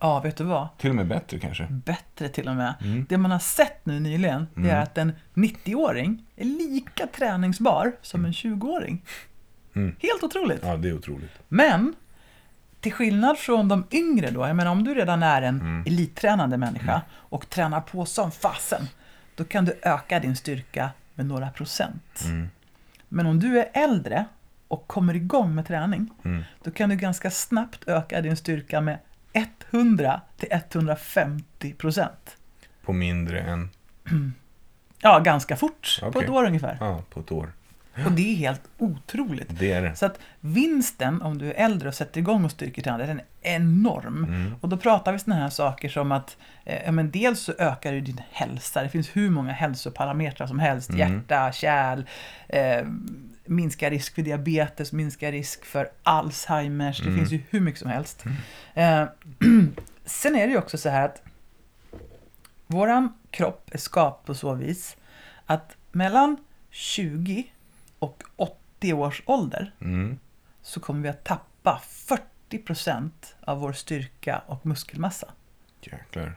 Ja, 0.00 0.20
vet 0.20 0.36
du 0.36 0.44
vad? 0.44 0.68
Till 0.78 0.90
och 0.90 0.96
med 0.96 1.06
bättre 1.06 1.38
kanske. 1.38 1.66
Bättre 1.70 2.28
till 2.28 2.48
och 2.48 2.56
med. 2.56 2.74
Mm. 2.80 3.06
Det 3.08 3.18
man 3.18 3.30
har 3.30 3.38
sett 3.38 3.86
nu 3.86 4.00
nyligen, 4.00 4.46
det 4.54 4.60
är 4.60 4.64
Mm. 4.72 4.82
att 4.82 4.98
en 4.98 5.12
90-åring 5.34 6.24
är 6.36 6.44
lika 6.44 7.06
träningsbar 7.06 7.92
som 8.02 8.24
en 8.24 8.32
20-åring. 8.32 9.02
Mm. 9.74 9.96
Helt 10.02 10.22
otroligt. 10.22 10.60
Ja, 10.64 10.76
det 10.76 10.88
är 10.88 10.94
otroligt. 10.94 11.30
Men, 11.48 11.94
till 12.80 12.92
skillnad 12.92 13.38
från 13.38 13.68
de 13.68 13.84
yngre 13.90 14.30
då, 14.30 14.46
jag 14.46 14.56
menar 14.56 14.70
om 14.70 14.84
du 14.84 14.94
redan 14.94 15.22
är 15.22 15.42
en 15.42 15.60
Mm. 15.60 15.82
elittränande 15.86 16.56
människa 16.56 17.02
och 17.12 17.48
tränar 17.50 17.80
på 17.80 18.04
som 18.04 18.30
fasen, 18.30 18.88
då 19.34 19.44
kan 19.44 19.64
du 19.64 19.78
öka 19.82 20.20
din 20.20 20.36
styrka 20.36 20.90
med 21.14 21.26
några 21.26 21.50
procent. 21.50 22.20
Mm. 22.24 22.48
Men 23.08 23.26
om 23.26 23.40
du 23.40 23.58
är 23.60 23.68
äldre 23.72 24.24
och 24.68 24.86
kommer 24.86 25.14
igång 25.16 25.54
med 25.54 25.66
träning, 25.66 26.10
Mm. 26.24 26.42
då 26.62 26.70
kan 26.70 26.90
du 26.90 26.96
ganska 26.96 27.30
snabbt 27.30 27.88
öka 27.88 28.20
din 28.20 28.36
styrka 28.36 28.80
med 28.80 28.98
100 29.70 30.20
till 30.36 30.48
150 30.52 31.72
procent. 31.72 32.36
På 32.84 32.92
mindre 32.92 33.40
än, 33.40 33.70
Ja, 35.04 35.18
ganska 35.18 35.56
fort, 35.56 35.98
på 36.00 36.06
Okej. 36.06 36.24
ett 36.24 36.30
år 36.30 36.44
ungefär. 36.44 36.76
ja, 36.80 37.02
på 37.10 37.20
ett 37.20 37.32
år. 37.32 37.52
Och 38.06 38.12
det 38.12 38.32
är 38.32 38.36
helt 38.36 38.62
otroligt. 38.78 39.46
Det 39.58 39.72
är 39.72 39.82
det. 39.82 39.96
Så 39.96 40.06
att 40.06 40.18
vinsten 40.40 41.22
om 41.22 41.38
du 41.38 41.46
är 41.50 41.54
äldre 41.64 41.88
och 41.88 41.94
sätter 41.94 42.20
igång 42.20 42.44
och 42.44 42.50
styrketränar, 42.50 42.98
den 43.06 43.20
är 43.20 43.24
enorm. 43.42 44.24
Mm. 44.24 44.54
Och 44.60 44.68
då 44.68 44.76
pratar 44.76 45.12
vi 45.12 45.18
sådana 45.18 45.42
här 45.42 45.50
saker 45.50 45.88
som 45.88 46.12
att 46.12 46.36
eh, 46.64 46.92
men 46.92 47.10
dels 47.10 47.40
så 47.40 47.52
ökar 47.58 47.92
ju 47.92 48.00
din 48.00 48.20
hälsa. 48.30 48.82
Det 48.82 48.88
finns 48.88 49.16
hur 49.16 49.30
många 49.30 49.52
hälsoparametrar 49.52 50.46
som 50.46 50.58
helst. 50.58 50.90
Mm. 50.90 51.00
Hjärta, 51.14 51.52
kärl, 51.52 52.02
eh, 52.48 52.86
minska 53.44 53.90
risk 53.90 54.14
för 54.14 54.22
diabetes, 54.22 54.92
minska 54.92 55.30
risk 55.32 55.64
för 55.64 55.90
Alzheimers. 56.02 56.98
Det 56.98 57.06
Mm. 57.06 57.18
finns 57.18 57.32
ju 57.32 57.42
hur 57.50 57.60
mycket 57.60 57.80
som 57.80 57.90
helst. 57.90 58.24
Eh, 58.74 59.04
sen 60.04 60.36
är 60.36 60.46
det 60.46 60.52
ju 60.52 60.58
också 60.58 60.78
så 60.78 60.88
här 60.88 61.04
att 61.04 61.22
våran 62.66 63.12
kropp 63.30 63.68
är 63.72 63.78
skapad 63.78 64.26
på 64.26 64.34
så 64.34 64.54
vis 64.54 64.96
att 65.46 65.76
mellan 65.92 66.36
20 66.70 67.44
och 68.02 68.22
80 68.36 68.92
års 68.92 69.22
ålder 69.26 69.74
Mm. 69.80 70.18
så 70.62 70.80
kommer 70.80 71.00
vi 71.02 71.08
att 71.08 71.24
tappa 71.24 71.80
40% 72.50 73.10
av 73.44 73.58
vår 73.60 73.72
styrka 73.72 74.42
och 74.46 74.66
muskelmassa. 74.66 75.26
Jäklar. 75.80 76.34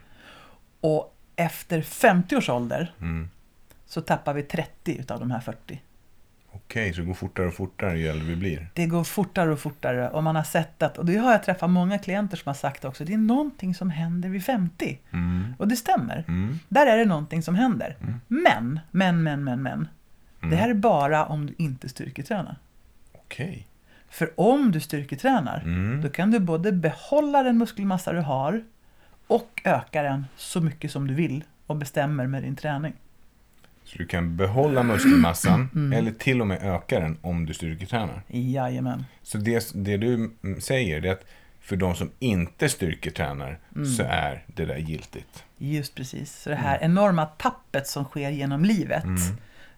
Och 0.80 1.16
efter 1.36 1.82
50 1.82 2.36
års 2.36 2.48
ålder 2.48 2.94
Mm. 3.00 3.30
så 3.86 4.00
tappar 4.00 4.34
vi 4.34 4.42
30 4.42 4.98
utav 5.00 5.20
de 5.20 5.30
här 5.30 5.40
40. 5.40 5.82
Okej, 6.52 6.92
så 6.94 7.00
det 7.00 7.06
går 7.06 7.14
fortare 7.14 7.46
och 7.46 7.54
fortare 7.54 7.98
ju 7.98 8.08
äldre 8.08 8.26
vi 8.26 8.36
blir. 8.36 8.68
Det 8.74 8.86
går 8.86 9.04
fortare 9.04 9.52
och 9.52 9.58
fortare 9.60 10.10
och 10.10 10.22
man 10.22 10.36
har 10.36 10.42
sett 10.42 10.82
att, 10.82 10.98
och 10.98 11.06
det 11.06 11.16
har 11.16 11.32
jag 11.32 11.42
träffat 11.42 11.70
många 11.70 11.98
klienter 11.98 12.36
som 12.36 12.48
har 12.48 12.54
sagt 12.54 12.84
också, 12.84 13.04
det 13.04 13.14
är 13.14 13.18
någonting 13.18 13.74
som 13.74 13.90
händer 13.90 14.28
vid 14.28 14.44
50. 14.44 14.98
Mm. 15.12 15.54
Och 15.58 15.68
det 15.68 15.76
stämmer. 15.76 16.24
Mm. 16.28 16.58
Där 16.68 16.86
är 16.86 16.96
det 16.96 17.04
någonting 17.04 17.42
som 17.42 17.54
händer. 17.54 17.96
Mm. 18.00 18.20
Men, 18.28 18.80
men, 18.90 19.22
men, 19.22 19.44
men, 19.44 19.62
men. 19.62 19.88
Det 20.50 20.56
här 20.56 20.70
är 20.70 20.74
bara 20.74 21.26
om 21.26 21.46
du 21.46 21.54
inte 21.58 21.88
styrketränar. 21.88 22.56
Okej. 23.12 23.66
För 24.10 24.40
om 24.40 24.72
du 24.72 24.80
styrketränar, 24.80 25.60
Mm. 25.64 26.02
då 26.02 26.08
kan 26.08 26.30
du 26.30 26.38
både 26.38 26.72
behålla 26.72 27.42
den 27.42 27.58
muskelmassa 27.58 28.12
du 28.12 28.20
har 28.20 28.64
och 29.26 29.60
öka 29.64 30.02
den 30.02 30.26
så 30.36 30.60
mycket 30.60 30.90
som 30.90 31.06
du 31.06 31.14
vill 31.14 31.44
och 31.66 31.76
bestämmer 31.76 32.26
med 32.26 32.42
din 32.42 32.56
träning. 32.56 32.92
Så 33.84 33.98
du 33.98 34.06
kan 34.06 34.36
behålla 34.36 34.82
muskelmassan 34.82 35.68
Mm. 35.74 35.92
eller 35.98 36.12
till 36.12 36.40
och 36.40 36.46
med 36.46 36.62
öka 36.62 37.00
den 37.00 37.18
om 37.22 37.46
du 37.46 37.54
styrketränar. 37.54 38.22
Jajamän. 38.28 39.04
Så 39.22 39.38
det, 39.38 39.70
det 39.74 39.96
du 39.96 40.14
mm, 40.14 40.60
säger 40.60 41.06
är 41.06 41.12
att 41.12 41.24
för 41.60 41.76
de 41.76 41.94
som 41.94 42.10
inte 42.18 42.68
styrketränar 42.68 43.58
Mm. 43.76 43.86
så 43.86 44.02
är 44.02 44.44
det 44.46 44.64
där 44.64 44.76
giltigt. 44.76 45.44
Just 45.58 45.94
precis. 45.94 46.42
Så 46.42 46.50
det 46.50 46.56
här 46.56 46.78
enorma 46.82 47.26
tappet 47.26 47.86
som 47.86 48.04
sker 48.04 48.30
genom 48.30 48.64
livet, 48.64 49.04
Mm. 49.04 49.18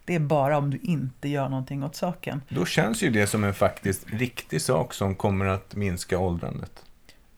Det 0.09 0.15
är 0.15 0.19
bara 0.21 0.59
om 0.59 0.71
du 0.71 0.79
inte 0.83 1.29
gör 1.29 1.49
någonting 1.49 1.85
åt 1.85 1.97
saken. 1.97 2.43
Då 2.49 2.65
känns 2.67 3.03
ju 3.03 3.11
det 3.11 3.27
som 3.27 3.45
en 3.45 3.55
faktiskt 3.55 4.07
riktig 4.11 4.63
sak 4.63 4.95
som 4.95 5.15
kommer 5.15 5.47
att 5.47 5.75
minska 5.77 6.19
åldrandet. 6.19 6.83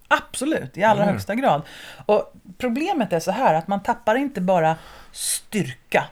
Absolut, 0.08 0.76
i 0.76 0.82
allra 0.84 1.02
Mm. 1.02 1.14
högsta 1.14 1.34
grad. 1.34 1.62
Och 2.06 2.32
problemet 2.58 3.12
är 3.12 3.20
så 3.20 3.30
här 3.30 3.54
att 3.54 3.68
man 3.68 3.82
tappar 3.82 4.14
inte 4.14 4.40
bara 4.40 4.76
styrka, 5.12 6.04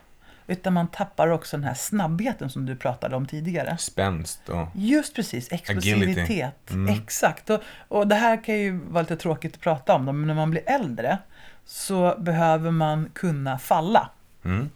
utan 0.46 0.72
man 0.72 0.88
tappar 0.88 1.28
också 1.28 1.56
den 1.56 1.64
här 1.64 1.74
snabbheten 1.74 2.50
som 2.50 2.66
du 2.66 2.76
pratade 2.76 3.16
om 3.16 3.26
tidigare. 3.26 3.76
Spänst 3.78 4.48
och... 4.48 4.66
Just 4.74 5.14
precis, 5.14 5.52
explosivitet. 5.52 6.70
Mm. 6.70 6.94
Exakt. 6.94 7.50
Och, 7.50 7.61
och 7.88 8.06
det 8.09 8.14
här 8.14 8.44
kan 8.44 8.59
ju 8.59 8.80
vara 8.88 9.02
lite 9.02 9.16
tråkigt 9.16 9.54
att 9.54 9.61
prata 9.61 9.94
om, 9.94 10.04
men 10.04 10.26
när 10.26 10.34
man 10.34 10.50
blir 10.50 10.62
äldre 10.66 11.18
så 11.64 12.14
behöver 12.18 12.70
man 12.70 13.11
kunna 13.12 13.59
falla. 13.59 14.11
Mm. 14.44 14.70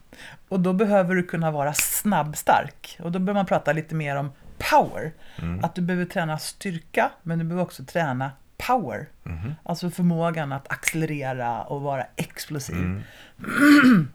Och 0.48 0.60
då 0.60 0.72
behöver 0.72 1.14
du 1.14 1.22
kunna 1.22 1.50
vara 1.50 1.74
snabbstark. 1.74 2.98
Och 3.02 3.12
då 3.12 3.18
behöver 3.18 3.34
man 3.40 3.46
prata 3.46 3.72
lite 3.72 3.94
mer 3.94 4.16
om 4.16 4.30
power. 4.70 5.12
Mm. 5.42 5.64
Att 5.64 5.74
du 5.74 5.82
behöver 5.82 6.04
träna 6.06 6.38
styrka, 6.38 7.10
men 7.22 7.38
du 7.38 7.44
behöver 7.44 7.62
också 7.62 7.84
träna 7.84 8.30
power. 8.66 9.08
Mhm. 9.22 9.54
Alltså 9.62 9.90
förmågan 9.90 10.52
att 10.52 10.72
accelerera 10.72 11.62
och 11.62 11.80
vara 11.82 12.06
explosiv. 12.16 12.76
Mm. 12.76 13.02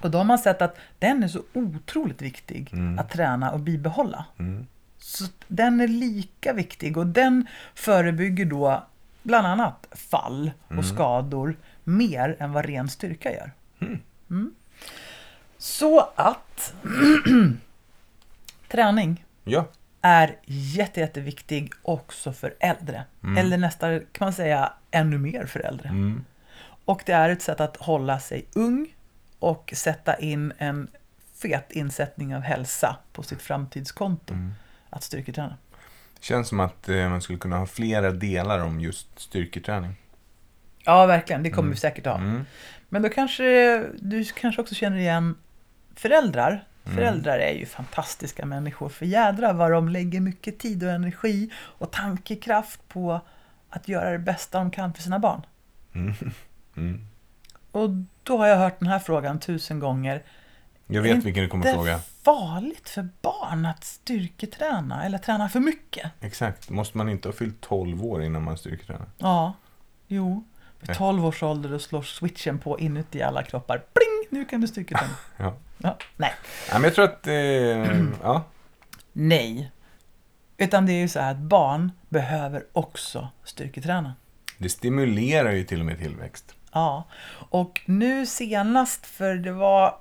Och 0.00 0.10
då 0.10 0.18
har 0.18 0.24
man 0.24 0.38
sett 0.38 0.62
att 0.62 0.76
den 0.98 1.22
är 1.22 1.28
så 1.28 1.42
otroligt 1.52 2.22
viktig 2.22 2.70
Mm. 2.72 2.98
att 2.98 3.10
träna 3.10 3.50
och 3.50 3.60
bibehålla. 3.60 4.24
Mm. 4.38 4.66
Så 4.98 5.24
den 5.48 5.80
är 5.80 5.88
lika 5.88 6.52
viktig 6.52 6.96
och 6.96 7.06
den 7.06 7.46
förebygger 7.74 8.44
då 8.44 8.86
bland 9.22 9.46
annat 9.46 9.86
fall 9.90 10.50
och 10.68 10.84
skador 10.84 11.56
mer 11.84 12.36
än 12.38 12.52
vad 12.52 12.64
ren 12.64 12.88
styrka 12.88 13.32
gör. 13.32 13.50
Mm. 15.62 15.66
Så 15.78 16.00
att 16.16 16.74
träning 18.68 19.24
Ja. 19.44 19.64
är 20.00 20.36
jätte, 20.46 21.00
jätteviktig 21.00 21.72
också 21.82 22.32
för 22.32 22.54
äldre. 22.60 23.04
Eller 23.38 23.58
nästan 23.58 24.00
kan 24.12 24.26
man 24.26 24.32
säga 24.32 24.72
ännu 24.90 25.18
mer 25.18 25.46
för 25.46 25.60
äldre. 25.60 25.88
Mm. 25.88 26.24
Och 26.84 27.02
det 27.06 27.12
är 27.12 27.28
ett 27.30 27.42
sätt 27.42 27.60
att 27.60 27.76
hålla 27.76 28.18
sig 28.18 28.46
ung 28.54 28.94
och 29.38 29.72
sätta 29.76 30.18
in 30.18 30.52
en 30.58 30.88
fet 31.34 31.72
insättning 31.72 32.36
av 32.36 32.42
hälsa 32.42 32.96
på 33.12 33.22
sitt 33.22 33.42
framtidskonto. 33.42 34.34
Att 34.90 35.02
styrketräna. 35.02 35.56
Känns 36.20 36.48
som 36.48 36.60
att 36.60 36.88
eh, 36.88 37.08
man 37.08 37.22
skulle 37.22 37.38
kunna 37.38 37.58
ha 37.58 37.66
flera 37.66 38.10
delar 38.10 38.58
om 38.58 38.80
just 38.80 39.18
styrketräning. 39.18 39.96
Ja, 40.84 41.06
verkligen. 41.06 41.42
Det 41.42 41.50
kommer 41.50 41.70
vi 41.70 41.76
säkert 41.76 42.06
ha. 42.06 42.14
Mm. 42.16 42.44
Men 42.88 43.02
då 43.02 43.08
kanske 43.08 43.44
du 43.98 44.24
kanske 44.24 44.60
också 44.62 44.74
känner 44.74 44.96
igen 44.96 45.34
föräldrar. 45.96 46.64
Föräldrar 46.84 47.38
är 47.38 47.52
ju 47.52 47.66
fantastiska 47.66 48.46
människor. 48.46 48.88
För 48.88 49.06
jädra 49.06 49.52
vad 49.52 49.70
de 49.72 49.88
lägger 49.88 50.20
mycket 50.20 50.58
tid 50.58 50.84
och 50.84 50.90
energi 50.90 51.50
och 51.56 51.90
tankekraft 51.90 52.88
på 52.88 53.20
att 53.70 53.88
göra 53.88 54.10
det 54.10 54.18
bästa 54.18 54.58
de 54.58 54.70
kan 54.70 54.94
för 54.94 55.02
sina 55.02 55.18
barn. 55.18 55.42
Mm. 55.94 56.14
Och 57.72 57.90
då 58.22 58.38
har 58.38 58.46
jag 58.46 58.56
hört 58.56 58.78
den 58.78 58.88
här 58.88 58.98
frågan 58.98 59.40
tusen 59.40 59.78
gånger. 59.78 60.22
Jag 60.86 61.02
vet 61.02 61.24
vilken 61.24 61.42
du 61.42 61.48
kommer 61.48 61.64
Det 61.64 61.72
fråga. 61.74 61.98
farligt 62.22 62.88
för 62.88 63.08
barn 63.22 63.66
att 63.66 63.84
styrketräna 63.84 65.04
eller 65.04 65.18
träna 65.18 65.48
för 65.48 65.60
mycket. 65.60 66.10
Exakt. 66.20 66.70
Måste 66.70 66.98
man 66.98 67.08
inte 67.08 67.28
ha 67.28 67.32
fyllt 67.32 67.60
12 67.60 68.04
år 68.04 68.22
innan 68.22 68.42
man 68.42 68.58
styrketränar? 68.58 69.06
Ja, 69.18 69.52
jo. 70.06 70.44
Vid 70.80 70.88
Nej. 70.88 70.96
12 70.96 71.26
års 71.26 71.42
ålder 71.42 71.70
då 71.70 71.78
slår 71.78 72.02
switchen 72.02 72.58
på 72.58 72.78
inuti 72.80 73.22
alla 73.22 73.42
kroppar. 73.42 73.78
Pling! 73.78 74.38
Nu 74.40 74.44
kan 74.44 74.60
du 74.60 74.68
styrketräna. 74.68 75.14
Ja. 75.36 75.54
Ja, 75.82 75.96
nej. 76.16 76.32
ja 76.68 76.74
men 76.74 76.84
jag 76.84 76.94
tror 76.94 77.04
att... 77.04 77.26
Eh, 77.26 77.34
ja. 78.22 78.44
Nej. 79.12 79.70
Utan 80.56 80.86
det 80.86 80.92
är 80.92 81.00
ju 81.00 81.08
så 81.08 81.20
här 81.20 81.30
att 81.30 81.38
barn 81.38 81.92
behöver 82.08 82.64
också 82.72 83.28
styrketräna. 83.44 84.14
Det 84.58 84.68
stimulerar 84.68 85.52
ju 85.52 85.64
till 85.64 85.80
och 85.80 85.86
med 85.86 85.98
tillväxt. 85.98 86.54
Ja, 86.72 87.04
och 87.50 87.80
nu 87.86 88.26
senast, 88.26 89.06
för 89.06 89.34
det 89.34 89.52
var 89.52 89.98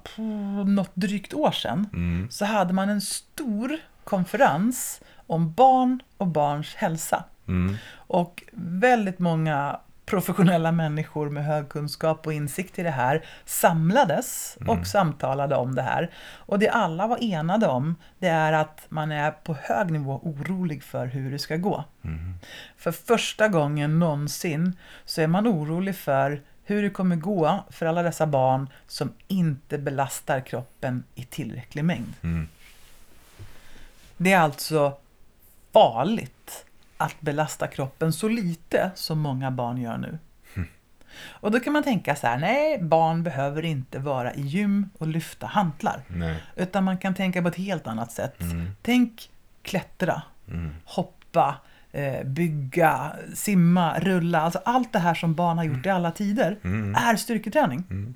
något 0.65 0.91
drygt 0.93 1.33
år 1.33 1.51
sedan, 1.51 1.89
Mm. 1.93 2.27
så 2.31 2.45
hade 2.45 2.73
man 2.73 2.89
en 2.89 3.01
stor 3.01 3.77
konferens 4.03 5.01
om 5.27 5.53
barn 5.53 5.99
och 6.17 6.27
barns 6.27 6.75
hälsa. 6.75 7.23
Mm. 7.47 7.75
Och 7.93 8.43
väldigt 8.53 9.19
många 9.19 9.79
professionella 10.11 10.71
människor 10.71 11.29
med 11.29 11.45
hög 11.45 11.69
kunskap 11.69 12.27
och 12.27 12.33
insikt 12.33 12.79
i 12.79 12.83
det 12.83 12.91
här 12.91 13.25
samlades 13.45 14.57
och 14.67 14.87
samtalade 14.87 15.55
om 15.55 15.75
det 15.75 15.81
här. 15.81 16.11
Och 16.35 16.59
det 16.59 16.69
alla 16.69 17.07
var 17.07 17.17
enade 17.21 17.67
om, 17.67 17.95
det 18.19 18.27
är 18.27 18.53
att 18.53 18.85
man 18.89 19.11
är 19.11 19.31
på 19.31 19.53
hög 19.61 19.91
nivå 19.91 20.19
orolig 20.23 20.83
för 20.83 21.05
hur 21.05 21.31
det 21.31 21.39
ska 21.39 21.55
gå. 21.55 21.83
För 22.77 22.91
första 22.91 23.47
gången 23.47 23.99
någonsin 23.99 24.77
så 25.05 25.21
är 25.21 25.27
man 25.27 25.47
orolig 25.47 25.95
för 25.95 26.41
hur 26.63 26.83
det 26.83 26.89
kommer 26.89 27.15
gå 27.15 27.65
för 27.69 27.85
alla 27.85 28.03
dessa 28.03 28.27
barn 28.27 28.69
som 28.87 29.13
inte 29.27 29.77
belastar 29.77 30.39
kroppen 30.39 31.03
i 31.15 31.23
tillräcklig 31.23 31.85
mängd. 31.85 32.13
Mm. 32.21 32.47
Det 34.17 34.31
är 34.31 34.39
alltså 34.39 34.97
farligt 35.73 36.65
att 37.01 37.21
belasta 37.21 37.67
kroppen 37.67 38.13
så 38.13 38.27
lite 38.27 38.91
som 38.95 39.19
många 39.19 39.51
barn 39.51 39.77
gör 39.77 39.97
nu. 39.97 40.17
Och 41.29 41.51
då 41.51 41.59
kan 41.59 41.73
man 41.73 41.83
tänka 41.83 42.15
så 42.15 42.27
här, 42.27 42.37
nej, 42.37 42.83
barn 42.83 43.23
behöver 43.23 43.65
inte 43.65 43.99
vara 43.99 44.33
i 44.33 44.41
gym 44.41 44.89
och 44.97 45.07
lyfta 45.07 45.47
hantlar. 45.47 46.01
Nej. 46.07 46.35
Utan 46.55 46.83
man 46.83 46.97
kan 46.97 47.13
tänka 47.13 47.41
på 47.41 47.47
ett 47.47 47.55
helt 47.55 47.87
annat 47.87 48.11
sätt. 48.11 48.41
Mm. 48.41 48.67
Tänk 48.81 49.29
klättra, 49.61 50.21
Mm. 50.47 50.75
hoppa, 50.85 51.55
eh, 51.91 52.23
bygga, 52.23 53.11
simma, 53.33 53.99
rulla. 53.99 54.41
Alltså 54.41 54.61
allt 54.65 54.93
det 54.93 54.99
här 54.99 55.13
som 55.13 55.33
barn 55.33 55.57
har 55.57 55.65
gjort 55.65 55.85
i 55.85 55.89
alla 55.89 56.11
tider 56.11 56.57
Mm. 56.63 56.95
är 56.95 57.15
styrketräning. 57.15 57.83
Mm. 57.89 58.15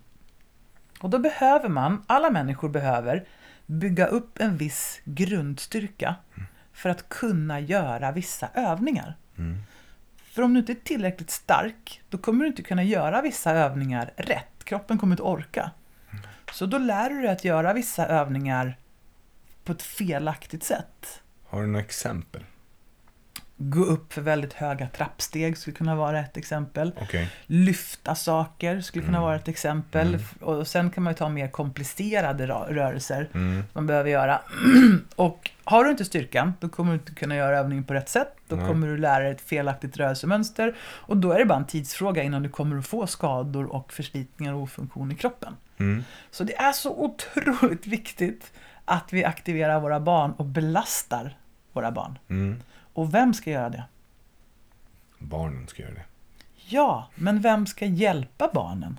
Och 0.99 1.09
då 1.09 1.19
behöver 1.19 1.69
man, 1.69 2.03
alla 2.07 2.29
människor 2.29 2.69
behöver, 2.69 3.23
bygga 3.65 4.05
upp 4.05 4.39
en 4.39 4.57
viss 4.57 5.01
grundstyrka 5.05 6.15
för 6.76 6.89
att 6.89 7.09
kunna 7.09 7.59
göra 7.59 8.11
vissa 8.11 8.49
övningar. 8.53 9.17
Mm. 9.38 9.57
För 10.17 10.41
om 10.41 10.53
du 10.53 10.59
inte 10.59 10.71
är 10.71 10.84
tillräckligt 10.84 11.30
stark, 11.30 12.01
då 12.09 12.17
kommer 12.17 12.43
du 12.43 12.47
inte 12.47 12.63
kunna 12.63 12.84
göra 12.84 13.21
vissa 13.21 13.51
övningar 13.51 14.13
rätt. 14.17 14.63
Kroppen 14.63 14.97
kommer 14.97 15.13
inte 15.13 15.23
orka. 15.23 15.71
Så 16.51 16.65
då 16.65 16.78
lär 16.78 17.09
du 17.09 17.21
dig 17.21 17.32
att 17.32 17.45
göra 17.45 17.73
vissa 17.73 18.07
övningar 18.07 18.78
på 19.63 19.71
ett 19.71 19.82
felaktigt 19.82 20.63
sätt. 20.63 21.21
Har 21.43 21.61
du 21.61 21.67
några 21.67 21.86
exempel? 21.86 22.43
Gå 23.58 23.84
upp 23.84 24.14
för 24.14 24.22
väldigt 24.22 24.53
höga 24.53 24.88
trappsteg 24.88 25.58
skulle 25.58 25.76
kunna 25.76 25.95
vara 25.95 26.20
ett 26.20 26.38
exempel. 26.38 26.91
Okej. 27.01 27.30
Lyfta 27.45 28.16
saker 28.16 28.82
skulle 28.82 29.06
kunna 29.06 29.22
vara 29.22 29.36
ett 29.36 29.47
exempel. 29.47 30.18
Och 30.41 30.68
sen 30.68 30.89
kan 30.89 31.03
man 31.03 31.14
ju 31.14 31.18
ta 31.18 31.30
mer 31.30 31.47
komplicerade 31.47 32.47
ra- 32.47 32.74
rörelser 32.74 33.30
Mm. 33.34 33.64
man 33.74 33.88
behöver 33.88 34.10
göra. 34.10 34.41
Och 35.16 35.49
har 35.64 35.84
du 35.84 35.91
inte 35.91 36.06
styrkan, 36.06 36.53
då 36.60 36.70
kommer 36.70 36.91
du 36.93 36.99
inte 36.99 37.12
kunna 37.12 37.36
göra 37.36 37.58
övningen 37.60 37.84
på 37.84 37.93
rätt 37.93 38.10
sätt. 38.10 38.36
Då 38.47 38.56
Nej. 38.56 38.68
kommer 38.68 38.88
du 38.88 38.97
lära 38.97 39.24
dig 39.24 39.32
ett 39.32 39.41
felaktigt 39.41 39.97
rörelsemönster. 39.97 40.76
Och 40.82 41.18
då 41.18 41.32
är 41.32 41.39
det 41.39 41.45
bara 41.45 41.58
en 41.60 41.66
tidsfråga 41.68 42.24
innan 42.24 42.43
du 42.43 42.49
kommer 42.49 42.78
att 42.78 42.88
få 42.88 43.08
skador 43.08 43.66
och 43.66 43.93
förslitningar 43.93 44.53
och 44.53 44.62
ofunktion 44.62 45.12
i 45.12 45.16
kroppen. 45.16 45.53
Mm. 45.78 46.03
Så 46.32 46.43
det 46.43 46.56
är 46.56 46.72
så 46.72 46.95
otroligt 47.03 47.88
viktigt 47.88 48.51
att 48.86 49.14
vi 49.14 49.24
aktiverar 49.26 49.80
våra 49.80 49.99
barn 49.99 50.32
och 50.32 50.45
belastar 50.45 51.38
våra 51.74 51.91
barn. 51.91 52.18
Mm. 52.30 52.62
Och 52.96 53.14
vem 53.14 53.34
ska 53.34 53.50
göra 53.52 53.70
det? 53.70 53.84
Barnen 55.20 55.68
ska 55.68 55.82
göra 55.82 55.93
det. 55.93 56.06
Ja, 56.68 57.10
men 57.16 57.41
vem 57.41 57.66
ska 57.66 57.86
hjälpa 57.86 58.50
barnen? 58.54 58.98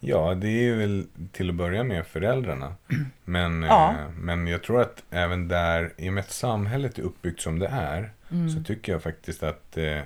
Ja, 0.00 0.34
det 0.34 0.48
är 0.68 0.76
väl 0.76 1.06
till 1.32 1.48
att 1.48 1.54
börja 1.54 1.84
med 1.84 2.06
föräldrarna. 2.06 2.74
Men, 3.24 3.62
Ja. 3.62 3.90
eh, 3.90 4.10
men 4.10 4.46
jag 4.46 4.62
tror 4.62 4.80
att 4.80 5.02
även 5.10 5.48
där, 5.48 5.92
i 5.96 6.08
och 6.08 6.12
med 6.12 6.20
att 6.20 6.30
samhället 6.32 6.98
är 6.98 7.02
uppbyggt 7.02 7.40
som 7.40 7.58
det 7.58 7.66
är, 7.68 8.10
Mm. 8.30 8.50
så 8.50 8.62
tycker 8.64 8.92
jag 8.92 9.02
faktiskt 9.02 9.42
att 9.42 9.76
eh, 9.76 10.00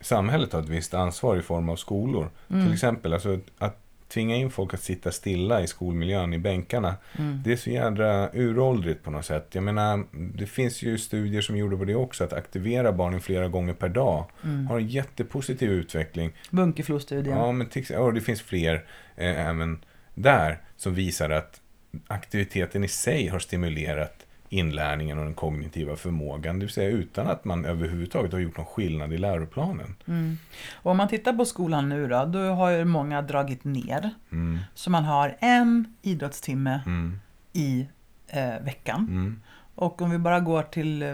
samhället 0.00 0.52
har 0.52 0.60
ett 0.60 0.68
visst 0.68 0.94
ansvar 0.94 1.36
i 1.36 1.42
form 1.42 1.68
av 1.68 1.76
skolor. 1.76 2.30
Mm. 2.50 2.64
Till 2.64 2.74
exempel, 2.74 3.12
alltså, 3.12 3.38
att 3.58 3.78
tvinga 4.10 4.36
in 4.36 4.50
folk 4.50 4.74
att 4.74 4.82
sitta 4.82 5.10
stilla 5.10 5.62
i 5.62 5.66
skolmiljön, 5.66 6.32
i 6.34 6.38
bänkarna. 6.38 6.94
Mm. 7.18 7.40
Det 7.44 7.52
är 7.52 7.56
så 7.56 7.70
jädra 7.70 8.30
uråldrigt 8.32 9.02
på 9.04 9.10
något 9.10 9.24
sätt. 9.24 9.48
Jag 9.52 9.64
menar, 9.64 10.04
det 10.38 10.46
finns 10.46 10.82
ju 10.82 10.98
studier 10.98 11.40
som 11.42 11.56
gjorde 11.56 11.76
på 11.76 11.84
det 11.84 11.94
också, 11.94 12.24
att 12.24 12.32
aktivera 12.32 12.92
barnen 12.92 13.20
flera 13.20 13.48
gånger 13.48 13.74
per 13.74 13.88
dag 13.88 14.24
Mm. 14.44 14.66
har 14.66 14.78
en 14.78 14.88
jättepositiv 14.88 15.70
utveckling. 15.70 16.32
Bunkeflostudien. 16.50 17.38
Ja, 17.38 17.52
men 17.52 17.68
och 17.98 18.14
det 18.14 18.20
finns 18.20 18.42
fler 18.42 18.74
eh, 19.16 19.48
även 19.48 19.84
där 20.14 20.58
som 20.76 20.94
visar 20.94 21.30
att 21.30 21.60
aktiviteten 22.06 22.84
i 22.84 22.88
sig 22.88 23.28
har 23.28 23.38
stimulerat 23.38 24.26
inlärningen 24.52 25.18
och 25.18 25.24
den 25.24 25.34
kognitiva 25.34 25.96
förmågan. 25.96 26.58
Det 26.58 26.64
vill 26.64 26.74
säga 26.74 26.88
utan 26.90 27.26
att 27.26 27.44
man 27.44 27.64
överhuvudtaget 27.64 28.32
har 28.32 28.38
gjort 28.40 28.56
någon 28.56 28.66
skillnad 28.66 29.12
i 29.12 29.18
läroplanen. 29.18 29.94
Mm. 30.06 30.38
Och 30.74 30.90
om 30.90 30.96
man 30.96 31.08
tittar 31.08 31.32
på 31.32 31.44
skolan 31.44 31.88
nu 31.88 32.08
då, 32.08 32.24
då 32.24 32.38
har 32.38 32.70
ju 32.70 32.84
många 32.84 33.22
dragit 33.22 33.64
ner. 33.64 34.10
Mm, 34.32 34.58
Så 34.74 34.90
man 34.90 35.04
har 35.04 35.36
en 35.40 35.94
idrottstimme 36.02 36.80
mm, 36.86 37.20
i 37.52 37.86
eh, 38.28 38.60
veckan. 38.64 39.06
mm, 39.10 39.40
Och 39.74 40.02
om 40.02 40.10
vi 40.10 40.18
bara 40.18 40.40
går 40.40 40.62
till 40.62 41.02
eh, 41.02 41.08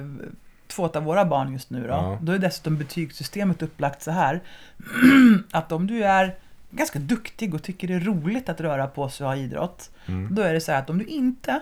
två 0.66 0.84
av 0.94 1.02
våra 1.04 1.24
barn 1.24 1.52
just 1.52 1.70
nu 1.70 1.80
då. 1.82 1.88
Ja. 1.88 2.18
Då 2.22 2.32
är 2.32 2.38
dessutom 2.38 2.76
betygssystemet 2.78 3.62
upplagt 3.62 4.02
så 4.02 4.10
här. 4.10 4.40
att 5.50 5.72
om 5.72 5.86
du 5.86 6.04
är 6.04 6.34
ganska 6.70 6.98
duktig 6.98 7.54
och 7.54 7.62
tycker 7.62 7.88
det 7.88 7.94
är 7.94 8.00
roligt 8.00 8.48
att 8.48 8.60
röra 8.60 8.86
på 8.86 9.08
sig 9.08 9.24
och 9.24 9.30
ha 9.32 9.36
idrott. 9.36 9.90
mm, 10.06 10.34
Då 10.34 10.42
är 10.42 10.52
det 10.54 10.60
så 10.60 10.72
här 10.72 10.78
att 10.78 10.90
om 10.90 10.98
du 10.98 11.04
inte 11.04 11.60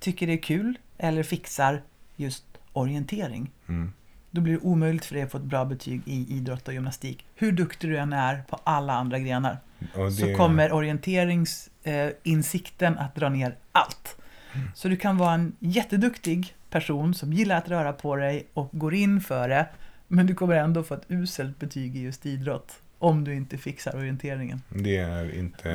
tycker 0.00 0.26
det 0.26 0.32
är 0.32 0.42
kul 0.42 0.78
eller 0.98 1.22
fixar 1.22 1.82
just 2.16 2.44
orientering. 2.72 3.50
mm. 3.68 3.92
Då 4.32 4.40
blir 4.40 4.52
det 4.52 4.58
omöjligt 4.60 5.04
för 5.04 5.14
dig 5.14 5.22
att 5.24 5.30
få 5.30 5.38
ett 5.38 5.44
bra 5.44 5.64
betyg 5.64 6.00
i 6.06 6.36
idrott 6.36 6.68
och 6.68 6.74
gymnastik. 6.74 7.26
Hur 7.34 7.52
duktig 7.52 7.90
du 7.90 7.98
än 7.98 8.12
är 8.12 8.42
på 8.48 8.58
alla 8.64 8.92
andra 8.92 9.18
grenar. 9.18 9.58
Och 9.94 10.12
Så 10.12 10.26
det- 10.26 10.34
kommer 10.34 10.72
orienteringsinsikten 10.72 12.98
att 12.98 13.14
dra 13.14 13.28
ner 13.28 13.56
allt. 13.72 14.16
Mm. 14.54 14.68
Så 14.74 14.88
du 14.88 14.96
kan 14.96 15.18
vara 15.18 15.34
en 15.34 15.52
jätteduktig 15.58 16.54
person 16.70 17.14
som 17.14 17.32
gillar 17.32 17.56
att 17.56 17.68
röra 17.68 17.92
på 17.92 18.16
dig 18.16 18.46
och 18.54 18.68
går 18.72 18.94
in 18.94 19.20
för 19.20 19.48
det. 19.48 19.66
Men 20.08 20.26
du 20.26 20.34
kommer 20.34 20.54
ändå 20.54 20.82
få 20.82 20.94
ett 20.94 21.04
uselt 21.08 21.58
betyg 21.58 21.96
i 21.96 22.00
just 22.00 22.26
idrott. 22.26 22.80
Om 23.02 23.24
du 23.24 23.34
inte 23.34 23.58
fixar 23.58 23.96
orienteringen. 23.96 24.62
Det 24.68 24.96
är 24.96 25.38
inte, 25.38 25.68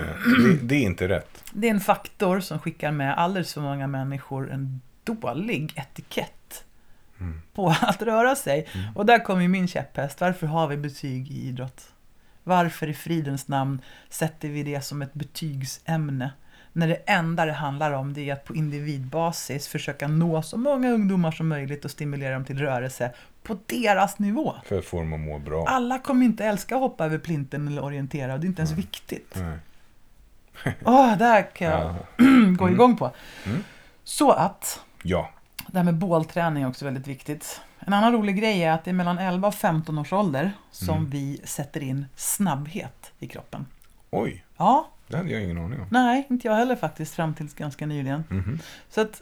det, 0.44 0.60
det 0.62 0.76
är 0.76 0.82
inte 0.82 1.08
rätt. 1.08 1.44
Det 1.54 1.68
är 1.68 1.72
en 1.72 1.80
faktor 1.80 2.40
som 2.40 2.60
skickar 2.60 2.92
med 2.92 3.18
alldeles 3.18 3.54
för 3.54 3.62
många 3.62 3.88
människor 3.88 4.52
en 4.52 4.82
dålig 5.04 5.74
etikett 5.76 6.32
Mm. 7.20 7.42
på 7.54 7.76
att 7.82 8.02
röra 8.02 8.36
sig. 8.36 8.68
Och 8.96 9.06
där 9.06 9.20
kommer 9.20 9.42
ju 9.42 9.48
min 9.48 9.68
käpphäst. 9.68 10.22
Varför 10.22 10.48
har 10.48 10.68
vi 10.68 10.78
betyg 10.78 11.32
i 11.32 11.48
idrott? 11.48 11.88
Varför 12.44 12.88
i 12.88 12.94
fridens 12.94 13.48
namn 13.48 13.82
sätter 14.10 14.50
vi 14.50 14.64
det 14.64 14.82
som 14.82 15.02
ett 15.02 15.14
betygsämne? 15.14 16.32
När 16.78 16.88
det 16.88 16.96
enda 17.06 17.46
det 17.46 17.54
handlar 17.54 17.92
om 17.92 18.14
det 18.14 18.30
är 18.30 18.34
att 18.34 18.44
på 18.46 18.56
individbasis 18.56 19.68
försöka 19.68 20.08
nå 20.08 20.42
så 20.42 20.58
många 20.58 20.92
ungdomar 20.92 21.32
som 21.32 21.48
möjligt 21.48 21.86
och 21.86 21.92
stimulera 21.92 22.34
dem 22.34 22.46
till 22.46 22.60
rörelse 22.60 23.12
på 23.44 23.58
deras 23.66 24.20
nivå. 24.20 24.56
För 24.66 24.80
att 24.80 24.86
få 24.86 24.98
dem 25.00 25.14
att 25.14 25.20
må 25.20 25.40
bra. 25.40 25.66
Alla 25.68 26.00
kommer 26.00 26.26
inte 26.26 26.46
älska 26.46 26.76
att 26.76 26.82
hoppa 26.82 27.06
över 27.06 27.18
plinten 27.18 27.68
eller 27.68 27.84
orientera 27.84 28.34
och 28.34 28.40
det 28.40 28.46
är 28.46 28.48
inte 28.50 28.62
ens 28.62 28.72
viktigt. 28.72 29.36
Nej. 29.36 29.58
Åh, 30.86 31.18
det 31.18 31.26
här 31.26 31.42
kan 31.56 31.68
jag 31.68 31.82
Ja. 32.18 32.26
gå 32.58 32.70
igång 32.70 32.98
på. 32.98 33.12
Mm. 33.46 33.64
Så 34.04 34.32
att, 34.32 34.82
ja. 35.04 35.30
det 35.68 35.78
här 35.78 35.84
med 35.86 35.96
bålträning 35.96 36.64
är 36.64 36.68
också 36.68 36.86
väldigt 36.86 37.08
viktigt. 37.08 37.62
En 37.80 37.94
annan 37.94 38.14
rolig 38.14 38.38
grej 38.40 38.64
är 38.64 38.72
att 38.72 38.84
det 38.84 38.92
är 38.92 38.94
mellan 38.94 39.18
11 39.18 39.48
och 39.48 39.56
15 39.56 39.98
års 39.98 40.14
ålder 40.14 40.52
som 40.72 40.98
Mm. 40.98 41.10
vi 41.10 41.42
sätter 41.44 41.84
in 41.84 42.06
snabbhet 42.16 43.12
i 43.20 43.28
kroppen. 43.28 43.66
Oj, 44.12 44.46
Ja, 44.58 44.88
det 45.08 45.18
hade 45.18 45.30
jag 45.30 45.44
ingen 45.44 45.58
aning 45.58 45.80
om. 45.82 45.88
nej, 45.92 46.28
inte 46.30 46.48
jag 46.48 46.56
heller 46.56 46.76
faktiskt 46.76 47.16
fram 47.16 47.34
tills 47.34 47.54
ganska 47.54 47.86
nyligen. 47.86 48.24
Mhm. 48.30 48.60
Så 48.90 49.02
att 49.02 49.22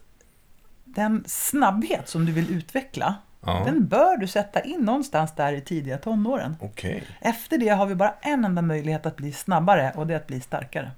den 0.83 1.23
snabbhet 1.27 2.09
som 2.09 2.25
du 2.25 2.31
vill 2.31 2.51
utveckla, 2.51 3.15
Ja, 3.45 3.61
den 3.65 3.87
bör 3.87 4.17
du 4.17 4.27
sätta 4.27 4.61
in 4.61 4.79
någonstans 4.79 5.35
där 5.35 5.53
i 5.53 5.61
tidiga 5.61 5.97
tonåren. 5.97 6.55
okej. 6.61 7.03
Efter 7.21 7.57
det 7.57 7.69
har 7.69 7.85
vi 7.85 7.95
bara 7.95 8.13
en 8.21 8.45
enda 8.45 8.61
möjlighet 8.61 9.05
att 9.05 9.15
bli 9.15 9.31
snabbare 9.31 9.91
och 9.95 10.07
det 10.07 10.13
är 10.13 10.17
att 10.17 10.27
bli 10.27 10.41
starkare. 10.41 10.91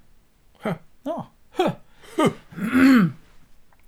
Huh. 0.62 0.74
Ja. 1.02 1.26
Huh. 1.56 1.70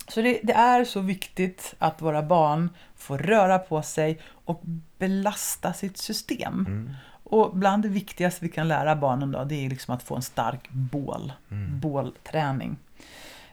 Så 0.08 0.22
det, 0.22 0.40
det 0.42 0.52
är 0.52 0.84
så 0.84 1.00
viktigt 1.00 1.74
att 1.78 2.02
våra 2.02 2.22
barn 2.22 2.70
får 2.96 3.18
röra 3.18 3.58
på 3.58 3.82
sig 3.82 4.20
och 4.44 4.62
belasta 4.98 5.72
sitt 5.72 5.96
system. 5.98 6.64
Mm. 6.68 6.94
Och 7.28 7.56
bland 7.56 7.82
det 7.82 7.88
viktigaste 7.88 8.44
vi 8.44 8.50
kan 8.50 8.68
lära 8.68 8.96
barnen 8.96 9.32
då, 9.32 9.44
det 9.44 9.66
är 9.66 9.70
liksom 9.70 9.94
att 9.94 10.02
få 10.02 10.16
en 10.16 10.22
stark 10.22 10.68
bål. 10.70 11.32
Mm. 11.50 11.80
Bålträning. 11.80 12.76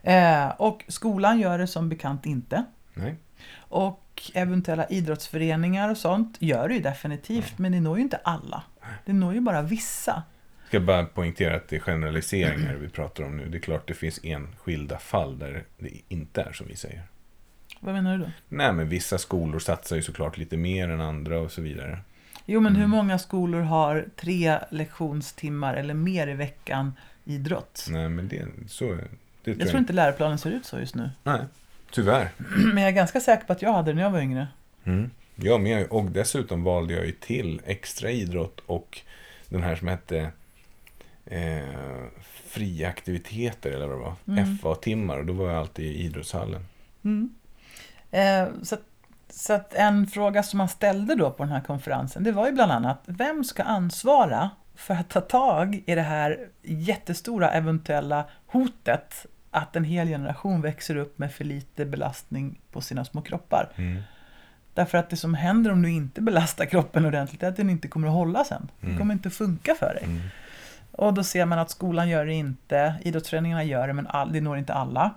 Eh, 0.04 0.48
och 0.48 0.84
skolan 0.88 1.40
gör 1.40 1.58
det 1.58 1.68
som 1.68 1.90
bekant 1.90 2.26
inte. 2.26 2.64
Nej. 2.94 3.16
Och 3.58 4.32
eventuella 4.34 4.86
idrottsföreningar 4.86 5.92
och 5.92 5.98
sånt 5.98 6.38
gör 6.40 6.68
det 6.68 6.74
ju 6.74 6.82
definitivt, 6.82 7.58
men 7.58 7.72
det 7.72 7.80
når 7.80 7.98
ju 7.98 8.04
inte 8.04 8.18
alla. 8.24 8.64
Det 9.06 9.14
når 9.14 9.34
ju 9.34 9.40
bara 9.40 9.62
vissa. 9.62 10.24
Ska 10.68 10.80
bara 10.80 11.06
poängtera 11.06 11.56
att 11.56 11.68
det 11.68 11.76
är 11.76 11.80
generaliseringar 11.80 12.74
vi 12.74 12.90
pratar 12.90 13.24
om 13.24 13.38
nu. 13.38 13.50
Det 13.50 13.58
är 13.58 13.60
klart 13.60 13.88
det 13.88 13.94
finns 13.94 14.20
enskilda 14.24 14.98
fall 14.98 15.40
där 15.40 15.64
det 15.78 15.90
inte 16.08 16.42
är 16.42 16.54
som 16.54 16.68
vi 16.68 16.76
säger. 16.76 17.04
Vad 17.80 17.94
menar 17.94 18.18
du 18.18 18.24
då? 18.24 18.32
Nej, 18.50 18.74
men 18.74 18.90
vissa 18.90 19.18
skolor 19.18 19.60
satsar 19.60 19.96
ju 19.96 20.02
såklart 20.02 20.38
lite 20.38 20.58
mer 20.58 20.90
än 20.90 21.02
andra 21.02 21.40
och 21.40 21.52
så 21.52 21.62
vidare. 21.62 22.00
Jo, 22.46 22.60
men 22.60 22.72
Mm. 22.72 22.82
hur 22.82 22.88
många 22.88 23.20
skolor 23.20 23.62
har 23.62 24.06
tre 24.16 24.60
lektionstimmar 24.72 25.74
eller 25.74 25.94
mer 25.94 26.28
i 26.28 26.34
veckan 26.34 26.94
idrott? 27.26 27.86
Nej, 27.90 28.10
men 28.10 28.28
det, 28.28 28.46
så, 28.68 28.86
det 28.86 28.98
tror 29.44 29.60
Jag 29.60 29.68
tror 29.68 29.80
inte 29.80 29.94
läroplanen 29.94 30.38
ser 30.38 30.52
ut 30.52 30.66
så 30.66 30.80
just 30.80 30.96
nu. 30.96 31.10
Nej, 31.24 31.40
tyvärr. 31.92 32.30
Men 32.74 32.84
jag 32.84 32.88
är 32.92 32.96
ganska 32.96 33.20
säker 33.20 33.46
på 33.46 33.54
att 33.54 33.62
jag 33.62 33.74
hade 33.74 33.92
det 33.92 33.96
när 33.96 34.02
jag 34.04 34.10
var 34.12 34.20
yngre. 34.22 34.48
Mm. 34.84 35.10
Ja, 35.36 35.58
men 35.58 35.72
jag, 35.72 35.94
och 35.94 36.06
dessutom 36.12 36.64
valde 36.64 36.94
jag 36.94 37.06
ju 37.06 37.12
till 37.12 37.62
extra 37.66 38.12
idrott 38.12 38.60
och 38.66 39.02
den 39.50 39.64
här 39.64 39.76
som 39.76 39.88
hette 39.88 40.32
eh, 41.26 42.04
fria 42.46 42.90
aktiviteter 42.90 43.72
eller 43.72 43.88
vad 43.88 43.98
det 43.98 44.02
var. 44.04 44.16
Mm. 44.28 44.58
FA-timmar 44.58 45.18
och 45.18 45.26
då 45.26 45.34
var 45.34 45.50
jag 45.50 45.58
alltid 45.58 45.86
i 45.86 45.96
idrottshallen. 46.04 46.66
Mm. 47.04 47.30
Eh, 48.12 48.48
så, 48.64 48.78
så 49.38 49.54
att 49.54 49.74
en 49.74 50.08
fråga 50.08 50.44
som 50.44 50.58
man 50.58 50.68
ställde 50.70 51.16
då 51.16 51.32
på 51.32 51.44
den 51.44 51.52
här 51.52 51.62
konferensen, 51.62 52.24
det 52.24 52.32
var 52.32 52.46
ju 52.46 52.52
bland 52.52 52.72
annat, 52.72 53.04
vem 53.06 53.44
ska 53.44 53.64
ansvara 53.64 54.50
för 54.76 54.94
att 54.94 55.10
ta 55.10 55.22
tag 55.22 55.84
i 55.86 55.96
det 55.96 56.02
här 56.02 56.38
jättestora 56.64 57.52
eventuella 57.52 58.26
hotet 58.48 59.26
att 59.52 59.76
en 59.76 59.84
hel 59.84 60.08
generation 60.08 60.62
växer 60.62 60.96
upp 60.96 61.18
med 61.20 61.34
för 61.34 61.44
lite 61.44 61.86
belastning 61.86 62.60
på 62.72 62.82
sina 62.82 63.06
små 63.06 63.22
kroppar? 63.22 63.70
Mm. 63.76 64.02
Därför 64.74 64.98
att 64.98 65.10
det 65.10 65.16
som 65.18 65.34
händer 65.34 65.72
om 65.72 65.82
du 65.82 65.90
inte 65.92 66.22
belastar 66.22 66.66
kroppen 66.66 67.06
ordentligt 67.06 67.44
är 67.44 67.48
att 67.48 67.56
den 67.58 67.70
inte 67.70 67.88
kommer 67.88 68.08
att 68.08 68.14
hålla 68.14 68.44
sen. 68.44 68.72
Det 68.80 68.88
Mm. 68.88 68.98
kommer 69.00 69.14
inte 69.14 69.28
att 69.28 69.34
funka 69.34 69.76
för 69.76 69.94
dig. 69.94 70.04
Mm. 70.04 70.22
Och 70.92 71.14
då 71.14 71.24
ser 71.24 71.46
man 71.46 71.60
att 71.60 71.70
skolan 71.70 72.10
gör 72.10 72.26
det 72.26 72.34
inte, 72.34 72.94
idrottsföreningarna 73.02 73.64
gör 73.64 73.88
det 73.88 73.94
men 73.94 74.08
all, 74.08 74.32
det 74.34 74.42
når 74.42 74.58
inte 74.58 74.74
alla. 74.74 75.14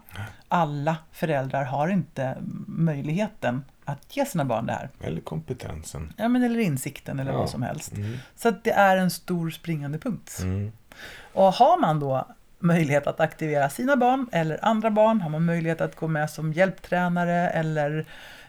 Alla 0.49 0.97
föräldrar 1.13 1.65
har 1.65 1.89
inte 1.89 2.37
möjligheten 2.67 3.65
att 3.89 4.17
ge 4.17 4.25
sina 4.27 4.45
barn 4.45 4.67
det 4.67 4.73
här. 4.73 4.89
Eller 5.01 5.21
kompetensen. 5.21 6.13
Ja, 6.17 6.29
men 6.29 6.43
eller 6.43 6.59
insikten 6.59 7.21
eller 7.21 7.33
Ja. 7.33 7.39
vad 7.39 7.51
som 7.51 7.63
helst. 7.63 7.93
Mm. 7.93 8.17
Så 8.37 8.49
att 8.49 8.65
det 8.65 8.71
är 8.73 8.97
en 8.97 9.11
stor 9.11 9.51
springande 9.51 9.99
punkt. 9.99 10.39
Mm. 10.43 10.73
Och 11.33 11.53
har 11.53 11.81
man 11.81 12.01
då 12.01 12.29
möjlighet 12.59 13.07
att 13.07 13.21
aktivera 13.21 13.71
sina 13.71 13.97
barn 13.97 14.29
eller 14.33 14.65
andra 14.65 14.91
barn, 14.91 15.21
har 15.21 15.31
man 15.31 15.45
möjlighet 15.45 15.81
att 15.81 15.97
gå 15.97 16.09
med 16.09 16.31
som 16.31 16.53
hjälptränare 16.53 17.49
eller 17.51 18.07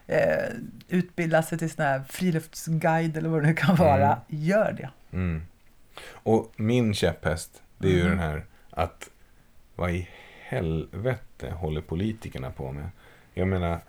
eh, 0.07 0.45
utbilda 0.87 1.43
sig 1.43 1.57
till 1.57 1.69
sån 1.71 1.85
här 1.85 2.01
friluftsguide 2.09 3.17
eller 3.17 3.29
vad 3.29 3.41
det 3.41 3.47
nu 3.47 3.53
kan 3.53 3.75
vara, 3.75 4.05
Mm. 4.07 4.19
gör 4.27 4.71
det. 4.71 4.89
Mm. 5.17 5.41
Och 6.11 6.51
min 6.55 6.93
käpphäst, 6.93 7.61
det 7.77 7.87
är 7.87 7.91
ju 7.91 7.99
Mhm. 8.03 8.09
den 8.09 8.19
här 8.19 8.45
att 8.69 9.09
vad 9.75 9.91
i 9.91 10.07
helvete 10.43 11.51
håller 11.51 11.81
politikerna 11.81 12.51
på 12.51 12.71
med? 12.71 12.89
Jag 13.33 13.47
menar, 13.47 13.79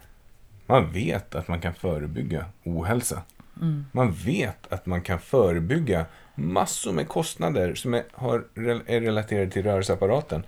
man 0.71 0.93
vet 0.93 1.35
att 1.35 1.49
man 1.49 1.61
kan 1.61 1.75
förebygga 1.75 2.45
ohälsa. 2.65 3.23
Mm. 3.61 3.85
Man 3.93 4.13
vet 4.13 4.73
att 4.73 4.87
man 4.87 5.03
kan 5.03 5.19
förebygga 5.19 6.07
massor 6.35 6.93
med 6.93 7.09
kostnader 7.09 7.75
som 7.75 7.95
är, 7.95 8.05
har, 8.13 8.45
är 8.87 9.01
relaterade 9.01 9.51
till 9.51 9.63
rörelseapparaten. 9.63 10.43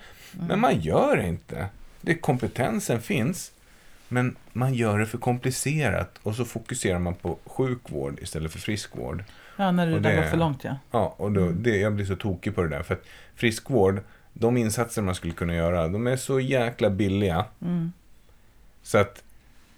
Men 0.48 0.60
man 0.60 0.80
gör 0.80 1.16
det 1.16 1.28
inte. 1.28 1.66
Det, 2.00 2.14
kompetensen 2.14 3.00
finns, 3.00 3.52
men 4.08 4.36
man 4.52 4.74
gör 4.74 4.98
det 4.98 5.06
för 5.06 5.18
komplicerat 5.18 6.18
och 6.22 6.34
så 6.34 6.44
fokuserar 6.44 6.98
man 6.98 7.14
på 7.14 7.38
sjukvård 7.46 8.18
istället 8.20 8.52
för 8.52 8.58
friskvård. 8.58 9.24
Ja, 9.56 9.70
när 9.70 9.86
det 9.86 10.00
där 10.00 10.10
det- 10.10 10.16
går 10.16 10.22
för 10.22 10.36
långt 10.36 10.64
ja. 10.64 10.76
Ja, 10.90 11.14
och 11.16 11.32
då, 11.32 11.50
det, 11.50 11.76
jag 11.76 11.92
blir 11.92 12.06
så 12.06 12.16
tokig 12.16 12.54
på 12.54 12.62
det 12.62 12.68
där. 12.68 12.82
För 12.82 12.94
att 12.94 13.04
friskvård, 13.34 14.00
de 14.32 14.56
insatser 14.56 15.02
man 15.02 15.14
skulle 15.14 15.32
kunna 15.32 15.54
göra, 15.54 15.88
de 15.88 16.06
är 16.06 16.16
så 16.16 16.40
jäkla 16.40 16.90
billiga. 16.90 17.44
Mm. 17.62 17.92
Så 18.82 18.98
att 18.98 19.22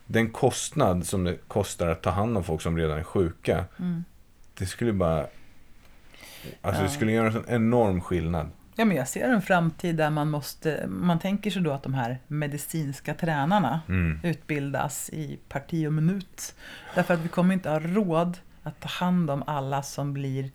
den 0.06 0.31
kostnad 0.31 1.06
som 1.06 1.24
det 1.24 1.36
kostar 1.48 1.86
att 1.89 2.02
ta 2.02 2.10
hand 2.10 2.36
om 2.36 2.44
folk 2.44 2.62
som 2.62 2.76
redan 2.78 2.98
är 2.98 3.02
sjuka, 3.02 3.64
Mm. 3.78 4.05
det 4.59 4.66
skulle 4.66 4.93
bara... 4.93 5.26
Alltså 6.62 6.82
Ja. 6.82 6.86
det 6.89 6.89
skulle 6.94 7.12
göra 7.12 7.26
en 7.26 7.32
sån 7.32 7.44
enorm 7.48 8.01
skillnad. 8.01 8.51
Ja, 8.76 8.85
men 8.85 8.97
jag 8.97 9.09
ser 9.09 9.28
en 9.28 9.43
framtid 9.43 9.97
där 9.97 10.10
man 10.10 10.31
måste, 10.31 10.86
man 10.89 11.18
tänker 11.18 11.51
sig 11.51 11.62
då 11.62 11.72
att 11.72 11.82
de 11.82 11.94
här 11.94 12.18
medicinska 12.26 13.14
tränarna 13.14 13.81
Mm. 13.89 14.20
utbildas 14.22 15.10
i 15.10 15.39
parti 15.48 15.86
och 15.86 15.93
minut. 15.93 16.55
Därför 16.94 17.14
att 17.14 17.20
vi 17.20 17.28
kommer 17.28 17.55
inte 17.55 17.70
ha 17.70 17.78
råd 17.81 18.39
att 18.62 18.81
ta 18.81 18.89
hand 18.89 19.31
om 19.31 19.43
alla 19.47 19.82
som 19.82 20.12
blir 20.12 20.51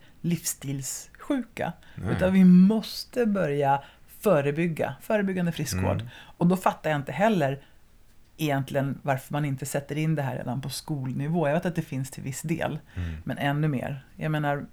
livsstilssjuka. 0.70 1.72
Nej. 1.94 2.12
Utan 2.16 2.32
vi 2.32 2.44
måste 2.44 3.26
börja 3.26 3.82
förebygga, 4.20 4.94
förebyggande 5.00 5.52
friskvård. 5.52 5.94
Mm. 6.00 6.08
Och 6.36 6.46
då 6.46 6.56
fattar 6.56 6.90
jag 6.90 6.96
inte 6.98 7.12
heller 7.12 7.60
egentligen 8.42 8.98
varför 9.02 9.32
man 9.32 9.44
inte 9.44 9.66
sätter 9.66 9.98
in 9.98 10.14
det 10.14 10.22
här 10.22 10.36
redan 10.36 10.60
på 10.60 10.68
skolnivå. 10.70 11.46
Jag 11.48 11.54
vet 11.54 11.66
att 11.66 11.74
det 11.74 11.82
finns 11.82 12.10
till 12.10 12.22
viss 12.22 12.42
del, 12.42 12.78
Mm. 12.96 13.14
men 13.24 13.38
ännu 13.38 13.68
mer. 13.68 14.04
Jag 14.16 14.32
menar, 14.32 14.66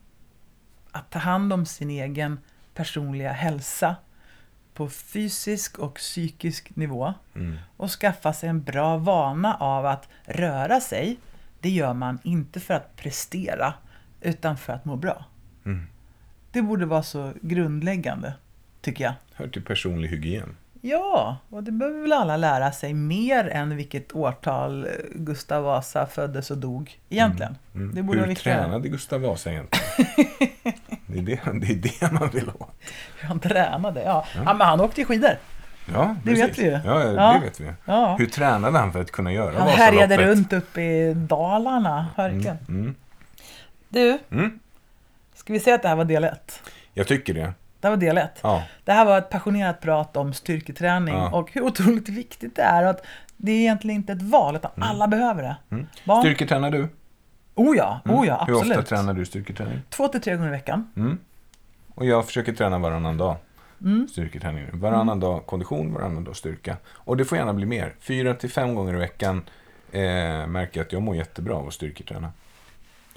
att 0.91 1.09
ta 1.09 1.19
hand 1.19 1.53
om 1.53 1.65
sin 1.65 1.89
egen 1.89 2.39
personliga 2.73 3.31
hälsa 3.31 3.95
på 4.73 4.89
fysisk 4.89 5.79
och 5.79 5.95
psykisk 5.95 6.75
nivå 6.75 7.13
Mm. 7.35 7.57
och 7.77 7.89
skaffa 7.91 8.33
sig 8.33 8.49
en 8.49 8.63
bra 8.63 8.97
vana 8.97 9.53
av 9.55 9.85
att 9.85 10.09
röra 10.25 10.79
sig, 10.79 11.17
det 11.61 11.69
gör 11.69 11.93
man 11.93 12.19
inte 12.23 12.59
för 12.59 12.73
att 12.73 12.95
prestera, 12.95 13.73
utan 14.21 14.57
för 14.57 14.73
att 14.73 14.85
må 14.85 14.95
bra. 14.95 15.25
Mm. 15.65 15.87
Det 16.51 16.61
borde 16.61 16.85
vara 16.85 17.03
så 17.03 17.33
grundläggande, 17.41 18.33
tycker 18.81 19.03
jag. 19.03 19.13
Hör 19.33 19.47
till 19.47 19.61
personlig 19.65 20.09
hygien. 20.09 20.55
Ja, 20.81 21.37
och 21.49 21.63
det 21.63 21.71
behöver 21.71 22.01
väl 22.01 22.13
alla 22.13 22.37
lära 22.37 22.71
sig 22.71 22.93
mer 22.93 23.47
än 23.49 23.75
vilket 23.77 24.15
årtal 24.15 24.87
Gustav 25.15 25.63
Vasa 25.63 26.05
föddes 26.05 26.51
och 26.51 26.57
dog, 26.57 26.99
egentligen. 27.09 27.55
Mm. 27.75 27.95
Det 27.95 28.03
borde 28.03 28.19
Hur 28.25 28.35
tränade 28.35 28.89
Gustav 28.89 29.21
Vasa 29.21 29.51
egentligen? 29.51 29.85
det, 31.07 31.19
är 31.19 31.21
det, 31.21 31.59
det 31.59 31.67
är 31.73 31.75
det 32.09 32.11
man 32.19 32.29
vill 32.29 32.49
ha. 32.59 32.67
Hur 33.19 33.27
han 33.27 33.39
tränade, 33.39 34.03
ja. 34.03 34.25
ja. 34.35 34.53
men 34.53 34.67
han 34.67 34.81
åkte 34.81 35.01
ju 35.01 35.05
skidor. 35.05 35.31
Ja, 35.93 36.15
Det 36.23 36.29
precis. 36.29 36.43
vet 36.49 36.57
vi 36.59 36.63
ju. 36.63 36.71
Ja, 36.71 37.03
ja, 37.03 37.11
Ja. 37.13 37.33
det 37.39 37.45
vet 37.45 37.59
vi. 37.59 37.71
Ja. 37.85 38.15
Hur 38.19 38.25
tränade 38.25 38.79
han 38.79 38.91
för 38.93 39.01
att 39.01 39.11
kunna 39.11 39.33
göra 39.33 39.59
Han 39.59 39.67
härjade 39.67 40.17
Vasaloppet? 40.17 40.37
runt 40.37 40.53
uppe 40.53 40.81
i 40.81 41.13
Dalarna, 41.13 42.07
verkligen. 42.17 42.57
Mm. 42.67 42.81
Mm. 42.81 42.95
Du, 43.89 44.19
Mm. 44.31 44.59
ska 45.35 45.53
vi 45.53 45.59
säga 45.59 45.75
att 45.75 45.81
det 45.81 45.87
här 45.87 45.95
var 45.95 46.05
del 46.05 46.23
ett? 46.23 46.61
Jag 46.93 47.07
tycker 47.07 47.33
det. 47.33 47.53
Det 47.79 47.87
här 47.87 47.89
var 47.95 47.97
del 47.97 48.17
ett. 48.17 48.39
Ja. 48.43 48.63
Det 48.83 48.91
här 48.91 49.05
var 49.05 49.17
ett 49.17 49.29
passionerat 49.29 49.81
prat 49.81 50.17
om 50.17 50.33
styrketräning 50.33 51.15
Ja. 51.15 51.29
och 51.31 51.51
hur 51.53 51.61
otroligt 51.61 52.09
viktigt 52.09 52.55
det 52.55 52.61
är. 52.61 52.83
Att 52.83 53.05
det 53.37 53.51
är 53.51 53.59
egentligen 53.59 53.95
inte 53.95 54.13
ett 54.13 54.21
val, 54.21 54.55
utan 54.55 54.71
alla 54.75 55.07
behöver 55.07 55.43
det. 55.43 55.55
Mm. 55.71 55.87
Barn, 56.05 56.21
Styrketränar 56.21 56.71
du? 56.71 56.87
oh 57.55 57.77
ja, 57.77 57.99
oh 58.05 58.27
ja, 58.27 58.43
Hur 58.47 58.53
absolut. 58.57 58.77
ofta 58.77 58.95
tränar 58.95 59.13
du 59.13 59.25
styrketräning? 59.25 59.79
Två 59.89 60.07
till 60.07 60.21
tre 60.21 60.35
gånger 60.35 60.47
i 60.47 60.51
veckan. 60.51 60.91
Mm. 60.97 61.17
Och 61.95 62.05
jag 62.05 62.25
försöker 62.25 62.53
träna 62.53 62.77
varannan 62.79 63.17
dag. 63.17 63.35
Mm. 63.81 64.07
Styrketräning. 64.11 64.65
Varannan 64.73 65.19
dag 65.19 65.45
kondition, 65.45 65.93
varannan 65.93 66.23
dag 66.23 66.35
styrka. 66.35 66.77
Och 66.87 67.17
det 67.17 67.25
får 67.25 67.37
gärna 67.37 67.53
bli 67.53 67.65
mer. 67.65 67.95
Fyra 67.99 68.33
till 68.33 68.49
fem 68.51 68.75
gånger 68.75 68.93
i 68.93 68.97
veckan 68.97 69.37
eh, 69.91 70.01
märker 70.47 70.79
jag 70.79 70.85
att 70.85 70.93
jag 70.93 71.01
mår 71.01 71.15
jättebra 71.15 71.55
av 71.55 71.67
att 71.67 71.73
styrketräna. 71.73 72.31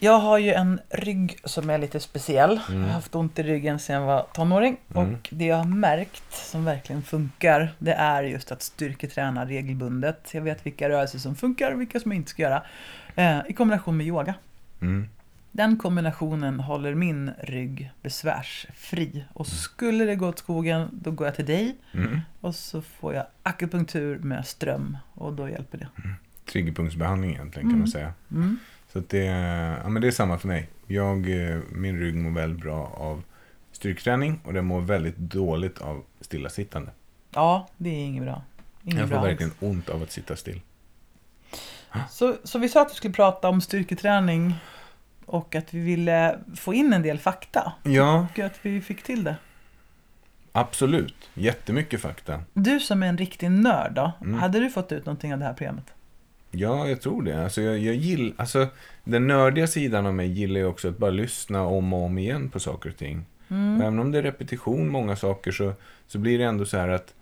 Jag 0.03 0.19
har 0.19 0.39
ju 0.39 0.53
en 0.53 0.81
rygg 0.91 1.39
som 1.45 1.71
är 1.71 1.79
lite 1.79 2.01
speciell. 2.01 2.61
Mm. 2.69 2.81
Jag 2.81 2.87
har 2.89 2.95
haft 2.95 3.15
ont 3.15 3.39
i 3.39 3.43
ryggen 3.43 3.79
sedan 3.79 3.97
jag 3.97 4.07
var 4.07 4.27
tonåring. 4.35 4.77
Och 4.89 5.29
det 5.31 5.45
jag 5.45 5.57
har 5.57 5.65
märkt 5.65 6.33
som 6.33 6.65
verkligen 6.65 7.03
funkar, 7.03 7.75
det 7.79 7.93
är 7.93 8.23
just 8.23 8.53
att 8.53 8.63
styrketräna 8.63 9.47
regelbundet. 9.47 10.35
Jag 10.35 10.43
vet 10.43 10.67
vilka 10.67 10.89
rörelser 10.89 11.19
som 11.19 11.37
funkar 11.37 11.73
och 11.73 11.81
vilka 11.81 12.01
som 12.01 12.13
jag 12.13 12.17
inte 12.17 12.31
ska 12.31 12.43
göra. 12.43 12.63
Eh, 13.15 13.39
I 13.49 13.53
kombination 13.53 13.97
med 13.97 14.07
yoga. 14.07 14.35
Mm. 14.81 15.09
Den 15.53 15.77
kombinationen 15.77 16.61
håller 16.61 16.95
min 16.95 17.31
rygg 17.39 17.91
besvärsfri. 18.03 19.25
Och 19.33 19.47
skulle 19.47 20.05
det 20.05 20.17
gå 20.17 20.29
åt 20.29 20.39
skogen, 20.39 20.89
då 20.93 21.11
går 21.11 21.27
jag 21.27 21.37
till 21.37 21.47
dig. 21.47 21.77
Mm. 21.93 22.21
Och 22.41 22.55
så 22.55 22.83
får 22.83 23.15
jag 23.15 23.27
akupunktur 23.43 24.19
med 24.19 24.47
ström. 24.47 24.97
Och 25.15 25.33
då 25.33 25.49
hjälper 25.49 25.79
det. 25.79 25.89
Triggerpunktsbehandling 26.53 27.31
egentligen 27.31 27.71
kan 27.71 27.79
man 27.79 27.89
säga. 27.89 28.13
Så 28.93 28.99
att 28.99 29.09
det, 29.09 29.25
ja, 29.83 29.89
men 29.89 30.03
det 30.03 30.09
är 30.09 30.13
samma 30.13 30.39
för 30.39 30.49
mig. 30.49 30.69
Jag, 30.87 31.17
eh, 31.51 31.59
min 31.73 31.99
rygg 32.01 32.15
mår 32.15 32.31
väldigt 32.31 32.63
bra 32.63 32.93
av 32.97 33.23
styrketräning 33.73 34.41
och 34.45 34.53
den 34.53 34.65
mår 34.65 34.81
väldigt 34.81 35.17
dåligt 35.17 35.81
av 35.81 36.05
stillasittande. 36.21 36.91
Ja, 37.35 37.69
det 37.77 37.91
är 37.91 38.05
inget 38.05 38.23
bra. 38.25 38.43
Inget 38.83 38.99
Jag 38.99 39.09
får 39.09 39.15
bra 39.15 39.19
alls. 39.19 39.29
verkligen 39.29 39.53
ont 39.61 39.89
av 39.89 40.03
att 40.03 40.11
sitta 40.13 40.37
still. 40.37 40.61
Så, 42.11 42.37
så 42.45 42.59
vi 42.59 42.69
sa 42.69 42.83
att 42.83 42.91
vi 42.91 42.95
skulle 42.95 43.15
prata 43.15 43.49
om 43.49 43.61
styrketräning 43.61 44.55
och 45.27 45.55
att 45.55 45.75
vi 45.75 45.81
ville 45.81 46.39
få 46.57 46.75
in 46.75 46.93
en 46.93 47.03
del 47.03 47.19
fakta. 47.19 47.73
Ja, 47.83 48.27
Och 48.33 48.39
att 48.39 48.59
vi 48.63 48.81
fick 48.81 49.03
till 49.03 49.25
det. 49.25 49.37
absolut. 50.53 51.15
Jättemycket 51.35 52.01
fakta. 52.01 52.43
Du 52.53 52.81
som 52.81 53.03
är 53.03 53.07
en 53.07 53.19
riktig 53.19 53.51
nörd 53.51 53.93
då, 53.93 54.13
Mm. 54.21 54.41
hade 54.41 54.61
du 54.61 54.71
fått 54.71 54.93
ut 54.93 55.07
någonting 55.07 55.33
av 55.33 55.39
det 55.39 55.45
här 55.45 55.53
programmet? 55.55 55.93
Ja, 56.51 56.89
jag 56.89 57.01
tror 57.01 57.23
det. 57.23 57.45
Alltså, 57.45 57.63
jag, 57.63 57.79
jag 57.79 57.95
gill, 57.95 58.35
alltså, 58.37 58.69
den 59.05 59.27
nördiga 59.27 59.67
sidan 59.67 60.07
av 60.07 60.15
mig 60.15 60.29
gillar 60.29 60.61
ju 60.61 60.67
också 60.67 60.89
att 60.89 60.99
bara 60.99 61.11
lyssna 61.11 61.63
om 61.63 61.93
och 61.93 62.03
om 62.03 62.19
igen 62.19 62.51
på 62.51 62.61
saker 62.61 62.91
och 62.91 62.97
ting. 62.97 63.25
Mm. 63.49 63.77
Och 63.77 63.83
även 63.83 63.99
om 63.99 64.13
det 64.13 64.19
är 64.19 64.23
repetition, 64.23 64.89
många 64.89 65.17
saker, 65.17 65.53
så, 65.53 65.73
så 66.07 66.19
blir 66.19 66.39
det 66.39 66.45
ändå 66.45 66.65
så 66.65 66.77
här 66.77 66.89
att 66.89 67.15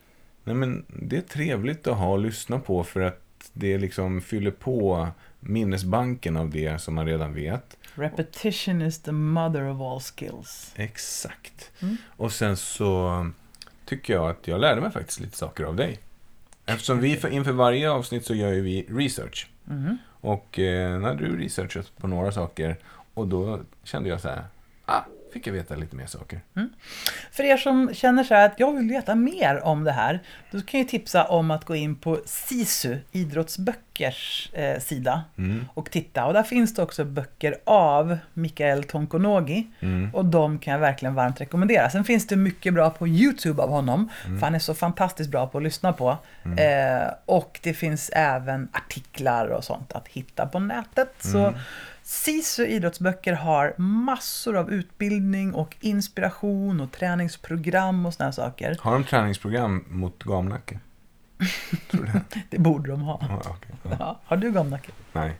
nej 0.45 0.55
men, 0.55 0.85
det 0.89 1.17
är 1.17 1.21
trevligt 1.21 1.87
att 1.87 1.97
ha 1.97 2.13
och 2.13 2.19
lyssna 2.19 2.59
på 2.59 2.85
för 2.85 3.01
att 3.01 3.25
det 3.53 3.79
liksom 3.79 4.21
fyller 4.21 4.51
på 4.51 5.09
minnesbanken 5.41 6.37
av 6.37 6.51
det 6.51 6.81
som 6.81 6.95
man 6.95 7.07
redan 7.07 7.35
vet. 7.35 7.77
Repetition 7.95 8.83
is 8.83 9.03
the 9.03 9.13
mother 9.13 9.71
of 9.71 9.81
all 9.81 10.01
skills. 10.01 10.73
Exakt. 10.77 11.71
Mm. 11.81 11.97
Och 12.07 12.33
sen 12.33 12.57
så 12.57 13.27
tycker 13.85 14.15
jag 14.15 14.31
att 14.31 14.49
jag 14.49 14.61
lärde 14.61 14.81
mig 14.81 14.91
faktiskt 14.91 15.21
lite 15.21 15.37
saker 15.37 15.65
av 15.65 15.77
dig. 15.77 15.99
Eftersom 16.69 17.01
vi 17.01 17.17
för, 17.17 17.29
inför 17.29 17.53
varje 17.53 17.91
avsnitt 17.91 18.27
så 18.27 18.35
gör 18.35 18.53
ju 18.53 18.61
vi 18.61 18.87
research. 18.89 19.51
Mhm. 19.65 19.99
Och 20.21 20.59
eh, 20.59 21.01
när 21.01 21.15
du 21.15 21.37
researchat 21.37 21.93
på 21.97 22.07
några 22.07 22.33
saker 22.33 22.77
och 23.15 23.29
då 23.29 23.61
kände 23.85 24.09
jag 24.09 24.21
så 24.21 24.29
här, 24.29 24.45
ah, 24.85 25.03
fick 25.33 25.47
jag 25.47 25.53
veta 25.53 25.75
lite 25.75 25.97
mer 25.97 26.07
saker. 26.07 26.41
För 27.33 27.43
er 27.45 27.57
som 27.57 27.95
känner 27.95 28.25
så 28.25 28.35
här 28.35 28.47
att 28.47 28.61
jag 28.61 28.73
vill 28.77 28.89
veta 28.89 29.15
mer 29.15 29.61
om 29.65 29.85
det 29.85 29.93
här, 29.93 30.21
då 30.51 30.61
kan 30.61 30.81
jag 30.81 30.89
tipsa 30.89 31.25
om 31.25 31.51
att 31.51 31.65
gå 31.65 31.77
in 31.77 31.97
på 31.97 32.19
SISU, 32.27 32.97
Idrottsböckers 33.13 34.51
eh, 34.53 34.79
sida, 34.81 35.23
Mm. 35.39 35.65
och 35.75 35.91
titta. 35.91 36.25
Och 36.27 36.33
där 36.33 36.43
finns 36.43 36.75
det 36.75 36.83
också 36.83 37.05
böcker 37.05 37.57
av 37.65 38.19
Mikael 38.35 38.85
Tonkonogi. 38.85 39.67
Mm. 39.81 40.15
Och 40.15 40.25
de 40.25 40.59
kan 40.59 40.73
jag 40.73 40.81
verkligen 40.81 41.15
varmt 41.15 41.41
rekommendera. 41.41 41.91
Sen 41.91 42.05
finns 42.05 42.27
det 42.27 42.37
mycket 42.37 42.75
bra 42.75 42.91
på 42.91 43.09
YouTube 43.09 43.63
av 43.63 43.71
honom. 43.71 44.09
För 44.25 44.41
han 44.41 44.55
är 44.55 44.59
så 44.59 44.75
fantastiskt 44.75 45.31
bra 45.31 45.47
på 45.47 45.59
att 45.59 45.65
lyssna 45.65 45.93
på. 45.93 46.17
Eh, 46.59 47.09
och 47.25 47.61
det 47.63 47.75
finns 47.75 48.11
även 48.15 48.69
artiklar 48.73 49.47
och 49.49 49.65
sånt 49.65 49.93
att 49.93 50.09
hitta 50.09 50.47
på 50.47 50.59
nätet. 50.59 51.15
Så 51.19 51.55
SISU 52.09 52.67
idrottsböcker 52.67 53.33
har 53.33 53.75
massor 53.77 54.57
av 54.57 54.73
utbildning 54.73 55.55
och 55.55 55.77
inspiration 55.81 56.81
och 56.81 56.93
träningsprogram 56.93 58.07
och 58.07 58.15
här 58.19 58.31
saker. 58.31 58.77
Har 58.81 58.93
de 58.93 59.05
träningsprogram 59.05 59.85
mot 59.89 60.23
gamnacke? 60.23 60.81
Tror 61.91 62.05
du 62.05 62.13
det? 62.13 62.43
Det 62.51 62.59
borde 62.59 62.91
de 62.91 63.01
ha. 63.01 63.21
Ja, 63.29 63.43
okej. 63.49 63.75
ja. 63.83 63.97
Ja, 63.99 64.21
har 64.25 64.37
du 64.37 64.53
gamnacke? 64.53 64.93
Nej. 65.13 65.35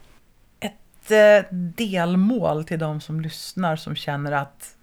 Ett 0.61 1.11
eh, 1.11 1.57
delmål 1.77 2.65
till 2.65 2.79
de 2.79 3.01
som 3.01 3.21
lyssnar 3.21 3.77
som 3.77 3.97
känner 3.97 4.33
att 4.33 4.77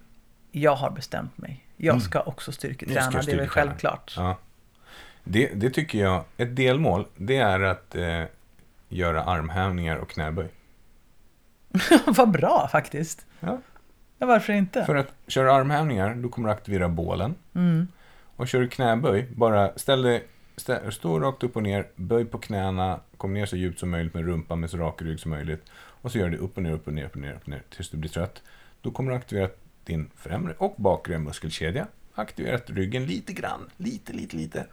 jag 0.52 0.76
har 0.76 0.90
bestämt 0.90 1.38
mig. 1.38 1.64
Jag 1.76 2.02
ska 2.02 2.20
också 2.20 2.52
styrketräna, 2.52 3.00
ska 3.00 3.10
det 3.10 3.16
är 3.16 3.16
väl 3.16 3.22
styrketräna. 3.24 3.48
självklart. 3.48 4.14
Ja. 4.16 4.38
Det, 5.24 5.46
det 5.54 5.70
tycker 5.70 5.98
jag, 5.98 6.24
ett 6.36 6.56
delmål, 6.56 7.06
det 7.16 7.36
är 7.36 7.60
att 7.60 7.94
eh, 7.94 8.22
göra 8.88 9.24
armhävningar 9.24 9.96
och 9.96 10.10
knäböj. 10.10 10.48
Vad 12.06 12.30
bra 12.30 12.68
faktiskt. 12.72 13.26
Ja. 13.40 13.60
Ja, 14.18 14.26
varför 14.26 14.52
inte? 14.52 14.84
För 14.84 14.94
att 14.94 15.12
köra 15.26 15.52
armhävningar, 15.52 16.14
då 16.14 16.28
kommer 16.28 16.48
du 16.48 16.54
aktivera 16.54 16.88
bålen. 16.88 17.34
Mm. 17.54 17.88
Och 18.36 18.48
kör 18.48 18.60
du 18.60 18.68
knäböj, 18.68 19.28
bara 19.34 19.78
ställ 19.78 20.02
dig, 20.02 20.26
stä, 20.56 20.90
stå 20.90 21.20
rakt 21.20 21.42
upp 21.42 21.56
och 21.56 21.62
ner, 21.62 21.86
böj 21.96 22.24
på 22.24 22.38
knäna, 22.38 23.00
kom 23.16 23.34
ner 23.34 23.46
så 23.46 23.56
djupt 23.56 23.78
som 23.80 23.90
möjligt 23.90 24.14
med 24.14 24.24
rumpan 24.24 24.60
med 24.60 24.70
så 24.70 24.76
rak 24.76 25.02
rygg 25.02 25.20
som 25.20 25.30
möjligt. 25.30 25.64
Och 25.74 26.12
så 26.12 26.18
gör 26.18 26.30
du 26.30 26.36
upp 26.36 26.56
och 26.56 26.62
ner, 26.62 26.72
upp 26.72 26.86
och 26.86 26.92
ner, 26.92 27.04
upp 27.04 27.14
och 27.14 27.20
ner, 27.20 27.34
upp 27.34 27.42
och 27.42 27.48
ner 27.48 27.62
tills 27.70 27.90
du 27.90 27.96
blir 27.96 28.10
trött. 28.10 28.42
Då 28.80 28.90
kommer 28.90 29.10
du 29.10 29.16
aktivera 29.16 29.48
din 29.84 30.10
främre 30.16 30.54
och 30.58 30.74
bakre 30.76 31.18
muskelkedja. 31.18 31.86
Aktiverat 32.14 32.70
ryggen 32.70 33.06
lite 33.06 33.32
grann, 33.32 33.70
lite, 33.76 34.12
lite, 34.12 34.36
lite. 34.36 34.66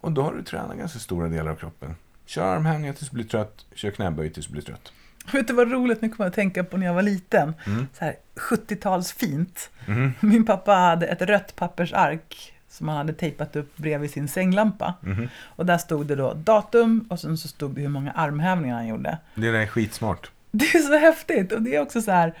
Och 0.00 0.12
då 0.12 0.22
har 0.22 0.32
du 0.32 0.42
tränat 0.42 0.76
ganska 0.76 0.98
stora 0.98 1.28
delar 1.28 1.50
av 1.50 1.56
kroppen. 1.56 1.94
Kör 2.26 2.56
armhävningar 2.56 2.92
tills 2.92 3.10
du 3.10 3.14
blir 3.14 3.26
trött, 3.26 3.66
kör 3.74 3.90
knäböj 3.90 4.32
tills 4.32 4.46
du 4.46 4.52
blir 4.52 4.62
trött. 4.62 4.92
Vet 5.32 5.46
du 5.46 5.52
vad 5.52 5.72
roligt, 5.72 6.02
nu 6.02 6.08
kommer 6.08 6.24
jag 6.24 6.30
att 6.30 6.34
tänka 6.34 6.64
på 6.64 6.76
när 6.76 6.86
jag 6.86 6.94
var 6.94 7.02
liten. 7.02 7.54
Mm. 7.66 7.86
Så 7.98 8.04
här 8.04 8.14
70-tals 8.36 9.12
fint. 9.12 9.70
Mhm. 9.86 10.12
Min 10.20 10.46
pappa 10.46 10.72
hade 10.72 11.06
ett 11.06 11.22
rött 11.22 11.56
pappersark 11.56 12.52
som 12.68 12.88
han 12.88 12.96
hade 12.96 13.12
tejpat 13.12 13.56
upp 13.56 13.76
bredvid 13.76 14.10
sin 14.10 14.28
sänglampa. 14.28 14.94
Mhm. 15.00 15.28
Och 15.42 15.66
där 15.66 15.78
stod 15.78 16.06
det 16.06 16.14
då 16.14 16.34
datum 16.34 17.06
och 17.10 17.20
sen 17.20 17.38
så 17.38 17.48
stod 17.48 17.74
det 17.74 17.80
hur 17.80 17.88
många 17.88 18.12
armhävningar 18.12 18.74
han 18.74 18.86
gjorde. 18.86 19.18
Det 19.34 19.50
där 19.50 19.58
är 19.58 19.66
skitsmart. 19.66 20.30
Det 20.50 20.74
är 20.74 20.78
så 20.78 20.98
häftigt 20.98 21.52
och 21.52 21.62
det 21.62 21.76
är 21.76 21.82
också 21.82 22.02
så 22.02 22.10
här 22.10 22.34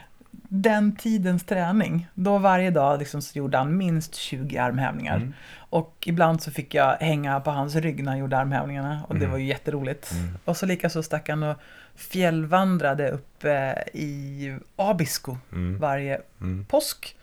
den 0.62 0.96
tidens 0.96 1.44
träning. 1.44 2.06
Då 2.14 2.38
varje 2.38 2.70
dag 2.70 2.98
liksom 2.98 3.22
så 3.22 3.38
gjorde 3.38 3.58
han 3.58 3.76
minst 3.76 4.14
20 4.14 4.58
armhävningar. 4.58 5.16
Mm. 5.16 5.32
Och 5.56 5.94
ibland 6.06 6.42
så 6.42 6.50
fick 6.50 6.74
jag 6.74 6.96
hänga 6.96 7.40
på 7.40 7.50
hans 7.50 7.74
rygg 7.74 8.04
när 8.04 8.10
han 8.12 8.18
gjorde 8.18 8.38
armhävningarna 8.38 9.00
och 9.08 9.14
det 9.14 9.20
Mm. 9.20 9.30
var 9.30 9.38
ju 9.38 9.44
jätteroligt. 9.46 10.12
Mm. 10.12 10.38
Och 10.44 10.56
så 10.56 10.66
likaså 10.66 11.02
stack 11.02 11.28
han 11.28 11.42
och 11.42 11.56
fjällvandrade 11.94 13.10
uppe 13.10 13.84
i 13.92 14.54
Abisko 14.76 15.36
Mm. 15.52 15.78
varje 15.78 16.20
Mm. 16.40 16.64
påsk. 16.64 17.16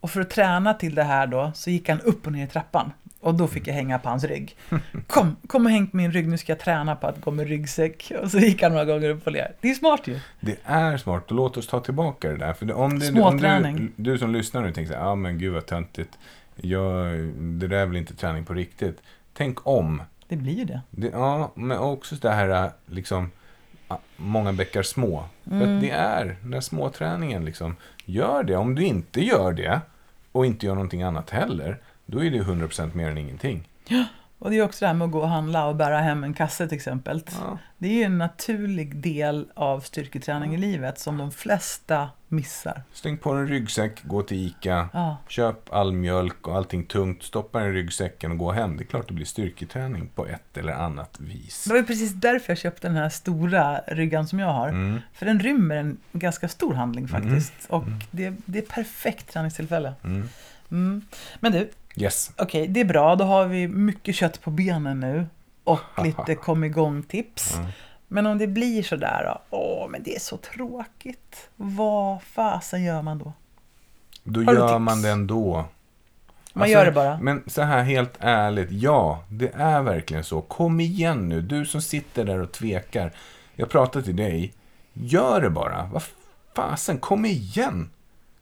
Och 0.00 0.10
för 0.10 0.20
att 0.20 0.30
träna 0.30 0.74
till 0.74 0.94
det 0.94 1.02
här 1.04 1.26
då 1.26 1.52
så 1.54 1.70
gick 1.70 1.88
han 1.88 2.00
upp 2.00 2.26
och 2.26 2.32
ner 2.32 2.44
i 2.44 2.48
trappan. 2.48 2.92
Och 3.20 3.34
då 3.34 3.46
fick 3.46 3.68
jag 3.68 3.74
hänga 3.74 3.98
på 3.98 4.08
hans 4.08 4.24
rygg. 4.24 4.56
Kom, 5.06 5.36
kom 5.46 5.66
och 5.66 5.72
häng 5.72 5.86
på 5.86 5.96
min 5.96 6.12
rygg, 6.12 6.28
nu 6.28 6.38
ska 6.38 6.52
jag 6.52 6.60
träna 6.60 6.96
på 6.96 7.06
att 7.06 7.20
gå 7.20 7.30
med 7.30 7.48
ryggsäck. 7.48 8.12
Och 8.22 8.30
så 8.30 8.38
gick 8.38 8.62
han 8.62 8.72
några 8.72 8.84
gånger 8.84 9.10
upp 9.10 9.26
och 9.26 9.32
ner. 9.32 9.52
Det 9.60 9.70
är 9.70 9.74
smart 9.74 10.00
ju. 10.06 10.20
Det 10.40 10.56
är 10.64 10.96
smart 10.96 11.30
och 11.30 11.36
låt 11.36 11.56
oss 11.56 11.66
ta 11.66 11.80
tillbaka 11.80 12.28
det 12.28 12.36
där. 12.36 12.52
För 12.52 12.72
om, 12.72 12.98
det, 12.98 13.20
om 13.22 13.36
du, 13.36 13.92
du 13.96 14.18
som 14.18 14.32
lyssnar 14.32 14.62
nu 14.62 14.72
tänker 14.72 14.92
så 14.92 14.98
här, 14.98 15.06
ja 15.06 15.14
men 15.14 15.38
gud 15.38 15.52
vad 15.54 15.66
töntigt. 15.66 16.18
Jag, 16.56 17.12
det 17.34 17.66
där 17.68 17.76
är 17.76 17.86
väl 17.86 17.96
inte 17.96 18.14
träning 18.14 18.44
på 18.44 18.54
riktigt. 18.54 19.02
Tänk 19.34 19.66
om. 19.66 20.02
Det 20.28 20.36
blir 20.36 20.52
ju 20.52 20.64
det. 20.64 20.80
Det, 20.90 21.08
ja, 21.12 21.52
men 21.54 21.78
också 21.78 22.14
det 22.14 22.30
här 22.30 22.70
liksom, 22.86 23.30
ja, 23.88 23.98
många 24.16 24.52
bäckar 24.52 24.82
små. 24.82 25.24
För 25.44 25.50
Mm. 25.50 25.76
att 25.76 25.82
det 25.82 25.90
är 25.90 26.36
den 26.42 26.50
där 26.50 26.60
småträningen 26.60 27.44
liksom. 27.44 27.76
Gör 28.04 28.42
det. 28.42 28.56
Om 28.56 28.74
du 28.74 28.82
inte 28.84 29.20
gör 29.20 29.52
det 29.52 29.80
och 30.32 30.46
inte 30.46 30.66
gör 30.66 30.74
någonting 30.74 31.02
annat 31.02 31.30
heller, 31.30 31.78
då 32.06 32.24
är 32.24 32.30
det 32.30 32.38
100% 32.38 32.94
mer 32.94 33.10
än 33.10 33.18
ingenting. 33.18 33.68
Och 34.38 34.50
det 34.50 34.58
är 34.58 34.62
också 34.62 34.84
det 34.84 34.86
här 34.86 34.94
med 34.94 35.04
att 35.04 35.12
gå 35.12 35.20
och 35.20 35.28
handla 35.28 35.66
och 35.66 35.76
bära 35.76 35.98
hem 35.98 36.24
en 36.24 36.34
kasse 36.34 36.68
till 36.68 36.76
exempel. 36.76 37.22
Ja. 37.40 37.58
Det 37.78 37.88
är 37.88 37.92
ju 37.92 38.02
en 38.02 38.18
naturlig 38.18 38.96
del 38.96 39.48
av 39.54 39.80
styrketräning 39.80 40.54
i 40.54 40.58
livet 40.58 40.98
som 40.98 41.18
de 41.18 41.32
flesta 41.32 42.08
missar. 42.28 42.82
Stäng 42.92 43.18
på 43.18 43.32
en 43.32 43.48
ryggsäck, 43.48 44.02
gå 44.04 44.22
till 44.22 44.46
ICA. 44.46 44.88
Ja, 44.92 45.16
Köp 45.28 45.72
all 45.72 45.92
mjölk 45.92 46.48
och 46.48 46.56
allting 46.56 46.84
tungt, 46.84 47.22
stoppa 47.22 47.58
den 47.58 47.68
i 47.68 47.72
ryggsäcken 47.72 48.32
och 48.32 48.38
gå 48.38 48.52
hem. 48.52 48.76
Det 48.76 48.82
är 48.82 48.86
klart 48.86 49.08
det 49.08 49.14
blir 49.14 49.26
styrketräning 49.26 50.08
på 50.14 50.26
ett 50.26 50.56
eller 50.56 50.72
annat 50.72 51.20
vis. 51.20 51.64
det 51.64 51.70
var 51.70 51.78
ju 51.78 51.86
precis 51.86 52.12
därför 52.12 52.50
jag 52.50 52.58
köpte 52.58 52.88
den 52.88 52.96
här 52.96 53.08
stora 53.08 53.80
ryggan 53.86 54.26
som 54.26 54.38
jag 54.38 54.52
har. 54.52 54.68
Mm. 54.68 55.00
För 55.12 55.26
den 55.26 55.40
rymmer 55.40 55.76
en 55.76 55.98
ganska 56.12 56.48
stor 56.48 56.74
handling 56.74 57.08
faktiskt. 57.08 57.52
Och 57.68 57.84
det, 58.10 58.34
det 58.44 58.58
är 58.58 58.62
perfekt 58.62 59.32
träningstillfälle. 59.32 59.92
Mm. 60.04 60.28
Men 60.68 61.52
du, 61.52 61.70
Yes. 61.96 62.30
okej, 62.38 62.68
det 62.68 62.80
är 62.80 62.84
bra. 62.84 63.16
Då 63.16 63.24
har 63.24 63.46
vi 63.46 63.68
mycket 63.68 64.14
kött 64.14 64.40
på 64.42 64.50
benen 64.50 65.00
nu. 65.00 65.26
Och 65.64 65.80
lite 66.04 66.34
kom 66.34 66.64
igång-tips. 66.64 67.56
Men 68.08 68.26
om 68.26 68.38
det 68.38 68.46
blir 68.46 68.82
sådär 68.82 69.22
då, 69.24 69.56
åh, 69.58 69.88
men 69.88 70.02
det 70.02 70.14
är 70.16 70.20
så 70.20 70.36
tråkigt. 70.36 71.48
Vad 71.56 72.22
fasen 72.22 72.84
gör 72.84 73.02
man 73.02 73.18
då? 73.18 73.32
Då 74.24 74.42
Har 74.42 74.54
gör 74.54 74.78
man 74.78 75.02
det 75.02 75.10
ändå. 75.10 75.64
Man 76.52 76.70
gör 76.70 76.84
det 76.84 76.92
bara. 76.92 77.18
Men 77.18 77.42
så 77.46 77.62
här 77.62 77.82
helt 77.82 78.12
ärligt, 78.20 78.70
ja, 78.72 79.24
det 79.28 79.52
är 79.54 79.82
verkligen 79.82 80.24
så. 80.24 80.40
Kom 80.40 80.80
igen 80.80 81.28
nu, 81.28 81.40
du 81.40 81.66
som 81.66 81.82
sitter 81.82 82.24
där 82.24 82.38
och 82.38 82.52
tvekar. 82.52 83.12
Jag 83.54 83.70
pratar 83.70 84.02
till 84.02 84.16
dig. 84.16 84.52
Gör 84.92 85.40
det 85.40 85.50
bara. 85.50 85.88
Vad 85.92 86.02
fasen, 86.54 86.98
kom 86.98 87.24
igen. 87.24 87.90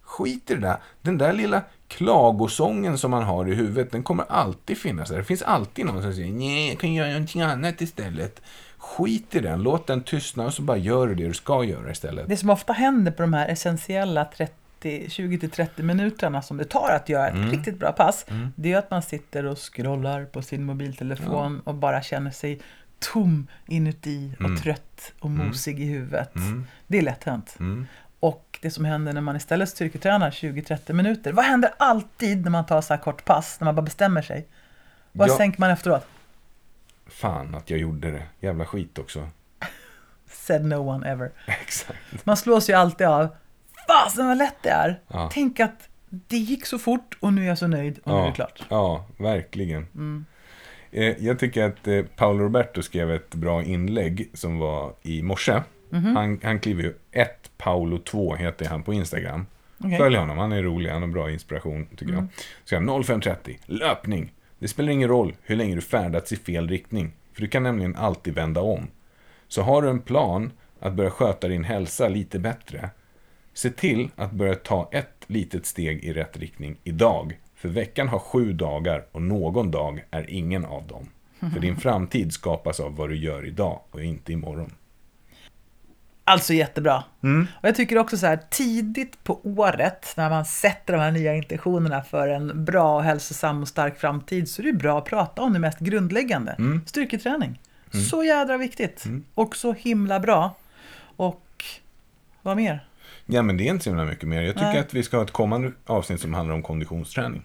Skit 0.03 0.51
i 0.51 0.55
det 0.55 0.61
där. 0.61 0.77
Den 1.03 1.19
där 1.19 1.33
lilla 1.33 1.63
klagosången 1.89 2.99
som 2.99 3.11
man 3.11 3.23
har 3.23 3.49
i 3.49 3.55
huvudet, 3.55 3.93
den 3.93 4.03
kommer 4.03 4.25
alltid 4.29 4.79
finnas 4.79 5.09
där. 5.09 5.17
Det 5.19 5.25
finns 5.25 5.43
alltid 5.43 5.87
någon 5.87 6.03
som 6.03 6.13
säger 6.15 6.33
nej, 6.33 6.69
jag 6.69 6.79
kan 6.79 6.93
göra 6.93 7.09
någonting 7.09 7.43
annat 7.43 7.81
istället. 7.81 8.41
Skit 8.79 9.35
i 9.35 9.41
den, 9.41 9.63
låt 9.63 9.87
den 9.87 10.03
tystna 10.03 10.45
och 10.45 10.55
så 10.55 10.63
bara 10.63 10.77
gör 10.77 11.07
du 11.07 11.15
det 11.15 11.27
du 11.29 11.35
ska 11.35 11.65
göra 11.65 11.91
istället. 11.91 12.29
Det 12.29 12.37
som 12.37 12.51
ofta 12.51 12.73
händer 12.73 13.13
på 13.13 13.23
de 13.23 13.33
här 13.33 13.49
essentiella 13.49 14.25
30 14.25 14.55
20-30 14.85 15.83
minuterna 15.83 16.43
som 16.43 16.57
det 16.57 16.65
tar 16.65 16.91
att 16.91 17.09
göra 17.09 17.29
ett 17.29 17.35
Mm. 17.35 17.51
riktigt 17.51 17.79
bra 17.79 17.93
pass, 17.93 18.27
det 18.57 18.73
är 18.73 18.79
att 18.79 18.91
man 18.91 19.03
sitter 19.03 19.45
och 19.47 19.59
scrollar 19.59 20.25
på 20.25 20.43
sin 20.43 20.65
mobiltelefon 20.65 21.61
och 21.65 21.75
bara 21.75 22.03
känner 22.03 22.31
sig 22.31 22.61
tom 22.99 23.47
inuti 23.67 24.33
och 24.41 24.63
trött 24.63 25.13
och 25.21 25.31
mosig 25.31 25.81
i 25.81 25.85
huvudet. 25.85 26.33
Det 26.87 26.99
är 26.99 27.03
lätt 27.03 27.25
hänt. 27.25 27.57
Mm. 28.65 28.71
Det 28.71 28.75
som 28.75 28.85
händer 28.85 29.13
när 29.13 29.21
man 29.21 29.37
istället 29.37 29.69
styrketränar 29.69 30.31
20-30 30.31 30.93
minuter, 30.93 31.33
vad 31.33 31.45
händer 31.45 31.71
alltid 31.79 32.45
när 32.45 32.51
man 32.51 32.67
tar 32.67 32.81
så 32.81 32.95
här 32.95 33.01
kort 33.01 33.25
pass, 33.25 33.61
när 33.61 33.65
man 33.65 33.75
bara 33.75 33.83
bestämmer 33.83 34.23
sig? 34.23 34.47
Vad 35.13 35.29
Ja. 35.29 35.37
tänker 35.37 35.61
man 35.61 35.71
efteråt? 35.71 36.07
Fan 37.07 37.55
att 37.55 37.71
jag 37.71 37.79
gjorde 37.81 38.11
det. 38.11 38.23
Jävla 38.41 38.65
skit 38.67 38.99
också. 38.99 39.29
Said 40.27 40.65
no 40.65 40.75
one 40.89 41.07
ever. 41.11 41.31
Exakt. 41.47 42.27
Man 42.27 42.37
slås 42.37 42.71
ju 42.71 42.73
alltid 42.75 43.07
av, 43.07 43.29
fasen 43.89 44.27
vad 44.29 44.37
lätt 44.39 44.57
det 44.63 44.71
är. 44.71 45.01
Ja. 45.09 45.31
Tänk 45.33 45.61
att 45.61 45.89
det 46.09 46.37
gick 46.37 46.67
så 46.67 46.79
fort 46.79 47.17
och 47.21 47.33
nu 47.33 47.43
är 47.43 47.47
jag 47.49 47.59
så 47.59 47.67
nöjd 47.67 47.99
och 48.05 48.13
nu 48.15 48.21
är 48.21 48.27
det 48.27 48.33
klart. 48.33 48.63
Ja, 48.69 49.05
verkligen. 49.19 49.87
Mm. 49.95 50.25
Eh, 50.93 51.25
jag 51.25 51.39
tycker 51.39 51.65
att 51.65 51.87
eh, 51.89 52.03
Paolo 52.17 52.45
Roberto 52.45 52.83
skrev 52.83 53.11
ett 53.13 53.35
bra 53.35 53.63
inlägg 53.63 54.31
som 54.35 54.59
var 54.59 54.95
i 55.03 55.23
morse. 55.23 55.63
Mhm. 55.91 56.17
Han, 56.17 56.41
han 56.43 56.61
kliver 56.61 56.83
ju 56.83 56.95
ett 57.13 57.44
Paolo 57.65 57.99
2 57.99 58.35
heter 58.35 58.67
han 58.67 58.83
på 58.83 58.93
Instagram. 58.93 59.47
Mm. 59.85 59.99
Följ 59.99 60.17
honom, 60.17 60.39
han 60.39 60.53
är 60.53 60.63
rolig, 60.63 60.91
han 60.91 61.03
har 61.03 61.09
bra 61.09 61.31
inspiration 61.31 61.87
tycker 61.97 62.13
jag. 62.13 62.27
Så 62.65 62.75
jag 62.75 63.05
0530, 63.05 63.59
löpning. 63.67 64.33
Det 64.59 64.69
spelar 64.69 64.93
ingen 64.93 65.09
roll 65.09 65.35
hur 65.43 65.57
länge 65.57 65.75
du 65.75 65.81
färdats 65.81 66.33
i 66.33 66.37
fel 66.37 66.69
riktning. 66.69 67.13
För 67.33 67.41
du 67.41 67.49
kan 67.49 67.63
nämligen 67.63 67.97
alltid 67.97 68.35
vända 68.35 68.61
om. 68.61 68.89
Så 69.49 69.63
har 69.63 69.83
du 69.83 69.89
en 69.89 70.01
plan 70.01 70.53
att 70.81 70.93
börja 70.93 71.11
sköta 71.11 71.49
din 71.49 71.65
hälsa 71.65 72.09
lite 72.09 72.39
bättre. 72.39 72.91
Se 73.55 73.71
till 73.71 74.11
att 74.17 74.33
börja 74.33 74.55
ta 74.55 74.89
ett 74.93 75.25
litet 75.27 75.67
steg 75.67 76.05
i 76.05 76.13
rätt 76.13 76.37
riktning 76.37 76.77
idag. 76.85 77.39
För 77.55 77.69
veckan 77.69 78.09
har 78.09 78.19
sju 78.19 78.53
dagar 78.53 79.07
och 79.13 79.23
någon 79.23 79.71
dag 79.71 80.05
är 80.11 80.31
ingen 80.31 80.65
av 80.65 80.87
dem. 80.87 81.09
För 81.53 81.61
din 81.61 81.77
framtid 81.81 82.33
skapas 82.33 82.81
av 82.81 82.97
vad 82.97 83.09
du 83.09 83.17
gör 83.17 83.47
idag 83.47 83.81
och 83.91 84.03
inte 84.03 84.33
imorgon. 84.33 84.73
Alltså 86.27 86.53
jättebra. 86.55 87.05
Mm. 87.23 87.47
Och 87.63 87.69
jag 87.69 87.75
tycker 87.75 87.99
också 87.99 88.17
så 88.17 88.27
här, 88.27 88.39
tidigt 88.51 89.25
på 89.25 89.41
året, 89.45 90.13
när 90.17 90.31
man 90.31 90.45
sätter 90.45 90.93
de 90.93 90.99
här 90.99 91.11
nya 91.11 91.35
intentionerna 91.35 92.03
för 92.03 92.29
en 92.29 92.65
bra, 92.65 93.01
hälsosam 93.01 93.63
och 93.63 93.69
stark 93.69 93.99
framtid, 93.99 94.49
så 94.49 94.63
är 94.63 94.67
det 94.67 94.73
bra 94.73 94.99
att 94.99 95.05
prata 95.05 95.43
om 95.43 95.53
det 95.53 95.59
mest 95.59 95.79
grundläggande. 95.79 96.53
Mm. 96.59 96.81
Styrketräning. 96.87 97.61
Så 98.11 98.25
jädra 98.25 98.57
viktigt. 98.57 99.05
Och 99.35 99.57
så 99.57 99.73
himla 99.73 100.21
bra. 100.21 100.55
Och 101.17 101.65
vad 102.43 102.57
mer? 102.57 102.87
Ja, 103.27 103.43
men 103.43 103.57
det 103.57 103.65
är 103.65 103.71
inte 103.71 103.85
så 103.85 103.91
himla 103.91 104.05
mycket 104.05 104.29
mer. 104.29 104.43
Jag 104.43 104.55
tycker 104.55 104.67
Nej. 104.67 104.79
att 104.79 104.95
vi 104.95 105.03
ska 105.03 105.17
ha 105.17 105.25
ett 105.25 105.31
kommande 105.31 105.73
avsnitt 105.87 106.21
som 106.21 106.35
handlar 106.35 106.55
om 106.55 106.63
konditionsträning. 106.63 107.43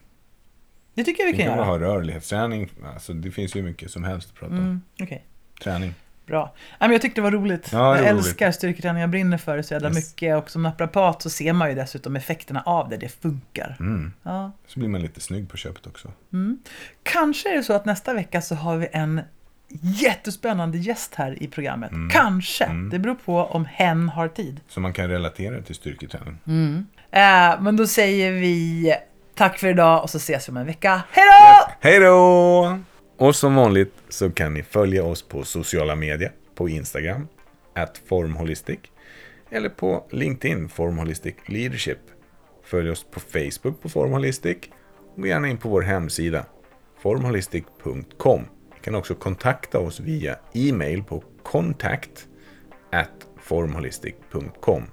Det 0.94 1.04
tycker 1.04 1.24
jag 1.24 1.32
vi 1.32 1.32
Vi 1.32 1.38
kan 1.44 1.48
kan 1.48 1.58
göra. 1.58 1.66
ha 1.68 1.80
rörlighetsträning. 1.80 2.70
Alltså, 2.94 3.14
det 3.14 3.32
finns 3.32 3.56
ju 3.56 3.64
mycket 3.64 3.92
som 3.92 4.04
helst 4.04 4.30
att 4.30 4.36
prata 4.36 4.54
om. 4.54 4.60
Mm, 4.60 4.82
Okej. 5.02 5.24
Träning. 5.64 5.94
Bra. 6.30 6.54
Men 6.80 6.92
jag 6.92 7.02
tyckte 7.02 7.22
det 7.22 7.24
var 7.24 7.32
roligt. 7.32 7.70
Ja, 7.72 7.78
det 7.94 8.04
jag 8.04 8.14
roligt. 8.14 8.26
älskar 8.26 8.52
styrketräning, 8.52 9.02
jag 9.02 9.10
brinner 9.10 9.38
för 9.38 9.58
det 9.58 9.64
så 9.64 9.74
jävla 9.74 9.90
Yes. 9.90 9.96
mycket. 9.96 10.38
Och 10.38 10.50
som 10.50 10.64
naprapat 10.64 11.22
så 11.22 11.30
ser 11.30 11.54
man 11.54 11.70
ju 11.70 11.76
dessutom 11.76 12.16
effekterna 12.16 12.64
av 12.66 12.90
det, 12.90 12.98
det 12.98 13.10
funkar. 13.22 13.76
Mm. 13.80 14.14
Ja. 14.24 14.52
Så 14.68 14.80
blir 14.80 14.90
man 14.90 15.02
lite 15.02 15.20
snygg 15.22 15.50
på 15.50 15.58
köpet 15.58 15.88
också. 15.88 16.12
Kanske 17.04 17.52
är 17.52 17.56
det 17.56 17.64
så 17.64 17.74
att 17.74 17.86
nästa 17.86 18.14
vecka 18.14 18.42
så 18.42 18.56
har 18.56 18.78
vi 18.78 18.88
en 18.92 19.22
jättespännande 19.82 20.78
gäst 20.78 21.16
här 21.16 21.44
i 21.44 21.48
programmet. 21.48 21.92
Mm. 21.92 22.10
Kanske. 22.10 22.68
Det 22.92 23.00
beror 23.00 23.16
på 23.16 23.38
om 23.44 23.66
hen 23.66 24.10
har 24.10 24.28
tid. 24.28 24.60
Så 24.68 24.80
man 24.80 24.94
kan 24.94 25.08
relatera 25.08 25.62
till 25.62 25.76
styrketräning. 25.76 26.38
Eh, 27.12 27.62
men 27.62 27.76
då 27.76 27.88
säger 27.88 28.32
vi 28.32 28.94
tack 29.36 29.60
för 29.60 29.68
idag 29.68 30.04
och 30.04 30.10
så 30.10 30.18
ses 30.18 30.48
vi 30.48 30.52
om 30.52 30.58
en 30.58 30.66
vecka. 30.66 31.02
Hej 31.12 31.24
då! 31.26 31.72
Hej 31.80 32.00
då! 32.00 32.80
Och 33.20 33.36
som 33.36 33.56
vanligt 33.56 33.94
så 34.10 34.30
kan 34.30 34.54
ni 34.54 34.64
följa 34.64 35.04
oss 35.04 35.22
på 35.22 35.44
sociala 35.44 35.96
medier. 35.96 36.32
På 36.56 36.70
Instagram, 36.70 37.28
at 37.76 38.02
formholistic. 38.06 38.80
Eller 39.50 39.70
på 39.70 40.08
LinkedIn, 40.12 40.70
Formholistic 40.70 41.36
Leadership. 41.46 42.00
Följ 42.64 42.90
oss 42.90 43.06
på 43.12 43.20
Facebook 43.20 43.82
på 43.82 43.90
Formholistic. 43.90 44.58
Och 45.16 45.22
gå 45.22 45.28
gärna 45.28 45.48
in 45.48 45.58
på 45.58 45.70
vår 45.70 45.82
hemsida, 45.82 46.46
formholistic.com. 47.02 48.42
Ni 48.74 48.80
kan 48.82 48.96
också 48.96 49.16
kontakta 49.16 49.80
oss 49.80 50.00
via 50.00 50.36
e-mail 50.54 51.04
på 51.04 51.24
contact 51.44 52.28
at 52.92 53.28
formholistic.com. 53.38 54.84